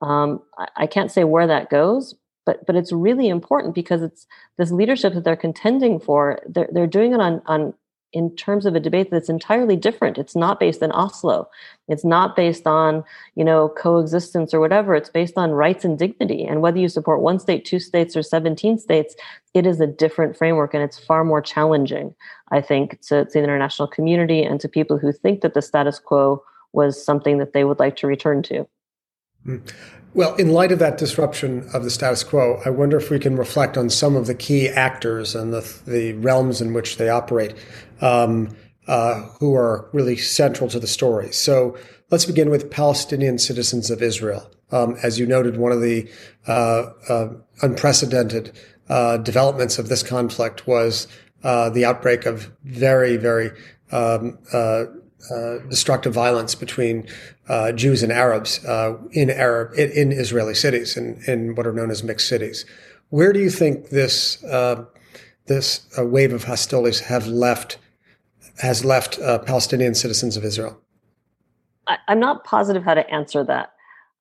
Um, 0.00 0.40
I, 0.58 0.68
I 0.76 0.86
can't 0.86 1.10
say 1.10 1.24
where 1.24 1.46
that 1.46 1.70
goes, 1.70 2.14
but 2.46 2.64
but 2.66 2.76
it's 2.76 2.92
really 2.92 3.28
important 3.28 3.74
because 3.74 4.02
it's 4.02 4.26
this 4.58 4.70
leadership 4.70 5.14
that 5.14 5.24
they're 5.24 5.36
contending 5.36 6.00
for. 6.00 6.40
They're 6.48 6.68
they're 6.72 6.86
doing 6.86 7.12
it 7.12 7.20
on 7.20 7.42
on 7.46 7.74
in 8.12 8.34
terms 8.36 8.66
of 8.66 8.74
a 8.74 8.80
debate 8.80 9.10
that's 9.10 9.28
entirely 9.28 9.76
different. 9.76 10.18
It's 10.18 10.36
not 10.36 10.60
based 10.60 10.82
in 10.82 10.92
Oslo. 10.92 11.48
It's 11.88 12.04
not 12.04 12.36
based 12.36 12.66
on 12.66 13.04
you 13.34 13.44
know 13.44 13.68
coexistence 13.70 14.52
or 14.52 14.60
whatever. 14.60 14.94
It's 14.94 15.08
based 15.08 15.36
on 15.36 15.52
rights 15.52 15.84
and 15.84 15.98
dignity. 15.98 16.44
And 16.44 16.62
whether 16.62 16.78
you 16.78 16.88
support 16.88 17.20
one 17.20 17.38
state, 17.38 17.64
two 17.64 17.78
states, 17.78 18.16
or 18.16 18.22
seventeen 18.22 18.78
states, 18.78 19.14
it 19.54 19.66
is 19.66 19.80
a 19.80 19.86
different 19.86 20.36
framework, 20.36 20.74
and 20.74 20.82
it's 20.82 20.98
far 20.98 21.24
more 21.24 21.40
challenging. 21.40 22.14
I 22.50 22.60
think 22.60 23.00
to, 23.02 23.24
to 23.24 23.30
the 23.32 23.42
international 23.42 23.88
community 23.88 24.42
and 24.42 24.60
to 24.60 24.68
people 24.68 24.98
who 24.98 25.12
think 25.12 25.40
that 25.40 25.54
the 25.54 25.62
status 25.62 25.98
quo 25.98 26.42
was 26.72 27.02
something 27.02 27.38
that 27.38 27.52
they 27.52 27.64
would 27.64 27.78
like 27.78 27.96
to 27.96 28.06
return 28.06 28.42
to. 28.44 28.66
Hmm. 29.44 29.58
Well, 30.14 30.34
in 30.34 30.52
light 30.52 30.72
of 30.72 30.78
that 30.80 30.98
disruption 30.98 31.66
of 31.72 31.84
the 31.84 31.90
status 31.90 32.22
quo, 32.22 32.60
I 32.66 32.70
wonder 32.70 32.98
if 32.98 33.08
we 33.08 33.18
can 33.18 33.34
reflect 33.36 33.78
on 33.78 33.88
some 33.88 34.14
of 34.14 34.26
the 34.26 34.34
key 34.34 34.68
actors 34.68 35.34
and 35.34 35.54
the, 35.54 35.80
the 35.86 36.12
realms 36.14 36.60
in 36.60 36.74
which 36.74 36.98
they 36.98 37.08
operate 37.08 37.54
um, 38.02 38.54
uh, 38.86 39.22
who 39.40 39.54
are 39.54 39.88
really 39.94 40.16
central 40.16 40.68
to 40.68 40.78
the 40.78 40.86
story. 40.86 41.32
So 41.32 41.78
let's 42.10 42.26
begin 42.26 42.50
with 42.50 42.70
Palestinian 42.70 43.38
citizens 43.38 43.90
of 43.90 44.02
Israel. 44.02 44.50
Um, 44.70 44.98
as 45.02 45.18
you 45.18 45.26
noted, 45.26 45.56
one 45.56 45.72
of 45.72 45.80
the 45.80 46.10
uh, 46.46 46.90
uh, 47.08 47.28
unprecedented 47.62 48.52
uh, 48.90 49.16
developments 49.16 49.78
of 49.78 49.88
this 49.88 50.02
conflict 50.02 50.66
was 50.66 51.08
uh, 51.42 51.70
the 51.70 51.86
outbreak 51.86 52.26
of 52.26 52.52
very, 52.64 53.16
very 53.16 53.50
um, 53.92 54.38
uh, 54.52 54.84
uh, 55.30 55.58
destructive 55.70 56.12
violence 56.12 56.54
between 56.54 57.06
uh, 57.48 57.72
Jews 57.72 58.02
and 58.02 58.12
Arabs 58.12 58.64
uh, 58.64 58.96
in 59.12 59.30
Arab 59.30 59.74
in, 59.74 59.90
in, 59.90 60.12
Israeli 60.12 60.54
cities 60.54 60.96
in, 60.96 61.22
in 61.26 61.54
what 61.54 61.66
are 61.66 61.72
known 61.72 61.90
as 61.90 62.02
mixed 62.02 62.28
cities. 62.28 62.64
Where 63.10 63.32
do 63.32 63.40
you 63.40 63.50
think 63.50 63.90
this 63.90 64.42
uh, 64.44 64.84
this 65.46 65.86
uh, 65.98 66.06
wave 66.06 66.32
of 66.32 66.44
hostilities 66.44 67.00
have 67.00 67.26
left 67.26 67.78
has 68.58 68.84
left 68.84 69.18
Palestinian 69.46 69.94
citizens 69.94 70.36
of 70.36 70.44
Israel? 70.44 70.80
I, 71.86 71.96
I'm 72.08 72.20
not 72.20 72.44
positive 72.44 72.84
how 72.84 72.94
to 72.94 73.08
answer 73.10 73.42
that. 73.44 73.72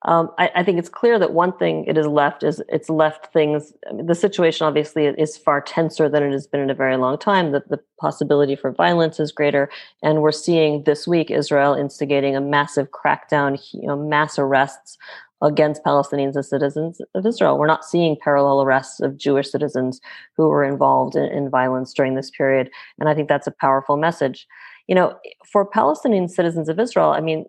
Um, 0.04 0.32
I, 0.40 0.50
I, 0.56 0.64
think 0.64 0.80
it's 0.80 0.90
clear 0.90 1.20
that 1.20 1.34
one 1.34 1.56
thing 1.58 1.86
it 1.86 1.96
has 1.96 2.08
left 2.08 2.42
is 2.42 2.62
it's 2.70 2.90
left 2.90 3.32
things. 3.32 3.72
I 3.88 3.94
mean, 3.94 4.08
the 4.08 4.16
situation 4.16 4.66
obviously 4.66 5.06
is 5.06 5.38
far 5.38 5.62
tenser 5.62 6.10
than 6.10 6.24
it 6.24 6.32
has 6.32 6.48
been 6.48 6.60
in 6.60 6.72
a 6.72 6.76
very 6.76 6.98
long 6.98 7.20
time. 7.20 7.52
That 7.52 7.70
the 7.70 7.80
possibility 8.00 8.56
for 8.56 8.72
violence 8.72 9.20
is 9.20 9.32
greater, 9.32 9.70
and 10.02 10.24
we're 10.24 10.32
seeing 10.32 10.84
this 10.86 11.08
week 11.08 11.30
Israel 11.30 11.76
instigating 11.76 12.36
a 12.36 12.42
massive 12.42 12.90
crackdown, 12.90 13.60
you 13.74 13.86
know, 13.86 13.96
mass 13.96 14.40
arrests 14.40 14.98
against 15.44 15.84
Palestinians 15.84 16.36
and 16.36 16.46
citizens 16.46 17.00
of 17.14 17.26
Israel. 17.26 17.60
We're 17.60 17.68
not 17.68 17.86
seeing 17.86 18.18
parallel 18.24 18.64
arrests 18.64 19.02
of 19.02 19.18
Jewish 19.18 19.52
citizens 19.52 20.02
who 20.36 20.50
were 20.50 20.64
involved 20.64 21.16
in, 21.16 21.26
in 21.26 21.50
violence 21.50 21.94
during 21.94 22.16
this 22.16 22.32
period, 22.32 22.72
and 23.00 23.08
I 23.08 23.14
think 23.14 23.30
that's 23.30 23.48
a 23.48 23.52
powerful 23.52 23.98
message. 23.98 24.48
You 24.88 24.96
know, 24.96 25.16
for 25.52 25.64
Palestinian 25.64 26.28
citizens 26.28 26.70
of 26.70 26.80
Israel, 26.80 27.12
I 27.12 27.22
mean, 27.22 27.46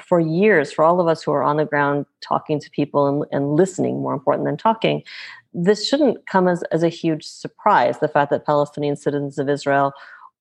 for 0.00 0.20
years, 0.20 0.72
for 0.72 0.84
all 0.84 1.00
of 1.00 1.08
us 1.08 1.22
who 1.22 1.32
are 1.32 1.42
on 1.42 1.56
the 1.56 1.64
ground 1.64 2.06
talking 2.20 2.60
to 2.60 2.70
people 2.70 3.06
and, 3.06 3.24
and 3.32 3.54
listening, 3.54 4.00
more 4.00 4.12
important 4.12 4.46
than 4.46 4.56
talking, 4.56 5.02
this 5.54 5.88
shouldn't 5.88 6.26
come 6.26 6.48
as, 6.48 6.62
as 6.64 6.82
a 6.82 6.88
huge 6.88 7.24
surprise. 7.24 7.98
The 7.98 8.08
fact 8.08 8.30
that 8.30 8.46
Palestinian 8.46 8.96
citizens 8.96 9.38
of 9.38 9.48
Israel 9.48 9.92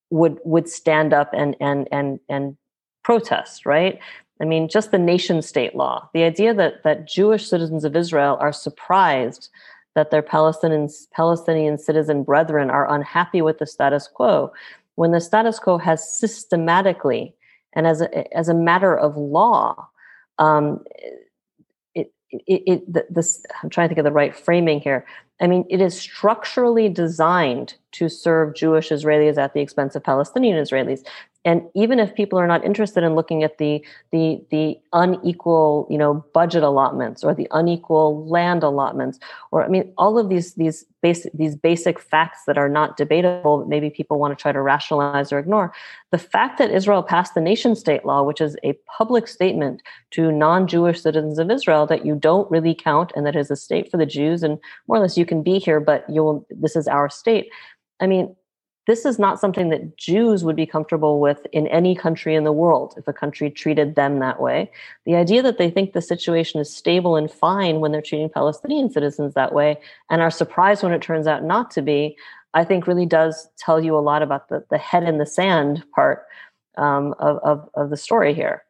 would 0.09 0.39
would 0.45 0.69
stand 0.69 1.13
up 1.13 1.29
and 1.33 1.55
and 1.59 1.87
and 1.91 2.19
and 2.29 2.57
protest, 3.03 3.65
right? 3.65 3.99
I 4.39 4.45
mean, 4.45 4.69
just 4.69 4.91
the 4.91 4.99
nation 4.99 5.41
state 5.41 5.75
law, 5.75 6.09
the 6.13 6.23
idea 6.23 6.53
that 6.53 6.83
that 6.83 7.07
Jewish 7.07 7.47
citizens 7.49 7.83
of 7.83 7.95
Israel 7.95 8.37
are 8.39 8.53
surprised 8.53 9.49
that 9.95 10.11
their 10.11 10.21
Palestinian 10.21 10.89
Palestinian 11.11 11.77
citizen 11.77 12.23
brethren 12.23 12.69
are 12.69 12.91
unhappy 12.91 13.41
with 13.41 13.57
the 13.57 13.65
status 13.65 14.07
quo, 14.07 14.51
when 14.95 15.11
the 15.11 15.21
status 15.21 15.59
quo 15.59 15.77
has 15.77 16.17
systematically 16.17 17.33
and 17.75 17.87
as 17.87 18.01
a, 18.01 18.37
as 18.37 18.49
a 18.49 18.53
matter 18.53 18.97
of 18.97 19.17
law, 19.17 19.87
um, 20.39 20.83
it, 21.95 22.11
it, 22.31 22.83
it, 22.87 23.13
this, 23.13 23.43
I'm 23.61 23.69
trying 23.69 23.87
to 23.87 23.95
think 23.95 23.99
of 23.99 24.05
the 24.05 24.11
right 24.11 24.35
framing 24.35 24.79
here. 24.79 25.05
I 25.39 25.47
mean, 25.47 25.65
it 25.69 25.81
is 25.81 25.99
structurally 25.99 26.89
designed 26.89 27.75
to 27.93 28.09
serve 28.09 28.55
Jewish 28.55 28.89
Israelis 28.89 29.37
at 29.37 29.53
the 29.53 29.61
expense 29.61 29.95
of 29.95 30.03
Palestinian 30.03 30.57
Israelis 30.57 31.05
and 31.47 31.61
even 31.73 31.97
if 31.97 32.13
people 32.13 32.37
are 32.37 32.45
not 32.45 32.65
interested 32.65 33.05
in 33.05 33.15
looking 33.15 33.41
at 33.41 33.57
the 33.57 33.83
the 34.11 34.43
the 34.51 34.77
unequal 34.91 35.87
you 35.89 35.97
know 35.97 36.25
budget 36.33 36.61
allotments 36.61 37.23
or 37.23 37.33
the 37.33 37.47
unequal 37.51 38.27
land 38.27 38.63
allotments 38.63 39.17
or 39.51 39.63
i 39.63 39.67
mean 39.69 39.91
all 39.97 40.19
of 40.19 40.27
these 40.27 40.53
these 40.55 40.85
basic 41.01 41.31
these 41.33 41.55
basic 41.55 41.99
facts 41.99 42.39
that 42.47 42.57
are 42.57 42.67
not 42.67 42.97
debatable 42.97 43.65
maybe 43.65 43.89
people 43.89 44.19
want 44.19 44.37
to 44.37 44.41
try 44.41 44.51
to 44.51 44.61
rationalize 44.61 45.31
or 45.31 45.39
ignore 45.39 45.73
the 46.11 46.17
fact 46.17 46.57
that 46.57 46.69
israel 46.69 47.01
passed 47.01 47.33
the 47.33 47.41
nation 47.41 47.75
state 47.75 48.03
law 48.05 48.21
which 48.21 48.41
is 48.41 48.57
a 48.63 48.73
public 48.97 49.27
statement 49.27 49.81
to 50.11 50.31
non-jewish 50.31 51.01
citizens 51.01 51.39
of 51.39 51.49
israel 51.49 51.87
that 51.87 52.05
you 52.05 52.13
don't 52.15 52.51
really 52.51 52.75
count 52.75 53.13
and 53.15 53.25
that 53.25 53.35
is 53.35 53.49
a 53.49 53.55
state 53.55 53.89
for 53.89 53.97
the 53.97 54.05
jews 54.05 54.43
and 54.43 54.59
more 54.87 54.97
or 54.97 55.01
less 55.01 55.17
you 55.17 55.25
can 55.25 55.41
be 55.41 55.59
here 55.59 55.79
but 55.79 56.03
you 56.09 56.23
will 56.23 56.45
this 56.49 56.75
is 56.75 56.87
our 56.87 57.09
state. 57.09 57.49
I 57.99 58.07
mean 58.07 58.35
this 58.87 59.05
is 59.05 59.19
not 59.19 59.39
something 59.39 59.69
that 59.69 59.97
Jews 59.97 60.43
would 60.43 60.55
be 60.55 60.65
comfortable 60.65 61.19
with 61.19 61.45
in 61.51 61.67
any 61.67 61.93
country 61.93 62.35
in 62.35 62.45
the 62.45 62.53
world 62.53 62.95
if 62.97 63.07
a 63.07 63.13
country 63.13 63.51
treated 63.51 63.95
them 63.95 64.19
that 64.19 64.41
way. 64.41 64.71
The 65.05 65.15
idea 65.15 65.43
that 65.43 65.57
they 65.57 65.69
think 65.69 65.91
the 65.91 66.01
situation 66.01 66.61
is 66.61 66.73
stable 66.73 67.17
and 67.17 67.29
fine 67.29 67.81
when 67.81 67.91
they're 67.91 68.01
treating 68.01 68.29
Palestinian 68.29 68.89
citizens 68.89 69.33
that 69.33 69.53
way 69.53 69.77
and 70.09 70.21
are 70.21 70.31
surprised 70.31 70.83
when 70.83 70.93
it 70.93 71.01
turns 71.01 71.27
out 71.27 71.43
not 71.43 71.69
to 71.71 71.81
be, 71.81 72.17
I 72.53 72.63
think 72.63 72.87
really 72.87 73.05
does 73.05 73.49
tell 73.57 73.83
you 73.83 73.95
a 73.95 73.99
lot 73.99 74.23
about 74.23 74.47
the, 74.47 74.63
the 74.71 74.77
head 74.77 75.03
in 75.03 75.17
the 75.17 75.25
sand 75.25 75.83
part 75.93 76.25
um, 76.77 77.13
of, 77.19 77.37
of, 77.39 77.69
of 77.75 77.89
the 77.89 77.97
story 77.97 78.33
here. 78.33 78.63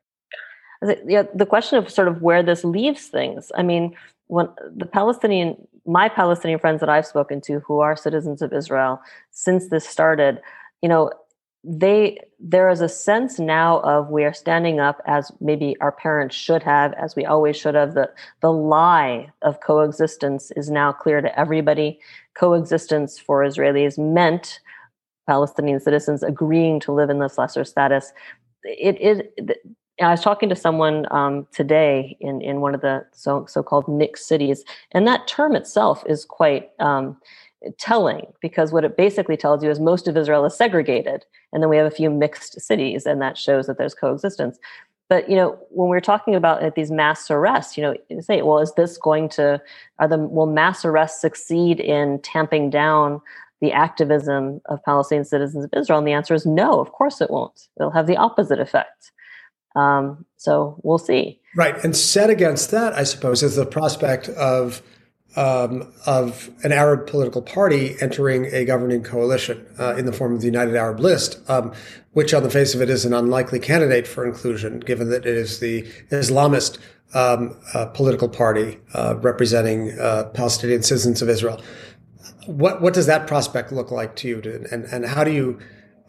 The, 0.81 1.29
the 1.33 1.45
question 1.45 1.77
of 1.77 1.89
sort 1.89 2.07
of 2.07 2.21
where 2.21 2.43
this 2.43 2.63
leaves 2.63 3.07
things. 3.07 3.51
I 3.55 3.63
mean, 3.63 3.95
when 4.27 4.49
the 4.75 4.85
Palestinian, 4.85 5.55
my 5.85 6.09
Palestinian 6.09 6.59
friends 6.59 6.79
that 6.81 6.89
I've 6.89 7.05
spoken 7.05 7.41
to 7.41 7.59
who 7.61 7.79
are 7.79 7.95
citizens 7.95 8.41
of 8.41 8.53
Israel 8.53 9.01
since 9.31 9.69
this 9.69 9.87
started, 9.87 10.41
you 10.81 10.89
know, 10.89 11.11
they 11.63 12.19
there 12.39 12.69
is 12.69 12.81
a 12.81 12.87
sense 12.87 13.39
now 13.39 13.79
of 13.79 14.09
we 14.09 14.23
are 14.23 14.33
standing 14.33 14.79
up 14.79 15.01
as 15.05 15.31
maybe 15.41 15.75
our 15.81 15.91
parents 15.91 16.35
should 16.35 16.63
have, 16.63 16.93
as 16.93 17.15
we 17.15 17.25
always 17.25 17.57
should 17.57 17.75
have. 17.75 17.93
The 17.93 18.09
the 18.41 18.51
lie 18.51 19.29
of 19.41 19.59
coexistence 19.61 20.51
is 20.55 20.69
now 20.69 20.91
clear 20.91 21.19
to 21.19 21.39
everybody. 21.39 21.99
Coexistence 22.35 23.19
for 23.19 23.43
Israelis 23.43 23.97
meant 23.97 24.59
Palestinian 25.27 25.79
citizens 25.79 26.23
agreeing 26.23 26.79
to 26.81 26.93
live 26.93 27.09
in 27.09 27.19
this 27.19 27.37
lesser 27.37 27.65
status. 27.65 28.13
It, 28.63 28.97
it 29.01 29.57
I 29.99 30.11
was 30.11 30.21
talking 30.21 30.49
to 30.49 30.55
someone 30.55 31.07
um, 31.11 31.47
today 31.51 32.17
in, 32.19 32.41
in 32.41 32.61
one 32.61 32.75
of 32.75 32.81
the 32.81 33.05
so, 33.13 33.45
so-called 33.47 33.87
mixed 33.87 34.27
cities, 34.27 34.63
and 34.91 35.07
that 35.07 35.27
term 35.27 35.55
itself 35.55 36.03
is 36.07 36.23
quite 36.23 36.69
um, 36.79 37.17
telling 37.79 38.27
because 38.41 38.71
what 38.71 38.83
it 38.83 38.95
basically 38.95 39.37
tells 39.37 39.63
you 39.63 39.71
is 39.71 39.79
most 39.79 40.07
of 40.07 40.15
Israel 40.15 40.45
is 40.45 40.55
segregated, 40.55 41.25
and 41.51 41.63
then 41.63 41.69
we 41.69 41.77
have 41.77 41.87
a 41.87 41.91
few 41.91 42.09
mixed 42.09 42.61
cities, 42.61 43.05
and 43.05 43.21
that 43.21 43.37
shows 43.37 43.65
that 43.67 43.77
there's 43.77 43.95
coexistence. 43.95 44.59
But 45.09 45.29
you 45.29 45.35
know, 45.35 45.57
when 45.69 45.89
we're 45.89 45.99
talking 45.99 46.35
about 46.35 46.61
uh, 46.63 46.71
these 46.75 46.91
mass 46.91 47.31
arrests, 47.31 47.77
you 47.77 47.83
know, 47.83 47.95
you 48.09 48.21
say, 48.21 48.41
well, 48.41 48.59
is 48.59 48.73
this 48.73 48.97
going 48.97 49.29
to 49.29 49.61
are 49.99 50.07
the 50.07 50.17
will 50.17 50.45
mass 50.45 50.85
arrests 50.85 51.21
succeed 51.21 51.79
in 51.79 52.21
tamping 52.21 52.69
down 52.69 53.21
the 53.61 53.71
activism 53.71 54.61
of 54.65 54.83
Palestinian 54.83 55.25
citizens 55.25 55.65
of 55.65 55.73
Israel? 55.75 55.99
And 55.99 56.07
the 56.07 56.11
answer 56.11 56.33
is 56.33 56.45
no, 56.45 56.79
of 56.79 56.91
course 56.91 57.21
it 57.21 57.31
won't. 57.31 57.67
It'll 57.79 57.91
have 57.91 58.07
the 58.07 58.17
opposite 58.17 58.59
effect. 58.59 59.11
Um, 59.75 60.25
so 60.37 60.79
we'll 60.83 60.97
see. 60.97 61.39
Right, 61.55 61.83
and 61.83 61.95
set 61.95 62.29
against 62.29 62.71
that, 62.71 62.93
I 62.93 63.03
suppose, 63.03 63.43
is 63.43 63.55
the 63.55 63.65
prospect 63.65 64.29
of 64.29 64.81
um, 65.35 65.93
of 66.05 66.49
an 66.63 66.71
Arab 66.71 67.05
political 67.05 67.43
party 67.43 67.95
entering 68.01 68.45
a 68.45 68.65
governing 68.65 69.03
coalition 69.03 69.67
uh, 69.79 69.95
in 69.95 70.05
the 70.05 70.11
form 70.11 70.33
of 70.33 70.41
the 70.41 70.47
United 70.47 70.75
Arab 70.75 70.99
List, 70.99 71.39
um, 71.47 71.73
which, 72.13 72.33
on 72.33 72.41
the 72.41 72.49
face 72.49 72.73
of 72.73 72.81
it, 72.81 72.89
is 72.89 73.05
an 73.05 73.13
unlikely 73.13 73.59
candidate 73.59 74.07
for 74.07 74.25
inclusion, 74.25 74.79
given 74.79 75.09
that 75.11 75.27
it 75.27 75.37
is 75.37 75.59
the 75.59 75.83
Islamist 76.09 76.79
um, 77.13 77.55
uh, 77.73 77.85
political 77.87 78.27
party 78.27 78.79
uh, 78.93 79.15
representing 79.21 79.97
uh, 79.99 80.25
Palestinian 80.33 80.81
citizens 80.81 81.21
of 81.21 81.29
Israel. 81.29 81.61
What 82.47 82.81
what 82.81 82.93
does 82.93 83.05
that 83.05 83.27
prospect 83.27 83.71
look 83.71 83.91
like 83.91 84.15
to 84.17 84.27
you, 84.27 84.65
and 84.71 84.85
and 84.85 85.05
how 85.05 85.23
do 85.23 85.31
you 85.31 85.59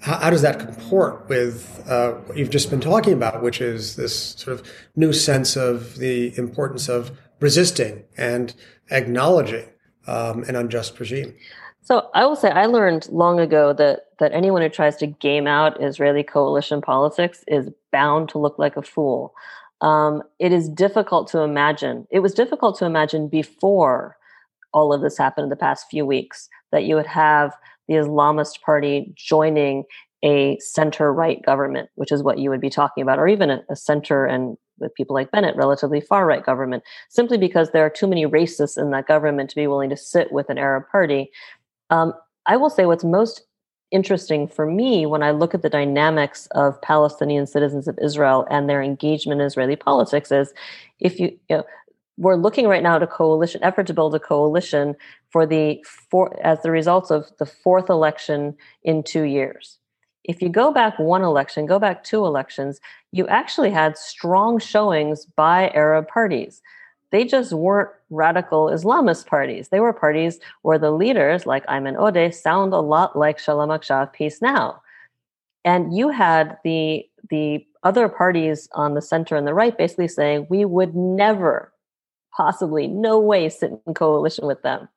how, 0.00 0.30
does 0.30 0.42
that 0.42 0.60
comport 0.60 1.28
with 1.28 1.84
uh, 1.88 2.12
what 2.12 2.38
you've 2.38 2.50
just 2.50 2.70
been 2.70 2.80
talking 2.80 3.12
about, 3.12 3.42
which 3.42 3.60
is 3.60 3.96
this 3.96 4.34
sort 4.34 4.58
of 4.58 4.66
new 4.96 5.12
sense 5.12 5.56
of 5.56 5.96
the 5.96 6.36
importance 6.38 6.88
of 6.88 7.10
resisting 7.40 8.04
and 8.16 8.54
acknowledging 8.90 9.68
um, 10.06 10.44
an 10.44 10.56
unjust 10.56 10.98
regime? 11.00 11.34
So 11.82 12.10
I 12.14 12.26
will 12.26 12.36
say 12.36 12.50
I 12.50 12.66
learned 12.66 13.08
long 13.08 13.40
ago 13.40 13.72
that 13.72 14.00
that 14.18 14.32
anyone 14.32 14.62
who 14.62 14.68
tries 14.68 14.96
to 14.96 15.06
game 15.06 15.46
out 15.46 15.82
Israeli 15.82 16.22
coalition 16.22 16.80
politics 16.80 17.44
is 17.48 17.70
bound 17.92 18.28
to 18.30 18.38
look 18.38 18.58
like 18.58 18.76
a 18.76 18.82
fool. 18.82 19.32
Um, 19.80 20.22
it 20.38 20.52
is 20.52 20.68
difficult 20.68 21.28
to 21.28 21.40
imagine. 21.40 22.06
It 22.10 22.18
was 22.18 22.34
difficult 22.34 22.78
to 22.78 22.84
imagine 22.84 23.28
before 23.28 24.16
all 24.74 24.92
of 24.92 25.00
this 25.00 25.16
happened 25.16 25.44
in 25.44 25.50
the 25.50 25.56
past 25.56 25.86
few 25.88 26.04
weeks 26.04 26.48
that 26.72 26.84
you 26.84 26.94
would 26.94 27.06
have 27.06 27.54
the 27.88 27.94
Islamist 27.94 28.60
Party 28.60 29.12
joining 29.16 29.84
a 30.24 30.58
center 30.58 31.12
right 31.12 31.42
government, 31.44 31.90
which 31.94 32.12
is 32.12 32.22
what 32.22 32.38
you 32.38 32.50
would 32.50 32.60
be 32.60 32.70
talking 32.70 33.02
about, 33.02 33.18
or 33.18 33.28
even 33.28 33.50
a, 33.50 33.62
a 33.70 33.76
center 33.76 34.26
and 34.26 34.56
with 34.78 34.94
people 34.94 35.14
like 35.14 35.30
Bennett, 35.30 35.56
relatively 35.56 36.00
far 36.00 36.26
right 36.26 36.44
government, 36.44 36.82
simply 37.08 37.38
because 37.38 37.70
there 37.70 37.84
are 37.84 37.90
too 37.90 38.06
many 38.06 38.26
racists 38.26 38.80
in 38.80 38.90
that 38.90 39.08
government 39.08 39.50
to 39.50 39.56
be 39.56 39.66
willing 39.66 39.90
to 39.90 39.96
sit 39.96 40.32
with 40.32 40.48
an 40.50 40.58
Arab 40.58 40.84
party. 40.90 41.30
Um, 41.90 42.12
I 42.46 42.56
will 42.56 42.70
say 42.70 42.86
what's 42.86 43.04
most 43.04 43.42
interesting 43.90 44.46
for 44.46 44.66
me 44.66 45.06
when 45.06 45.22
I 45.22 45.30
look 45.30 45.54
at 45.54 45.62
the 45.62 45.70
dynamics 45.70 46.46
of 46.52 46.80
Palestinian 46.82 47.46
citizens 47.46 47.88
of 47.88 47.98
Israel 48.02 48.46
and 48.50 48.68
their 48.68 48.82
engagement 48.82 49.40
in 49.40 49.46
Israeli 49.46 49.76
politics 49.76 50.30
is 50.30 50.52
if 51.00 51.18
you, 51.18 51.28
you 51.48 51.56
know, 51.56 51.64
we're 52.18 52.36
looking 52.36 52.66
right 52.66 52.82
now 52.82 52.96
at 52.96 53.02
a 53.02 53.06
coalition 53.06 53.62
effort 53.62 53.86
to 53.86 53.94
build 53.94 54.14
a 54.14 54.18
coalition 54.18 54.96
for 55.30 55.46
the 55.46 55.82
for 56.10 56.38
as 56.44 56.60
the 56.62 56.70
results 56.70 57.10
of 57.10 57.30
the 57.38 57.46
fourth 57.46 57.88
election 57.88 58.56
in 58.82 59.02
two 59.02 59.22
years. 59.22 59.78
If 60.24 60.42
you 60.42 60.48
go 60.48 60.72
back 60.72 60.98
one 60.98 61.22
election, 61.22 61.64
go 61.64 61.78
back 61.78 62.04
two 62.04 62.26
elections, 62.26 62.80
you 63.12 63.26
actually 63.28 63.70
had 63.70 63.96
strong 63.96 64.58
showings 64.58 65.24
by 65.24 65.70
Arab 65.70 66.08
parties. 66.08 66.60
They 67.10 67.24
just 67.24 67.52
weren't 67.52 67.88
radical 68.10 68.66
Islamist 68.66 69.26
parties. 69.26 69.68
They 69.68 69.80
were 69.80 69.94
parties 69.94 70.38
where 70.62 70.78
the 70.78 70.90
leaders, 70.90 71.46
like 71.46 71.64
Ayman 71.66 71.96
Odeh, 71.96 72.34
sound 72.34 72.74
a 72.74 72.80
lot 72.80 73.16
like 73.16 73.38
Shalom 73.38 73.70
Achshav 73.70 74.12
Peace 74.12 74.42
Now. 74.42 74.82
And 75.64 75.96
you 75.96 76.08
had 76.10 76.58
the 76.64 77.08
the 77.30 77.64
other 77.84 78.08
parties 78.08 78.68
on 78.72 78.94
the 78.94 79.02
center 79.02 79.36
and 79.36 79.46
the 79.46 79.54
right 79.54 79.78
basically 79.78 80.08
saying 80.08 80.46
we 80.50 80.64
would 80.64 80.96
never 80.96 81.72
possibly 82.38 82.86
no 82.86 83.18
way 83.18 83.48
sit 83.48 83.72
in 83.86 83.94
coalition 83.94 84.46
with 84.46 84.62
them. 84.62 84.88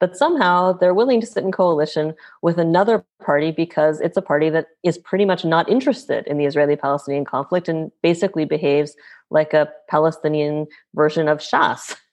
But 0.00 0.18
somehow 0.18 0.72
they're 0.74 0.92
willing 0.92 1.20
to 1.22 1.26
sit 1.26 1.44
in 1.44 1.50
coalition 1.50 2.14
with 2.42 2.58
another 2.58 3.02
party 3.24 3.52
because 3.52 4.00
it's 4.00 4.18
a 4.18 4.22
party 4.22 4.50
that 4.50 4.66
is 4.82 4.98
pretty 4.98 5.24
much 5.24 5.46
not 5.46 5.68
interested 5.68 6.26
in 6.26 6.36
the 6.36 6.44
Israeli 6.44 6.76
Palestinian 6.76 7.24
conflict 7.24 7.70
and 7.70 7.90
basically 8.02 8.44
behaves 8.44 8.96
like 9.30 9.54
a 9.54 9.70
Palestinian 9.88 10.66
version 10.94 11.26
of 11.26 11.38
Shas. 11.38 11.96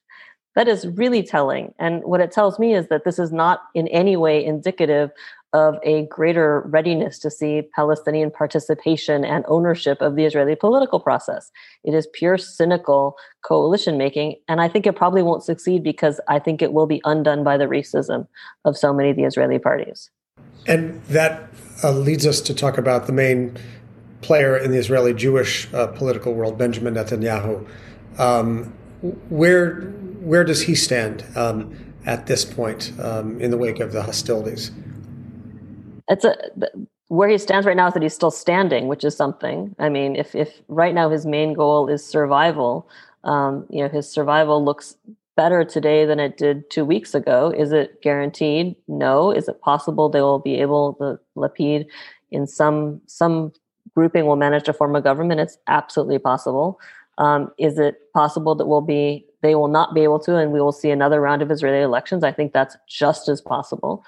That 0.54 0.68
is 0.68 0.86
really 0.86 1.22
telling. 1.22 1.72
And 1.78 2.04
what 2.04 2.20
it 2.20 2.30
tells 2.30 2.58
me 2.58 2.74
is 2.74 2.88
that 2.88 3.04
this 3.06 3.18
is 3.18 3.32
not 3.32 3.62
in 3.74 3.88
any 3.88 4.18
way 4.18 4.44
indicative 4.44 5.10
of 5.52 5.76
a 5.82 6.06
greater 6.06 6.62
readiness 6.66 7.18
to 7.18 7.30
see 7.30 7.62
Palestinian 7.74 8.30
participation 8.30 9.24
and 9.24 9.44
ownership 9.48 10.00
of 10.00 10.16
the 10.16 10.24
Israeli 10.24 10.54
political 10.54 10.98
process. 10.98 11.50
It 11.84 11.94
is 11.94 12.06
pure 12.14 12.38
cynical 12.38 13.16
coalition 13.44 13.98
making. 13.98 14.36
And 14.48 14.60
I 14.60 14.68
think 14.68 14.86
it 14.86 14.94
probably 14.94 15.22
won't 15.22 15.44
succeed 15.44 15.82
because 15.82 16.20
I 16.28 16.38
think 16.38 16.62
it 16.62 16.72
will 16.72 16.86
be 16.86 17.00
undone 17.04 17.44
by 17.44 17.56
the 17.56 17.66
racism 17.66 18.26
of 18.64 18.76
so 18.76 18.94
many 18.94 19.10
of 19.10 19.16
the 19.16 19.24
Israeli 19.24 19.58
parties. 19.58 20.10
And 20.66 21.02
that 21.04 21.50
uh, 21.84 21.92
leads 21.92 22.26
us 22.26 22.40
to 22.42 22.54
talk 22.54 22.78
about 22.78 23.06
the 23.06 23.12
main 23.12 23.58
player 24.22 24.56
in 24.56 24.70
the 24.70 24.78
Israeli 24.78 25.12
Jewish 25.12 25.72
uh, 25.74 25.88
political 25.88 26.32
world, 26.32 26.56
Benjamin 26.56 26.94
Netanyahu. 26.94 27.66
Um, 28.18 28.72
where 29.28 29.80
where 30.20 30.44
does 30.44 30.62
he 30.62 30.76
stand 30.76 31.24
um, 31.34 31.76
at 32.06 32.26
this 32.26 32.44
point 32.44 32.92
um, 33.00 33.40
in 33.40 33.50
the 33.50 33.58
wake 33.58 33.80
of 33.80 33.92
the 33.92 34.02
hostilities? 34.02 34.70
It's 36.08 36.24
a 36.24 36.36
where 37.08 37.28
he 37.28 37.36
stands 37.36 37.66
right 37.66 37.76
now 37.76 37.88
is 37.88 37.94
that 37.94 38.02
he's 38.02 38.14
still 38.14 38.30
standing, 38.30 38.88
which 38.88 39.04
is 39.04 39.14
something. 39.14 39.74
I 39.78 39.88
mean, 39.88 40.16
if 40.16 40.34
if 40.34 40.62
right 40.68 40.94
now 40.94 41.10
his 41.10 41.26
main 41.26 41.52
goal 41.52 41.88
is 41.88 42.04
survival, 42.04 42.88
um, 43.24 43.66
you 43.68 43.82
know, 43.82 43.88
his 43.88 44.08
survival 44.08 44.64
looks 44.64 44.96
better 45.36 45.64
today 45.64 46.04
than 46.04 46.20
it 46.20 46.36
did 46.36 46.70
two 46.70 46.84
weeks 46.84 47.14
ago. 47.14 47.52
Is 47.56 47.72
it 47.72 48.02
guaranteed? 48.02 48.76
No. 48.88 49.30
Is 49.30 49.48
it 49.48 49.60
possible 49.60 50.08
they 50.08 50.20
will 50.20 50.38
be 50.38 50.60
able 50.60 50.96
the 50.98 51.18
Lapid 51.36 51.86
in 52.30 52.46
some 52.46 53.00
some 53.06 53.52
grouping 53.94 54.26
will 54.26 54.36
manage 54.36 54.64
to 54.64 54.72
form 54.72 54.96
a 54.96 55.00
government. 55.00 55.40
It's 55.40 55.58
absolutely 55.66 56.18
possible. 56.18 56.80
Um, 57.18 57.52
is 57.58 57.78
it 57.78 57.96
possible 58.14 58.54
that 58.54 58.66
we'll 58.66 58.80
be 58.80 59.26
they 59.42 59.54
will 59.54 59.68
not 59.68 59.94
be 59.94 60.02
able 60.02 60.20
to, 60.20 60.36
and 60.36 60.52
we 60.52 60.60
will 60.60 60.72
see 60.72 60.90
another 60.90 61.20
round 61.20 61.42
of 61.42 61.50
Israeli 61.50 61.82
elections? 61.82 62.24
I 62.24 62.32
think 62.32 62.52
that's 62.52 62.76
just 62.88 63.28
as 63.28 63.40
possible. 63.40 64.04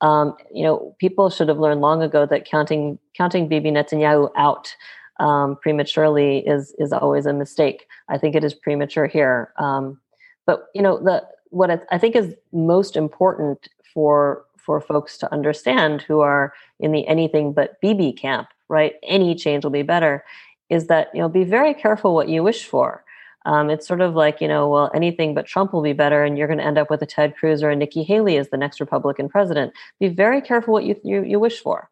Um, 0.00 0.36
you 0.52 0.62
know, 0.62 0.94
people 0.98 1.28
should 1.28 1.48
have 1.48 1.58
learned 1.58 1.80
long 1.80 2.02
ago 2.02 2.24
that 2.26 2.44
counting 2.44 2.98
counting 3.16 3.48
Bibi 3.48 3.70
Netanyahu 3.70 4.30
out 4.36 4.74
um, 5.18 5.56
prematurely 5.56 6.38
is 6.38 6.74
is 6.78 6.92
always 6.92 7.26
a 7.26 7.32
mistake. 7.32 7.86
I 8.08 8.18
think 8.18 8.34
it 8.34 8.44
is 8.44 8.54
premature 8.54 9.06
here. 9.06 9.52
Um, 9.58 10.00
but 10.46 10.66
you 10.74 10.82
know, 10.82 10.98
the 10.98 11.26
what 11.50 11.86
I 11.90 11.98
think 11.98 12.14
is 12.14 12.34
most 12.52 12.96
important 12.96 13.68
for 13.94 14.44
for 14.56 14.80
folks 14.80 15.16
to 15.18 15.32
understand 15.32 16.02
who 16.02 16.20
are 16.20 16.52
in 16.78 16.92
the 16.92 17.06
anything 17.08 17.52
but 17.52 17.80
Bibi 17.80 18.12
camp, 18.12 18.48
right? 18.68 18.94
Any 19.02 19.34
change 19.34 19.64
will 19.64 19.70
be 19.70 19.82
better. 19.82 20.24
Is 20.68 20.86
that 20.86 21.08
you 21.14 21.20
know 21.20 21.28
be 21.28 21.44
very 21.44 21.74
careful 21.74 22.14
what 22.14 22.28
you 22.28 22.42
wish 22.42 22.64
for. 22.64 23.04
Um, 23.46 23.70
it's 23.70 23.86
sort 23.86 24.00
of 24.00 24.14
like 24.14 24.40
you 24.40 24.48
know, 24.48 24.68
well, 24.68 24.90
anything 24.94 25.34
but 25.34 25.46
Trump 25.46 25.72
will 25.72 25.82
be 25.82 25.92
better, 25.92 26.24
and 26.24 26.36
you're 26.36 26.48
going 26.48 26.58
to 26.58 26.64
end 26.64 26.78
up 26.78 26.90
with 26.90 27.02
a 27.02 27.06
Ted 27.06 27.36
Cruz 27.36 27.62
or 27.62 27.70
a 27.70 27.76
Nikki 27.76 28.02
Haley 28.02 28.36
as 28.36 28.48
the 28.50 28.56
next 28.56 28.80
Republican 28.80 29.28
president. 29.28 29.72
Be 30.00 30.08
very 30.08 30.40
careful 30.40 30.72
what 30.72 30.84
you 30.84 30.96
you, 31.04 31.22
you 31.22 31.38
wish 31.38 31.60
for. 31.60 31.88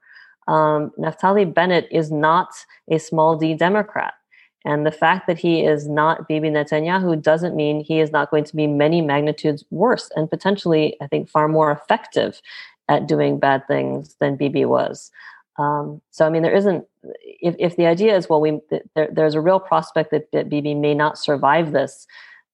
Um, 0.48 0.92
Naftali 0.98 1.52
Bennett 1.52 1.88
is 1.90 2.10
not 2.10 2.48
a 2.90 2.98
small 2.98 3.36
d 3.36 3.54
Democrat. 3.54 4.14
And 4.66 4.84
the 4.84 4.92
fact 4.92 5.28
that 5.28 5.38
he 5.38 5.64
is 5.64 5.88
not 5.88 6.26
Bibi 6.26 6.50
Netanyahu 6.50 7.22
doesn't 7.22 7.54
mean 7.54 7.84
he 7.84 8.00
is 8.00 8.10
not 8.10 8.32
going 8.32 8.42
to 8.44 8.56
be 8.56 8.66
many 8.66 9.00
magnitudes 9.00 9.64
worse 9.70 10.10
and 10.16 10.28
potentially, 10.28 10.96
I 11.00 11.06
think, 11.06 11.30
far 11.30 11.46
more 11.46 11.70
effective 11.70 12.42
at 12.88 13.06
doing 13.06 13.38
bad 13.38 13.66
things 13.68 14.16
than 14.18 14.36
Bibi 14.36 14.64
was. 14.64 15.12
Um, 15.58 16.02
so, 16.10 16.26
I 16.26 16.30
mean, 16.30 16.42
there 16.42 16.54
isn't, 16.54 16.84
if, 17.22 17.54
if 17.58 17.76
the 17.76 17.86
idea 17.86 18.16
is, 18.16 18.28
well, 18.28 18.40
we, 18.40 18.60
there, 18.94 19.08
there's 19.10 19.34
a 19.34 19.40
real 19.40 19.60
prospect 19.60 20.10
that, 20.10 20.30
that 20.32 20.48
Bibi 20.48 20.74
may 20.74 20.94
not 20.94 21.18
survive 21.18 21.72
this, 21.72 22.06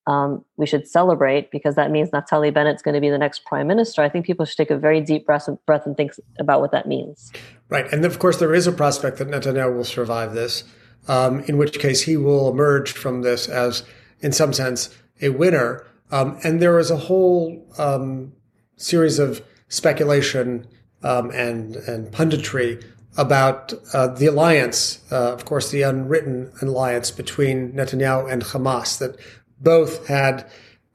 um, 0.05 0.43
we 0.57 0.65
should 0.65 0.87
celebrate 0.87 1.49
because 1.49 1.75
that 1.75 1.89
means 1.89 2.09
Naftali 2.09 2.53
Bennett's 2.53 2.81
going 2.81 2.95
to 2.95 3.01
be 3.01 3.09
the 3.09 3.17
next 3.17 3.45
prime 3.45 3.67
minister. 3.67 4.01
I 4.01 4.09
think 4.09 4.25
people 4.25 4.45
should 4.45 4.57
take 4.57 4.71
a 4.71 4.77
very 4.77 4.99
deep 4.99 5.25
breath 5.25 5.47
and, 5.47 5.57
breath 5.65 5.85
and 5.85 5.95
think 5.95 6.13
about 6.39 6.59
what 6.59 6.71
that 6.71 6.87
means. 6.87 7.31
Right. 7.69 7.91
And 7.91 8.03
of 8.03 8.19
course, 8.19 8.37
there 8.37 8.53
is 8.53 8.67
a 8.67 8.73
prospect 8.73 9.17
that 9.17 9.29
Netanyahu 9.29 9.75
will 9.75 9.85
survive 9.85 10.33
this 10.33 10.65
um, 11.07 11.41
in 11.41 11.57
which 11.57 11.79
case 11.79 12.01
he 12.01 12.17
will 12.17 12.49
emerge 12.49 12.91
from 12.91 13.21
this 13.21 13.47
as, 13.47 13.83
in 14.19 14.31
some 14.31 14.53
sense, 14.53 14.89
a 15.21 15.29
winner. 15.29 15.85
Um, 16.11 16.37
and 16.43 16.61
there 16.61 16.79
is 16.79 16.91
a 16.91 16.97
whole 16.97 17.65
um, 17.77 18.33
series 18.77 19.19
of 19.19 19.41
speculation 19.67 20.67
um, 21.03 21.31
and 21.31 21.75
and 21.75 22.11
punditry 22.11 22.83
about 23.17 23.73
uh, 23.93 24.07
the 24.07 24.25
alliance, 24.25 24.99
uh, 25.11 25.33
of 25.33 25.45
course, 25.45 25.71
the 25.71 25.83
unwritten 25.83 26.51
alliance 26.61 27.11
between 27.11 27.71
Netanyahu 27.73 28.31
and 28.31 28.41
Hamas 28.43 28.97
that 28.99 29.17
both 29.59 30.07
had 30.07 30.49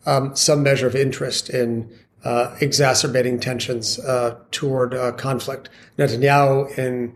um, 0.07 0.35
some 0.35 0.63
measure 0.63 0.87
of 0.87 0.97
interest 0.97 1.49
in 1.51 1.91
uh, 2.25 2.55
exacerbating 2.61 3.39
tensions 3.39 3.99
uh, 4.01 4.37
toward 4.51 4.95
uh, 4.95 5.13
conflict. 5.13 5.69
Netanyahu 5.97 6.77
in 6.77 7.15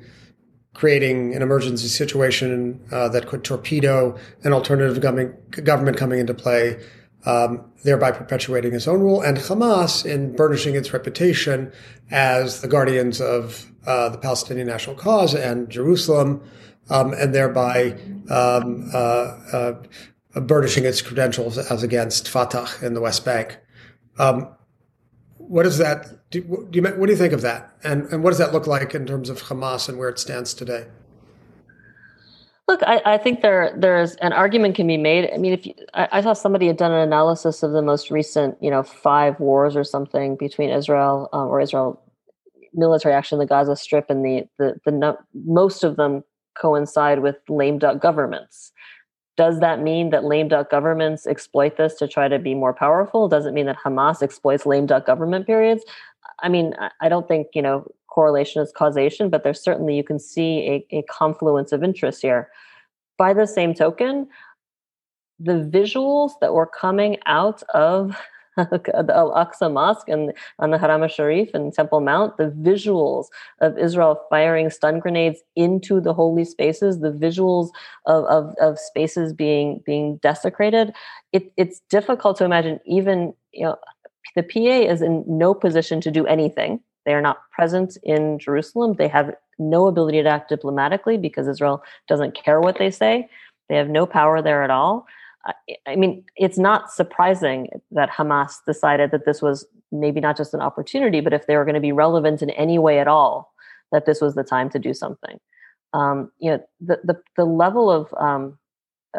creating 0.75 1.35
an 1.35 1.43
emergency 1.43 1.89
situation 1.89 2.81
uh, 2.93 3.09
that 3.09 3.27
could 3.27 3.45
torpedo 3.45 4.17
an 4.45 4.53
alternative 4.53 5.01
government 5.01 5.97
coming 5.97 6.19
into 6.19 6.33
play, 6.33 6.79
um, 7.25 7.65
thereby 7.85 8.11
perpetuating 8.11 8.73
his 8.73 8.89
own 8.89 9.01
rule, 9.01 9.21
and 9.21 9.39
Hamas 9.39 10.05
in 10.05 10.35
burnishing 10.35 10.75
its 10.75 10.93
reputation 10.93 11.73
as 12.11 12.61
the 12.61 12.69
guardians 12.69 13.21
of 13.21 13.71
uh, 13.87 14.09
the 14.09 14.19
Palestinian 14.19 14.67
national 14.67 14.97
cause 14.97 15.35
and 15.35 15.69
Jerusalem, 15.69 16.43
um, 16.91 17.13
and 17.15 17.35
thereby 17.35 17.93
um, 18.31 18.91
uh, 18.93 18.97
uh 19.53 19.75
burnishing 20.35 20.85
its 20.85 21.03
credentials 21.03 21.59
as 21.59 21.83
against 21.83 22.29
Fatah 22.29 22.69
in 22.81 22.95
the 22.95 23.01
West 23.01 23.25
Bank. 23.25 23.59
Um, 24.19 24.49
what 25.37 25.65
that 25.65 26.31
do, 26.31 26.67
do 26.71 26.79
you, 26.79 26.83
what 26.83 27.07
do 27.07 27.13
you 27.13 27.19
think 27.19 27.35
of 27.35 27.43
that 27.43 27.71
and, 27.85 28.05
and 28.07 28.23
what 28.23 28.31
does 28.31 28.39
that 28.39 28.53
look 28.53 28.67
like 28.67 28.95
in 28.95 29.05
terms 29.05 29.29
of 29.29 29.43
hamas 29.43 29.89
and 29.89 29.99
where 29.99 30.09
it 30.09 30.19
stands 30.19 30.55
today 30.55 30.87
look 32.69 32.83
I, 32.85 33.01
I 33.05 33.19
think 33.19 33.43
there 33.43 33.75
there's 33.77 34.15
an 34.17 34.33
argument 34.33 34.77
can 34.77 34.87
be 34.87 34.97
made 34.97 35.31
i 35.33 35.37
mean 35.37 35.53
if 35.53 35.67
you, 35.67 35.75
I, 35.95 36.09
I, 36.13 36.21
saw 36.21 36.33
somebody 36.33 36.67
had 36.67 36.77
done 36.77 36.93
an 36.93 37.01
analysis 37.01 37.63
of 37.63 37.73
the 37.73 37.83
most 37.83 38.11
recent 38.11 38.57
you 38.61 38.71
know 38.71 38.83
five 38.83 39.39
wars 39.41 39.77
or 39.77 39.85
something 39.85 40.37
between 40.37 40.71
israel 40.71 41.29
um, 41.33 41.49
or 41.49 41.61
israel 41.61 42.01
military 42.75 43.15
action 43.15 43.37
in 43.37 43.41
the 43.41 43.47
gaza 43.47 43.77
strip 43.77 44.07
and 44.09 44.25
the 44.25 44.49
the, 44.59 44.79
the 44.85 45.17
most 45.45 45.85
of 45.85 45.97
them 45.97 46.23
coincide 46.57 47.21
with 47.21 47.37
lame 47.49 47.79
duck 47.79 48.01
governments 48.01 48.73
does 49.37 49.61
that 49.61 49.81
mean 49.81 50.11
that 50.11 50.25
lame 50.25 50.49
duck 50.49 50.71
governments 50.71 51.27
exploit 51.27 51.77
this 51.77 51.95
to 51.95 52.07
try 52.07 52.29
to 52.29 52.39
be 52.39 52.55
more 52.55 52.75
powerful? 52.75 53.29
Does 53.29 53.47
it 53.47 53.55
mean 53.55 53.67
that 53.67 53.79
Hamas 53.83 54.23
exploits 54.23 54.67
lame 54.67 54.87
duck 54.87 55.07
government 55.07 55.47
periods? 55.47 55.85
I 56.43 56.49
mean, 56.49 56.75
I 57.01 57.09
don't 57.09 57.27
think, 57.27 57.49
you 57.55 57.63
know, 57.63 57.87
correlation 58.13 58.61
is 58.63 58.73
causation, 58.77 59.31
but 59.31 59.43
there's 59.43 59.63
certainly, 59.63 59.97
you 59.97 60.05
can 60.05 60.19
see 60.19 60.85
a, 60.93 60.99
a 60.99 61.03
confluence 61.05 61.73
of 61.73 61.83
interest 61.83 62.21
here. 62.21 62.51
By 63.17 63.33
the 63.33 63.47
same 63.47 63.73
token, 63.75 64.29
the 65.39 65.69
visuals 65.73 66.33
that 66.41 66.53
were 66.53 66.67
coming 66.67 67.17
out 67.27 67.63
of 67.75 68.17
the 68.57 69.13
Al 69.15 69.33
Aqsa 69.33 69.73
Mosque 69.73 70.09
and 70.09 70.33
on 70.59 70.71
the 70.73 70.79
Haram 70.79 71.09
Sharif 71.09 71.55
and 71.55 71.73
Temple 71.73 72.01
Mount, 72.01 72.37
the 72.37 72.51
visuals 72.51 73.27
of 73.63 73.79
Israel 73.79 74.21
firing 74.29 74.69
stun 74.69 74.99
grenades 74.99 75.41
into 75.57 76.03
the 76.03 76.13
holy 76.13 76.45
spaces, 76.45 77.01
the 77.01 77.13
visuals 77.13 77.71
of, 78.05 78.25
of, 78.27 78.55
of 78.61 78.79
spaces 78.79 79.33
being 79.33 79.81
being 79.87 80.19
desecrated, 80.19 80.93
it, 81.33 81.51
it's 81.57 81.81
difficult 81.89 82.37
to 82.37 82.45
imagine 82.45 82.79
even 82.85 83.33
you 83.53 83.65
know 83.65 83.77
the 84.37 84.43
PA 84.43 84.93
is 84.93 85.01
in 85.01 85.25
no 85.27 85.55
position 85.55 86.03
to 86.03 86.11
do 86.11 86.27
anything. 86.27 86.81
They 87.05 87.15
are 87.15 87.21
not 87.21 87.51
present 87.51 87.97
in 88.03 88.39
Jerusalem. 88.39 88.95
They 88.95 89.09
have 89.09 89.35
no 89.59 89.87
ability 89.87 90.23
to 90.23 90.29
act 90.29 90.49
diplomatically 90.49 91.17
because 91.17 91.49
Israel 91.49 91.83
doesn't 92.09 92.35
care 92.35 92.61
what 92.61 92.79
they 92.79 92.91
say. 92.91 93.29
They 93.69 93.77
have 93.77 93.89
no 93.89 94.07
power 94.07 94.43
there 94.43 94.63
at 94.63 94.71
all. 94.71 95.07
I 95.87 95.97
mean, 95.97 96.25
it's 96.37 96.59
not 96.59 96.93
surprising 96.93 97.69
that 97.91 98.11
Hamas 98.11 98.59
decided 98.65 99.11
that 99.11 99.25
this 99.25 99.43
was 99.43 99.67
maybe 99.91 100.21
not 100.21 100.37
just 100.37 100.55
an 100.55 100.61
opportunity, 100.61 101.21
but 101.21 101.33
if 101.33 101.47
they 101.47 101.57
were 101.57 101.65
going 101.65 101.75
to 101.75 101.81
be 101.81 101.93
relevant 101.93 102.43
in 102.43 102.51
any 102.51 102.79
way 102.79 103.01
at 103.01 103.09
all, 103.09 103.53
that 103.91 104.07
this 104.07 104.21
was 104.21 104.35
the 104.35 104.45
time 104.45 104.71
to 104.71 104.79
do 104.79 104.95
something. 104.95 105.41
Um, 105.95 106.31
you 106.39 106.53
know, 106.53 106.65
the 106.81 107.01
the, 107.03 107.21
the 107.37 107.45
level 107.45 107.91
of 107.91 108.15
um, 108.19 108.59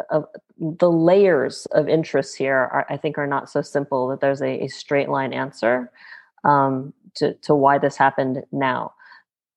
of 0.09 0.25
the 0.57 0.89
layers 0.89 1.65
of 1.67 1.89
interest 1.89 2.37
here, 2.37 2.55
are, 2.55 2.85
I 2.89 2.97
think, 2.97 3.17
are 3.17 3.27
not 3.27 3.49
so 3.49 3.61
simple 3.61 4.07
that 4.07 4.21
there's 4.21 4.41
a, 4.41 4.63
a 4.63 4.67
straight 4.67 5.09
line 5.09 5.33
answer 5.33 5.91
um, 6.43 6.93
to 7.15 7.33
to 7.35 7.55
why 7.55 7.77
this 7.77 7.97
happened 7.97 8.43
now. 8.51 8.93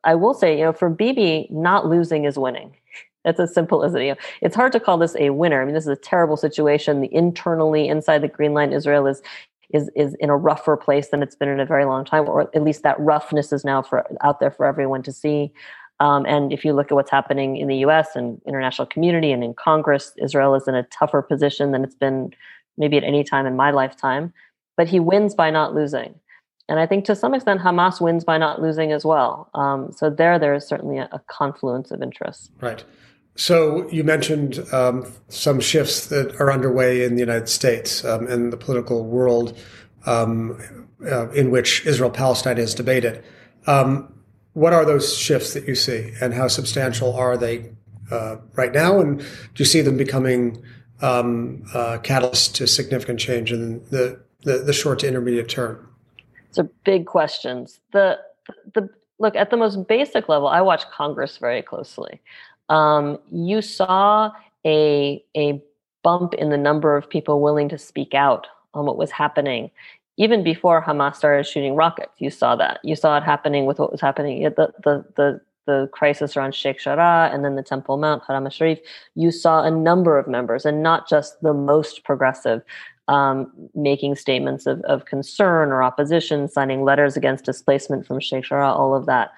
I 0.04 0.14
will 0.14 0.34
say, 0.34 0.58
you 0.58 0.64
know, 0.64 0.72
for 0.72 0.88
Bibi, 0.88 1.48
not 1.50 1.86
losing 1.86 2.24
is 2.24 2.38
winning. 2.38 2.76
It's 3.24 3.40
as 3.40 3.52
simple 3.52 3.82
as 3.82 3.94
it. 3.94 4.18
It's 4.40 4.54
hard 4.54 4.72
to 4.72 4.80
call 4.80 4.98
this 4.98 5.16
a 5.16 5.30
winner. 5.30 5.60
I 5.60 5.64
mean, 5.64 5.74
this 5.74 5.84
is 5.84 5.88
a 5.88 5.96
terrible 5.96 6.36
situation. 6.36 7.00
The 7.00 7.12
internally 7.12 7.88
inside 7.88 8.22
the 8.22 8.28
Green 8.28 8.54
Line, 8.54 8.72
Israel 8.72 9.06
is 9.06 9.20
is 9.70 9.90
is 9.96 10.14
in 10.20 10.30
a 10.30 10.36
rougher 10.36 10.76
place 10.76 11.08
than 11.08 11.22
it's 11.22 11.34
been 11.34 11.48
in 11.48 11.58
a 11.58 11.66
very 11.66 11.84
long 11.84 12.04
time, 12.04 12.28
or 12.28 12.42
at 12.42 12.62
least 12.62 12.84
that 12.84 12.98
roughness 13.00 13.52
is 13.52 13.64
now 13.64 13.82
for 13.82 14.06
out 14.22 14.38
there 14.38 14.52
for 14.52 14.64
everyone 14.64 15.02
to 15.02 15.12
see. 15.12 15.52
Um, 15.98 16.24
and 16.26 16.52
if 16.52 16.64
you 16.64 16.72
look 16.72 16.92
at 16.92 16.94
what's 16.94 17.10
happening 17.10 17.56
in 17.56 17.68
the 17.68 17.78
U.S. 17.78 18.14
and 18.14 18.40
international 18.46 18.86
community 18.86 19.32
and 19.32 19.42
in 19.42 19.54
Congress, 19.54 20.12
Israel 20.22 20.54
is 20.54 20.68
in 20.68 20.74
a 20.74 20.82
tougher 20.84 21.22
position 21.22 21.72
than 21.72 21.82
it's 21.82 21.94
been 21.94 22.32
maybe 22.76 22.96
at 22.96 23.04
any 23.04 23.24
time 23.24 23.46
in 23.46 23.56
my 23.56 23.70
lifetime. 23.70 24.32
But 24.76 24.88
he 24.88 25.00
wins 25.00 25.34
by 25.34 25.50
not 25.50 25.74
losing. 25.74 26.14
And 26.68 26.80
I 26.80 26.86
think 26.86 27.05
to 27.05 27.14
some 27.14 27.32
extent, 27.34 27.60
Hamas 27.60 28.01
wins 28.01 28.24
by 28.24 28.38
not 28.38 28.60
losing 28.60 28.93
as 28.93 29.05
well. 29.05 29.51
Um, 29.55 29.93
so 29.93 30.10
there, 30.10 30.38
there 30.38 30.55
is 30.55 30.66
certainly 30.66 30.98
a, 30.98 31.09
a 31.12 31.20
confluence 31.28 31.90
of 31.90 32.02
interests. 32.02 32.51
Right. 32.60 32.84
So 33.36 33.88
you 33.90 34.02
mentioned 34.02 34.64
um, 34.72 35.12
some 35.28 35.60
shifts 35.60 36.06
that 36.06 36.40
are 36.40 36.51
underway 36.51 37.05
in 37.05 37.14
the 37.14 37.20
United 37.20 37.48
States 37.48 38.05
um, 38.05 38.26
and 38.26 38.52
the 38.52 38.56
political 38.56 39.05
world 39.05 39.56
um, 40.06 40.88
uh, 41.05 41.28
in 41.30 41.51
which 41.51 41.86
Israel 41.86 42.10
Palestine 42.10 42.59
is 42.59 42.74
debated. 42.74 43.22
Um, 43.66 44.12
what 44.55 44.72
are 44.72 44.86
those 44.86 45.14
shifts 45.14 45.52
that 45.52 45.68
you 45.68 45.74
see, 45.74 46.14
and 46.20 46.32
how 46.32 46.48
substantial 46.48 47.14
are 47.14 47.36
they 47.36 47.72
uh, 48.10 48.36
right 48.55 48.72
now? 48.72 49.01
And 49.01 49.18
do 49.18 49.26
you 49.56 49.66
see 49.66 49.82
them 49.82 49.98
becoming 49.98 50.62
um, 51.02 51.62
uh, 51.74 51.98
catalysts 51.98 52.51
to 52.55 52.66
significant 52.66 53.20
change 53.20 53.52
in 53.52 53.84
the, 53.90 54.18
the, 54.44 54.59
the 54.59 54.72
short 54.72 55.01
to 55.01 55.09
intermediate 55.09 55.51
term? 55.51 55.86
Are 56.58 56.70
big 56.84 57.06
questions. 57.06 57.80
The 57.92 58.18
the 58.74 58.88
look 59.18 59.34
at 59.34 59.50
the 59.50 59.56
most 59.56 59.88
basic 59.88 60.28
level. 60.28 60.48
I 60.48 60.60
watch 60.60 60.84
Congress 60.90 61.38
very 61.38 61.62
closely 61.62 62.20
um, 62.68 63.18
you 63.30 63.62
saw 63.62 64.32
a 64.64 65.22
a 65.36 65.62
bump 66.02 66.34
in 66.34 66.50
the 66.50 66.56
number 66.56 66.96
of 66.96 67.08
people 67.08 67.40
willing 67.40 67.68
to 67.68 67.78
speak 67.78 68.14
out 68.14 68.46
on 68.74 68.86
what 68.86 68.96
was 68.96 69.10
happening 69.10 69.70
even 70.18 70.42
before 70.42 70.82
Hamas 70.82 71.16
started 71.16 71.46
shooting 71.46 71.74
rockets. 71.74 72.12
You 72.18 72.30
saw 72.30 72.56
that. 72.56 72.80
You 72.82 72.96
saw 72.96 73.18
it 73.18 73.22
happening 73.22 73.66
with 73.66 73.78
what 73.78 73.92
was 73.92 74.00
happening. 74.00 74.42
The 74.42 74.72
the 74.82 75.04
the 75.16 75.40
the 75.66 75.88
crisis 75.92 76.36
around 76.36 76.54
Sheikh 76.54 76.78
Jarrah 76.78 77.28
and 77.32 77.44
then 77.44 77.56
the 77.56 77.62
Temple 77.62 77.96
Mount, 77.96 78.22
Haram 78.28 78.44
al-Sharif, 78.44 78.78
you 79.16 79.32
saw 79.32 79.64
a 79.64 79.70
number 79.70 80.16
of 80.16 80.28
members, 80.28 80.64
and 80.64 80.80
not 80.80 81.08
just 81.08 81.40
the 81.42 81.52
most 81.52 82.04
progressive, 82.04 82.62
um, 83.08 83.52
making 83.74 84.16
statements 84.16 84.66
of, 84.66 84.80
of 84.82 85.04
concern 85.04 85.70
or 85.70 85.82
opposition, 85.82 86.48
signing 86.48 86.84
letters 86.84 87.16
against 87.16 87.44
displacement 87.44 88.06
from 88.06 88.20
Sheikh 88.20 88.44
Jarrah, 88.44 88.72
all 88.72 88.94
of 88.94 89.06
that. 89.06 89.30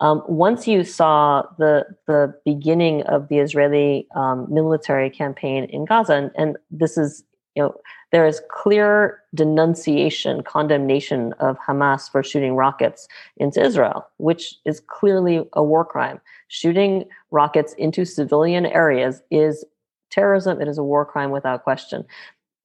Um, 0.00 0.22
once 0.28 0.68
you 0.68 0.84
saw 0.84 1.42
the 1.58 1.86
the 2.06 2.34
beginning 2.44 3.02
of 3.04 3.28
the 3.28 3.38
Israeli 3.38 4.06
um, 4.14 4.46
military 4.52 5.08
campaign 5.08 5.64
in 5.64 5.86
Gaza, 5.86 6.14
and, 6.14 6.30
and, 6.36 6.58
this 6.70 6.98
is 6.98 7.24
you 7.54 7.62
know 7.62 7.74
there 8.12 8.26
is 8.26 8.42
clear 8.50 9.22
denunciation, 9.34 10.42
condemnation 10.42 11.32
of 11.40 11.56
Hamas 11.58 12.10
for 12.10 12.22
shooting 12.22 12.56
rockets 12.56 13.08
into 13.38 13.62
Israel, 13.62 14.06
which 14.18 14.56
is 14.66 14.80
clearly 14.86 15.48
a 15.54 15.62
war 15.62 15.84
crime. 15.84 16.20
Shooting 16.48 17.06
rockets 17.30 17.72
into 17.78 18.04
civilian 18.04 18.66
areas 18.66 19.22
is 19.30 19.64
terrorism. 20.10 20.60
It 20.60 20.68
is 20.68 20.78
a 20.78 20.84
war 20.84 21.06
crime 21.06 21.30
without 21.30 21.64
question. 21.64 22.04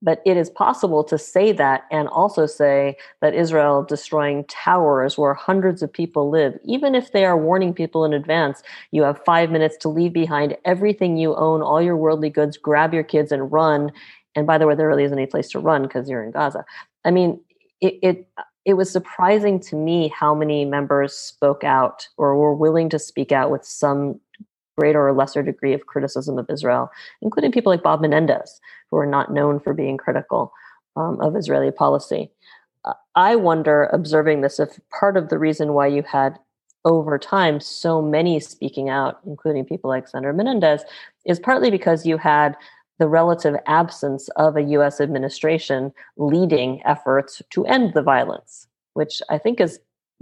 But 0.02 0.22
it 0.26 0.36
is 0.36 0.50
possible 0.50 1.04
to 1.04 1.18
say 1.18 1.52
that 1.52 1.84
and 1.92 2.08
also 2.08 2.46
say 2.48 2.98
that 3.22 3.36
Israel 3.36 3.84
destroying 3.84 4.46
towers 4.46 5.18
where 5.18 5.34
hundreds 5.34 5.84
of 5.84 5.94
people 5.94 6.30
live, 6.30 6.58
even 6.64 6.96
if 6.96 7.12
they 7.12 7.24
are 7.26 7.38
warning 7.38 7.74
people 7.74 8.04
in 8.04 8.14
advance, 8.14 8.64
you 8.92 9.04
have 9.04 9.24
five 9.26 9.52
minutes 9.52 9.78
to 9.78 9.90
leave 9.90 10.14
behind 10.14 10.58
everything 10.66 11.18
you 11.18 11.36
own, 11.36 11.62
all 11.62 11.82
your 11.82 11.98
worldly 11.98 12.30
goods, 12.30 12.58
grab 12.58 12.94
your 12.94 13.04
kids 13.04 13.32
and 13.32 13.52
run. 13.52 13.92
And 14.36 14.48
by 14.48 14.58
the 14.58 14.66
way, 14.66 14.76
there 14.76 14.88
really 14.88 15.04
isn't 15.04 15.18
any 15.18 15.28
place 15.28 15.50
to 15.52 15.60
run 15.60 15.84
because 15.84 16.10
you're 16.10 16.24
in 16.24 16.32
Gaza. 16.32 16.66
I 17.06 17.12
mean, 17.12 17.40
it, 17.80 18.00
it 18.02 18.28
it 18.66 18.76
was 18.76 18.92
surprising 18.92 19.60
to 19.60 19.76
me 19.76 20.10
how 20.10 20.36
many 20.36 20.66
members 20.66 21.14
spoke 21.14 21.64
out 21.64 22.08
or 22.18 22.36
were 22.36 22.54
willing 22.54 22.90
to 22.90 23.00
speak 23.00 23.32
out 23.32 23.50
with 23.50 23.66
some 23.66 24.20
greater 24.78 25.08
or 25.08 25.14
lesser 25.14 25.44
degree 25.44 25.74
of 25.74 25.86
criticism 25.86 26.38
of 26.38 26.50
Israel, 26.50 26.90
including 27.22 27.52
people 27.52 27.72
like 27.72 27.84
Bob 27.84 28.02
Menendez, 28.02 28.60
who 28.90 28.98
are 28.98 29.06
not 29.06 29.34
known 29.34 29.60
for 29.60 29.74
being 29.74 29.98
critical 29.98 30.54
um, 30.96 31.20
of 31.22 31.36
Israeli 31.36 31.72
policy. 31.72 32.32
Uh, 32.86 32.94
I 33.16 33.36
wonder, 33.36 33.90
observing 33.94 34.42
this, 34.42 34.60
if 34.60 34.80
part 34.90 35.18
of 35.18 35.30
the 35.30 35.38
reason 35.38 35.74
why 35.74 35.88
you 35.88 36.04
had 36.04 36.40
over 36.84 37.20
time 37.20 37.60
so 37.60 38.02
many 38.02 38.40
speaking 38.40 38.90
out, 38.90 39.20
including 39.26 39.66
people 39.66 39.90
like 39.90 40.08
Senator 40.08 40.34
Menendez, 40.34 40.84
is 41.26 41.40
partly 41.40 41.70
because 41.70 42.06
you 42.06 42.18
had 42.18 42.56
the 42.98 43.08
relative 43.08 43.56
absence 43.68 44.30
of 44.36 44.56
a 44.56 44.62
US 44.62 45.02
administration 45.02 45.92
leading 46.18 46.82
efforts 46.86 47.42
to 47.52 47.66
end 47.66 47.94
the 47.94 48.02
violence, 48.02 48.68
which 48.94 49.22
I 49.30 49.38
think 49.38 49.60
is 49.60 49.80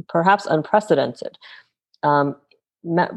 perhaps 0.07 0.45
unprecedented. 0.45 1.37
Um, 2.03 2.35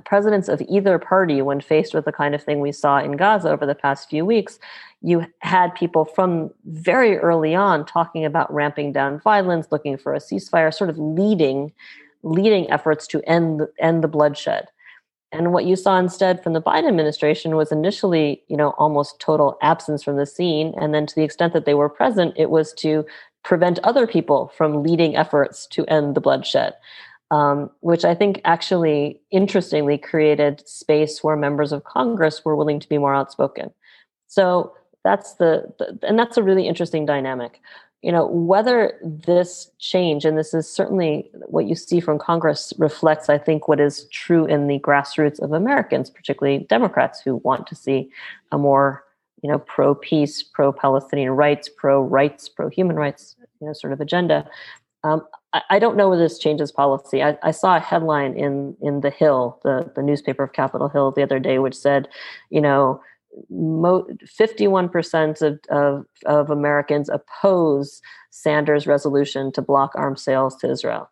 presidents 0.04 0.48
of 0.48 0.60
either 0.68 0.98
party, 0.98 1.40
when 1.42 1.60
faced 1.60 1.94
with 1.94 2.04
the 2.04 2.12
kind 2.12 2.34
of 2.34 2.42
thing 2.42 2.60
we 2.60 2.72
saw 2.72 2.98
in 2.98 3.16
Gaza 3.16 3.50
over 3.50 3.64
the 3.64 3.74
past 3.74 4.10
few 4.10 4.24
weeks, 4.24 4.58
you 5.02 5.24
had 5.40 5.74
people 5.74 6.04
from 6.04 6.50
very 6.66 7.16
early 7.18 7.54
on 7.54 7.84
talking 7.84 8.24
about 8.24 8.52
ramping 8.52 8.92
down 8.92 9.20
violence, 9.20 9.68
looking 9.70 9.96
for 9.96 10.14
a 10.14 10.18
ceasefire, 10.18 10.72
sort 10.72 10.90
of 10.90 10.98
leading 10.98 11.72
leading 12.24 12.70
efforts 12.70 13.06
to 13.08 13.20
end 13.28 13.62
end 13.80 14.02
the 14.02 14.08
bloodshed. 14.08 14.68
And 15.32 15.52
what 15.52 15.64
you 15.64 15.76
saw 15.76 15.98
instead 15.98 16.42
from 16.42 16.52
the 16.52 16.60
Biden 16.60 16.88
administration 16.88 17.56
was 17.56 17.72
initially, 17.72 18.42
you 18.48 18.56
know, 18.56 18.70
almost 18.78 19.18
total 19.18 19.56
absence 19.62 20.02
from 20.02 20.16
the 20.16 20.26
scene, 20.26 20.74
and 20.76 20.94
then 20.94 21.06
to 21.06 21.14
the 21.14 21.24
extent 21.24 21.52
that 21.54 21.64
they 21.64 21.74
were 21.74 21.88
present, 21.88 22.34
it 22.36 22.50
was 22.50 22.72
to 22.74 23.04
prevent 23.42 23.78
other 23.80 24.06
people 24.06 24.52
from 24.56 24.82
leading 24.82 25.16
efforts 25.16 25.66
to 25.68 25.84
end 25.86 26.14
the 26.14 26.20
bloodshed 26.20 26.74
um, 27.32 27.70
which 27.80 28.04
I 28.04 28.14
think 28.14 28.42
actually 28.44 29.18
interestingly 29.30 29.96
created 29.96 30.68
space 30.68 31.24
where 31.24 31.34
members 31.34 31.72
of 31.72 31.84
Congress 31.84 32.44
were 32.44 32.54
willing 32.54 32.78
to 32.78 32.88
be 32.88 32.98
more 32.98 33.14
outspoken. 33.14 33.72
So 34.28 34.74
that's 35.02 35.34
the, 35.36 35.72
the 35.78 35.98
and 36.06 36.18
that's 36.18 36.36
a 36.36 36.42
really 36.42 36.68
interesting 36.68 37.06
dynamic. 37.06 37.58
You 38.02 38.12
know, 38.12 38.26
whether 38.26 38.98
this 39.02 39.70
change, 39.78 40.26
and 40.26 40.36
this 40.36 40.52
is 40.52 40.68
certainly 40.68 41.30
what 41.46 41.66
you 41.66 41.74
see 41.74 42.00
from 42.00 42.18
Congress, 42.18 42.74
reflects, 42.76 43.30
I 43.30 43.38
think, 43.38 43.66
what 43.66 43.80
is 43.80 44.06
true 44.12 44.44
in 44.44 44.66
the 44.66 44.80
grassroots 44.80 45.40
of 45.40 45.52
Americans, 45.52 46.10
particularly 46.10 46.66
Democrats 46.68 47.20
who 47.20 47.36
want 47.36 47.66
to 47.68 47.74
see 47.74 48.10
a 48.50 48.58
more, 48.58 49.04
you 49.42 49.50
know, 49.50 49.60
pro 49.60 49.94
peace, 49.94 50.42
pro 50.42 50.70
Palestinian 50.72 51.30
rights, 51.30 51.70
pro 51.74 52.02
rights, 52.02 52.48
pro 52.48 52.68
human 52.68 52.96
rights, 52.96 53.36
you 53.60 53.68
know, 53.68 53.72
sort 53.72 53.94
of 53.94 54.00
agenda. 54.02 54.46
Um, 55.04 55.22
I, 55.68 55.78
don't 55.78 55.96
know 55.96 56.08
whether 56.08 56.22
this 56.22 56.38
changes 56.38 56.72
policy. 56.72 57.22
I, 57.22 57.36
I, 57.42 57.50
saw 57.50 57.76
a 57.76 57.80
headline 57.80 58.34
in 58.34 58.76
in 58.80 59.00
the 59.00 59.10
Hill, 59.10 59.60
the 59.64 59.90
the 59.94 60.02
newspaper 60.02 60.42
of 60.42 60.52
Capitol 60.52 60.88
Hill, 60.88 61.12
the 61.12 61.22
other 61.22 61.38
day, 61.38 61.58
which 61.58 61.76
said, 61.76 62.08
you 62.50 62.60
know, 62.60 63.00
fifty-one 64.26 64.88
percent 64.88 65.42
of, 65.42 65.60
of 65.70 66.06
of 66.26 66.50
Americans 66.50 67.10
oppose 67.10 68.00
Sanders' 68.30 68.86
resolution 68.86 69.52
to 69.52 69.62
block 69.62 69.92
arms 69.94 70.22
sales 70.22 70.56
to 70.56 70.70
Israel. 70.70 71.10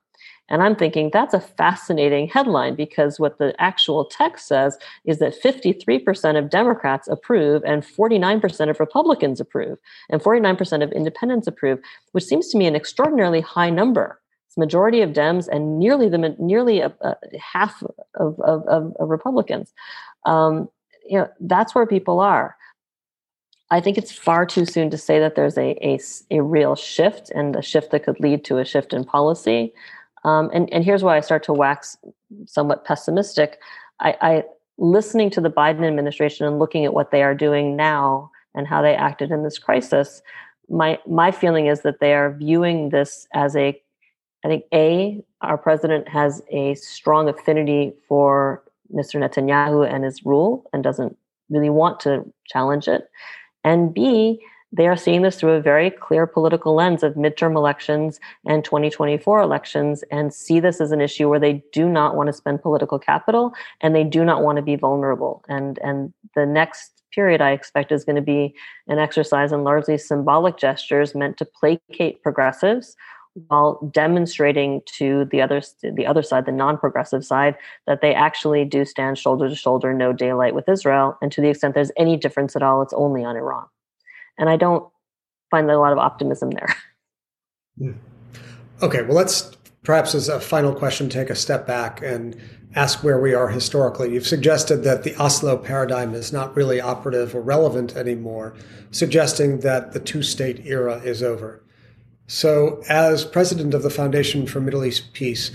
And 0.51 0.65
I'm 0.65 0.75
thinking 0.75 1.11
that's 1.13 1.33
a 1.33 1.41
fascinating 1.41 2.27
headline 2.27 2.75
because 2.75 3.21
what 3.21 3.39
the 3.39 3.55
actual 3.61 4.05
text 4.05 4.49
says 4.49 4.77
is 5.05 5.21
that 5.21 5.41
53% 5.41 6.37
of 6.37 6.51
Democrats 6.51 7.07
approve 7.07 7.63
and 7.65 7.85
49% 7.85 8.69
of 8.69 8.81
Republicans 8.81 9.39
approve 9.39 9.79
and 10.09 10.21
49% 10.21 10.83
of 10.83 10.91
independents 10.91 11.47
approve, 11.47 11.79
which 12.13 12.25
seems 12.25 12.49
to 12.49 12.59
me 12.59 12.67
an 12.67 12.75
extraordinarily 12.75 13.41
high 13.41 13.71
number. 13.71 14.20
Majority 14.57 15.03
of 15.03 15.11
Dems 15.11 15.49
and 15.49 15.79
nearly 15.79 16.09
the 16.09 16.37
nearly 16.39 16.81
a, 16.81 16.93
a 17.01 17.17
half 17.39 17.83
of, 18.15 18.39
of, 18.41 18.67
of, 18.67 18.95
of 18.99 19.09
Republicans. 19.09 19.73
Um, 20.27 20.69
you 21.09 21.19
know 21.19 21.29
that's 21.41 21.75
where 21.75 21.87
people 21.87 22.21
are. 22.21 22.57
I 23.71 23.81
think 23.81 23.99
it's 23.99 24.13
far 24.13 24.45
too 24.47 24.67
soon 24.67 24.91
to 24.91 24.99
say 24.99 25.21
that 25.21 25.37
there's 25.37 25.57
a, 25.57 25.77
a, 25.81 26.01
a 26.31 26.43
real 26.43 26.75
shift 26.75 27.31
and 27.31 27.55
a 27.55 27.63
shift 27.63 27.93
that 27.93 28.05
could 28.05 28.19
lead 28.19 28.45
to 28.47 28.59
a 28.59 28.65
shift 28.65 28.93
in 28.93 29.05
policy. 29.05 29.73
Um, 30.25 30.51
and, 30.53 30.71
and 30.73 30.85
here's 30.85 31.05
why 31.05 31.17
I 31.17 31.21
start 31.21 31.45
to 31.45 31.53
wax 31.53 31.97
somewhat 32.47 32.85
pessimistic. 32.85 33.61
I, 34.01 34.17
I 34.21 34.45
listening 34.79 35.31
to 35.31 35.41
the 35.41 35.51
Biden 35.51 35.87
administration 35.87 36.47
and 36.47 36.59
looking 36.59 36.85
at 36.85 36.95
what 36.95 37.13
they 37.13 37.23
are 37.23 37.35
doing 37.35 37.77
now 37.77 38.31
and 38.55 38.67
how 38.67 38.83
they 38.83 38.95
acted 38.95 39.31
in 39.31 39.45
this 39.45 39.59
crisis. 39.59 40.21
My 40.69 40.99
my 41.07 41.31
feeling 41.31 41.67
is 41.67 41.83
that 41.83 42.01
they 42.01 42.15
are 42.15 42.33
viewing 42.33 42.91
this 42.91 43.27
as 43.35 43.55
a 43.57 43.81
I 44.45 44.49
think 44.49 44.65
A, 44.73 45.23
our 45.43 45.59
president 45.59 46.09
has 46.09 46.43
a 46.51 46.75
strong 46.75 47.29
affinity 47.29 47.93
for 48.09 48.63
Mr. 48.95 49.21
Netanyahu 49.21 49.89
and 49.93 50.05
his 50.05 50.25
rule 50.25 50.69
and 50.73 50.83
doesn't 50.83 51.17
really 51.49 51.71
want 51.71 52.01
to 52.01 52.25
challenge 52.47 52.89
it. 52.89 53.11
And 53.65 53.93
B, 53.93 54.41
they 54.73 54.87
are 54.87 54.97
seeing 54.97 55.23
this 55.23 55.37
through 55.37 55.53
a 55.53 55.61
very 55.61 55.91
clear 55.91 56.27
political 56.27 56.75
lens 56.75 57.03
of 57.03 57.15
midterm 57.15 57.57
elections 57.57 58.21
and 58.47 58.65
2024 58.65 59.41
elections 59.41 60.05
and 60.13 60.33
see 60.33 60.61
this 60.61 60.81
as 60.81 60.93
an 60.93 61.01
issue 61.01 61.29
where 61.29 61.41
they 61.41 61.63
do 61.73 61.89
not 61.89 62.15
want 62.15 62.29
to 62.29 62.33
spend 62.33 62.63
political 62.63 62.99
capital 62.99 63.53
and 63.81 63.95
they 63.95 64.05
do 64.05 64.25
not 64.25 64.43
want 64.43 64.57
to 64.57 64.63
be 64.63 64.77
vulnerable. 64.77 65.45
And, 65.49 65.79
and 65.83 66.15
the 66.37 66.47
next 66.47 67.03
period 67.13 67.41
I 67.41 67.51
expect 67.51 67.91
is 67.91 68.05
going 68.05 68.17
to 68.17 68.23
be 68.23 68.55
an 68.87 69.01
exercise 69.01 69.51
in 69.51 69.65
largely 69.65 69.99
symbolic 69.99 70.57
gestures 70.57 71.17
meant 71.17 71.37
to 71.39 71.45
placate 71.45 72.23
progressives 72.23 72.97
while 73.49 73.91
demonstrating 73.93 74.83
to 74.87 75.27
the 75.27 75.41
other 75.43 75.63
the 75.83 76.07
other 76.07 76.23
side, 76.23 76.47
the 76.47 76.53
non-progressive 76.53 77.25
side, 77.25 77.57
that 77.87 78.01
they 78.01 78.15
actually 78.15 78.65
do 78.65 78.85
stand 78.85 79.19
shoulder 79.19 79.49
to 79.49 79.55
shoulder, 79.55 79.93
no 79.93 80.13
daylight 80.13 80.55
with 80.55 80.69
Israel. 80.69 81.17
And 81.21 81.31
to 81.33 81.41
the 81.41 81.49
extent 81.49 81.75
there's 81.75 81.93
any 81.97 82.17
difference 82.17 82.57
at 82.57 82.63
all, 82.63 82.83
it's 82.83 82.93
only 82.93 83.25
on 83.25 83.37
Iran. 83.37 83.67
And 84.39 84.49
I 84.49 84.57
don't 84.57 84.87
find 85.51 85.71
a 85.71 85.79
lot 85.79 85.93
of 85.93 85.99
optimism 85.99 86.51
there. 86.51 86.75
Hmm. 87.79 87.93
Okay, 88.83 89.03
well, 89.03 89.17
let's 89.17 89.57
perhaps 89.85 90.15
as 90.15 90.29
a 90.29 90.41
final 90.41 90.75
question 90.75 91.09
take 91.09 91.31
a 91.31 91.35
step 91.35 91.67
back 91.67 92.03
and 92.03 92.37
ask 92.75 93.03
where 93.03 93.19
we 93.19 93.35
are 93.35 93.49
historically. 93.49 94.13
You've 94.13 94.27
suggested 94.27 94.79
that 94.85 95.03
the 95.03 95.17
Oslo 95.17 95.57
paradigm 95.57 96.15
is 96.15 96.33
not 96.33 96.55
really 96.55 96.81
operative 96.81 97.35
or 97.35 97.41
relevant 97.41 97.97
anymore, 97.97 98.55
suggesting 98.91 99.61
that 99.61 99.93
the 99.93 100.01
two 100.01 100.23
state 100.23 100.67
era 100.67 100.97
is 100.99 101.23
over. 101.23 101.63
So, 102.33 102.81
as 102.89 103.25
president 103.25 103.75
of 103.75 103.83
the 103.83 103.91
Foundation 103.91 104.47
for 104.47 104.61
Middle 104.61 104.85
East 104.85 105.13
Peace, 105.15 105.51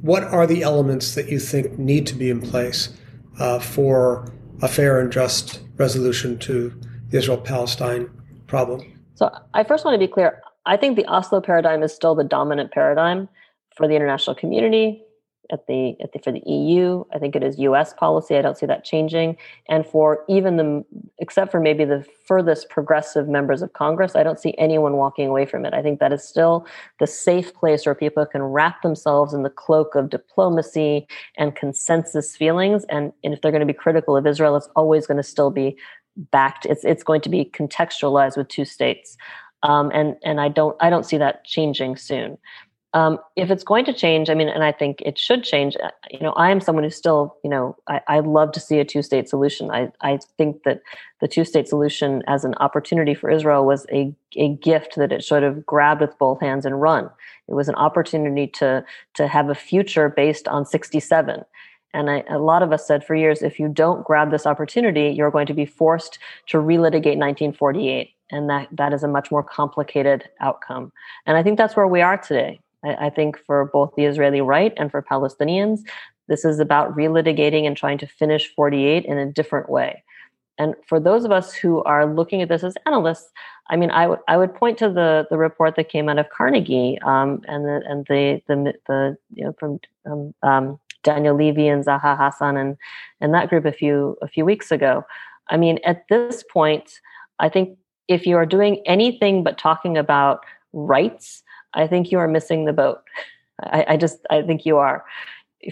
what 0.00 0.24
are 0.24 0.48
the 0.48 0.62
elements 0.62 1.14
that 1.14 1.28
you 1.28 1.38
think 1.38 1.78
need 1.78 2.08
to 2.08 2.16
be 2.16 2.28
in 2.28 2.40
place 2.40 2.88
uh, 3.38 3.60
for 3.60 4.28
a 4.60 4.66
fair 4.66 4.98
and 4.98 5.12
just 5.12 5.60
resolution 5.76 6.36
to 6.40 6.74
the 7.10 7.18
Israel 7.18 7.38
Palestine 7.38 8.10
problem? 8.48 9.00
So 9.14 9.30
I 9.54 9.62
first 9.62 9.84
want 9.84 9.94
to 9.94 9.98
be 10.04 10.12
clear. 10.12 10.42
I 10.66 10.76
think 10.76 10.96
the 10.96 11.06
Oslo 11.06 11.40
paradigm 11.40 11.84
is 11.84 11.94
still 11.94 12.16
the 12.16 12.24
dominant 12.24 12.72
paradigm 12.72 13.28
for 13.76 13.86
the 13.86 13.94
international 13.94 14.34
community, 14.34 15.00
at 15.50 15.66
the, 15.66 15.96
at 16.00 16.12
the 16.12 16.18
for 16.18 16.32
the 16.32 16.42
EU. 16.46 17.04
I 17.12 17.18
think 17.18 17.34
it 17.36 17.42
is 17.42 17.58
U.S. 17.58 17.92
policy. 17.94 18.36
I 18.36 18.42
don't 18.42 18.56
see 18.56 18.66
that 18.66 18.84
changing. 18.84 19.36
And 19.68 19.86
for 19.86 20.24
even 20.28 20.56
the, 20.56 20.84
except 21.18 21.50
for 21.50 21.60
maybe 21.60 21.84
the 21.84 22.04
furthest 22.26 22.68
progressive 22.68 23.28
members 23.28 23.62
of 23.62 23.72
Congress, 23.72 24.16
I 24.16 24.22
don't 24.22 24.38
see 24.38 24.54
anyone 24.58 24.94
walking 24.94 25.28
away 25.28 25.46
from 25.46 25.64
it. 25.64 25.74
I 25.74 25.82
think 25.82 26.00
that 26.00 26.12
is 26.12 26.22
still 26.22 26.66
the 27.00 27.06
safe 27.06 27.54
place 27.54 27.86
where 27.86 27.94
people 27.94 28.26
can 28.26 28.42
wrap 28.42 28.82
themselves 28.82 29.34
in 29.34 29.42
the 29.42 29.50
cloak 29.50 29.94
of 29.94 30.10
diplomacy 30.10 31.06
and 31.36 31.54
consensus 31.54 32.36
feelings. 32.36 32.84
And, 32.88 33.12
and 33.24 33.32
if 33.32 33.40
they're 33.40 33.52
going 33.52 33.60
to 33.60 33.66
be 33.66 33.72
critical 33.72 34.16
of 34.16 34.26
Israel, 34.26 34.56
it's 34.56 34.68
always 34.76 35.06
going 35.06 35.16
to 35.18 35.22
still 35.22 35.50
be 35.50 35.76
backed. 36.18 36.66
It's 36.66 36.84
it's 36.84 37.02
going 37.02 37.20
to 37.22 37.28
be 37.28 37.44
contextualized 37.44 38.36
with 38.36 38.48
two 38.48 38.64
states. 38.64 39.16
Um, 39.62 39.90
and 39.92 40.16
and 40.24 40.40
I 40.40 40.48
don't 40.48 40.76
I 40.80 40.90
don't 40.90 41.06
see 41.06 41.18
that 41.18 41.44
changing 41.44 41.96
soon. 41.96 42.38
Um, 42.94 43.18
if 43.36 43.50
it's 43.50 43.64
going 43.64 43.84
to 43.84 43.92
change, 43.92 44.30
I 44.30 44.34
mean, 44.34 44.48
and 44.48 44.64
I 44.64 44.72
think 44.72 45.02
it 45.02 45.18
should 45.18 45.44
change. 45.44 45.76
Uh, 45.82 45.90
you 46.10 46.20
know, 46.20 46.32
I 46.32 46.50
am 46.50 46.60
someone 46.60 46.84
who 46.84 46.90
still, 46.90 47.36
you 47.44 47.50
know, 47.50 47.76
I, 47.86 48.00
I 48.08 48.20
love 48.20 48.52
to 48.52 48.60
see 48.60 48.78
a 48.78 48.84
two-state 48.84 49.28
solution. 49.28 49.70
I, 49.70 49.92
I 50.00 50.18
think 50.38 50.62
that 50.62 50.80
the 51.20 51.28
two-state 51.28 51.68
solution 51.68 52.22
as 52.26 52.44
an 52.44 52.54
opportunity 52.60 53.14
for 53.14 53.30
Israel 53.30 53.66
was 53.66 53.84
a, 53.92 54.14
a 54.36 54.54
gift 54.54 54.96
that 54.96 55.12
it 55.12 55.22
should 55.22 55.42
have 55.42 55.66
grabbed 55.66 56.00
with 56.00 56.16
both 56.18 56.40
hands 56.40 56.64
and 56.64 56.80
run. 56.80 57.10
It 57.46 57.54
was 57.54 57.68
an 57.68 57.74
opportunity 57.74 58.46
to 58.58 58.84
to 59.14 59.28
have 59.28 59.50
a 59.50 59.54
future 59.54 60.08
based 60.08 60.48
on 60.48 60.64
67. 60.64 61.44
And 61.94 62.10
I, 62.10 62.24
a 62.28 62.38
lot 62.38 62.62
of 62.62 62.72
us 62.72 62.86
said 62.86 63.04
for 63.04 63.14
years, 63.14 63.42
if 63.42 63.58
you 63.58 63.68
don't 63.68 64.04
grab 64.04 64.30
this 64.30 64.46
opportunity, 64.46 65.10
you're 65.10 65.30
going 65.30 65.46
to 65.46 65.54
be 65.54 65.66
forced 65.66 66.18
to 66.48 66.58
relitigate 66.58 67.16
1948 67.16 68.14
and 68.30 68.48
that 68.50 68.68
that 68.72 68.92
is 68.92 69.02
a 69.02 69.08
much 69.08 69.30
more 69.30 69.42
complicated 69.42 70.28
outcome. 70.40 70.92
And 71.26 71.36
I 71.36 71.42
think 71.42 71.58
that's 71.58 71.76
where 71.76 71.86
we 71.86 72.00
are 72.00 72.16
today. 72.16 72.60
I, 72.84 73.06
I 73.06 73.10
think 73.10 73.38
for 73.46 73.66
both 73.72 73.94
the 73.96 74.04
Israeli 74.04 74.40
right 74.40 74.72
and 74.76 74.90
for 74.90 75.02
Palestinians, 75.02 75.80
this 76.28 76.44
is 76.44 76.60
about 76.60 76.94
relitigating 76.94 77.66
and 77.66 77.76
trying 77.76 77.98
to 77.98 78.06
finish 78.06 78.52
48 78.54 79.04
in 79.04 79.18
a 79.18 79.32
different 79.32 79.70
way. 79.70 80.04
And 80.58 80.74
for 80.86 80.98
those 80.98 81.24
of 81.24 81.30
us 81.30 81.54
who 81.54 81.82
are 81.84 82.12
looking 82.12 82.42
at 82.42 82.48
this 82.48 82.64
as 82.64 82.74
analysts, 82.84 83.30
I 83.70 83.76
mean, 83.76 83.90
I 83.90 84.08
would 84.08 84.18
would 84.28 84.54
point 84.54 84.76
to 84.78 84.88
the 84.90 85.26
the 85.30 85.38
report 85.38 85.76
that 85.76 85.88
came 85.88 86.08
out 86.08 86.18
of 86.18 86.28
Carnegie 86.30 86.98
um, 87.02 87.42
and 87.46 87.64
the 87.64 87.82
and 87.86 88.06
the 88.06 88.42
the, 88.48 88.74
the 88.86 89.16
you 89.34 89.44
know 89.44 89.54
from 89.58 89.78
um, 90.10 90.34
um, 90.42 90.80
Daniel 91.04 91.36
Levy 91.36 91.68
and 91.68 91.84
Zaha 91.84 92.16
Hassan 92.16 92.56
and 92.56 92.76
and 93.20 93.32
that 93.34 93.48
group 93.48 93.66
a 93.66 93.72
few 93.72 94.16
a 94.20 94.28
few 94.28 94.44
weeks 94.44 94.72
ago. 94.72 95.04
I 95.48 95.56
mean, 95.56 95.78
at 95.84 96.04
this 96.08 96.42
point, 96.52 97.00
I 97.38 97.48
think 97.48 97.78
if 98.08 98.26
you 98.26 98.36
are 98.36 98.46
doing 98.46 98.82
anything 98.84 99.44
but 99.44 99.58
talking 99.58 99.96
about 99.96 100.44
rights, 100.72 101.42
I 101.78 101.86
think 101.86 102.12
you 102.12 102.18
are 102.18 102.28
missing 102.28 102.64
the 102.64 102.72
boat. 102.72 103.02
I, 103.62 103.84
I 103.90 103.96
just 103.96 104.18
I 104.30 104.42
think 104.42 104.66
you 104.66 104.76
are. 104.76 105.04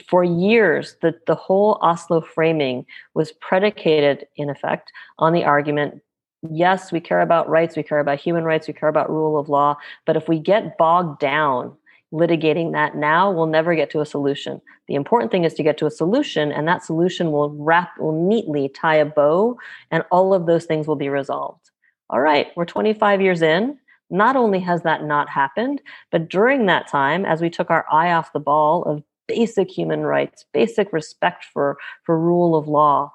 For 0.08 0.24
years, 0.24 0.96
the, 1.00 1.14
the 1.26 1.36
whole 1.36 1.78
Oslo 1.80 2.20
framing 2.20 2.86
was 3.14 3.32
predicated, 3.32 4.26
in 4.36 4.50
effect, 4.50 4.90
on 5.18 5.32
the 5.32 5.44
argument 5.44 6.02
yes, 6.50 6.92
we 6.92 7.00
care 7.00 7.22
about 7.22 7.48
rights, 7.48 7.76
we 7.76 7.82
care 7.82 7.98
about 7.98 8.20
human 8.20 8.44
rights, 8.44 8.68
we 8.68 8.74
care 8.74 8.88
about 8.88 9.10
rule 9.10 9.38
of 9.38 9.48
law, 9.48 9.76
but 10.04 10.16
if 10.16 10.28
we 10.28 10.38
get 10.38 10.78
bogged 10.78 11.18
down 11.18 11.76
litigating 12.12 12.72
that 12.72 12.94
now, 12.94 13.32
we'll 13.32 13.46
never 13.46 13.74
get 13.74 13.90
to 13.90 14.00
a 14.00 14.06
solution. 14.06 14.60
The 14.86 14.94
important 14.94 15.32
thing 15.32 15.42
is 15.42 15.54
to 15.54 15.64
get 15.64 15.76
to 15.78 15.86
a 15.86 15.90
solution, 15.90 16.52
and 16.52 16.68
that 16.68 16.84
solution 16.84 17.32
will 17.32 17.50
wrap, 17.50 17.98
will 17.98 18.28
neatly 18.28 18.68
tie 18.68 18.96
a 18.96 19.04
bow, 19.04 19.58
and 19.90 20.04
all 20.12 20.32
of 20.32 20.46
those 20.46 20.66
things 20.66 20.86
will 20.86 20.94
be 20.94 21.08
resolved 21.08 21.66
all 22.10 22.20
right, 22.20 22.48
we're 22.56 22.64
25 22.64 23.20
years 23.20 23.42
in. 23.42 23.78
Not 24.10 24.36
only 24.36 24.60
has 24.60 24.82
that 24.82 25.04
not 25.04 25.28
happened, 25.28 25.82
but 26.12 26.28
during 26.28 26.66
that 26.66 26.88
time, 26.88 27.24
as 27.24 27.40
we 27.40 27.50
took 27.50 27.70
our 27.70 27.84
eye 27.90 28.12
off 28.12 28.32
the 28.32 28.40
ball 28.40 28.82
of 28.84 29.02
basic 29.26 29.70
human 29.70 30.02
rights, 30.02 30.44
basic 30.52 30.92
respect 30.92 31.44
for, 31.52 31.76
for 32.04 32.18
rule 32.18 32.54
of 32.54 32.68
law, 32.68 33.12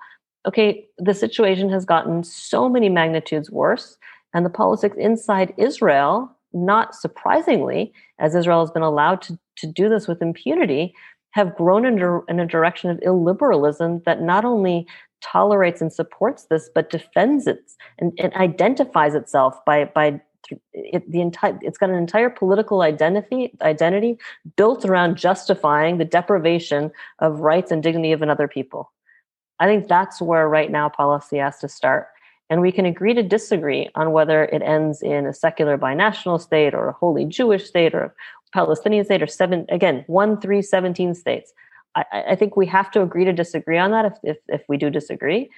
okay, 0.48 0.86
the 0.98 1.14
situation 1.14 1.70
has 1.70 1.86
gotten 1.86 2.24
so 2.24 2.68
many 2.68 2.90
magnitudes 2.90 3.50
worse. 3.50 3.98
And 4.34 4.46
the 4.46 4.50
politics 4.50 4.96
inside 4.98 5.54
Israel, 5.58 6.36
not 6.54 6.96
surprisingly, 6.96 7.94
as 8.20 8.36
Israel 8.36 8.62
has 8.62 8.72
been 8.72 8.82
allowed 8.82 9.22
to, 9.24 9.40
to 9.58 9.68
do 9.68 9.90
this 9.90 10.08
with 10.08 10.22
impunity, 10.22 10.94
have 11.32 11.56
grown 11.56 11.86
in, 11.86 12.22
in 12.28 12.40
a 12.40 12.46
direction 12.46 12.90
of 12.90 13.00
illiberalism 13.00 14.04
that 14.04 14.22
not 14.22 14.44
only 14.44 14.86
tolerates 15.22 15.82
and 15.82 15.94
supports 15.94 16.46
this, 16.50 16.70
but 16.74 16.90
defends 16.90 17.48
it 17.48 17.72
and, 18.00 18.12
and 18.18 18.34
identifies 18.34 19.16
itself 19.16 19.56
by 19.66 19.86
by 19.86 20.20
it, 20.74 21.10
the 21.12 21.22
entire 21.22 21.58
it's 21.62 21.78
got 21.78 21.90
an 21.90 21.96
entire 21.96 22.30
political 22.30 22.82
identity 22.82 23.54
identity 23.62 24.18
built 24.56 24.86
around 24.86 25.18
justifying 25.18 25.98
the 25.98 26.06
deprivation 26.06 26.92
of 27.20 27.40
rights 27.40 27.72
and 27.72 27.84
dignity 27.84 28.12
of 28.12 28.22
another 28.22 28.48
people. 28.48 28.92
I 29.60 29.66
think 29.66 29.88
that's 29.88 30.22
where 30.22 30.50
right 30.50 30.72
now 30.72 30.90
policy 30.90 31.38
has 31.38 31.60
to 31.60 31.70
start. 31.70 32.08
And 32.50 32.62
we 32.62 32.72
can 32.72 32.86
agree 32.86 33.14
to 33.14 33.24
disagree 33.24 33.90
on 33.96 34.12
whether 34.12 34.46
it 34.46 34.62
ends 34.62 35.02
in 35.02 35.26
a 35.26 35.34
secular 35.34 35.78
binational 35.78 36.42
state 36.42 36.74
or 36.74 36.90
a 36.90 36.94
wholly 36.94 37.24
Jewish 37.24 37.66
state 37.66 37.94
or 37.94 38.04
a 38.04 38.12
Palestinian 38.52 39.06
state 39.06 39.22
or 39.22 39.28
seven 39.28 39.66
again, 39.70 40.04
one, 40.08 40.42
three, 40.42 40.62
17 40.62 41.16
states. 41.16 41.54
I, 41.96 42.04
I 42.30 42.36
think 42.36 42.58
we 42.58 42.66
have 42.66 42.92
to 42.92 43.02
agree 43.02 43.24
to 43.24 43.34
disagree 43.34 43.78
on 43.78 43.92
that 43.92 44.06
if, 44.06 44.14
if, 44.24 44.38
if 44.48 44.62
we 44.68 44.78
do 44.78 44.90
disagree 44.90 45.50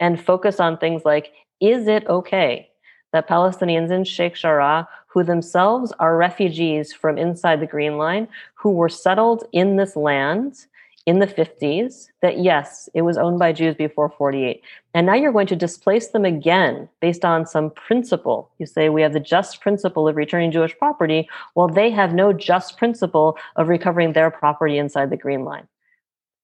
and 0.00 0.22
focus 0.22 0.60
on 0.60 0.78
things 0.78 1.02
like 1.04 1.32
is 1.60 1.88
it 1.88 2.06
okay 2.06 2.68
that 3.12 3.28
Palestinians 3.28 3.90
in 3.90 4.04
Sheikh 4.04 4.34
Jarrah, 4.34 4.88
who 5.06 5.24
themselves 5.24 5.92
are 5.98 6.16
refugees 6.16 6.92
from 6.92 7.18
inside 7.18 7.60
the 7.60 7.66
Green 7.66 7.96
Line, 7.96 8.28
who 8.54 8.70
were 8.70 8.88
settled 8.88 9.44
in 9.52 9.76
this 9.76 9.96
land 9.96 10.66
in 11.06 11.20
the 11.20 11.26
50s, 11.26 12.08
that 12.20 12.38
yes, 12.38 12.86
it 12.92 13.00
was 13.00 13.16
owned 13.16 13.38
by 13.38 13.50
Jews 13.50 13.74
before 13.74 14.10
48. 14.10 14.62
And 14.92 15.06
now 15.06 15.14
you're 15.14 15.32
going 15.32 15.46
to 15.46 15.56
displace 15.56 16.08
them 16.08 16.26
again 16.26 16.86
based 17.00 17.24
on 17.24 17.46
some 17.46 17.70
principle. 17.70 18.50
You 18.58 18.66
say 18.66 18.90
we 18.90 19.00
have 19.00 19.14
the 19.14 19.20
just 19.20 19.62
principle 19.62 20.06
of 20.06 20.16
returning 20.16 20.52
Jewish 20.52 20.76
property, 20.76 21.26
while 21.54 21.68
they 21.68 21.90
have 21.90 22.12
no 22.12 22.34
just 22.34 22.76
principle 22.76 23.38
of 23.56 23.68
recovering 23.68 24.12
their 24.12 24.30
property 24.30 24.76
inside 24.76 25.08
the 25.08 25.16
Green 25.16 25.46
Line. 25.46 25.66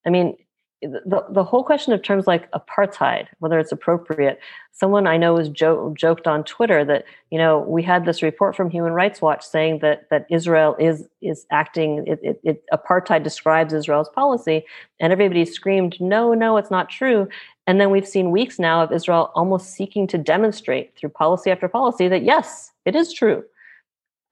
I 0.07 0.11
mean, 0.11 0.35
the, 0.83 1.25
the 1.31 1.45
whole 1.45 1.65
question 1.65 1.93
of 1.93 2.03
terms 2.03 2.27
like 2.27 2.51
apartheid, 2.53 3.27
whether 3.39 3.59
it's 3.59 3.73
appropriate, 3.73 4.39
someone 4.73 5.07
I 5.07 5.17
know 5.17 5.35
was 5.35 5.49
jo- 5.49 5.95
joked 5.97 6.27
on 6.27 6.45
Twitter 6.45 6.85
that 6.85 7.05
you 7.31 7.39
know 7.39 7.61
we 7.61 7.83
had 7.83 8.05
this 8.05 8.23
report 8.23 8.55
from 8.57 8.71
Human 8.71 8.93
Rights 8.93 9.23
Watch 9.23 9.45
saying 9.45 9.79
that 9.81 10.09
that 10.11 10.27
Israel 10.31 10.77
is 10.79 11.09
is 11.23 11.47
acting 11.51 12.05
it, 12.07 12.21
it, 12.23 12.41
it, 12.45 12.65
apartheid 12.73 13.23
describes 13.23 13.73
Israel's 13.73 14.09
policy, 14.11 14.65
and 15.01 15.13
everybody 15.13 15.45
screamed 15.45 16.01
no 16.01 16.35
no 16.35 16.57
it's 16.57 16.71
not 16.71 16.91
true, 16.91 17.29
and 17.67 17.81
then 17.81 17.91
we've 17.91 18.09
seen 18.09 18.31
weeks 18.31 18.59
now 18.59 18.83
of 18.83 18.93
Israel 18.93 19.31
almost 19.35 19.73
seeking 19.73 20.07
to 20.09 20.19
demonstrate 20.19 20.97
through 20.97 21.11
policy 21.11 21.51
after 21.51 21.69
policy 21.69 22.09
that 22.09 22.25
yes 22.25 22.73
it 22.85 22.95
is 22.95 23.13
true. 23.13 23.45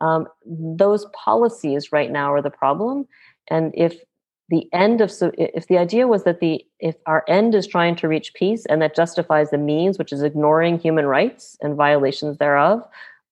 Um, 0.01 0.27
those 0.44 1.06
policies 1.14 1.93
right 1.93 2.10
now 2.10 2.32
are 2.32 2.43
the 2.43 2.51
problem, 2.51 3.06
and 3.48 3.73
if 3.77 4.01
the 4.48 4.69
end 4.73 5.01
of 5.01 5.10
so 5.10 5.32
if 5.39 5.66
the 5.69 5.78
idea 5.78 6.06
was 6.06 6.24
that 6.24 6.40
the 6.40 6.64
if 6.78 6.97
our 7.06 7.24
end 7.28 7.55
is 7.55 7.66
trying 7.66 7.97
to 7.97 8.09
reach 8.09 8.35
peace 8.35 8.66
and 8.66 8.82
that 8.82 8.94
justifies 8.94 9.51
the 9.51 9.59
means 9.59 9.98
which 9.98 10.12
is 10.12 10.23
ignoring 10.23 10.78
human 10.78 11.06
rights 11.06 11.56
and 11.60 11.77
violations 11.77 12.39
thereof 12.39 12.82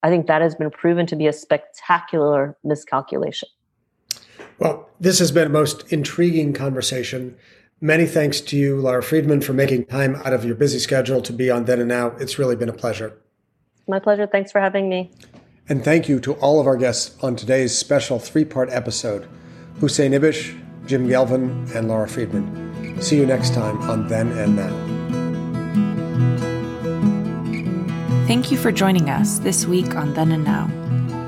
i 0.02 0.08
think 0.08 0.26
that 0.26 0.40
has 0.40 0.54
been 0.54 0.70
proven 0.70 1.06
to 1.06 1.16
be 1.16 1.26
a 1.26 1.32
spectacular 1.32 2.56
miscalculation. 2.64 3.48
Well 4.58 4.88
this 4.98 5.18
has 5.18 5.32
been 5.32 5.46
a 5.46 5.50
most 5.50 5.92
intriguing 5.92 6.52
conversation. 6.52 7.36
Many 7.80 8.06
thanks 8.06 8.40
to 8.42 8.56
you 8.56 8.76
lara 8.80 9.02
friedman 9.02 9.40
for 9.40 9.52
making 9.52 9.86
time 9.86 10.16
out 10.16 10.32
of 10.32 10.44
your 10.44 10.54
busy 10.54 10.78
schedule 10.78 11.22
to 11.22 11.32
be 11.32 11.50
on 11.50 11.64
then 11.64 11.80
and 11.80 11.88
now. 11.88 12.08
It's 12.18 12.38
really 12.38 12.56
been 12.56 12.68
a 12.68 12.74
pleasure. 12.74 13.16
My 13.88 13.98
pleasure. 13.98 14.26
Thanks 14.26 14.52
for 14.52 14.60
having 14.60 14.88
me. 14.88 15.10
And 15.68 15.82
thank 15.82 16.08
you 16.08 16.20
to 16.20 16.34
all 16.34 16.60
of 16.60 16.66
our 16.66 16.76
guests 16.76 17.16
on 17.22 17.36
today's 17.36 17.76
special 17.76 18.18
three-part 18.18 18.70
episode. 18.70 19.28
Hussein 19.80 20.12
ibish 20.12 20.59
Jim 20.86 21.08
Gelvin, 21.08 21.74
and 21.74 21.88
Lara 21.88 22.08
Friedman. 22.08 23.00
See 23.00 23.16
you 23.16 23.26
next 23.26 23.54
time 23.54 23.80
on 23.82 24.08
Then 24.08 24.32
and 24.32 24.56
Now. 24.56 24.90
Thank 28.26 28.52
you 28.52 28.58
for 28.58 28.70
joining 28.70 29.10
us 29.10 29.40
this 29.40 29.66
week 29.66 29.96
on 29.96 30.14
Then 30.14 30.32
and 30.32 30.44
Now. 30.44 30.70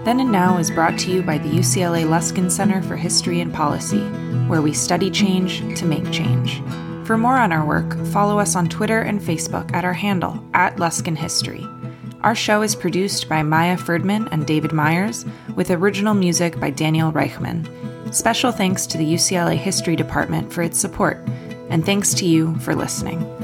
Then 0.05 0.21
and 0.21 0.33
Now 0.33 0.59
is 0.59 0.71
brought 0.71 0.99
to 1.01 1.11
you 1.11 1.23
by 1.23 1.39
the 1.39 1.49
UCLA 1.49 2.05
Luskin 2.05 2.51
Center 2.51 2.83
for 2.83 2.97
History 2.97 3.41
and 3.41 3.53
Policy, 3.53 4.03
where 4.49 4.63
we 4.63 4.73
study 4.73 5.11
change 5.11 5.61
to 5.79 5.87
make 5.87 6.11
change. 6.11 6.63
For 7.07 7.19
more 7.19 7.37
on 7.37 7.53
our 7.53 7.67
work, 7.67 7.97
follow 8.07 8.39
us 8.39 8.55
on 8.55 8.69
Twitter 8.69 9.01
and 9.01 9.21
Facebook 9.21 9.73
at 9.75 9.85
our 9.85 9.93
handle, 9.93 10.43
at 10.55 10.77
Luskin 10.77 11.17
History. 11.17 11.67
Our 12.23 12.37
show 12.37 12.63
is 12.63 12.77
produced 12.77 13.29
by 13.29 13.43
Maya 13.43 13.77
Ferdman 13.77 14.29
and 14.31 14.47
David 14.47 14.73
Myers, 14.73 15.25
with 15.57 15.73
original 15.73 16.15
music 16.15 16.61
by 16.61 16.71
Daniel 16.71 17.11
Reichman. 17.11 17.67
Special 18.13 18.53
thanks 18.53 18.87
to 18.89 18.99
the 18.99 19.15
UCLA 19.15 19.57
History 19.57 19.97
Department 19.97 20.53
for 20.53 20.61
its 20.61 20.79
support, 20.79 21.17
and 21.71 21.85
thanks 21.85 22.13
to 22.15 22.27
you 22.27 22.55
for 22.57 22.75
listening. 22.75 23.42